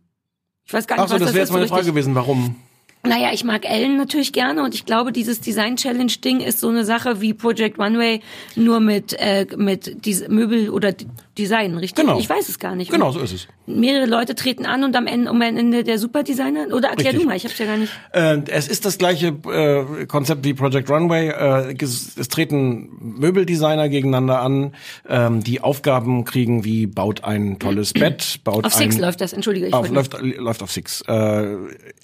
Ich 0.64 0.72
weiß 0.72 0.86
gar 0.86 0.96
nicht, 0.96 1.04
Ach 1.04 1.08
so, 1.08 1.14
was 1.14 1.20
das 1.20 1.28
das 1.28 1.34
wäre 1.34 1.44
jetzt 1.44 1.52
meine 1.52 1.66
so 1.66 1.74
Frage 1.74 1.86
gewesen. 1.86 2.14
Warum? 2.14 2.54
Naja, 3.02 3.30
ich 3.32 3.44
mag 3.44 3.64
Ellen 3.64 3.96
natürlich 3.96 4.32
gerne 4.32 4.62
und 4.62 4.74
ich 4.74 4.84
glaube, 4.84 5.10
dieses 5.10 5.40
Design 5.40 5.76
Challenge 5.76 6.12
Ding 6.22 6.40
ist 6.40 6.60
so 6.60 6.68
eine 6.68 6.84
Sache 6.84 7.22
wie 7.22 7.32
Project 7.32 7.78
Runway, 7.78 8.20
nur 8.56 8.78
mit, 8.78 9.14
äh, 9.14 9.46
mit 9.56 10.04
dies 10.04 10.28
Möbel 10.28 10.68
oder 10.68 10.94
Design, 11.40 11.76
richtig? 11.76 12.04
Genau. 12.04 12.18
Ich 12.18 12.28
weiß 12.28 12.48
es 12.48 12.58
gar 12.58 12.76
nicht. 12.76 12.90
Genau, 12.90 13.10
so 13.12 13.20
ist 13.20 13.32
es. 13.32 13.48
Mehrere 13.66 14.06
Leute 14.06 14.34
treten 14.34 14.66
an 14.66 14.84
und 14.84 14.94
am 14.94 15.06
Ende, 15.06 15.30
um 15.30 15.40
am 15.40 15.56
Ende 15.56 15.84
der 15.84 15.98
Superdesigner, 15.98 16.66
oder 16.74 16.90
erklär 16.90 17.12
Richtig. 17.12 17.22
du 17.22 17.28
mal, 17.28 17.36
ich 17.36 17.44
hab's 17.44 17.58
ja 17.58 17.66
gar 17.66 17.76
nicht. 17.76 17.92
Äh, 18.12 18.42
es 18.48 18.68
ist 18.68 18.84
das 18.84 18.98
gleiche 18.98 19.28
äh, 19.28 20.06
Konzept 20.06 20.44
wie 20.44 20.54
Project 20.54 20.90
Runway. 20.90 21.28
Äh, 21.28 21.76
es, 21.82 22.16
es 22.16 22.28
treten 22.28 22.90
Möbeldesigner 23.00 23.88
gegeneinander 23.88 24.42
an, 24.42 24.74
ähm, 25.08 25.42
die 25.42 25.60
Aufgaben 25.60 26.24
kriegen 26.24 26.64
wie 26.64 26.86
baut 26.86 27.24
ein 27.24 27.58
tolles 27.58 27.92
Bett, 27.94 28.40
baut 28.44 28.66
Auf 28.66 28.76
ein 28.76 28.90
Six 28.90 28.98
läuft 28.98 29.20
das, 29.20 29.32
entschuldige, 29.32 29.66
ich 29.66 29.74
auf, 29.74 29.88
läuft, 29.88 30.20
läuft 30.20 30.62
auf 30.62 30.70
Six. 30.70 31.02
Äh, 31.08 31.56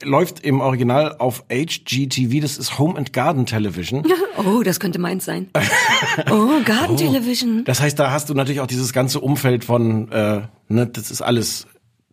läuft 0.02 0.40
im 0.44 0.60
Original 0.60 1.16
auf 1.18 1.44
HGTV, 1.50 2.40
das 2.40 2.56
ist 2.56 2.78
Home 2.78 2.96
and 2.96 3.12
Garden 3.12 3.46
Television. 3.46 4.04
Oh, 4.38 4.62
das 4.62 4.80
könnte 4.80 4.98
meins 4.98 5.24
sein. 5.24 5.48
Oh, 6.30 6.62
Garden 6.64 6.96
Television. 6.96 7.64
Das 7.64 7.80
heißt, 7.80 7.98
da 7.98 8.10
hast 8.10 8.28
du 8.28 8.34
natürlich 8.34 8.60
auch 8.60 8.66
dieses 8.66 8.92
ganze 8.92 9.20
Umfeld 9.26 9.64
von, 9.64 10.10
äh, 10.10 10.42
ne, 10.68 10.86
das 10.86 11.10
ist 11.10 11.22
alles, 11.22 11.66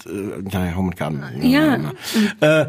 äh, 0.05 0.09
naja, 0.41 0.75
Home 0.75 0.89
and 0.89 0.97
Garden. 0.97 1.23
Ja. 1.41 1.75
Äh, 2.41 2.61
äh, 2.61 2.67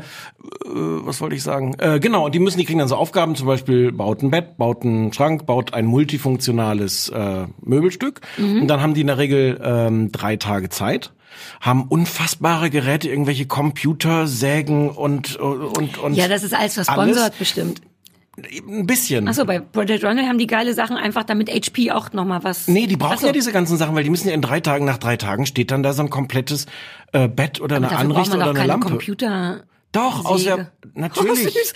was 0.64 1.20
wollte 1.20 1.34
ich 1.34 1.42
sagen? 1.42 1.74
Äh, 1.78 1.98
genau, 2.00 2.26
und 2.26 2.34
die 2.34 2.38
müssen, 2.38 2.58
die 2.58 2.64
kriegen 2.64 2.78
dann 2.78 2.88
so 2.88 2.96
Aufgaben, 2.96 3.34
zum 3.34 3.46
Beispiel 3.46 3.92
baut 3.92 4.22
ein 4.22 4.30
Bett, 4.30 4.56
baut 4.56 4.82
einen 4.84 5.12
Schrank, 5.12 5.46
baut 5.46 5.74
ein 5.74 5.86
multifunktionales 5.86 7.08
äh, 7.08 7.46
Möbelstück. 7.60 8.20
Und 8.38 8.68
dann 8.68 8.80
haben 8.80 8.94
die 8.94 9.00
in 9.00 9.08
der 9.08 9.18
Regel 9.18 9.60
ähm, 9.62 10.12
drei 10.12 10.36
Tage 10.36 10.68
Zeit 10.68 11.12
haben 11.60 11.84
unfassbare 11.88 12.70
Geräte, 12.70 13.08
irgendwelche 13.08 13.46
Computer, 13.46 14.26
Sägen 14.28 14.88
und 14.90 15.36
und 15.36 15.98
und 15.98 16.14
Ja, 16.14 16.28
das 16.28 16.44
ist 16.44 16.54
alles 16.54 16.74
versponsert 16.74 17.38
bestimmt. 17.38 17.80
Ein 18.36 18.86
bisschen. 18.86 19.28
Achso, 19.28 19.44
bei 19.44 19.60
Project 19.60 20.04
Runway 20.04 20.26
haben 20.26 20.38
die 20.38 20.46
geile 20.46 20.74
Sachen 20.74 20.96
einfach, 20.96 21.24
damit 21.24 21.48
HP 21.48 21.92
auch 21.92 22.12
nochmal 22.12 22.42
was. 22.42 22.66
Nee, 22.68 22.86
die 22.86 22.96
brauchen 22.96 23.18
so. 23.18 23.26
ja 23.26 23.32
diese 23.32 23.52
ganzen 23.52 23.76
Sachen, 23.76 23.94
weil 23.94 24.04
die 24.04 24.10
müssen 24.10 24.28
ja 24.28 24.34
in 24.34 24.42
drei 24.42 24.60
Tagen, 24.60 24.84
nach 24.84 24.98
drei 24.98 25.16
Tagen 25.16 25.46
steht 25.46 25.70
dann 25.70 25.82
da 25.82 25.92
so 25.92 26.02
ein 26.02 26.10
komplettes 26.10 26.66
äh, 27.12 27.28
Bett 27.28 27.60
oder 27.60 27.76
eine 27.76 27.86
Dafür 27.86 28.08
braucht 28.08 28.10
Anrichtung 28.10 28.38
man 28.38 28.48
oder 28.48 28.50
eine 28.50 28.58
keine 28.58 28.68
Lampe. 28.68 28.88
Computer. 28.88 29.64
Doch, 29.94 30.24
aus 30.26 30.42
Säge. 30.42 30.56
der, 30.56 30.70
Oh, 30.96 31.00
natürlich. 31.00 31.44
süß. 31.54 31.72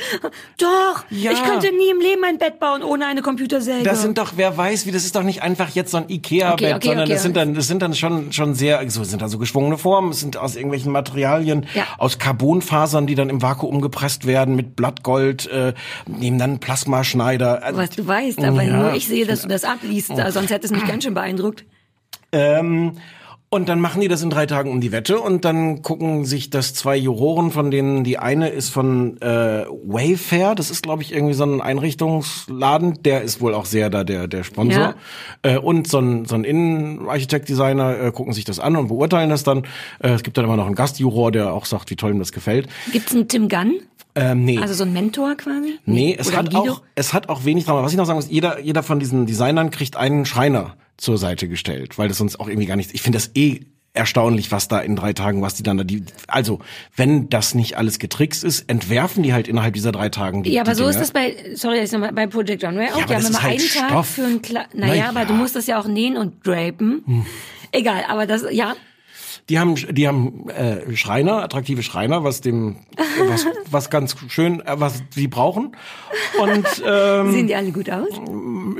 Doch, 0.58 1.04
Ja. 1.10 1.32
ich 1.32 1.42
könnte 1.42 1.72
nie 1.72 1.90
im 1.90 2.00
Leben 2.00 2.22
ein 2.24 2.38
Bett 2.38 2.60
bauen 2.60 2.82
ohne 2.82 3.06
eine 3.06 3.22
Computersäge. 3.22 3.82
Das 3.84 4.02
sind 4.02 4.18
doch, 4.18 4.32
wer 4.36 4.56
weiß, 4.56 4.86
wie 4.86 4.90
das 4.92 5.04
ist 5.04 5.16
doch 5.16 5.22
nicht 5.22 5.42
einfach 5.42 5.70
jetzt 5.70 5.90
so 5.90 5.96
ein 5.96 6.08
Ikea-Bett, 6.08 6.54
Okay, 6.62 6.74
okay, 6.74 6.86
sondern 6.88 7.04
okay. 7.04 7.12
das 7.14 7.22
sind 7.22 7.36
dann, 7.36 7.54
das 7.54 7.66
sind 7.66 7.82
dann 7.82 7.94
schon 7.94 8.32
schon 8.32 8.54
sehr, 8.54 8.88
so 8.90 9.02
sind 9.04 9.22
da 9.22 9.28
so 9.28 9.38
geschwungene 9.38 9.78
Formen, 9.78 10.10
es 10.10 10.20
sind 10.20 10.36
aus 10.36 10.54
irgendwelchen 10.56 10.92
Materialien, 10.92 11.66
Ja. 11.74 11.84
aus 11.98 12.18
Carbonfasern, 12.18 13.06
die 13.06 13.14
dann 13.14 13.30
im 13.30 13.40
Vakuum 13.42 13.80
gepresst 13.80 14.26
werden 14.26 14.54
mit 14.56 14.76
Blattgold, 14.76 15.46
äh, 15.48 15.74
nehmen 16.06 16.38
dann 16.38 16.58
Plasmaschneider. 16.60 17.62
Also, 17.62 17.78
was 17.80 17.90
du 17.90 18.06
weißt, 18.06 18.38
aber 18.44 18.62
Ja. 18.62 18.76
nur 18.76 18.94
ich 18.94 19.08
sehe, 19.08 19.26
dass 19.26 19.42
du 19.42 19.48
das 19.48 19.64
abliest, 19.64 20.12
sonst 20.30 20.50
hätte 20.50 20.66
es 20.66 20.70
mich 20.72 20.86
ganz 20.86 21.04
schön 21.04 21.14
beändruckt. 21.14 21.64
Ähm, 22.30 22.92
Und 23.50 23.70
dann 23.70 23.80
machen 23.80 24.02
die 24.02 24.08
das 24.08 24.22
in 24.22 24.28
drei 24.28 24.44
Tagen 24.44 24.70
um 24.70 24.82
die 24.82 24.92
Wette 24.92 25.18
und 25.18 25.46
dann 25.46 25.80
gucken 25.80 26.26
sich 26.26 26.50
das 26.50 26.74
zwei 26.74 26.98
Juroren, 26.98 27.50
von 27.50 27.70
denen 27.70 28.04
die 28.04 28.18
eine 28.18 28.50
ist 28.50 28.68
von 28.68 29.16
äh, 29.22 29.64
Wayfair, 29.84 30.54
das 30.54 30.70
ist 30.70 30.82
glaube 30.82 31.02
ich 31.02 31.14
irgendwie 31.14 31.32
so 31.32 31.44
ein 31.44 31.62
Einrichtungsladen, 31.62 33.02
der 33.02 33.22
ist 33.22 33.40
wohl 33.40 33.54
auch 33.54 33.64
sehr 33.64 33.88
da 33.88 34.04
der 34.04 34.28
der 34.28 34.44
Sponsor. 34.44 34.94
Äh, 35.42 35.56
und 35.56 35.88
so 35.88 35.98
ein, 35.98 36.26
so 36.26 36.34
ein 36.34 36.44
Innenarchitekt-Designer 36.44 37.98
äh, 37.98 38.12
gucken 38.12 38.34
sich 38.34 38.44
das 38.44 38.60
an 38.60 38.76
und 38.76 38.88
beurteilen 38.88 39.30
das 39.30 39.44
dann. 39.44 39.64
Äh, 40.00 40.10
es 40.10 40.22
gibt 40.22 40.36
dann 40.36 40.44
immer 40.44 40.56
noch 40.56 40.66
einen 40.66 40.74
Gastjuror, 40.74 41.32
der 41.32 41.54
auch 41.54 41.64
sagt, 41.64 41.90
wie 41.90 41.96
toll 41.96 42.10
ihm 42.10 42.18
das 42.18 42.32
gefällt. 42.32 42.68
Gibt's 42.92 43.14
einen 43.14 43.28
Tim 43.28 43.48
Gunn? 43.48 43.80
Ähm, 44.14 44.44
nee. 44.44 44.58
Also 44.58 44.74
so 44.74 44.84
ein 44.84 44.92
Mentor 44.92 45.36
quasi? 45.36 45.78
Nee, 45.86 46.16
es 46.18 46.28
Oder 46.28 46.38
hat 46.38 46.54
auch, 46.54 46.82
es 46.94 47.14
hat 47.14 47.28
auch 47.30 47.44
wenig 47.44 47.64
Drama. 47.64 47.82
Was 47.82 47.92
ich 47.92 47.98
noch 47.98 48.04
sagen 48.04 48.18
muss, 48.18 48.28
jeder, 48.28 48.60
jeder 48.60 48.82
von 48.82 48.98
diesen 48.98 49.24
Designern 49.24 49.70
kriegt 49.70 49.96
einen 49.96 50.26
Schreiner 50.26 50.74
zur 50.98 51.16
Seite 51.16 51.48
gestellt, 51.48 51.96
weil 51.96 52.08
das 52.08 52.18
sonst 52.18 52.38
auch 52.38 52.48
irgendwie 52.48 52.66
gar 52.66 52.76
nichts, 52.76 52.92
ich 52.92 53.00
finde 53.00 53.16
das 53.16 53.30
eh 53.34 53.60
erstaunlich, 53.94 54.52
was 54.52 54.68
da 54.68 54.78
in 54.80 54.94
drei 54.94 55.12
Tagen, 55.12 55.40
was 55.42 55.54
die 55.54 55.62
dann 55.62 55.78
da, 55.78 55.82
die, 55.84 56.04
also, 56.28 56.60
wenn 56.94 57.30
das 57.30 57.54
nicht 57.54 57.76
alles 57.78 57.98
getrickst 57.98 58.44
ist, 58.44 58.68
entwerfen 58.68 59.22
die 59.22 59.32
halt 59.32 59.48
innerhalb 59.48 59.74
dieser 59.74 59.90
drei 59.92 60.08
Tagen 60.08 60.42
die 60.42 60.52
Ja, 60.52 60.60
aber 60.62 60.72
die 60.72 60.76
so 60.76 60.84
ist 60.86 60.94
Dinge. 60.96 61.00
das 61.00 61.10
bei, 61.12 61.54
sorry, 61.54 61.80
ich 61.80 61.90
nochmal, 61.90 62.12
bei 62.12 62.26
Project 62.26 62.62
Runway 62.64 62.88
auch. 62.90 62.96
aber 62.96 63.06
die 63.06 63.14
haben 63.14 63.22
das 63.22 63.30
immer 63.30 63.38
ist 63.38 63.42
halt 63.42 63.60
einen 63.60 63.68
Tag 63.70 63.88
Stoff. 63.90 64.08
für 64.08 64.24
ein 64.24 64.42
Kla 64.42 64.66
Naja, 64.74 65.04
Na 65.04 65.08
aber 65.08 65.20
ja. 65.20 65.24
du 65.26 65.34
musst 65.34 65.56
das 65.56 65.66
ja 65.66 65.80
auch 65.80 65.86
nähen 65.88 66.16
und 66.16 66.46
drapen. 66.46 67.02
Hm. 67.06 67.26
Egal, 67.72 68.04
aber 68.08 68.26
das, 68.26 68.44
ja, 68.50 68.76
Die 69.48 69.58
haben, 69.58 69.74
die 69.76 70.06
haben 70.06 70.50
äh, 70.50 70.94
Schreiner, 70.94 71.42
attraktive 71.42 71.82
Schreiner, 71.82 72.22
was 72.22 72.42
dem, 72.42 72.76
was, 73.28 73.46
was 73.70 73.88
ganz 73.88 74.14
schön, 74.28 74.60
äh, 74.60 74.78
was 74.78 75.02
sie 75.10 75.28
brauchen. 75.28 75.74
Und 76.38 76.66
ähm, 76.86 77.32
sehen 77.32 77.46
die 77.46 77.54
alle 77.54 77.72
gut 77.72 77.88
aus? 77.88 78.08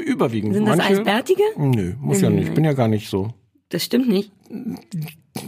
überwiegend. 0.05 0.55
Sind 0.55 0.67
das 0.67 0.77
Manche, 0.77 0.93
alles 0.93 1.05
Bärtige? 1.05 1.43
Nö, 1.57 1.95
muss 2.01 2.21
ja 2.21 2.31
nicht. 2.31 2.55
Bin 2.55 2.65
ja 2.65 2.75
gar 2.75 2.89
nicht 2.89 3.09
so. 3.09 3.33
Das 3.71 3.85
stimmt 3.85 4.09
nicht. 4.09 4.31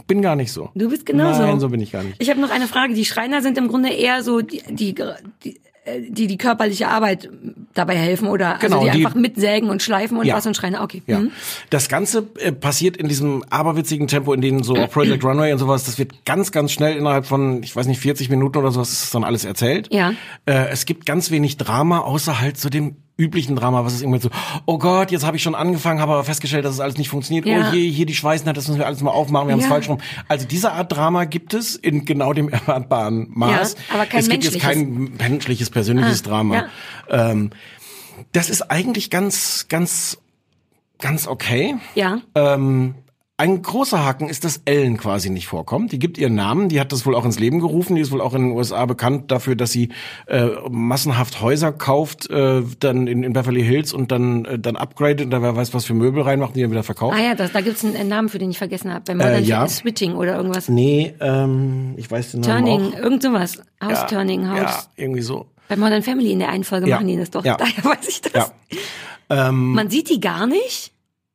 Bin 0.07 0.21
gar 0.21 0.35
nicht 0.35 0.51
so. 0.51 0.69
Du 0.75 0.89
bist 0.89 1.05
genauso. 1.05 1.41
Nein, 1.41 1.59
so 1.59 1.69
bin 1.69 1.81
ich 1.81 1.91
gar 1.91 2.03
nicht. 2.03 2.15
Ich 2.19 2.29
habe 2.29 2.39
noch 2.39 2.51
eine 2.51 2.67
Frage. 2.67 2.93
Die 2.93 3.05
Schreiner 3.05 3.41
sind 3.41 3.57
im 3.57 3.67
Grunde 3.67 3.89
eher 3.89 4.23
so 4.23 4.41
die, 4.41 4.61
die, 4.69 4.95
die, 5.43 5.61
die, 6.09 6.27
die 6.27 6.37
körperliche 6.37 6.87
Arbeit 6.87 7.27
dabei 7.73 7.95
helfen 7.95 8.27
oder 8.27 8.57
Genau, 8.61 8.79
also 8.81 8.91
die, 8.91 8.97
die- 8.99 9.05
einfach 9.05 9.19
mitsägen 9.19 9.69
und 9.69 9.81
schleifen 9.81 10.17
und 10.17 10.25
Ja. 10.25 10.35
was 10.35 10.45
und 10.45 10.55
Schreiner. 10.55 10.81
Okay. 10.83 11.01
Ja. 11.07 11.19
Mhm. 11.19 11.31
Das 11.71 11.89
Ganze 11.89 12.27
äh, 12.39 12.51
passiert 12.51 12.97
in 12.97 13.07
diesem 13.07 13.43
aberwitzigen 13.49 14.07
Tempo, 14.07 14.31
in 14.33 14.41
dem 14.41 14.61
so 14.63 14.75
auch 14.75 14.89
Project 14.91 15.23
Runway 15.23 15.51
und 15.53 15.57
sowas, 15.59 15.83
das 15.85 15.97
wird 15.97 16.23
ganz, 16.25 16.51
ganz 16.51 16.71
schnell 16.71 16.97
innerhalb 16.97 17.25
von, 17.25 17.63
ich 17.63 17.75
weiß 17.75 17.87
nicht, 17.87 17.99
40 17.99 18.29
Minuten 18.29 18.57
oder 18.59 18.71
sowas 18.71 18.91
ist 18.91 19.15
dann 19.15 19.23
alles 19.23 19.43
erzählt. 19.43 19.87
Ja. 19.91 20.11
Äh, 20.45 20.67
es 20.69 20.85
gibt 20.85 21.05
ganz 21.07 21.31
wenig 21.31 21.57
Drama, 21.57 21.99
außer 21.99 22.39
halt 22.39 22.57
zu 22.57 22.69
dem 22.69 22.97
üblichen 23.17 23.55
Drama, 23.55 23.85
was 23.85 23.93
ist 23.93 24.01
irgendwie 24.01 24.19
so, 24.21 24.29
oh 24.65 24.77
Gott, 24.79 25.11
jetzt 25.11 25.25
habe 25.25 25.37
ich 25.37 25.43
schon 25.43 25.53
angefangen, 25.55 25.99
habe 25.99 26.13
aber 26.13 26.23
festgestellt, 26.23 26.65
dass 26.65 26.73
es 26.73 26.79
alles 26.79 26.97
nicht 26.97 27.09
funktioniert. 27.09 27.45
Ja. 27.45 27.69
Oh 27.69 27.75
je, 27.75 27.89
hier 27.89 28.05
die 28.05 28.15
Schweißen, 28.15 28.51
das 28.53 28.67
müssen 28.67 28.79
wir 28.79 28.87
alles 28.87 29.01
mal 29.01 29.11
aufmachen, 29.11 29.47
wir 29.47 29.53
haben 29.53 29.59
es 29.59 29.65
Ja. 29.65 29.71
falsch 29.71 29.89
rum. 29.89 29.99
Also 30.27 30.47
diese 30.47 30.71
Art 30.71 30.91
Drama 30.91 31.25
gibt 31.25 31.53
es 31.53 31.75
in 31.75 32.05
genau 32.05 32.33
dem 32.33 32.49
erwartbaren 32.49 33.27
Maß. 33.29 33.73
Ja, 33.89 33.95
aber 33.95 34.05
kein 34.07 34.19
es 34.21 34.29
gibt 34.29 34.43
jetzt 34.43 34.53
menschliches. 34.63 35.17
kein 35.19 35.29
menschliches, 35.31 35.69
persönliches 35.69 36.21
Ah, 36.23 36.27
Drama. 36.27 36.65
Ähm, 37.09 37.51
das 38.31 38.49
ist 38.49 38.63
eigentlich 38.71 39.09
ganz, 39.09 39.67
ganz, 39.67 40.17
ganz 40.99 41.27
okay. 41.27 41.75
Ja. 41.95 42.21
Ähm, 42.35 42.95
ein 43.41 43.61
großer 43.63 44.05
Haken 44.05 44.29
ist, 44.29 44.43
dass 44.45 44.61
Ellen 44.65 44.97
quasi 44.97 45.31
nicht 45.31 45.47
vorkommt. 45.47 45.91
Die 45.91 45.97
gibt 45.97 46.19
ihren 46.19 46.35
Namen, 46.35 46.69
die 46.69 46.79
hat 46.79 46.91
das 46.91 47.05
wohl 47.07 47.15
auch 47.15 47.25
ins 47.25 47.39
Leben 47.39 47.59
gerufen. 47.59 47.95
Die 47.95 48.01
ist 48.01 48.11
wohl 48.11 48.21
auch 48.21 48.33
in 48.35 48.43
den 48.43 48.51
USA 48.51 48.85
bekannt 48.85 49.31
dafür, 49.31 49.55
dass 49.55 49.71
sie 49.71 49.89
äh, 50.27 50.47
massenhaft 50.69 51.41
Häuser 51.41 51.71
kauft, 51.71 52.29
äh, 52.29 52.61
dann 52.79 53.07
in, 53.07 53.23
in 53.23 53.33
Beverly 53.33 53.63
Hills 53.63 53.93
und 53.93 54.11
dann 54.11 54.45
äh, 54.45 54.59
dann 54.59 54.75
upgradet 54.75 55.21
und 55.25 55.31
da 55.31 55.41
wer 55.41 55.55
weiß 55.55 55.73
was 55.73 55.85
für 55.85 55.95
Möbel 55.95 56.21
reinmacht, 56.21 56.55
die 56.55 56.61
dann 56.61 56.69
wieder 56.71 56.83
verkauft. 56.83 57.17
Ah 57.17 57.21
ja, 57.21 57.33
das, 57.35 57.51
da 57.51 57.61
gibt's 57.61 57.83
einen, 57.83 57.95
einen 57.95 58.09
Namen 58.09 58.29
für 58.29 58.37
den 58.37 58.51
ich 58.51 58.59
vergessen 58.59 58.93
habe. 58.93 59.03
Bei 59.07 59.15
Modern 59.15 59.33
Äh, 59.33 59.39
ja. 59.41 59.67
Switching 59.67 60.13
oder 60.15 60.35
irgendwas. 60.37 60.69
Nee, 60.69 61.13
ähm, 61.19 61.95
ich 61.97 62.11
weiß 62.11 62.33
den 62.33 62.41
Namen 62.41 62.65
Turning, 62.65 62.93
irgend 62.93 63.23
sowas. 63.23 63.57
House 63.83 63.91
Ja, 63.91 64.03
Turning, 64.05 64.47
House. 64.49 64.59
Ja, 64.59 64.83
irgendwie 64.97 65.21
so. 65.21 65.47
Bei 65.67 65.77
Modern 65.77 66.03
Family 66.03 66.31
in 66.31 66.39
der 66.39 66.49
einen 66.49 66.63
Folge 66.63 66.87
Ja. 66.87 66.97
machen 66.97 67.07
die 67.07 67.17
das 67.17 67.31
doch. 67.31 67.43
Ja. 67.43 67.57
Daher 67.57 67.83
weiß 67.83 68.07
ich 68.07 68.21
das. 68.21 68.33
Ja. 69.31 69.49
Ähm, 69.49 69.73
Man 69.73 69.89
sieht 69.89 70.09
die 70.09 70.19
gar 70.19 70.45
nicht. 70.45 70.91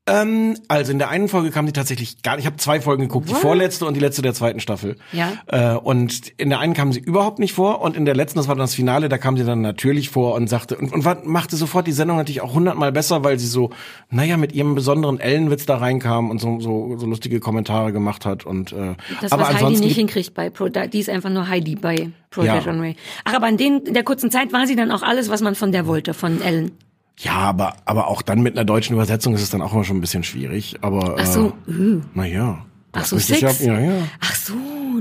Ähm, 0.08 0.56
also 0.68 0.92
in 0.92 0.98
der 1.00 1.08
einen 1.08 1.26
Folge 1.28 1.50
kam 1.50 1.66
die 1.66 1.72
tatsächlich 1.72 2.22
gar 2.22 2.36
nicht. 2.36 2.42
Ich 2.42 2.46
habe 2.46 2.56
zwei 2.58 2.80
Folgen 2.80 3.02
geguckt, 3.02 3.28
die 3.28 3.32
What? 3.34 3.40
vorletzte 3.40 3.86
und 3.86 3.94
die 3.94 4.00
letzte 4.00 4.22
der 4.22 4.34
zweiten 4.34 4.60
Staffel. 4.60 4.96
Ja. 5.12 5.32
Äh, 5.48 5.76
und 5.76 6.28
in 6.36 6.48
der 6.48 6.60
einen 6.60 6.74
kam 6.74 6.92
sie 6.92 7.00
überhaupt 7.00 7.40
nicht 7.40 7.52
vor 7.54 7.80
und 7.80 7.96
in 7.96 8.04
der 8.04 8.14
letzten, 8.14 8.38
das 8.38 8.46
war 8.46 8.54
dann 8.54 8.62
das 8.62 8.74
Finale, 8.74 9.08
da 9.08 9.18
kam 9.18 9.36
sie 9.36 9.44
dann 9.44 9.62
natürlich 9.62 10.10
vor 10.10 10.34
und 10.36 10.48
sagte 10.48 10.76
und, 10.76 10.92
und 10.92 11.04
war, 11.04 11.18
machte 11.24 11.56
sofort 11.56 11.88
die 11.88 11.92
Sendung 11.92 12.18
natürlich 12.18 12.40
auch 12.40 12.54
hundertmal 12.54 12.92
besser, 12.92 13.24
weil 13.24 13.40
sie 13.40 13.48
so, 13.48 13.70
naja, 14.08 14.36
mit 14.36 14.52
ihrem 14.52 14.76
besonderen 14.76 15.18
Ellenwitz 15.18 15.66
da 15.66 15.78
reinkam 15.78 16.30
und 16.30 16.40
so 16.40 16.60
so, 16.60 16.96
so 16.98 17.06
lustige 17.06 17.40
Kommentare 17.40 17.92
gemacht 17.92 18.24
hat 18.24 18.46
und 18.46 18.72
äh, 18.72 18.94
Das, 19.20 19.32
aber 19.32 19.42
was 19.42 19.48
Heidi 19.48 19.56
ansonsten 19.58 19.80
nicht 19.86 19.96
gibt- 19.96 20.12
hinkriegt 20.12 20.34
bei 20.34 20.50
Pro, 20.50 20.68
die 20.68 20.98
ist 21.00 21.10
einfach 21.10 21.30
nur 21.30 21.48
Heidi 21.48 21.74
bei 21.74 22.10
Project 22.30 22.64
Ja. 22.66 22.70
Runway. 22.72 22.94
Ach, 23.24 23.34
aber 23.34 23.48
in, 23.48 23.56
den, 23.56 23.80
in 23.80 23.94
der 23.94 24.04
kurzen 24.04 24.30
Zeit 24.30 24.52
war 24.52 24.68
sie 24.68 24.76
dann 24.76 24.92
auch 24.92 25.02
alles, 25.02 25.30
was 25.30 25.40
man 25.40 25.56
von 25.56 25.72
der 25.72 25.88
wollte, 25.88 26.14
von 26.14 26.40
Ellen. 26.42 26.70
Ja, 27.18 27.32
aber 27.34 27.74
aber 27.84 28.08
auch 28.08 28.22
dann 28.22 28.40
mit 28.42 28.54
einer 28.56 28.64
deutschen 28.64 28.94
Übersetzung 28.94 29.34
ist 29.34 29.42
es 29.42 29.50
dann 29.50 29.62
auch 29.62 29.72
immer 29.72 29.84
schon 29.84 29.96
ein 29.98 30.00
bisschen 30.00 30.24
schwierig. 30.24 30.76
Aber 30.82 31.16
Ach 31.18 31.26
so, 31.26 31.52
äh, 31.68 32.00
naja. 32.14 32.64
Ach 32.92 33.04
so, 33.04 33.18
Six? 33.18 33.40
Ja, 33.60 33.72
ja, 33.74 33.78
ja. 33.80 33.92
Ach 34.20 34.34
so, 34.34 34.54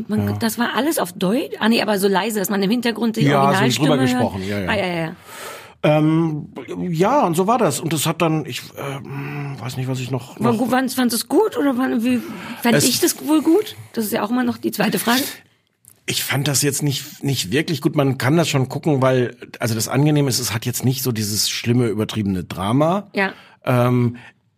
man, 0.08 0.38
das 0.40 0.58
war 0.60 0.76
alles 0.76 1.00
auf 1.00 1.14
Deutsch? 1.14 1.56
Ah 1.60 1.70
nee, 1.70 1.82
aber 1.82 1.98
so 2.00 2.08
leise, 2.10 2.40
dass 2.40 2.50
man 2.50 2.62
im 2.62 2.70
Hintergrund 2.70 3.16
die 3.16 3.22
Ja, 3.22 3.42
so 3.42 3.48
Originalstimme 3.48 3.88
drüber 3.88 4.00
hört. 4.02 4.12
gesprochen, 4.12 4.44
ja, 4.48 4.60
ja. 4.60 4.70
Ah, 4.70 4.76
ja, 4.76 4.86
ja, 4.86 4.96
ja. 5.06 5.16
Ähm, 5.84 6.48
ja, 6.90 7.22
und 7.26 7.36
so 7.36 7.46
war 7.48 7.58
das. 7.60 7.80
Und 7.80 7.94
das 7.94 8.06
hat 8.08 8.22
dann, 8.22 8.46
ich 8.48 8.64
ähm, 8.78 9.56
weiß 9.60 9.78
nicht, 9.78 9.88
was 9.88 10.00
ich 10.00 10.10
noch. 10.10 10.40
Noch 10.40 10.58
gut, 10.58 10.72
fandst, 10.72 10.98
du 10.98 11.04
es 11.04 11.28
gut 11.30 11.56
oder 11.58 11.76
fand, 11.76 12.04
wie, 12.04 12.20
fand 12.64 12.76
Es- 12.76 12.86
ich 12.86 13.00
das 13.00 13.28
wohl 13.28 13.42
gut? 13.44 13.76
Das 13.94 14.04
ist 14.06 14.12
ja 14.12 14.24
auch 14.24 14.32
immer 14.32 14.44
noch 14.44 14.58
die 14.58 14.72
zweite 14.72 14.98
Frage. 15.00 15.22
Ich 16.06 16.24
fand 16.24 16.48
das 16.48 16.62
jetzt 16.62 16.84
nicht 16.84 17.24
nicht 17.24 17.52
wirklich 17.52 17.82
gut. 17.82 17.96
Man 17.96 18.18
kann 18.18 18.38
das 18.38 18.48
schon 18.48 18.70
gucken, 18.70 19.02
weil 19.02 19.36
also 19.60 19.74
das 19.74 19.88
Angenehme 19.88 20.30
ist, 20.30 20.40
es 20.40 20.54
hat 20.54 20.66
jetzt 20.66 20.86
nicht 20.86 21.02
so 21.02 21.12
dieses 21.12 21.50
schlimme 21.50 21.88
übertriebene 21.88 22.44
Drama. 22.44 23.10
Ja. 23.14 23.34
Ähm, 23.64 24.18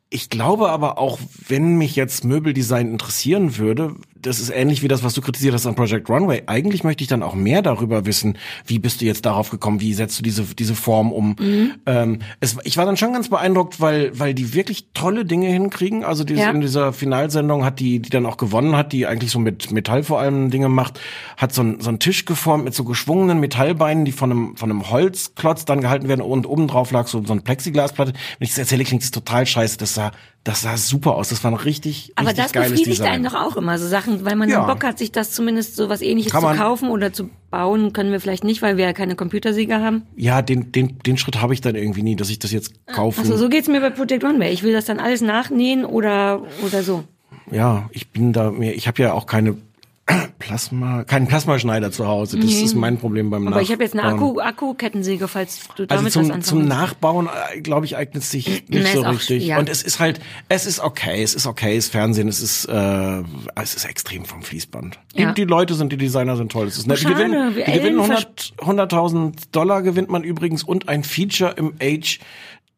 ich 0.10 0.30
glaube 0.30 0.70
aber 0.70 0.98
auch, 0.98 1.20
wenn 1.48 1.78
mich 1.78 1.96
jetzt 1.96 2.24
Möbeldesign 2.24 2.92
interessieren 2.92 3.58
würde, 3.58 3.96
das 4.22 4.40
ist 4.40 4.50
ähnlich 4.50 4.84
wie 4.84 4.88
das, 4.88 5.04
was 5.04 5.14
du 5.14 5.22
kritisiert 5.22 5.54
hast 5.54 5.66
an 5.66 5.76
Project 5.76 6.10
Runway. 6.10 6.44
Eigentlich 6.48 6.84
möchte 6.84 7.04
ich 7.04 7.08
dann 7.08 7.24
auch 7.24 7.36
mehr 7.36 7.62
darüber 7.62 8.06
wissen, 8.06 8.38
wie 8.66 8.80
bist 8.80 9.02
du 9.02 9.06
jetzt 9.06 9.26
darauf 9.26 9.50
gekommen, 9.50 9.82
wie 9.82 9.94
setzt 9.94 10.20
du 10.20 10.24
diese 10.24 10.44
diese 10.44 10.76
Form 10.76 11.12
um. 11.12 11.36
Mhm. 11.40 11.72
Ähm, 11.86 12.20
es, 12.40 12.58
ich 12.64 12.78
war 12.78 12.86
dann 12.86 12.98
schon 12.98 13.14
ganz 13.14 13.30
beeindruckt, 13.30 13.80
weil 13.82 14.18
weil 14.20 14.34
die 14.34 14.54
wirklich 14.54 14.88
tolle 14.94 15.26
Dinge 15.26 15.48
hinkriegen. 15.48 16.04
Also 16.04 16.24
diese, 16.24 16.42
Ja. 16.42 16.50
in 16.52 16.62
dieser 16.62 16.94
Finalsendung 16.94 17.64
hat 17.66 17.80
die, 17.80 18.00
die 18.00 18.10
dann 18.10 18.26
auch 18.26 18.38
gewonnen 18.38 18.76
hat, 18.76 18.94
die 18.94 19.06
eigentlich 19.08 19.32
so 19.32 19.40
mit 19.40 19.72
Metall 19.72 20.04
vor 20.04 20.20
allem 20.20 20.50
Dinge 20.52 20.70
macht, 20.70 21.00
hat 21.38 21.54
so, 21.54 21.62
ein, 21.62 21.80
so 21.82 21.90
einen 21.90 22.00
Tisch 22.00 22.26
geformt 22.26 22.64
mit 22.66 22.74
so 22.74 22.84
geschwungenen 22.84 23.40
Metallbeinen, 23.40 24.06
die 24.06 24.12
von 24.12 24.32
einem 24.32 24.56
von 24.58 24.70
einem 24.72 24.90
Holzklotz 24.90 25.66
dann 25.66 25.82
gehalten 25.82 26.08
werden 26.08 26.22
und 26.22 26.46
oben 26.46 26.68
drauf 26.68 26.92
lag 26.92 27.08
so, 27.08 27.24
so 27.26 27.34
eine 27.34 27.42
Plexiglasplatte. 27.42 28.14
Wenn 28.14 28.46
ich 28.46 28.50
das 28.50 28.58
erzähle, 28.60 28.84
klingt 28.84 29.04
es 29.04 29.12
total 29.12 29.46
scheiße. 29.46 29.78
Das 29.78 29.94
sah 29.94 30.12
das 30.48 30.62
sah 30.62 30.78
super 30.78 31.16
aus. 31.16 31.30
Das 31.30 31.44
war 31.44 31.52
ein 31.52 31.56
richtig 31.58 32.14
Aber 32.16 32.28
richtig 32.30 32.44
das 32.46 32.54
geiles 32.54 32.72
befriedigt 32.72 33.00
Design. 33.00 33.12
einen 33.14 33.24
doch 33.26 33.34
auch 33.34 33.58
immer, 33.58 33.78
so 33.78 33.88
Sachen, 33.88 34.24
weil 34.26 34.36
man 34.36 34.50
Ja. 34.50 34.66
Bock 34.66 34.84
hat, 34.84 34.98
sich 34.98 35.12
das 35.12 35.32
zumindest 35.32 35.76
so 35.76 35.90
was 35.90 36.02
ähnliches 36.02 36.32
Kann 36.32 36.42
zu 36.42 36.62
kaufen 36.62 36.90
oder 36.90 37.12
zu 37.12 37.30
bauen, 37.52 37.92
können 37.94 38.12
wir 38.12 38.20
vielleicht 38.22 38.44
nicht, 38.44 38.62
weil 38.62 38.78
wir 38.78 38.86
ja 38.86 38.94
keine 38.94 39.16
Computersieger 39.16 39.82
haben. 39.82 40.04
Ja, 40.16 40.42
den 40.42 40.72
den 40.72 41.00
den 41.00 41.18
Schritt 41.18 41.42
habe 41.42 41.54
ich 41.54 41.62
dann 41.62 41.76
irgendwie 41.76 42.04
nie, 42.04 42.16
dass 42.16 42.30
ich 42.30 42.40
das 42.40 42.52
jetzt 42.52 42.74
kaufe. 42.88 43.20
Also 43.22 43.36
so 43.38 43.50
geht's 43.50 43.68
mir 43.68 43.82
bei 43.82 43.90
Project 43.90 44.24
Runway. 44.24 44.52
Ich 44.54 44.64
will 44.64 44.74
das 44.74 44.86
dann 44.86 45.00
alles 45.00 45.22
nachnähen 45.22 45.84
oder 45.86 46.42
oder 46.66 46.82
so. 46.84 47.04
ja, 47.52 47.90
ich 47.92 48.10
bin 48.12 48.32
da 48.34 48.52
mir, 48.52 48.74
ich 48.74 48.88
habe 48.88 49.02
ja 49.02 49.14
auch 49.14 49.26
keine 49.26 49.58
Plasma, 50.40 51.04
keinen 51.04 51.28
Plasmaschneider 51.28 51.92
zu 51.92 52.08
Hause. 52.08 52.40
Das 52.40 52.50
ist 52.52 52.76
mein 52.76 52.98
Problem 52.98 53.30
beim 53.30 53.48
Aber 53.48 53.62
ich 53.62 53.72
habe 53.72 53.84
jetzt 53.84 53.94
eine 53.94 54.04
Nachbauen. 54.04 54.40
Akku 54.40 54.68
Akku-Kettensäge, 54.72 55.28
falls 55.28 55.68
du 55.76 55.84
Also 55.84 55.88
damit 55.88 56.06
was 56.06 56.14
zum, 56.14 56.22
anfangen 56.24 56.44
zum. 56.44 56.66
Nachbauen, 56.68 57.28
äh, 57.54 57.60
glaube 57.62 57.86
ich, 57.86 57.98
eignet 57.98 58.24
es 58.24 58.32
sich 58.32 58.64
Nee, 58.70 58.80
nicht 58.80 58.94
so 58.94 59.02
richtig. 59.02 59.46
ja. 59.46 59.60
Und 59.60 59.68
es 59.68 59.84
ist 59.84 60.00
halt, 60.00 60.20
es 60.48 60.66
ist 60.66 60.80
okay, 60.80 61.22
es 61.24 61.36
ist 61.36 61.46
okay, 61.46 61.76
es 61.76 61.86
ist 61.86 61.92
Fernsehen, 61.92 62.30
es 62.30 62.40
ist, 62.40 62.66
äh, 62.66 63.24
es 63.56 63.76
ist 63.76 63.84
extrem 63.86 64.24
vom 64.24 64.44
Fließband. 64.44 64.98
Die, 65.18 65.24
Ja. 65.24 65.34
die 65.34 65.44
Leute 65.44 65.74
sind, 65.74 65.92
die 65.92 65.98
Designer 65.98 66.38
sind 66.38 66.52
toll. 66.52 66.68
Es 66.68 66.78
ist 66.78 66.88
nett. 66.88 67.00
Die 67.00 67.04
schade, 67.04 67.16
gewinnen, 67.16 67.56
wir 67.56 67.66
die 67.66 67.72
gewinnen 67.74 68.00
Ellen 68.00 68.12
100 68.12 68.54
100.000 68.60 69.34
Dollar 69.52 69.82
gewinnt 69.82 70.10
man 70.10 70.24
übrigens 70.24 70.64
und 70.64 70.88
ein 70.88 71.04
Feature 71.04 71.54
im 71.58 71.74
Age 71.82 72.20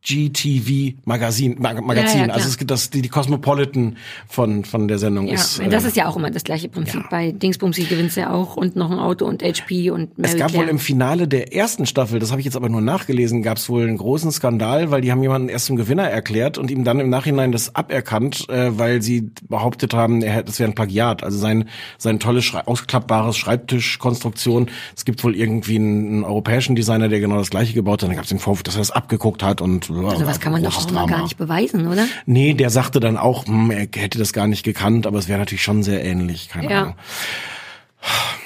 GTV 0.02 0.93
Magazin, 1.06 1.58
Mag 1.60 1.84
Magazin. 1.86 2.22
Ja, 2.22 2.28
ja, 2.28 2.34
also 2.34 2.47
es 2.47 2.58
gibt 2.58 2.72
das, 2.72 2.89
die, 2.89 3.02
die 3.02 3.10
Cosmopolitan 3.10 3.97
von, 4.28 4.64
von 4.66 4.88
der 4.88 4.97
Sendung 4.97 5.28
Ja, 5.28 5.36
ist. 5.36 5.60
das 5.70 5.84
äh, 5.84 5.88
ist 5.88 5.97
ja 5.97 6.08
auch 6.08 6.16
immer 6.16 6.32
das 6.32 6.43
gleiche 6.43 6.70
Prinzip. 6.70 7.02
ja. 7.02 7.08
Bei 7.10 7.32
Dingsbumsi 7.32 7.84
gewinnst 7.84 8.16
du 8.18 8.22
ja 8.22 8.32
auch 8.32 8.56
und 8.56 8.76
noch 8.76 8.91
ein 8.91 9.00
Auto 9.00 9.26
und 9.26 9.43
HP 9.43 9.91
und 9.91 10.18
Mary 10.18 10.32
Es 10.34 10.38
gab 10.38 10.50
Claire. 10.50 10.64
wohl 10.66 10.70
im 10.70 10.80
Finale 10.80 11.28
der 11.28 11.54
ersten 11.54 11.86
Staffel, 11.86 12.20
das 12.20 12.32
habe 12.32 12.39
ich 12.41 12.45
jetzt 12.45 12.56
aber 12.56 12.70
nur 12.70 12.82
nachgelesen, 12.82 13.41
gab 13.43 13.58
es 13.58 13.68
wohl 13.70 13.84
einen 13.84 13.97
großen 13.97 14.32
Skandal, 14.32 14.89
weil 14.91 15.02
die 15.02 15.12
haben 15.12 15.22
jemanden 15.22 15.50
erst 15.50 15.66
zum 15.66 15.76
Gewinner 15.76 16.04
erklärt 16.10 16.58
und 16.58 16.72
ihm 16.72 16.84
dann 16.84 17.00
im 17.00 17.10
Nachhinein 17.10 17.52
das 17.52 17.76
aberkannt, 17.76 18.47
äh, 18.50 18.78
weil 18.78 19.02
sie 19.02 19.30
behauptet 19.50 19.93
haben, 19.93 20.22
er 20.22 20.32
hätte, 20.34 20.45
das 20.45 20.60
wäre 20.60 20.70
ein 20.72 20.76
Plagiat. 20.76 21.24
Also 21.24 21.38
sein 21.38 21.66
sein 21.97 22.20
tolles 22.20 22.45
Schrei 22.45 22.62
ausklappbares 22.66 23.38
Schreibtischkonstruktion. 23.38 24.70
Es 24.95 25.06
gibt 25.06 25.24
wohl 25.24 25.36
irgendwie 25.36 25.76
einen, 25.76 26.08
einen 26.08 26.24
europäischen 26.24 26.76
Designer, 26.76 27.10
der 27.10 27.20
genau 27.20 27.38
das 27.38 27.50
gleiche 27.50 27.74
gebaut 27.74 28.02
hat. 28.02 28.10
Dann 28.10 28.16
gab 28.16 28.24
es 28.24 28.30
den 28.30 28.39
Vorwurf, 28.39 28.64
dass 28.64 28.76
er 28.76 28.80
das 28.80 28.91
abgeguckt 28.91 29.43
hat 29.43 29.62
und 29.62 29.88
Also 29.89 30.25
was 30.25 30.39
kann 30.39 30.51
man 30.51 30.63
doch 30.63 30.77
auch 30.77 30.91
mal 30.91 31.05
gar 31.07 31.23
nicht 31.23 31.37
beweisen, 31.37 31.87
oder? 31.87 32.05
Nee, 32.25 32.53
der 32.53 32.69
sagte 32.69 32.99
dann 32.99 33.17
auch, 33.17 33.45
hm, 33.45 33.71
er 33.71 33.87
hätte 33.95 34.17
das 34.19 34.33
gar 34.33 34.47
nicht 34.47 34.63
gekannt, 34.63 35.07
aber 35.07 35.19
es 35.19 35.27
wäre 35.27 35.39
natürlich 35.39 35.63
schon 35.63 35.83
sehr 35.83 36.03
ähnlich, 36.03 36.49
keine 36.49 36.69
Ja. 36.71 36.81
Ahnung. 36.81 36.95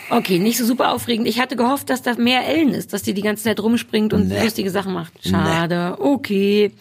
Okay, 0.09 0.39
nicht 0.39 0.57
so 0.57 0.65
super 0.65 0.91
aufregend. 0.91 1.27
Ich 1.27 1.39
hatte 1.39 1.55
gehofft, 1.55 1.89
dass 1.89 2.01
da 2.01 2.13
mehr 2.15 2.47
Ellen 2.47 2.69
ist, 2.69 2.93
dass 2.93 3.01
die 3.03 3.13
die 3.13 3.21
ganze 3.21 3.43
Zeit 3.43 3.59
rumspringt 3.59 4.13
und 4.13 4.27
Nee. 4.27 4.43
lustige 4.43 4.69
Sachen 4.69 4.93
macht. 4.93 5.13
Schade. 5.27 5.97
Okay. 5.99 6.71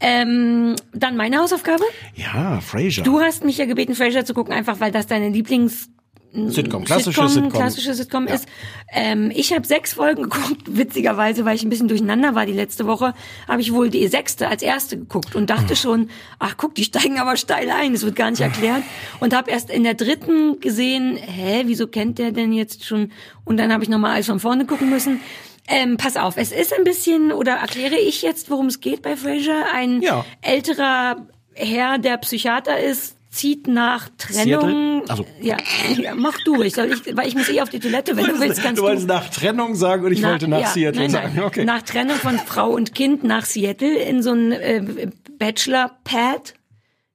Ähm, 0.00 0.76
dann 0.94 1.16
meine 1.16 1.38
Hausaufgabe. 1.38 1.84
Ja, 2.14 2.60
Frasier. 2.60 3.04
Du 3.04 3.20
hast 3.20 3.44
mich 3.44 3.58
ja 3.58 3.66
gebeten, 3.66 3.94
Frasier 3.94 4.24
zu 4.24 4.32
gucken, 4.34 4.52
einfach 4.54 4.80
weil 4.80 4.90
das 4.92 5.06
deine 5.06 5.28
Lieblings 5.28 5.88
Sitcom, 6.32 6.84
klassische 6.84 7.10
Sitcom, 7.12 7.28
Sitcom. 7.28 7.50
klassische 7.52 7.94
Sitcom 7.94 8.28
Ja. 8.28 8.34
ist. 8.34 8.46
Ähm, 8.92 9.32
ich 9.34 9.52
habe 9.52 9.66
sechs 9.66 9.94
Folgen 9.94 10.22
geguckt, 10.30 10.62
witzigerweise, 10.66 11.44
weil 11.44 11.56
ich 11.56 11.62
ein 11.64 11.70
bisschen 11.70 11.88
durcheinander 11.88 12.34
war 12.34 12.46
die 12.46 12.52
letzte 12.52 12.86
Woche, 12.86 13.14
habe 13.48 13.60
ich 13.60 13.72
wohl 13.72 13.90
die 13.90 14.06
sechste 14.06 14.46
als 14.48 14.62
erste 14.62 14.96
geguckt 14.96 15.34
und 15.34 15.50
dachte 15.50 15.74
schon, 15.74 16.08
ach 16.38 16.56
guck, 16.56 16.74
die 16.76 16.84
steigen 16.84 17.18
aber 17.18 17.36
steil 17.36 17.68
ein, 17.70 17.92
das 17.92 18.02
wird 18.04 18.14
gar 18.16 18.30
nicht 18.30 18.40
erklärt. 18.40 18.82
Und 19.18 19.34
habe 19.34 19.50
erst 19.50 19.70
in 19.70 19.82
der 19.84 19.94
dritten 19.94 20.60
gesehen, 20.60 21.16
hä, 21.16 21.62
wieso 21.66 21.86
kennt 21.88 22.18
der 22.18 22.30
denn 22.32 22.52
jetzt 22.52 22.84
schon? 22.84 23.10
Und 23.44 23.56
dann 23.56 23.72
habe 23.72 23.82
ich 23.82 23.88
nochmal 23.90 24.14
alles 24.14 24.26
von 24.26 24.38
vorne 24.40 24.66
gucken 24.66 24.88
müssen. 24.88 25.20
Ähm, 25.68 25.96
pass 25.96 26.16
auf, 26.16 26.36
es 26.36 26.52
ist 26.52 26.72
ein 26.76 26.84
bisschen, 26.84 27.32
oder 27.32 27.52
erkläre 27.52 27.96
ich 27.96 28.22
jetzt, 28.22 28.50
worum 28.50 28.66
es 28.66 28.80
geht 28.80 29.02
bei 29.02 29.16
Frasier? 29.16 29.66
Ein 29.74 30.00
Ja. 30.02 30.24
älterer 30.42 31.26
Herr, 31.54 31.98
der 31.98 32.16
Psychiater 32.18 32.78
ist, 32.80 33.16
zieht 33.30 33.68
nach 33.68 34.08
Trennung. 34.18 34.60
Seattle? 34.60 35.02
Ach 35.08 35.16
so. 35.18 35.26
Ja, 35.40 35.56
ja, 35.96 36.14
mach 36.14 36.36
du. 36.44 36.62
Ich 36.62 36.74
soll 36.74 36.92
ich, 36.92 37.16
weil 37.16 37.28
ich 37.28 37.34
muss 37.36 37.48
eh 37.48 37.60
auf 37.60 37.68
die 37.70 37.78
Toilette, 37.78 38.16
wenn 38.16 38.26
du 38.26 38.40
willst, 38.40 38.60
kannst 38.62 38.78
du 38.78 38.82
du. 38.82 38.88
wolltest 38.88 39.06
nach 39.08 39.28
Trennung 39.30 39.74
sagen 39.76 40.04
und 40.04 40.12
ich 40.12 40.22
wollte 40.22 40.48
nach 40.48 40.60
ja, 40.60 40.66
Seattle 40.66 41.00
nein, 41.02 41.10
sagen. 41.10 41.40
Okay. 41.40 41.64
Nach 41.64 41.82
Trennung 41.82 42.16
von 42.16 42.38
Frau 42.38 42.70
und 42.70 42.94
Kind 42.94 43.22
nach 43.24 43.44
Seattle 43.44 43.94
in 43.96 44.22
so 44.22 44.32
ein 44.32 44.52
äh, 44.52 45.08
Bachelor-Pad. 45.38 46.54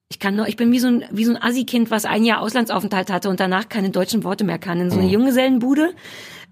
Ich 0.07 0.19
kann 0.19 0.35
nur, 0.35 0.47
ich 0.47 0.55
bin 0.55 0.71
wie 0.71 0.79
so 0.79 0.87
ein, 0.87 1.03
wie 1.11 1.25
so 1.25 1.31
ein 1.33 1.41
Assi-Kind, 1.41 1.91
was 1.91 2.05
ein 2.05 2.23
Jahr 2.23 2.41
Auslandsaufenthalt 2.41 3.11
hatte 3.11 3.27
und 3.29 3.39
danach 3.39 3.69
keine 3.69 3.89
deutschen 3.89 4.23
Worte 4.23 4.43
mehr 4.43 4.59
kann. 4.59 4.79
In 4.79 4.85
Mhm. 4.87 4.91
so 4.91 4.99
eine 4.99 5.09
Junggesellenbude 5.09 5.93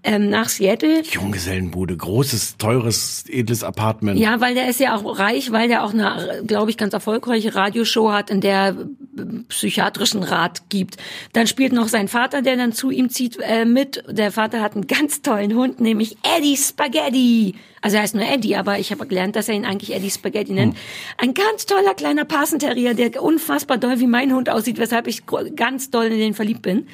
ähm, 0.04 0.28
nach 0.28 0.48
Seattle. 0.48 1.02
Junggesellenbude, 1.02 1.96
großes, 1.96 2.58
teures, 2.58 3.24
edles 3.28 3.64
Apartment. 3.64 4.20
Ja, 4.20 4.40
weil 4.40 4.54
der 4.54 4.68
ist 4.68 4.78
ja 4.78 4.94
auch 4.94 5.18
reich, 5.18 5.50
weil 5.50 5.68
der 5.68 5.84
auch 5.84 5.92
eine, 5.92 6.42
glaube 6.46 6.70
ich, 6.70 6.76
ganz 6.76 6.92
erfolgreiche 6.92 7.54
Radioshow 7.54 8.12
hat, 8.12 8.30
in 8.30 8.40
der 8.40 8.68
äh, 8.68 9.22
psychiatrischen 9.48 10.22
Rat 10.22 10.68
gibt. 10.68 10.98
Dann 11.32 11.46
spielt 11.46 11.72
noch 11.72 11.88
sein 11.88 12.08
Vater, 12.08 12.42
der 12.42 12.56
dann 12.56 12.72
zu 12.72 12.90
ihm 12.90 13.08
zieht, 13.08 13.38
äh, 13.40 13.64
mit. 13.64 14.04
Der 14.08 14.30
Vater 14.30 14.60
hat 14.60 14.74
einen 14.74 14.86
ganz 14.86 15.22
tollen 15.22 15.54
Hund, 15.54 15.80
nämlich 15.80 16.16
Eddie 16.36 16.56
Spaghetti. 16.56 17.54
Also 17.84 17.98
er 17.98 18.02
heißt 18.02 18.14
nur 18.14 18.24
Eddie, 18.24 18.56
aber 18.56 18.78
ich 18.78 18.90
habe 18.92 19.06
gelernt, 19.06 19.36
dass 19.36 19.46
er 19.46 19.54
ihn 19.54 19.66
eigentlich 19.66 19.94
Eddie 19.94 20.10
Spaghetti 20.10 20.54
nennt. 20.54 20.74
Ein 21.18 21.34
ganz 21.34 21.66
toller 21.66 21.92
kleiner 21.92 22.24
Parsenterrier, 22.24 22.94
der 22.94 23.22
unfassbar 23.22 23.76
doll 23.76 24.00
wie 24.00 24.06
mein 24.06 24.34
Hund 24.34 24.48
aussieht, 24.48 24.78
weshalb 24.78 25.06
ich 25.06 25.24
ganz 25.54 25.90
doll 25.90 26.06
in 26.06 26.18
den 26.18 26.32
verliebt 26.32 26.62
bin. 26.62 26.86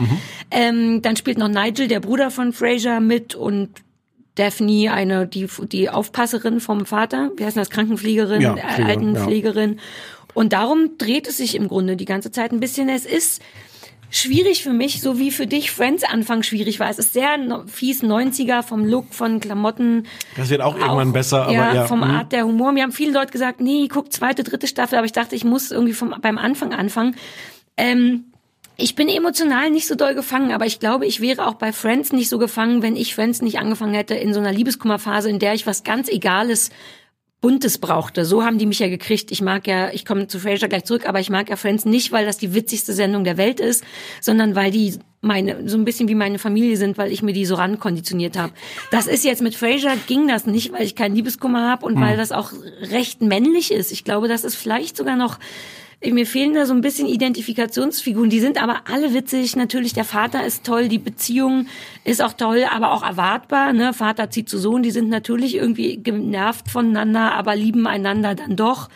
Ähm, 0.51 1.01
dann 1.01 1.15
spielt 1.15 1.39
noch 1.39 1.47
Nigel, 1.47 1.87
der 1.87 2.01
Bruder 2.01 2.33
von 2.33 2.53
Fraser, 2.53 2.99
mit 2.99 3.37
und 3.37 3.69
Daphne, 4.35 4.93
eine, 4.93 5.29
die, 5.29 5.47
die 5.71 5.89
Aufpasserin 5.91 6.59
vom 6.59 6.87
Vater, 6.87 7.31
wie 7.37 7.45
heißt 7.45 7.57
das, 7.57 7.71
Krankenpflegerin, 7.71 8.41
Ja, 8.43 8.57
äh, 8.57 8.61
Pflegerin, 8.61 8.87
Altenpflegerin. 8.87 9.81
Und 10.35 10.53
darum 10.53 10.99
dreht 10.99 11.29
es 11.29 11.37
sich 11.37 11.55
im 11.55 11.69
Grunde 11.69 11.95
die 11.95 12.05
ganze 12.05 12.33
Zeit 12.33 12.51
ein 12.51 12.59
bisschen. 12.59 12.89
Es 12.89 13.07
ist 13.07 13.41
schwierig 14.11 14.63
für 14.63 14.73
mich, 14.73 15.01
so 15.01 15.19
wie 15.19 15.31
für 15.31 15.47
dich 15.47 15.71
Friends 15.71 16.05
Anfang 16.05 16.43
schwierig 16.43 16.81
war. 16.81 16.91
Es 16.91 16.99
ist 16.99 17.13
sehr 17.13 17.39
fies 17.67 18.03
90er 18.03 18.63
vom 18.63 18.85
Look, 18.85 19.15
von 19.15 19.41
Klamotten. 19.41 20.07
Das 20.37 20.51
wird 20.51 20.61
auch 20.61 20.77
irgendwann 20.77 21.13
besser, 21.13 21.45
aber 21.45 21.53
ja, 21.53 21.75
ja, 21.75 21.87
vom 21.87 22.01
mhm. 22.01 22.05
Art 22.05 22.33
der 22.33 22.45
Humor. 22.45 22.73
Mir 22.73 22.83
haben 22.83 22.93
viele 22.93 23.13
Leute 23.13 23.33
gesagt, 23.33 23.61
nee, 23.61 23.89
guck 23.89 24.13
zweite, 24.13 24.43
dritte 24.45 24.67
Staffel, 24.67 24.97
aber 24.97 25.07
ich 25.07 25.13
dachte, 25.13 25.37
ich 25.37 25.45
muss 25.45 25.71
irgendwie 25.71 25.95
vom, 25.95 26.15
beim 26.21 26.39
Anfang 26.39 26.75
anfangen. 26.75 27.17
Ähm, 27.77 28.25
ich 28.77 28.95
bin 28.95 29.09
emotional 29.09 29.71
nicht 29.71 29.87
so 29.87 29.95
doll 29.95 30.15
gefangen, 30.15 30.53
aber 30.53 30.65
ich 30.65 30.81
glaube, 30.81 31.07
ich 31.07 31.21
wäre 31.21 31.47
auch 31.47 31.55
bei 31.55 31.73
Friends 31.73 32.13
nicht 32.13 32.31
so 32.31 32.39
gefangen, 32.39 32.83
wenn 32.83 32.97
ich 32.97 33.15
Friends 33.15 33.43
nicht 33.43 33.59
angefangen 33.59 33.95
hätte 33.95 34.15
in 34.15 34.33
so 34.33 34.41
einer 34.41 34.53
Liebeskummerphase, 34.53 35.29
in 35.29 35.39
der 35.39 35.55
ich 35.55 35.67
was 35.67 35.85
ganz 35.85 36.09
Egales 36.09 36.71
Buntes 37.41 37.79
brauchte. 37.79 38.25
So 38.25 38.45
haben 38.45 38.59
die 38.59 38.67
mich 38.67 38.81
ja 38.81 38.89
gekriegt. 38.89 39.31
Ich 39.31 39.41
mag 39.41 39.67
ja, 39.67 39.91
ich 39.91 40.05
komme 40.05 40.27
zu 40.27 40.39
Frasier 40.39 40.69
gleich 40.69 40.85
zurück, 40.85 41.09
aber 41.09 41.21
ich 41.21 41.31
mag 41.31 41.49
ja 41.49 41.57
Friends 41.57 41.85
nicht, 41.85 42.13
weil 42.13 42.27
das 42.27 42.37
die 42.37 42.55
witzigste 42.55 42.93
Sendung 42.93 43.25
der 43.25 43.39
Welt 43.39 43.61
ist, 43.61 43.83
sondern 44.21 44.55
weil 44.55 44.71
die 44.71 44.99
meine 45.23 45.69
so 45.69 45.77
ein 45.77 45.85
bisschen 45.85 46.09
wie 46.09 46.15
meine 46.15 46.39
Familie 46.39 46.77
sind, 46.77 46.99
weil 46.99 47.13
ich 47.13 47.23
mir 47.23 47.33
die 47.33 47.47
so 47.47 47.55
rankonditioniert 47.55 48.37
habe. 48.39 48.53
Das 48.91 49.07
ist 49.07 49.25
jetzt 49.25 49.43
mit 49.43 49.55
Frasier 49.55 49.97
ging 50.07 50.29
das 50.29 50.47
nicht, 50.47 50.73
weil 50.73 50.83
ich 50.83 50.95
keinen 50.95 51.15
Liebeskummer 51.15 51.69
habe 51.69 51.87
und 51.87 52.01
weil 52.01 52.17
das 52.17 52.33
auch 52.33 52.53
recht 52.91 53.23
männlich 53.23 53.71
ist. 53.71 53.93
Ich 53.93 54.05
glaube, 54.05 54.29
das 54.29 54.45
ist 54.45 54.55
vielleicht 54.55 54.97
sogar 54.97 55.17
noch 55.17 55.39
mir 56.03 56.27
fehlen 56.27 56.55
da 56.55 56.65
so 56.65 56.73
ein 56.73 56.81
bisschen 56.81 57.07
Identifikationsfiguren. 57.07 58.31
Die 58.31 58.41
sind 58.41 58.63
aber 58.63 58.83
alle 58.91 59.13
witzig. 59.13 59.55
Natürlich, 59.55 59.93
der 59.93 60.05
Vater 60.05 60.45
ist 60.47 60.65
toll, 60.65 60.89
die 60.89 60.99
Beziehung 60.99 61.67
ist 62.05 62.23
auch 62.23 62.33
toll, 62.33 62.65
aber 62.71 62.93
auch 62.93 63.03
erwartbar. 63.03 63.75
Ne? 63.75 63.93
Vater 63.93 64.31
zieht 64.31 64.49
zu 64.49 64.59
Sohn, 64.59 64.83
die 64.83 64.91
sind 64.91 65.11
natürlich 65.11 65.57
irgendwie 65.57 65.99
genervt 65.99 66.71
voneinander, 66.71 67.35
aber 67.35 67.55
lieben 67.55 67.87
einander 67.87 68.35
dann 68.35 68.57
doch. 68.57 68.89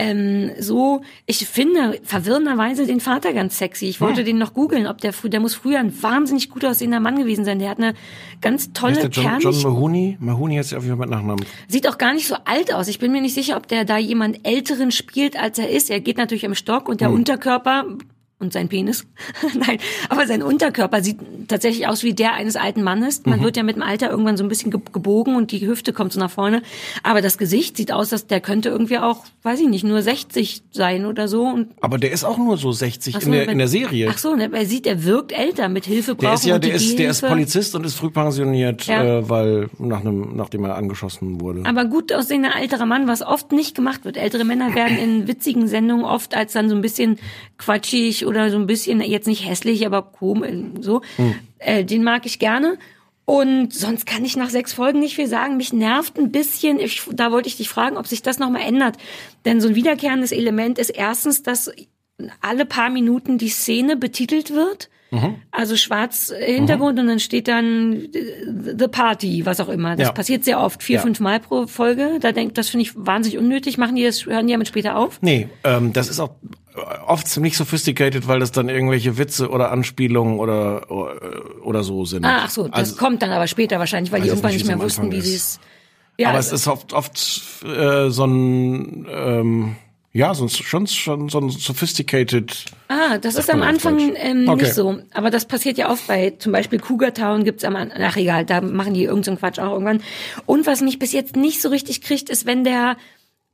Ähm, 0.00 0.52
so, 0.60 1.00
ich 1.26 1.44
finde 1.48 1.98
verwirrenderweise 2.04 2.86
den 2.86 3.00
Vater 3.00 3.32
ganz 3.32 3.58
sexy. 3.58 3.86
Ich 3.86 4.00
wollte 4.00 4.22
den 4.22 4.38
noch 4.38 4.54
googeln, 4.54 4.86
ob 4.86 4.98
der 4.98 5.12
früh, 5.12 5.28
der 5.28 5.40
muss 5.40 5.56
früher 5.56 5.80
ein 5.80 5.92
wahnsinnig 6.04 6.50
gut 6.50 6.64
aussehender 6.64 7.00
Mann 7.00 7.18
gewesen 7.18 7.44
sein. 7.44 7.58
Der 7.58 7.68
hat 7.68 7.78
eine 7.78 7.94
ganz 8.40 8.72
tolle, 8.72 9.00
John, 9.00 9.10
kernig, 9.10 9.42
John 9.42 9.60
Mahoney? 9.60 10.16
Mahoney 10.20 10.54
heißt 10.54 10.70
ja 10.70 10.78
auf 10.78 10.84
jeden 10.84 10.98
Fall 10.98 11.08
mit 11.08 11.16
Nachnamen. 11.16 11.44
Sieht 11.66 11.88
auch 11.88 11.98
gar 11.98 12.14
nicht 12.14 12.28
so 12.28 12.36
alt 12.44 12.72
aus. 12.72 12.86
Ich 12.86 13.00
bin 13.00 13.10
mir 13.10 13.20
nicht 13.20 13.34
sicher, 13.34 13.56
ob 13.56 13.66
der 13.66 13.84
da 13.84 13.98
jemand 13.98 14.46
Älteren 14.46 14.92
spielt, 14.92 15.36
als 15.36 15.58
er 15.58 15.68
ist. 15.68 15.90
Er 15.90 15.98
geht 15.98 16.16
natürlich 16.16 16.44
im 16.44 16.54
Stock 16.54 16.88
und 16.88 17.00
der 17.00 17.10
Unterkörper 17.10 17.84
und 18.40 18.52
sein 18.52 18.68
Penis. 18.68 19.04
Nein, 19.66 19.78
aber 20.08 20.26
sein 20.26 20.42
Unterkörper 20.42 21.02
sieht 21.02 21.18
tatsächlich 21.48 21.88
aus 21.88 22.02
wie 22.04 22.14
der 22.14 22.34
eines 22.34 22.56
alten 22.56 22.82
Mannes. 22.82 23.22
Man 23.26 23.42
wird 23.42 23.56
ja 23.56 23.62
mit 23.64 23.76
dem 23.76 23.82
Alter 23.82 24.10
irgendwann 24.10 24.36
so 24.36 24.44
ein 24.44 24.48
bisschen 24.48 24.70
ge- 24.70 24.80
gebogen 24.92 25.34
und 25.34 25.50
die 25.50 25.66
Hüfte 25.66 25.92
kommt 25.92 26.12
so 26.12 26.20
nach 26.20 26.30
vorne. 26.30 26.62
Aber 27.02 27.20
das 27.20 27.36
Gesicht 27.38 27.76
sieht 27.76 27.90
aus, 27.92 28.10
dass 28.10 28.26
der 28.28 28.40
könnte 28.40 28.68
irgendwie 28.68 28.98
auch, 28.98 29.24
weiß 29.42 29.58
ich 29.60 29.68
nicht, 29.68 29.84
nur 29.84 30.02
60 30.02 30.62
sein 30.70 31.04
oder 31.06 31.26
so. 31.26 31.42
Und 31.42 31.68
Aber 31.80 31.98
der 31.98 32.12
ist 32.12 32.22
auch 32.24 32.38
nur 32.38 32.56
so 32.58 32.70
60 32.70 33.16
Ach 33.16 33.20
so, 33.22 33.26
in, 33.26 33.32
der, 33.32 33.48
in 33.48 33.58
der 33.58 33.68
Serie. 33.68 34.08
Ach 34.10 34.18
so, 34.18 34.36
ne, 34.36 34.48
er 34.52 34.66
sieht, 34.66 34.86
er 34.86 35.04
wirkt 35.04 35.32
älter 35.32 35.68
mit 35.68 35.84
Hilfe 35.84 36.14
brauchen 36.14 36.26
der 36.26 36.34
ist 36.34 36.44
ja, 36.46 36.58
der 36.58 36.74
ist, 36.74 36.98
der 36.98 37.10
ist. 37.10 37.22
Polizist 37.26 37.74
und 37.74 37.84
ist 37.84 37.94
früh 37.94 38.10
pensioniert, 38.10 38.86
Ja. 38.86 39.02
äh, 39.18 39.28
weil 39.28 39.68
nach 39.78 40.00
einem, 40.00 40.36
nachdem 40.36 40.64
er 40.64 40.76
angeschossen 40.76 41.40
wurde. 41.40 41.64
Aber 41.66 41.86
gut 41.86 42.12
aussehender 42.12 42.50
älterer 42.56 42.86
Mann, 42.86 43.08
was 43.08 43.22
oft 43.22 43.50
nicht 43.52 43.74
gemacht 43.74 44.04
wird. 44.04 44.16
Ältere 44.16 44.44
Männer 44.44 44.74
werden 44.76 44.96
in 44.96 45.26
witzigen 45.26 45.66
Sendungen 45.66 46.04
oft 46.04 46.36
als 46.36 46.52
dann 46.52 46.68
so 46.68 46.76
ein 46.76 46.82
bisschen 46.82 47.18
quatschig 47.58 48.24
oder 48.26 48.50
so 48.50 48.56
ein 48.56 48.66
bisschen, 48.66 49.00
jetzt 49.00 49.26
nicht 49.26 49.46
hässlich, 49.48 49.84
aber 49.86 50.02
komisch, 50.02 50.54
so. 50.80 51.02
Äh, 51.58 51.84
den 51.84 52.02
mag 52.04 52.24
ich 52.26 52.38
gerne. 52.38 52.78
Und 53.24 53.74
sonst 53.74 54.06
kann 54.06 54.24
ich 54.24 54.36
nach 54.36 54.48
sechs 54.48 54.72
Folgen 54.72 55.00
nicht 55.00 55.16
viel 55.16 55.26
sagen. 55.26 55.58
Mich 55.58 55.72
nervt 55.74 56.18
ein 56.18 56.32
bisschen, 56.32 56.80
ich, 56.80 57.02
da 57.12 57.30
wollte 57.30 57.48
ich 57.48 57.58
dich 57.58 57.68
fragen, 57.68 57.98
ob 57.98 58.06
sich 58.06 58.22
das 58.22 58.38
nochmal 58.38 58.62
ändert. 58.62 58.96
Denn 59.44 59.60
so 59.60 59.68
ein 59.68 59.74
wiederkehrendes 59.74 60.32
Element 60.32 60.78
ist 60.78 60.88
erstens, 60.90 61.42
dass 61.42 61.70
alle 62.40 62.64
paar 62.64 62.88
Minuten 62.88 63.36
die 63.36 63.50
Szene 63.50 63.96
betitelt 63.96 64.54
wird. 64.54 64.88
Also 65.50 65.76
schwarz 65.76 66.30
äh, 66.30 66.52
Hintergrund 66.52 66.98
und 66.98 67.06
dann 67.06 67.18
steht 67.18 67.48
dann 67.48 67.94
äh, 68.12 68.76
The 68.78 68.88
Party, 68.88 69.46
was 69.46 69.58
auch 69.58 69.70
immer. 69.70 69.96
Das 69.96 70.08
Ja. 70.08 70.12
passiert 70.12 70.44
sehr 70.44 70.60
oft, 70.60 70.82
vier, 70.82 70.96
Ja. 70.96 71.02
fünf 71.02 71.18
Mal 71.20 71.40
pro 71.40 71.66
Folge. 71.66 72.18
Da 72.20 72.30
denk, 72.32 72.54
das 72.56 72.68
finde 72.68 72.82
ich 72.82 72.92
wahnsinnig 72.94 73.38
unnötig. 73.38 73.78
Machen 73.78 73.96
die 73.96 74.04
das, 74.04 74.26
hören 74.26 74.46
die 74.46 74.52
damit 74.52 74.68
später 74.68 74.96
auf? 74.98 75.18
Nee, 75.22 75.48
ähm, 75.64 75.94
das 75.94 76.10
ist 76.10 76.20
auch 76.20 76.32
äh, 76.67 76.67
oft 77.06 77.26
ziemlich 77.28 77.56
sophisticated, 77.56 78.28
weil 78.28 78.40
das 78.40 78.52
dann 78.52 78.68
irgendwelche 78.68 79.18
Witze 79.18 79.48
oder 79.50 79.70
Anspielungen 79.72 80.38
oder 80.38 80.90
oder 81.62 81.82
so 81.82 82.04
sind. 82.04 82.24
Ah, 82.24 82.42
ach 82.44 82.50
so, 82.50 82.64
das 82.68 82.74
Also, 82.74 82.96
kommt 82.96 83.22
dann 83.22 83.30
aber 83.30 83.46
später 83.46 83.78
wahrscheinlich, 83.78 84.12
weil 84.12 84.22
die 84.22 84.28
irgendwann 84.28 84.52
nicht, 84.52 84.60
nicht 84.60 84.68
mehr 84.68 84.76
es 84.76 84.82
wussten, 84.82 85.10
wie 85.10 85.16
Anfang 85.16 85.22
sie 85.30 85.34
es. 85.36 85.60
Ja, 86.18 86.30
aber 86.30 86.38
es 86.38 86.50
ist 86.52 86.66
oft 86.66 86.92
oft 86.92 87.16
äh, 87.64 88.10
so 88.10 88.24
ein 88.24 89.06
ähm, 89.10 89.76
ja, 90.12 90.34
so 90.34 90.48
schon 90.48 90.86
schon 90.86 91.28
so 91.28 91.38
ein 91.38 91.50
sophisticated. 91.50 92.64
Ah, 92.88 93.18
das 93.18 93.34
ist 93.36 93.50
am 93.50 93.62
Anfang 93.62 93.98
ähm, 94.16 94.48
Okay. 94.48 94.62
nicht 94.62 94.74
so. 94.74 94.98
Aber 95.12 95.30
das 95.30 95.44
passiert 95.44 95.78
ja 95.78 95.90
oft 95.90 96.06
bei 96.08 96.30
zum 96.38 96.50
Beispiel 96.52 96.80
Cougar 96.80 97.12
Town 97.14 97.44
gibt's 97.44 97.62
am 97.62 97.76
An- 97.76 97.92
Ach 97.96 98.16
egal, 98.16 98.44
da 98.44 98.60
machen 98.60 98.94
die 98.94 99.04
irgendeinen 99.04 99.38
Quatsch 99.38 99.58
auch 99.58 99.72
irgendwann. 99.72 100.02
Und 100.46 100.66
was 100.66 100.80
mich 100.80 100.98
bis 100.98 101.12
jetzt 101.12 101.36
nicht 101.36 101.60
so 101.60 101.68
richtig 101.68 102.00
kriegt, 102.00 102.30
ist, 102.30 102.46
wenn 102.46 102.64
der 102.64 102.96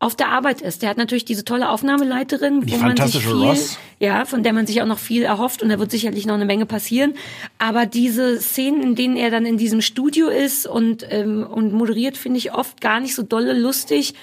auf 0.01 0.17
der 0.17 0.29
Arbeit 0.29 0.61
ist. 0.61 0.83
Der 0.83 0.91
hat 0.91 0.99
natürlich 0.99 1.25
diese 1.25 1.45
tolle 1.45 1.71
Aufnahmeleiterin, 1.71 2.61
Die 2.63 2.73
wo 2.73 2.77
man 2.79 2.97
sich 2.97 3.23
viel, 3.25 3.33
Ross. 3.33 3.79
ja, 4.01 4.25
von 4.27 4.43
der 4.43 4.53
man 4.53 4.67
sich 4.67 4.83
auch 4.83 4.87
noch 4.87 4.99
viel 4.99 5.23
erhofft 5.23 5.63
und 5.63 5.71
da 5.71 5.79
wird 5.79 5.91
sicherlich 5.91 6.27
noch 6.27 6.35
eine 6.35 6.45
Menge 6.45 6.67
passieren. 6.67 7.15
Aber 7.59 7.87
diese 7.87 8.41
Szenen, 8.41 8.83
in 8.83 8.95
denen 8.97 9.17
er 9.17 9.31
dann 9.31 9.47
in 9.47 9.57
diesem 9.57 9.81
Studio 9.81 10.29
ist 10.29 10.67
und 10.67 11.07
ähm, 11.11 11.47
und 11.47 11.73
moderiert, 11.73 12.17
finde 12.19 12.39
ich 12.39 12.53
oft 12.53 12.81
gar 12.81 13.01
nicht 13.01 13.15
so 13.15 13.23
dolle 13.23 13.59
lustig. 13.59 14.15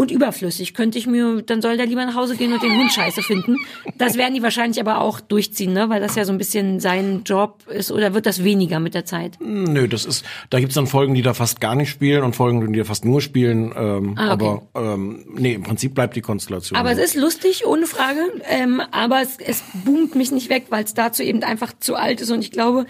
Und 0.00 0.10
überflüssig. 0.10 0.72
Könnte 0.72 0.98
ich 0.98 1.06
mir, 1.06 1.42
dann 1.42 1.60
soll 1.60 1.76
der 1.76 1.84
lieber 1.84 2.04
nach 2.06 2.14
Hause 2.14 2.36
gehen 2.36 2.52
und 2.52 2.62
den 2.62 2.74
Hund 2.76 2.90
scheiße 2.90 3.22
finden. 3.22 3.56
Das 3.98 4.16
werden 4.16 4.34
die 4.34 4.42
wahrscheinlich 4.42 4.80
aber 4.80 5.00
auch 5.00 5.20
durchziehen, 5.20 5.74
ne? 5.74 5.90
weil 5.90 6.00
das 6.00 6.14
ja 6.14 6.24
so 6.24 6.32
ein 6.32 6.38
bisschen 6.38 6.80
sein 6.80 7.22
Job 7.24 7.66
ist. 7.68 7.92
Oder 7.92 8.14
wird 8.14 8.24
das 8.24 8.42
weniger 8.42 8.80
mit 8.80 8.94
der 8.94 9.04
Zeit? 9.04 9.36
Nö, 9.40 9.88
das 9.88 10.06
ist, 10.06 10.24
da 10.48 10.58
gibt's 10.58 10.74
dann 10.74 10.86
Folgen, 10.86 11.12
die 11.12 11.20
da 11.20 11.34
fast 11.34 11.60
gar 11.60 11.74
nicht 11.74 11.90
spielen 11.90 12.22
und 12.22 12.34
Folgen, 12.34 12.72
die 12.72 12.78
da 12.78 12.84
fast 12.84 13.04
nur 13.04 13.20
spielen. 13.20 13.72
Ähm, 13.76 14.14
Ah, 14.16 14.34
okay. 14.34 14.60
Aber 14.74 14.94
ähm, 14.94 15.24
nee, 15.34 15.54
im 15.54 15.62
Prinzip 15.62 15.94
bleibt 15.94 16.16
die 16.16 16.20
Konstellation. 16.20 16.78
Aber 16.78 16.90
es 16.90 16.96
so. 16.96 17.02
ist 17.02 17.14
lustig, 17.16 17.66
ohne 17.66 17.86
Frage. 17.86 18.20
Ähm, 18.48 18.82
aber 18.90 19.20
es, 19.22 19.36
es 19.38 19.62
boomt 19.84 20.14
mich 20.14 20.32
nicht 20.32 20.48
weg, 20.48 20.66
weil 20.70 20.84
es 20.84 20.94
dazu 20.94 21.22
eben 21.22 21.42
einfach 21.42 21.72
zu 21.78 21.94
alt 21.94 22.20
ist. 22.20 22.30
Und 22.30 22.40
ich 22.40 22.50
glaube, 22.50 22.86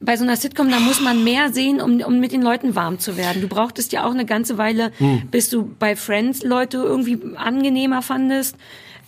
bei 0.00 0.16
so 0.16 0.24
einer 0.24 0.36
Sitcom, 0.36 0.70
da 0.70 0.80
muss 0.80 1.00
man 1.00 1.22
mehr 1.24 1.52
sehen, 1.52 1.80
um, 1.80 2.00
um 2.00 2.20
mit 2.20 2.32
den 2.32 2.42
Leuten 2.42 2.74
warm 2.74 2.98
zu 2.98 3.16
werden. 3.16 3.42
Du 3.42 3.48
brauchtest 3.48 3.92
ja 3.92 4.04
auch 4.06 4.12
eine 4.12 4.24
ganze 4.24 4.56
Weile, 4.58 4.92
Hm. 4.98 5.28
bis 5.30 5.50
du 5.50 5.70
bei 5.78 5.94
Friends 5.94 6.42
Leute 6.42 6.78
irgendwie 6.78 7.18
angenehmer 7.36 8.00
fandest. 8.02 8.56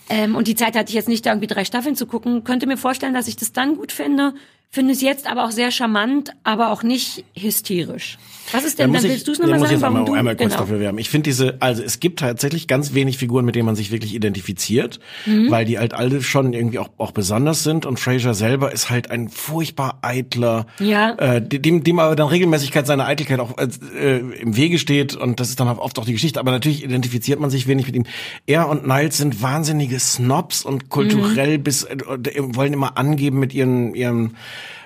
Ähm, 0.09 0.35
und 0.35 0.47
die 0.47 0.55
Zeit 0.55 0.75
hatte 0.75 0.89
ich 0.89 0.95
jetzt 0.95 1.07
nicht, 1.09 1.25
da 1.25 1.31
irgendwie 1.31 1.47
drei 1.47 1.65
Staffeln 1.65 1.95
zu 1.95 2.05
gucken. 2.05 2.43
Könnte 2.43 2.67
mir 2.67 2.77
vorstellen, 2.77 3.13
dass 3.13 3.27
ich 3.27 3.37
das 3.37 3.53
dann 3.53 3.75
gut 3.77 3.91
finde. 3.91 4.33
Finde 4.73 4.93
es 4.93 5.01
jetzt 5.01 5.27
aber 5.29 5.45
auch 5.45 5.51
sehr 5.51 5.69
charmant, 5.69 6.31
aber 6.43 6.71
auch 6.71 6.81
nicht 6.81 7.23
hysterisch. 7.37 8.17
Was 8.51 8.65
ist 8.65 8.79
Da 8.79 8.83
denn, 8.83 8.91
muss 8.91 9.03
dann 9.03 9.05
ich, 9.11 9.11
willst 9.17 9.27
du 9.27 9.31
es 9.33 9.37
da 9.37 9.43
nochmal 9.43 9.59
muss 9.59 9.71
ich 9.71 9.77
sagen, 9.79 9.81
jetzt 9.81 9.85
einmal, 9.85 10.01
warum 10.01 10.13
du? 10.13 10.19
einmal 10.19 10.35
kurz 10.35 10.49
genau. 10.49 10.61
dafür 10.61 10.79
werben. 10.79 10.97
Ich 10.97 11.09
finde 11.11 11.29
diese, 11.29 11.57
also 11.61 11.83
es 11.83 11.99
gibt 11.99 12.19
tatsächlich 12.19 12.67
ganz 12.67 12.93
wenig 12.95 13.19
Figuren, 13.19 13.45
mit 13.45 13.53
denen 13.55 13.67
man 13.67 13.75
sich 13.75 13.91
wirklich 13.91 14.15
identifiziert, 14.15 14.99
Mhm. 15.27 15.51
weil 15.51 15.65
die 15.65 15.77
halt 15.77 15.93
alle 15.93 16.23
schon 16.23 16.53
irgendwie 16.53 16.79
auch, 16.79 16.89
auch 16.97 17.11
besonders 17.11 17.61
sind 17.63 17.85
und 17.85 17.99
Fraser 17.99 18.33
selber 18.33 18.71
ist 18.73 18.89
halt 18.89 19.11
ein 19.11 19.29
furchtbar 19.29 19.99
eitler, 20.01 20.65
Ja. 20.79 21.11
äh, 21.19 21.39
dem, 21.39 21.83
dem 21.83 21.99
aber 21.99 22.15
dann 22.15 22.27
Regelmäßigkeit 22.27 22.87
seiner 22.87 23.05
Eitelkeit 23.05 23.39
auch 23.39 23.53
äh, 23.59 24.17
im 24.17 24.57
Wege 24.57 24.79
steht 24.79 25.15
und 25.15 25.39
das 25.39 25.49
ist 25.49 25.59
dann 25.59 25.67
oft 25.69 25.99
auch 25.99 26.05
die 26.05 26.13
Geschichte, 26.13 26.39
aber 26.39 26.49
natürlich 26.51 26.83
identifiziert 26.83 27.39
man 27.39 27.51
sich 27.51 27.67
wenig 27.67 27.85
mit 27.85 27.95
ihm. 27.95 28.05
Er 28.47 28.67
und 28.67 28.87
Niles 28.87 29.17
sind 29.17 29.43
wahnsinnige 29.43 29.99
Snobs 29.99 30.65
und 30.65 30.89
kulturell 30.89 31.59
Mhm. 31.59 31.63
bis, 31.63 31.83
äh, 31.83 31.95
wollen 32.39 32.73
immer 32.73 32.97
angeben 32.97 33.37
mit 33.39 33.53
ihren, 33.53 33.93
ihren 33.93 34.35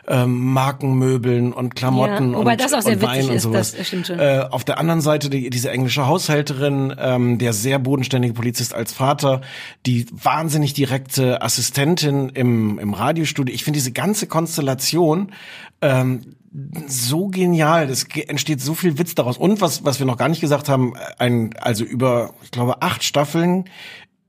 ähm, 0.08 0.53
Markenmöbeln 0.53 1.53
und 1.53 1.76
Klamotten 1.76 2.32
Ja, 2.32 2.38
wobei 2.38 2.53
und, 2.53 2.62
das 2.62 2.74
auch 2.74 2.82
sehr 2.82 2.93
und 2.93 3.01
Wein 3.01 3.30
und 3.30 3.39
sowas. 3.39 3.76
Äh, 4.10 4.45
auf 4.49 4.64
der 4.64 4.80
anderen 4.80 5.01
Seite 5.01 5.30
die, 5.30 5.49
diese 5.49 5.70
englische 5.70 6.08
Haushälterin, 6.08 6.95
ähm, 6.97 7.38
der 7.38 7.53
sehr 7.53 7.80
bodenständige 7.80 8.34
Polizist 8.34 8.74
als 8.74 8.93
Vater, 8.93 9.41
die 9.86 10.05
wahnsinnig 10.12 10.74
direkte 10.74 11.41
Assistentin 11.41 12.30
im, 12.30 12.80
im 12.80 12.93
Radiostudio. 12.93 13.53
Ich 13.53 13.64
finde 13.64 13.78
diese 13.78 13.91
ganze 13.91 14.28
Konstellation 14.28 15.32
ähm, 15.82 16.22
so 16.88 17.28
genial. 17.28 17.89
Es 17.89 18.05
entsteht 18.05 18.62
so 18.62 18.74
viel 18.74 18.97
Witz 18.97 19.14
daraus. 19.14 19.38
Und 19.38 19.62
was, 19.62 19.84
was 19.84 19.99
wir 19.99 20.05
noch 20.05 20.18
gar 20.18 20.30
nicht 20.30 20.41
gesagt 20.41 20.70
haben, 20.70 20.93
ein, 21.20 21.53
also 21.60 21.84
über, 21.84 22.34
ich 22.43 22.51
glaube, 22.51 22.82
acht 22.82 23.03
Staffeln 23.03 23.66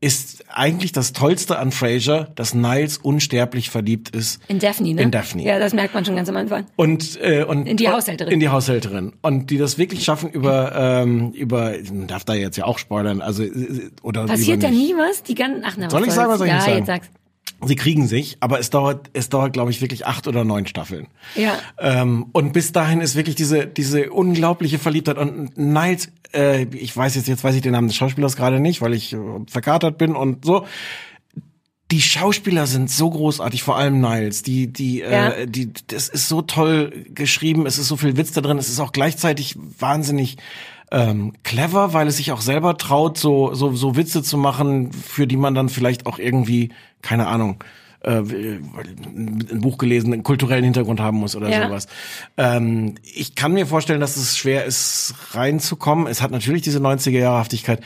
ist 0.00 0.44
eigentlich 0.48 0.92
das 0.92 1.12
Tollste 1.12 1.58
an 1.58 1.72
Frasier, 1.72 2.28
dass 2.36 2.54
Niles 2.54 2.98
unsterblich 2.98 3.70
verliebt 3.70 4.14
ist. 4.14 4.40
In 4.46 4.60
Daphne, 4.60 4.94
ne? 4.94 5.02
In 5.02 5.10
Daphne. 5.10 5.42
Ja, 5.42 5.58
das 5.58 5.74
merkt 5.74 5.92
man 5.94 6.04
schon 6.04 6.14
ganz 6.14 6.28
am 6.28 6.36
Anfang. 6.36 6.66
Und, 6.76 7.20
äh, 7.20 7.42
und 7.42 7.66
In 7.66 7.76
die 7.76 7.88
Haushälterin. 7.88 8.32
In 8.32 8.38
die 8.38 8.48
Haushälterin. 8.48 9.12
Und 9.22 9.50
die 9.50 9.58
das 9.58 9.76
wirklich 9.76 10.04
schaffen 10.04 10.30
über, 10.30 10.72
ähm, 10.74 11.32
über, 11.32 11.74
man 11.92 12.06
darf 12.06 12.24
da 12.24 12.34
jetzt 12.34 12.56
ja 12.56 12.64
auch 12.64 12.78
spoilern, 12.78 13.20
also 13.20 13.42
äh, 13.42 13.90
oder 14.02 14.26
Passiert 14.26 14.62
da 14.62 14.70
nie 14.70 14.94
was? 14.94 15.24
Die 15.24 15.34
ganzen, 15.34 15.64
ach, 15.64 15.74
na, 15.76 15.90
Soll 15.90 16.02
ich 16.02 16.08
was 16.08 16.14
sagen, 16.14 16.30
was 16.30 16.38
soll 16.38 16.46
ich 16.46 16.52
ja, 16.52 16.56
nicht 16.58 16.66
sagen? 16.66 16.78
jetzt 16.78 16.86
sag's. 16.86 17.08
Sie 17.64 17.74
kriegen 17.74 18.06
sich, 18.06 18.36
aber 18.38 18.60
es 18.60 18.70
dauert, 18.70 19.10
es 19.14 19.30
dauert, 19.30 19.52
glaube 19.52 19.72
ich, 19.72 19.80
wirklich 19.80 20.06
acht 20.06 20.28
oder 20.28 20.44
neun 20.44 20.66
Staffeln. 20.66 21.08
Ja. 21.34 21.58
Ähm, 21.80 22.26
und 22.32 22.52
bis 22.52 22.70
dahin 22.70 23.00
ist 23.00 23.16
wirklich 23.16 23.34
diese, 23.34 23.66
diese 23.66 24.10
unglaubliche 24.10 24.78
Verliebtheit. 24.78 25.18
Und 25.18 25.58
Niles, 25.58 26.10
äh, 26.32 26.66
ich 26.66 26.96
weiß 26.96 27.16
jetzt, 27.16 27.26
jetzt 27.26 27.42
weiß 27.42 27.56
ich 27.56 27.62
den 27.62 27.72
Namen 27.72 27.88
des 27.88 27.96
Schauspielers 27.96 28.36
gerade 28.36 28.60
nicht, 28.60 28.80
weil 28.80 28.94
ich 28.94 29.12
äh, 29.12 29.18
verkatert 29.48 29.98
bin 29.98 30.14
und 30.14 30.44
so. 30.44 30.66
Die 31.90 32.02
Schauspieler 32.02 32.66
sind 32.66 32.90
so 32.90 33.08
großartig, 33.10 33.62
vor 33.62 33.76
allem 33.76 34.00
Niles. 34.00 34.42
Die, 34.42 34.72
die, 34.72 34.98
Ja. 35.00 35.30
äh, 35.30 35.46
die, 35.48 35.72
das 35.88 36.08
ist 36.08 36.28
so 36.28 36.42
toll 36.42 37.06
geschrieben. 37.08 37.66
Es 37.66 37.78
ist 37.78 37.88
so 37.88 37.96
viel 37.96 38.16
Witz 38.16 38.32
da 38.32 38.40
drin. 38.40 38.58
Es 38.58 38.68
ist 38.68 38.78
auch 38.78 38.92
gleichzeitig 38.92 39.56
wahnsinnig 39.78 40.36
ähm, 40.90 41.32
clever, 41.42 41.92
weil 41.92 42.06
es 42.06 42.16
sich 42.16 42.32
auch 42.32 42.40
selber 42.40 42.76
traut, 42.76 43.18
so, 43.18 43.54
so, 43.54 43.72
so 43.74 43.96
Witze 43.96 44.22
zu 44.22 44.36
machen, 44.36 44.92
für 44.92 45.26
die 45.26 45.36
man 45.36 45.54
dann 45.54 45.68
vielleicht 45.68 46.06
auch 46.06 46.18
irgendwie, 46.18 46.70
keine 47.02 47.26
Ahnung, 47.26 47.62
äh, 48.08 48.58
ein 48.80 49.60
Buch 49.60 49.78
gelesen, 49.78 50.12
einen 50.12 50.22
kulturellen 50.22 50.64
Hintergrund 50.64 51.00
haben 51.00 51.18
muss 51.18 51.36
oder 51.36 51.48
Ja. 51.50 51.66
sowas. 51.68 51.86
Ähm, 52.36 52.94
ich 53.02 53.34
kann 53.34 53.52
mir 53.52 53.66
vorstellen, 53.66 54.00
dass 54.00 54.16
es 54.16 54.36
schwer 54.38 54.64
ist, 54.64 55.14
reinzukommen. 55.32 56.06
Es 56.06 56.22
hat 56.22 56.30
natürlich 56.30 56.62
diese 56.62 56.78
90er-Jahrhaftigkeit, 56.80 57.80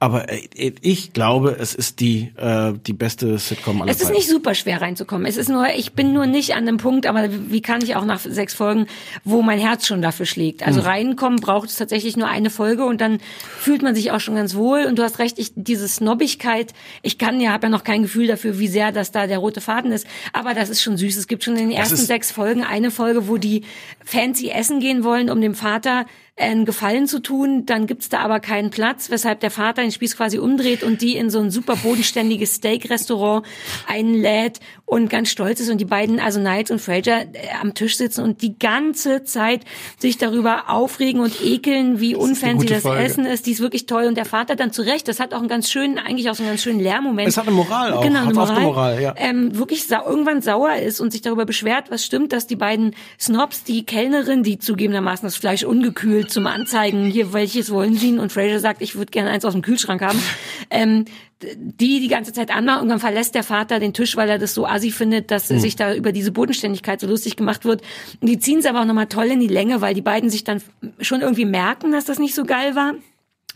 aber 0.00 0.30
äh, 0.32 0.72
ich 0.80 1.12
glaube, 1.12 1.56
es 1.58 1.74
ist 1.74 2.00
die, 2.00 2.32
äh, 2.36 2.72
die 2.86 2.92
beste 2.92 3.38
Sitcom 3.38 3.82
aller 3.82 3.90
Es 3.90 3.98
ist 3.98 4.04
Zeiten. 4.04 4.16
nicht 4.16 4.28
super 4.28 4.54
schwer 4.54 4.80
reinzukommen. 4.80 5.26
Es 5.26 5.36
ist 5.36 5.48
nur, 5.48 5.66
ich 5.76 5.92
bin 5.92 6.12
nur 6.12 6.26
nicht 6.26 6.54
an 6.54 6.66
dem 6.66 6.78
Punkt, 6.78 7.06
aber 7.06 7.28
wie 7.48 7.60
kann 7.62 7.82
ich 7.82 7.96
auch 7.96 8.04
nach 8.04 8.20
sechs 8.20 8.54
Folgen, 8.54 8.86
wo 9.24 9.42
mein 9.42 9.58
Herz 9.58 9.86
schon 9.86 10.02
dafür 10.02 10.26
schlägt. 10.26 10.62
Also 10.66 10.80
Hm. 10.80 10.86
reinkommen 10.86 11.40
braucht 11.40 11.68
es 11.68 11.76
tatsächlich 11.76 12.16
nur 12.16 12.28
eine 12.28 12.50
Folge 12.50 12.84
und 12.84 13.00
dann 13.00 13.18
fühlt 13.58 13.82
man 13.82 13.94
sich 13.94 14.10
auch 14.12 14.20
schon 14.20 14.34
ganz 14.36 14.54
wohl. 14.54 14.86
Und 14.86 14.98
du 14.98 15.02
hast 15.02 15.18
recht, 15.18 15.38
ich, 15.38 15.52
diese 15.54 15.88
Snobbigkeit, 15.88 16.72
ich 17.02 17.18
kann 17.18 17.40
ja, 17.40 17.52
habe 17.52 17.66
ja 17.66 17.70
noch 17.70 17.84
kein 17.84 18.02
Gefühl 18.02 18.26
dafür, 18.26 18.58
wie 18.58 18.68
sehr 18.68 18.92
das 18.92 19.10
da 19.12 19.26
der 19.26 19.38
rote 19.38 19.60
Faden 19.66 19.92
ist. 19.92 20.06
Aber 20.32 20.54
das 20.54 20.70
ist 20.70 20.82
schon 20.82 20.96
süß. 20.96 21.16
Es 21.16 21.26
gibt 21.26 21.44
schon 21.44 21.56
in 21.56 21.68
den 21.68 21.76
ersten 21.76 21.96
sechs 21.96 22.30
Folgen 22.30 22.64
eine 22.64 22.90
Folge, 22.90 23.28
wo 23.28 23.36
die 23.36 23.64
fancy 24.06 24.48
essen 24.48 24.80
gehen 24.80 25.04
wollen, 25.04 25.28
um 25.28 25.40
dem 25.40 25.54
Vater 25.54 26.06
einen 26.38 26.66
Gefallen 26.66 27.06
zu 27.06 27.20
tun, 27.20 27.64
dann 27.64 27.86
gibt's 27.86 28.10
da 28.10 28.18
aber 28.18 28.40
keinen 28.40 28.70
Platz, 28.70 29.08
weshalb 29.08 29.40
der 29.40 29.50
Vater 29.50 29.80
den 29.80 29.90
Spieß 29.90 30.18
quasi 30.18 30.38
umdreht 30.38 30.82
und 30.82 31.00
die 31.00 31.16
in 31.16 31.30
so 31.30 31.40
ein 31.40 31.50
super 31.50 31.76
bodenständiges 31.76 32.56
Steak-Restaurant 32.56 33.46
einlädt 33.86 34.60
und 34.84 35.08
ganz 35.08 35.30
stolz 35.30 35.60
ist 35.60 35.70
und 35.70 35.78
die 35.80 35.86
beiden, 35.86 36.20
also 36.20 36.38
Niles 36.38 36.70
und 36.70 36.80
Fraser, 36.80 37.22
äh, 37.22 37.26
am 37.60 37.72
Tisch 37.72 37.96
sitzen 37.96 38.22
und 38.22 38.42
die 38.42 38.58
ganze 38.58 39.24
Zeit 39.24 39.62
sich 39.98 40.18
darüber 40.18 40.68
aufregen 40.68 41.22
und 41.22 41.42
ekeln, 41.42 42.00
wie 42.00 42.14
unfancy 42.14 42.66
das 42.66 42.82
Folge. 42.82 43.02
Essen 43.02 43.24
ist. 43.24 43.46
Die 43.46 43.52
ist 43.52 43.60
wirklich 43.60 43.86
toll 43.86 44.04
und 44.04 44.16
der 44.16 44.26
Vater 44.26 44.56
dann 44.56 44.72
zurecht. 44.72 45.08
Das 45.08 45.20
hat 45.20 45.32
auch 45.32 45.38
einen 45.38 45.48
ganz 45.48 45.70
schönen, 45.70 45.98
eigentlich 45.98 46.28
auch 46.28 46.34
so 46.34 46.42
einen 46.42 46.52
ganz 46.52 46.62
schönen 46.62 46.80
Lehrmoment. 46.80 47.28
Es 47.28 47.38
hat 47.38 47.46
eine 47.46 47.56
Moral 47.56 47.94
auch. 47.94 48.02
Genau, 48.02 48.20
eine 48.20 48.34
Moral. 48.34 48.56
eine 48.56 48.64
Moral, 48.64 49.02
ja. 49.02 49.14
Ähm, 49.16 49.56
wirklich 49.56 49.86
sa 49.86 50.04
irgendwann 50.06 50.42
sauer 50.42 50.76
ist 50.76 51.00
und 51.00 51.12
sich 51.12 51.22
darüber 51.22 51.46
beschwert, 51.46 51.90
was 51.90 52.04
stimmt, 52.04 52.34
dass 52.34 52.46
die 52.46 52.56
beiden 52.56 52.94
Snobs, 53.18 53.64
die 53.64 53.86
Kellnerin, 53.96 54.42
die 54.42 54.58
zugegebenermaßen 54.58 55.26
das 55.26 55.36
Fleisch 55.36 55.64
ungekühlt 55.64 56.30
zum 56.30 56.46
Anzeigen, 56.46 57.06
hier, 57.06 57.32
welches 57.32 57.70
wollen 57.70 57.94
Sie? 57.94 58.18
Und 58.18 58.30
Fraser 58.30 58.60
sagt, 58.60 58.82
ich 58.82 58.94
würde 58.94 59.10
gerne 59.10 59.30
eins 59.30 59.42
aus 59.46 59.54
dem 59.54 59.62
Kühlschrank 59.62 60.02
haben. 60.02 60.22
Ähm, 60.68 61.06
die 61.40 62.00
die 62.00 62.08
ganze 62.08 62.34
Zeit 62.34 62.50
anmachen. 62.50 62.80
Irgendwann 62.80 63.00
verlässt 63.00 63.34
der 63.34 63.42
Vater 63.42 63.78
den 63.78 63.94
Tisch, 63.94 64.14
weil 64.16 64.28
er 64.28 64.38
das 64.38 64.52
so 64.52 64.66
assi 64.66 64.90
findet, 64.90 65.30
dass 65.30 65.48
Hm. 65.48 65.60
sich 65.60 65.76
da 65.76 65.94
über 65.94 66.12
diese 66.12 66.30
Bodenständigkeit 66.30 67.00
so 67.00 67.06
lustig 67.06 67.36
gemacht 67.36 67.64
wird. 67.64 67.80
Und 68.20 68.28
die 68.28 68.38
ziehen 68.38 68.58
es 68.58 68.66
aber 68.66 68.82
auch 68.82 68.84
nochmal 68.84 69.06
toll 69.06 69.26
in 69.26 69.40
die 69.40 69.46
Länge, 69.46 69.80
weil 69.80 69.94
die 69.94 70.02
beiden 70.02 70.28
sich 70.28 70.44
dann 70.44 70.60
schon 71.00 71.22
irgendwie 71.22 71.46
merken, 71.46 71.92
dass 71.92 72.04
das 72.04 72.18
nicht 72.18 72.34
so 72.34 72.44
geil 72.44 72.74
war. 72.74 72.94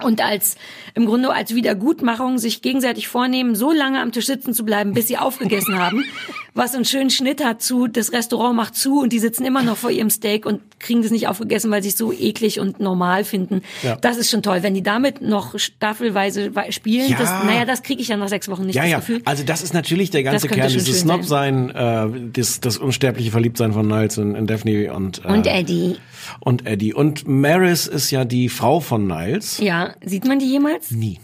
Und 0.05 0.23
als, 0.23 0.57
im 0.95 1.07
Grunde 1.07 1.33
als 1.33 1.55
Wiedergutmachung 1.55 2.39
sich 2.39 2.63
gegenseitig 2.63 3.09
vornehmen, 3.09 3.55
so 3.55 3.73
lange 3.73 4.01
am 4.01 4.13
Tisch 4.13 4.27
sitzen 4.27 4.55
zu 4.55 4.65
bleiben, 4.65 4.93
bis 4.95 5.09
sie 5.09 5.19
aufgegessen 5.19 5.79
haben, 5.79 6.05
was 6.55 6.75
einen 6.75 6.85
schönen 6.85 7.11
Schnitt 7.11 7.45
hat 7.45 7.63
zu, 7.63 7.87
das 7.87 8.13
Restaurant 8.13 8.57
macht 8.57 8.75
zu 8.75 9.01
und 9.01 9.13
die 9.13 9.19
sitzen 9.19 9.45
immer 9.45 9.63
noch 9.63 9.77
vor 9.77 9.91
ihrem 9.91 10.11
Steak 10.11 10.47
und 10.47 10.61
kriegen 10.81 11.03
das 11.03 11.11
nicht 11.13 11.29
aufgegessen, 11.29 11.71
weil 11.71 11.83
sie 11.83 11.91
es 11.91 11.97
so 11.99 12.13
eklig 12.13 12.59
und 12.61 12.81
normal 12.81 13.25
finden. 13.25 13.63
Ja. 13.83 13.97
Das 13.97 14.17
ist 14.17 14.31
schon 14.31 14.43
toll. 14.43 14.63
Wenn 14.63 14.75
die 14.75 14.83
damit 14.83 15.21
noch 15.21 15.59
staffelweise 15.59 16.55
wei- 16.55 16.71
spielen, 16.71 17.09
Ja. 17.11 17.17
das, 17.19 17.31
naja, 17.45 17.65
das 17.65 17.83
kriege 17.83 18.01
ich 18.03 18.09
ja 18.09 18.17
nach 18.17 18.29
sechs 18.29 18.49
Wochen 18.49 18.67
nicht 18.67 18.75
Ja, 18.75 18.83
das 18.83 18.91
ja. 18.91 18.99
Gefühl. 18.99 19.23
Also 19.25 19.43
das 19.45 19.63
ist 19.63 19.75
natürlich 19.75 20.11
der 20.11 20.23
ganze 20.23 20.49
Kern, 20.49 20.69
dieses 20.69 20.87
schön 20.87 20.95
sein. 20.95 21.25
Snob-Sein, 21.25 21.71
äh, 21.71 22.31
das, 22.33 22.61
das 22.61 22.79
unsterbliche 22.79 23.31
Verliebtsein 23.31 23.73
von 23.73 23.87
Niles 23.87 24.17
in, 24.19 24.35
in 24.35 24.47
Daphne 24.47 24.93
und, 24.93 25.25
äh, 25.25 25.29
Und 25.29 25.47
Eddie. 25.47 25.97
Und 26.41 26.67
Eddie. 26.67 26.95
Und 26.95 27.27
Maris 27.27 27.87
ist 27.87 28.11
ja 28.11 28.25
die 28.25 28.49
Frau 28.49 28.81
von 28.81 29.07
Niles. 29.07 29.59
Ja, 29.59 29.95
sieht 30.05 30.25
man 30.25 30.39
die 30.39 30.51
jemals? 30.51 30.91
Nie. 30.91 31.19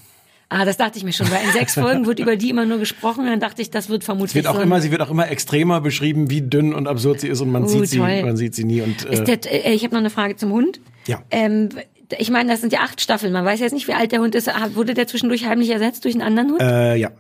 Ah, 0.49 0.65
das 0.65 0.77
dachte 0.77 0.97
ich 0.97 1.05
mir 1.05 1.13
schon, 1.13 1.29
weil 1.31 1.45
in 1.45 1.53
sechs 1.53 1.75
Folgen 1.81 2.07
wird 2.07 2.21
über 2.21 2.37
die 2.37 2.51
immer 2.51 2.65
nur 2.67 2.79
gesprochen, 2.79 3.27
dann 3.27 3.41
dachte 3.41 3.63
ich, 3.63 3.71
das 3.71 3.89
wird 3.89 4.05
vermutlich 4.05 4.35
Wird 4.35 4.47
auch 4.47 4.55
so 4.55 4.61
immer, 4.61 4.81
sie 4.81 4.93
wird 4.93 5.01
auch 5.03 5.11
immer 5.11 5.29
extremer 5.29 5.81
beschrieben, 5.81 6.31
wie 6.31 6.43
dünn 6.43 6.73
und 6.73 6.87
absurd 6.87 7.21
sie 7.21 7.29
ist 7.29 7.41
und 7.41 7.51
man 7.51 7.65
Oh, 7.65 7.69
sieht 7.69 7.89
sie, 7.89 7.99
man 7.99 8.37
sieht 8.37 8.55
sie 8.55 8.65
nie 8.65 8.81
und 8.81 9.05
äh, 9.07 9.15
Ist 9.15 9.25
der, 9.25 9.67
äh, 9.67 9.73
ich 9.75 9.83
habe 9.83 9.95
noch 9.95 10.01
eine 10.01 10.11
Frage 10.11 10.37
zum 10.37 10.53
Hund. 10.53 10.81
Ja. 11.09 11.23
Ähm, 11.31 11.71
ich 12.17 12.31
meine, 12.31 12.49
das 12.51 12.61
sind 12.61 12.73
ja 12.73 12.81
acht 12.81 13.01
Staffeln. 13.01 13.33
Man 13.33 13.45
weiß 13.45 13.59
jetzt 13.59 13.73
nicht, 13.73 13.89
wie 13.89 13.95
alt 13.95 14.13
der 14.13 14.21
Hund 14.21 14.37
ist. 14.37 14.49
Wurde 14.75 14.95
der 14.95 15.09
zwischendurch 15.09 15.47
heimlich 15.47 15.71
ersetzt 15.71 16.05
durch 16.05 16.15
einen 16.15 16.23
anderen 16.23 16.51
Hund, 16.53 16.63
äh, 16.63 16.95
ja. 16.95 17.11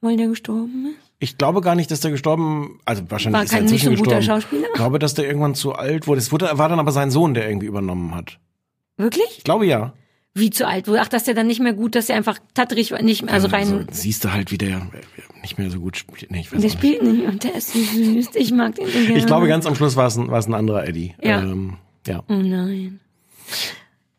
weil 0.00 0.16
der 0.16 0.28
gestorben 0.28 0.94
ist? 0.98 1.09
Ich 1.22 1.36
glaube 1.36 1.60
gar 1.60 1.74
nicht, 1.74 1.90
dass 1.90 2.00
der 2.00 2.10
gestorben, 2.10 2.80
also 2.86 3.02
wahrscheinlich 3.10 3.36
War 3.36 3.44
ist 3.44 3.52
er 3.52 3.58
kein 3.58 3.64
nicht 3.66 3.84
inzwischen 3.84 3.96
so 3.98 4.04
guter. 4.04 4.22
Schauspieler? 4.22 4.68
Ich 4.68 4.72
glaube, 4.72 4.98
dass 4.98 5.12
der 5.12 5.26
irgendwann 5.26 5.54
zu 5.54 5.74
alt 5.74 6.06
wurde. 6.06 6.18
Es 6.18 6.32
wurde, 6.32 6.50
war 6.54 6.70
dann 6.70 6.80
aber 6.80 6.92
sein 6.92 7.10
Sohn, 7.10 7.34
der 7.34 7.46
irgendwie 7.46 7.66
übernommen 7.66 8.14
hat. 8.14 8.38
Wirklich? 8.96 9.38
Ich 9.38 9.44
glaube 9.44 9.66
ja. 9.66 9.92
Wie 10.32 10.48
zu 10.48 10.66
alt 10.66 10.88
wurde? 10.88 11.02
Ach, 11.02 11.08
dass 11.08 11.24
der 11.24 11.34
dann 11.34 11.46
nicht 11.46 11.60
mehr 11.60 11.74
gut, 11.74 11.94
dass 11.94 12.08
er 12.08 12.16
einfach 12.16 12.38
tatterig 12.54 12.92
war, 12.92 13.02
nicht 13.02 13.22
mehr, 13.22 13.34
also 13.34 13.48
rein. 13.48 13.70
Also, 13.70 13.84
siehst 13.90 14.24
du 14.24 14.32
halt, 14.32 14.50
wie 14.50 14.58
der 14.58 14.86
nicht 15.42 15.58
mehr 15.58 15.70
so 15.70 15.80
gut 15.80 15.98
spielt. 15.98 16.30
Nee, 16.30 16.40
ich 16.40 16.52
weiß 16.52 16.60
der 16.60 16.70
nicht. 16.70 16.78
spielt 16.78 17.02
nicht 17.02 17.26
und 17.26 17.44
der 17.44 17.54
ist 17.54 17.72
so 17.72 17.78
süß. 17.80 18.28
Ich 18.34 18.52
mag 18.52 18.74
den 18.76 18.86
so 18.86 18.92
gerne. 18.92 19.18
Ich 19.18 19.26
glaube, 19.26 19.46
ganz 19.46 19.66
am 19.66 19.74
Schluss 19.74 19.96
war 19.96 20.06
es 20.06 20.16
ein, 20.16 20.30
war 20.30 20.38
es 20.38 20.46
ein 20.46 20.54
anderer 20.54 20.86
Eddie. 20.88 21.14
Ja. 21.22 21.42
Ähm, 21.42 21.76
ja. 22.06 22.22
Oh 22.28 22.34
nein. 22.34 23.00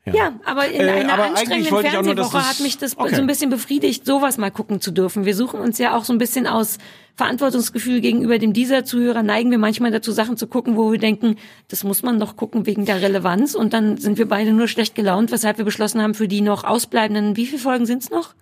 Ja, 0.03 0.33
aber 0.45 0.67
in 0.67 0.81
Äh, 0.81 0.89
einer 0.89 1.13
aber 1.13 1.23
anstrengenden 1.25 1.69
nur, 1.71 1.81
Fernsehwoche 1.81 2.37
das- 2.37 2.49
hat 2.49 2.59
mich 2.59 2.77
das 2.79 2.97
Okay. 2.97 3.13
so 3.13 3.21
ein 3.21 3.27
bisschen 3.27 3.51
befriedigt, 3.51 4.03
sowas 4.05 4.39
mal 4.39 4.49
gucken 4.49 4.81
zu 4.81 4.89
dürfen. 4.91 5.25
Wir 5.25 5.35
suchen 5.35 5.59
uns 5.59 5.77
ja 5.77 5.95
auch 5.95 6.05
so 6.05 6.11
ein 6.13 6.17
bisschen 6.17 6.47
aus 6.47 6.79
Verantwortungsgefühl 7.15 8.01
gegenüber 8.01 8.39
dem 8.39 8.51
dieser 8.51 8.83
Zuhörer 8.83 9.21
neigen 9.21 9.51
wir 9.51 9.59
manchmal 9.59 9.91
dazu, 9.91 10.11
Sachen 10.11 10.37
zu 10.37 10.47
gucken, 10.47 10.75
wo 10.75 10.91
wir 10.91 10.97
denken, 10.97 11.35
das 11.67 11.83
muss 11.83 12.01
man 12.01 12.17
noch 12.17 12.35
gucken 12.35 12.65
wegen 12.65 12.85
der 12.85 12.99
Relevanz 12.99 13.53
und 13.53 13.73
dann 13.73 13.97
sind 13.97 14.17
wir 14.17 14.27
beide 14.27 14.53
nur 14.53 14.67
schlecht 14.67 14.95
gelaunt, 14.95 15.31
weshalb 15.31 15.59
wir 15.59 15.65
beschlossen 15.65 16.01
haben, 16.01 16.15
für 16.15 16.27
die 16.27 16.41
noch 16.41 16.63
ausbleibenden, 16.63 17.37
wie 17.37 17.45
viele 17.45 17.61
Folgen 17.61 17.85
sind's 17.85 18.09
noch? 18.09 18.33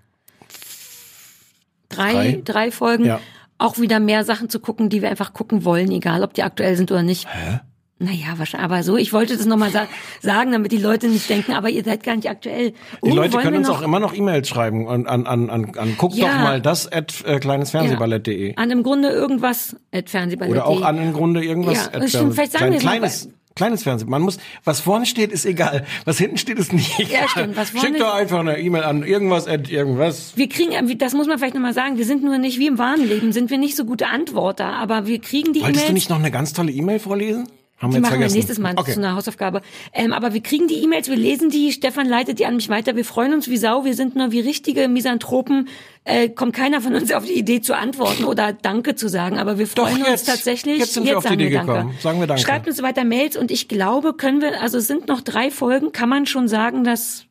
Drei, 1.90 2.12
Drei. 2.14 2.42
drei, 2.46 2.72
Folgen. 2.72 3.06
Ja. 3.06 3.20
Auch 3.58 3.80
wieder 3.80 4.00
mehr 4.00 4.24
Sachen 4.24 4.50
zu 4.50 4.60
gucken, 4.62 4.90
die 4.90 5.02
wir 5.02 5.10
einfach 5.10 5.34
gucken 5.34 5.66
wollen, 5.66 5.92
egal 5.92 6.24
ob 6.24 6.34
die 6.34 6.44
aktuell 6.44 6.78
sind 6.78 6.92
oder 6.92 7.04
nicht. 7.04 7.28
Hä? 7.28 7.60
Naja, 8.02 8.28
wahrscheinlich, 8.38 8.64
aber 8.64 8.84
so, 8.84 8.96
ich 8.96 9.12
wollte 9.12 9.36
das 9.36 9.46
nochmal 9.46 9.72
sa 9.72 9.88
sagen, 10.22 10.54
damit 10.54 10.72
die 10.72 10.78
Leute 10.78 11.10
nicht 11.10 11.30
denken, 11.30 11.52
aber 11.52 11.70
ihr 11.70 11.84
seid 11.84 12.02
gar 12.04 12.16
nicht 12.16 12.30
aktuell. 12.30 12.72
Die 12.72 12.76
Oh, 13.02 13.14
Leute 13.14 13.34
wollen 13.34 13.44
können 13.44 13.58
uns 13.58 13.70
auch 13.70 13.82
immer 13.82 14.00
noch 14.00 14.14
E-Mails 14.16 14.48
schreiben 14.48 14.88
und 14.88 15.06
an, 15.08 15.28
an, 15.28 15.50
an, 15.50 15.72
an 15.78 15.96
guck 15.98 16.16
Ja. 16.16 16.28
doch 16.28 16.34
mal 16.36 16.62
das 16.62 16.90
at 16.90 17.24
äh, 17.26 17.40
kleinesfernsehballett.de. 17.40 18.56
An 18.56 18.72
im 18.72 18.84
Grunde 18.84 19.10
irgendwas 19.10 19.76
at 19.94 20.10
Fernsehballett. 20.10 20.52
Oder 20.54 20.66
auch 20.68 20.82
an 20.82 20.98
im 20.98 21.12
Grunde 21.14 21.44
irgendwas 21.44 21.90
Ja, 21.94 22.00
at 22.00 22.10
stimmt, 22.10 22.34
vielleicht 22.36 22.54
sagen 22.54 22.72
wir 22.72 22.78
es 22.78 22.84
mal 22.86 22.92
kleines, 22.92 23.30
kleines 23.56 23.84
Fernsehen. 23.84 24.10
Man 24.10 24.22
muss, 24.22 24.38
was 24.64 24.80
vorne 24.80 25.06
steht, 25.06 25.34
ist 25.34 25.46
egal. 25.46 25.86
Was 26.06 26.18
hinten 26.18 26.38
steht, 26.38 26.58
ist 26.58 26.72
nicht 26.72 26.98
egal. 27.00 27.24
Ja, 27.24 27.28
stimmt, 27.28 27.58
was 27.58 27.72
vorne- 27.72 27.88
Schick 27.88 28.00
doch 28.00 28.14
einfach 28.14 28.40
eine 28.40 28.60
E-Mail 28.60 28.84
an 28.84 29.04
irgendwas 29.04 29.46
at 29.46 29.70
irgendwas. 29.70 30.32
Wir 30.38 30.48
kriegen, 30.48 30.72
äh, 30.72 30.96
das 30.96 31.14
muss 31.14 31.28
man 31.28 31.38
vielleicht 31.38 31.56
nochmal 31.56 31.74
sagen, 31.74 31.98
wir 31.98 32.06
sind 32.06 32.24
nur 32.24 32.38
nicht, 32.38 32.60
wie 32.60 32.68
im 32.68 32.78
wahren 32.78 33.06
Leben, 33.06 33.34
sind 33.34 33.50
wir 33.50 33.58
nicht 33.58 33.76
so 33.76 33.84
gute 33.84 34.08
Antworter, 34.08 34.68
aber 34.68 35.06
wir 35.06 35.20
kriegen 35.20 35.52
die 35.52 35.60
Wolltest 35.60 35.76
E-Mails. 35.82 35.88
du 35.88 35.94
nicht 35.94 36.10
noch 36.10 36.20
eine 36.20 36.32
ganz 36.32 36.54
tolle 36.54 36.72
E-Mail 36.72 37.00
vorlesen? 37.00 37.50
Haben 37.82 37.92
Die 37.92 37.96
wir 37.96 38.02
jetzt 38.02 38.12
machen 38.12 38.20
wir 38.22 38.30
nächstes 38.30 38.60
Mal 38.60 38.74
Okay. 38.78 38.94
zu 38.94 39.00
einer 39.00 39.16
Hausaufgabe. 39.16 39.62
Ähm, 39.94 40.12
aber 40.12 40.34
wir 40.34 40.42
kriegen 40.42 40.68
die 40.68 40.84
E-Mails, 40.84 41.08
wir 41.10 41.16
lesen 41.16 41.50
die, 41.50 41.72
Stefan 41.72 42.08
leitet 42.08 42.40
die 42.40 42.46
an 42.46 42.56
mich 42.58 42.68
weiter, 42.68 42.96
wir 42.98 43.06
freuen 43.06 43.34
uns 43.34 43.48
wie 43.50 43.56
Sau, 43.58 43.86
wir 43.86 43.94
sind 43.94 44.16
nur 44.18 44.32
wie 44.34 44.42
richtige 44.42 44.88
Misanthropen, 44.90 45.70
äh, 46.04 46.28
kommt 46.28 46.54
keiner 46.54 46.82
von 46.82 46.94
uns 46.94 47.12
auf 47.14 47.24
die 47.26 47.34
Idee 47.34 47.62
zu 47.62 47.76
antworten 47.78 48.26
oder 48.26 48.52
Danke 48.52 48.96
zu 48.96 49.08
sagen, 49.08 49.38
aber 49.40 49.58
wir 49.58 49.68
freuen 49.68 50.00
uns 50.00 50.08
jetzt. 50.10 50.26
tatsächlich. 50.28 50.80
Jetzt 50.80 50.94
sind 50.94 51.06
wir 51.06 51.18
auf 51.18 51.26
die 51.26 51.36
Idee 51.36 51.52
Danke. 51.52 51.72
gekommen. 51.74 51.94
Sagen 52.02 52.20
wir 52.20 52.28
Danke. 52.28 52.44
Schreibt 52.44 52.68
uns 52.68 52.82
weiter 52.82 53.06
Mails 53.06 53.38
und 53.38 53.50
ich 53.50 53.70
glaube, 53.70 54.14
können 54.14 54.42
wir, 54.42 54.62
also 54.62 54.78
es 54.78 54.88
sind 54.88 55.08
noch 55.08 55.22
drei 55.22 55.50
Folgen, 55.50 55.94
kann 55.94 56.10
man 56.10 56.26
schon 56.26 56.50
sagen, 56.50 56.84
dass 56.84 57.26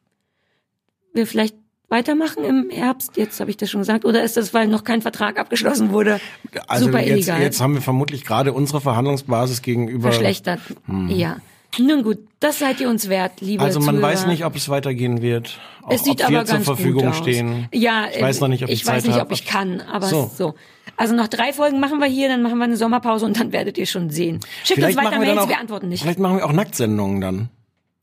wir 1.13 1.27
vielleicht 1.27 1.57
weitermachen 1.89 2.45
im 2.45 2.69
Herbst, 2.71 3.17
jetzt 3.17 3.41
habe 3.41 3.51
ich 3.51 3.57
das 3.57 3.71
schon 3.71 3.81
gesagt, 3.81 4.05
oder 4.05 4.23
ist 4.23 4.37
das, 4.37 4.53
weil 4.55 4.69
noch 4.69 4.85
kein 4.85 5.01
Vertrag 5.03 5.39
abgeschlossen 5.39 5.91
wurde, 5.93 6.21
Also 6.67 6.87
super 6.87 7.01
jetzt, 7.01 7.11
illegal? 7.11 7.41
jetzt 7.43 7.61
haben 7.61 7.75
wir 7.75 7.83
vermutlich 7.83 8.25
gerade 8.25 8.53
unsere 8.53 8.81
Verhandlungsbasis 8.81 9.63
gegenüber. 9.63 10.11
verschlechtert. 10.13 10.61
Ja. 11.09 11.37
Nun 11.79 12.03
gut, 12.03 12.19
das 12.41 12.59
seid 12.59 12.81
ihr 12.81 12.89
uns 12.89 13.09
wert, 13.11 13.41
liebe 13.43 13.63
Also 13.63 13.79
man 13.81 13.97
Zuhörer. 13.97 14.13
weiß 14.13 14.27
nicht, 14.27 14.45
ob 14.47 14.57
es 14.57 14.69
weitergehen 14.71 15.21
wird. 15.21 15.59
Auch, 15.83 15.93
es 15.93 16.03
sieht 16.05 16.23
ob 16.25 16.31
wir 16.31 16.39
aber 16.39 16.47
zur 16.47 16.55
ganz 16.57 16.65
Verfügung 16.65 17.03
gut 17.05 17.11
aus. 17.13 17.19
stehen. 17.19 17.69
Ja, 17.73 18.07
ich 18.15 18.23
weiß 18.23 18.41
noch 18.41 18.49
nicht, 18.49 18.65
ob 18.65 18.71
ich, 18.71 18.81
ich 18.81 18.87
weiß 18.87 19.03
Zeit 19.03 19.07
nicht, 19.11 19.21
hab. 19.21 19.27
ob 19.27 19.33
ich 19.33 19.45
kann, 19.45 19.83
aber 19.83 20.07
So. 20.07 20.31
so. 20.35 20.55
Also 20.97 21.15
noch 21.15 21.29
drei 21.29 21.53
Folgen 21.53 21.79
machen 21.79 21.99
wir 22.01 22.07
hier, 22.07 22.29
dann 22.29 22.43
machen 22.43 22.57
wir 22.59 22.65
eine 22.65 22.77
Sommerpause 22.79 23.27
und 23.27 23.39
dann 23.39 23.53
werdet 23.53 23.77
ihr 23.79 23.85
schon 23.87 24.09
sehen. 24.11 24.41
Schickt 24.65 24.83
uns 24.83 24.97
weiter 24.97 25.13
wir 25.13 25.19
Mails, 25.21 25.39
auch, 25.41 25.49
wir 25.49 25.59
antworten 25.59 25.89
nicht. 25.91 26.03
Vielleicht 26.03 26.19
machen 26.19 26.39
wir 26.39 26.47
auch 26.47 26.53
Nacktsendungen 26.53 27.21
dann. 27.21 27.49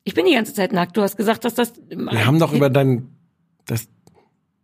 Ich 0.04 0.14
bin 0.14 0.26
die 0.28 0.34
ganze 0.36 0.54
Zeit 0.54 0.72
nackt. 0.72 0.96
Du 0.96 1.02
hast 1.02 1.18
gesagt, 1.18 1.44
dass 1.44 1.56
das. 1.56 1.74
Wir 1.90 2.26
haben 2.28 2.38
doch 2.40 2.54
über 2.54 2.70
dein, 2.70 3.10
das, 3.66 3.88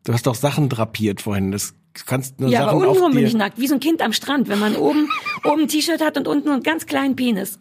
du 0.04 0.14
hast 0.14 0.28
doch 0.28 0.36
Sachen 0.36 0.70
drapiert 0.70 1.22
vorhin. 1.22 1.52
Das 1.52 1.74
du 1.94 2.02
kannst 2.06 2.40
nur 2.40 2.50
Ja, 2.50 2.62
aber 2.62 2.72
Sachen 2.72 2.84
auf 2.84 2.88
untenrum 2.90 3.14
bin 3.14 3.26
ich 3.26 3.34
nackt, 3.34 3.60
wie 3.60 3.68
so 3.68 3.76
ein 3.76 3.80
Kind 3.80 4.02
am 4.02 4.14
Strand, 4.14 4.48
wenn 4.50 4.60
man 4.60 4.76
oben 4.76 5.10
oben 5.44 5.62
ein 5.64 5.68
T-Shirt 5.68 6.02
hat 6.02 6.18
und 6.18 6.28
unten 6.28 6.50
einen 6.50 6.64
ganz 6.64 6.86
kleinen 6.86 7.16
Penis. 7.16 7.60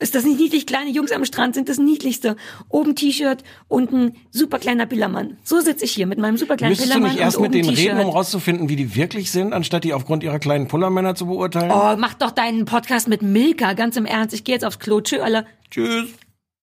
Ist 0.00 0.14
das 0.14 0.24
nicht 0.24 0.38
niedlich? 0.38 0.64
Kleine 0.64 0.90
Jungs 0.90 1.10
am 1.10 1.24
Strand 1.24 1.56
sind 1.56 1.68
das 1.68 1.78
niedlichste. 1.78 2.36
Oben 2.68 2.94
T-Shirt, 2.94 3.42
unten 3.66 4.14
super 4.30 4.60
kleiner 4.60 4.86
Pillermann. 4.86 5.38
So 5.42 5.60
sitze 5.60 5.84
ich 5.86 5.90
hier 5.90 6.06
mit 6.06 6.20
meinem 6.20 6.36
super 6.36 6.56
kleinen 6.56 6.70
Müsstest 6.70 6.90
du 6.90 6.94
Pillermann 6.94 7.16
nicht 7.16 7.20
erst 7.20 7.40
mit 7.40 7.52
denen 7.52 7.68
reden, 7.68 7.98
um 7.98 8.10
rauszufinden, 8.10 8.68
wie 8.68 8.76
die 8.76 8.94
wirklich 8.94 9.32
sind, 9.32 9.52
anstatt 9.52 9.82
die 9.82 9.92
aufgrund 9.92 10.22
ihrer 10.22 10.38
kleinen 10.38 10.68
Pullermänner 10.68 11.16
zu 11.16 11.26
beurteilen? 11.26 11.72
Oh, 11.72 11.96
mach 11.98 12.14
doch 12.14 12.30
deinen 12.30 12.64
Podcast 12.64 13.08
mit 13.08 13.22
Milka, 13.22 13.72
ganz 13.72 13.96
im 13.96 14.06
Ernst. 14.06 14.34
Ich 14.34 14.44
gehe 14.44 14.54
jetzt 14.54 14.64
aufs 14.64 14.78
Klo. 14.78 15.00
Tschö, 15.00 15.20
alle. 15.20 15.46
Tschüss. 15.68 16.10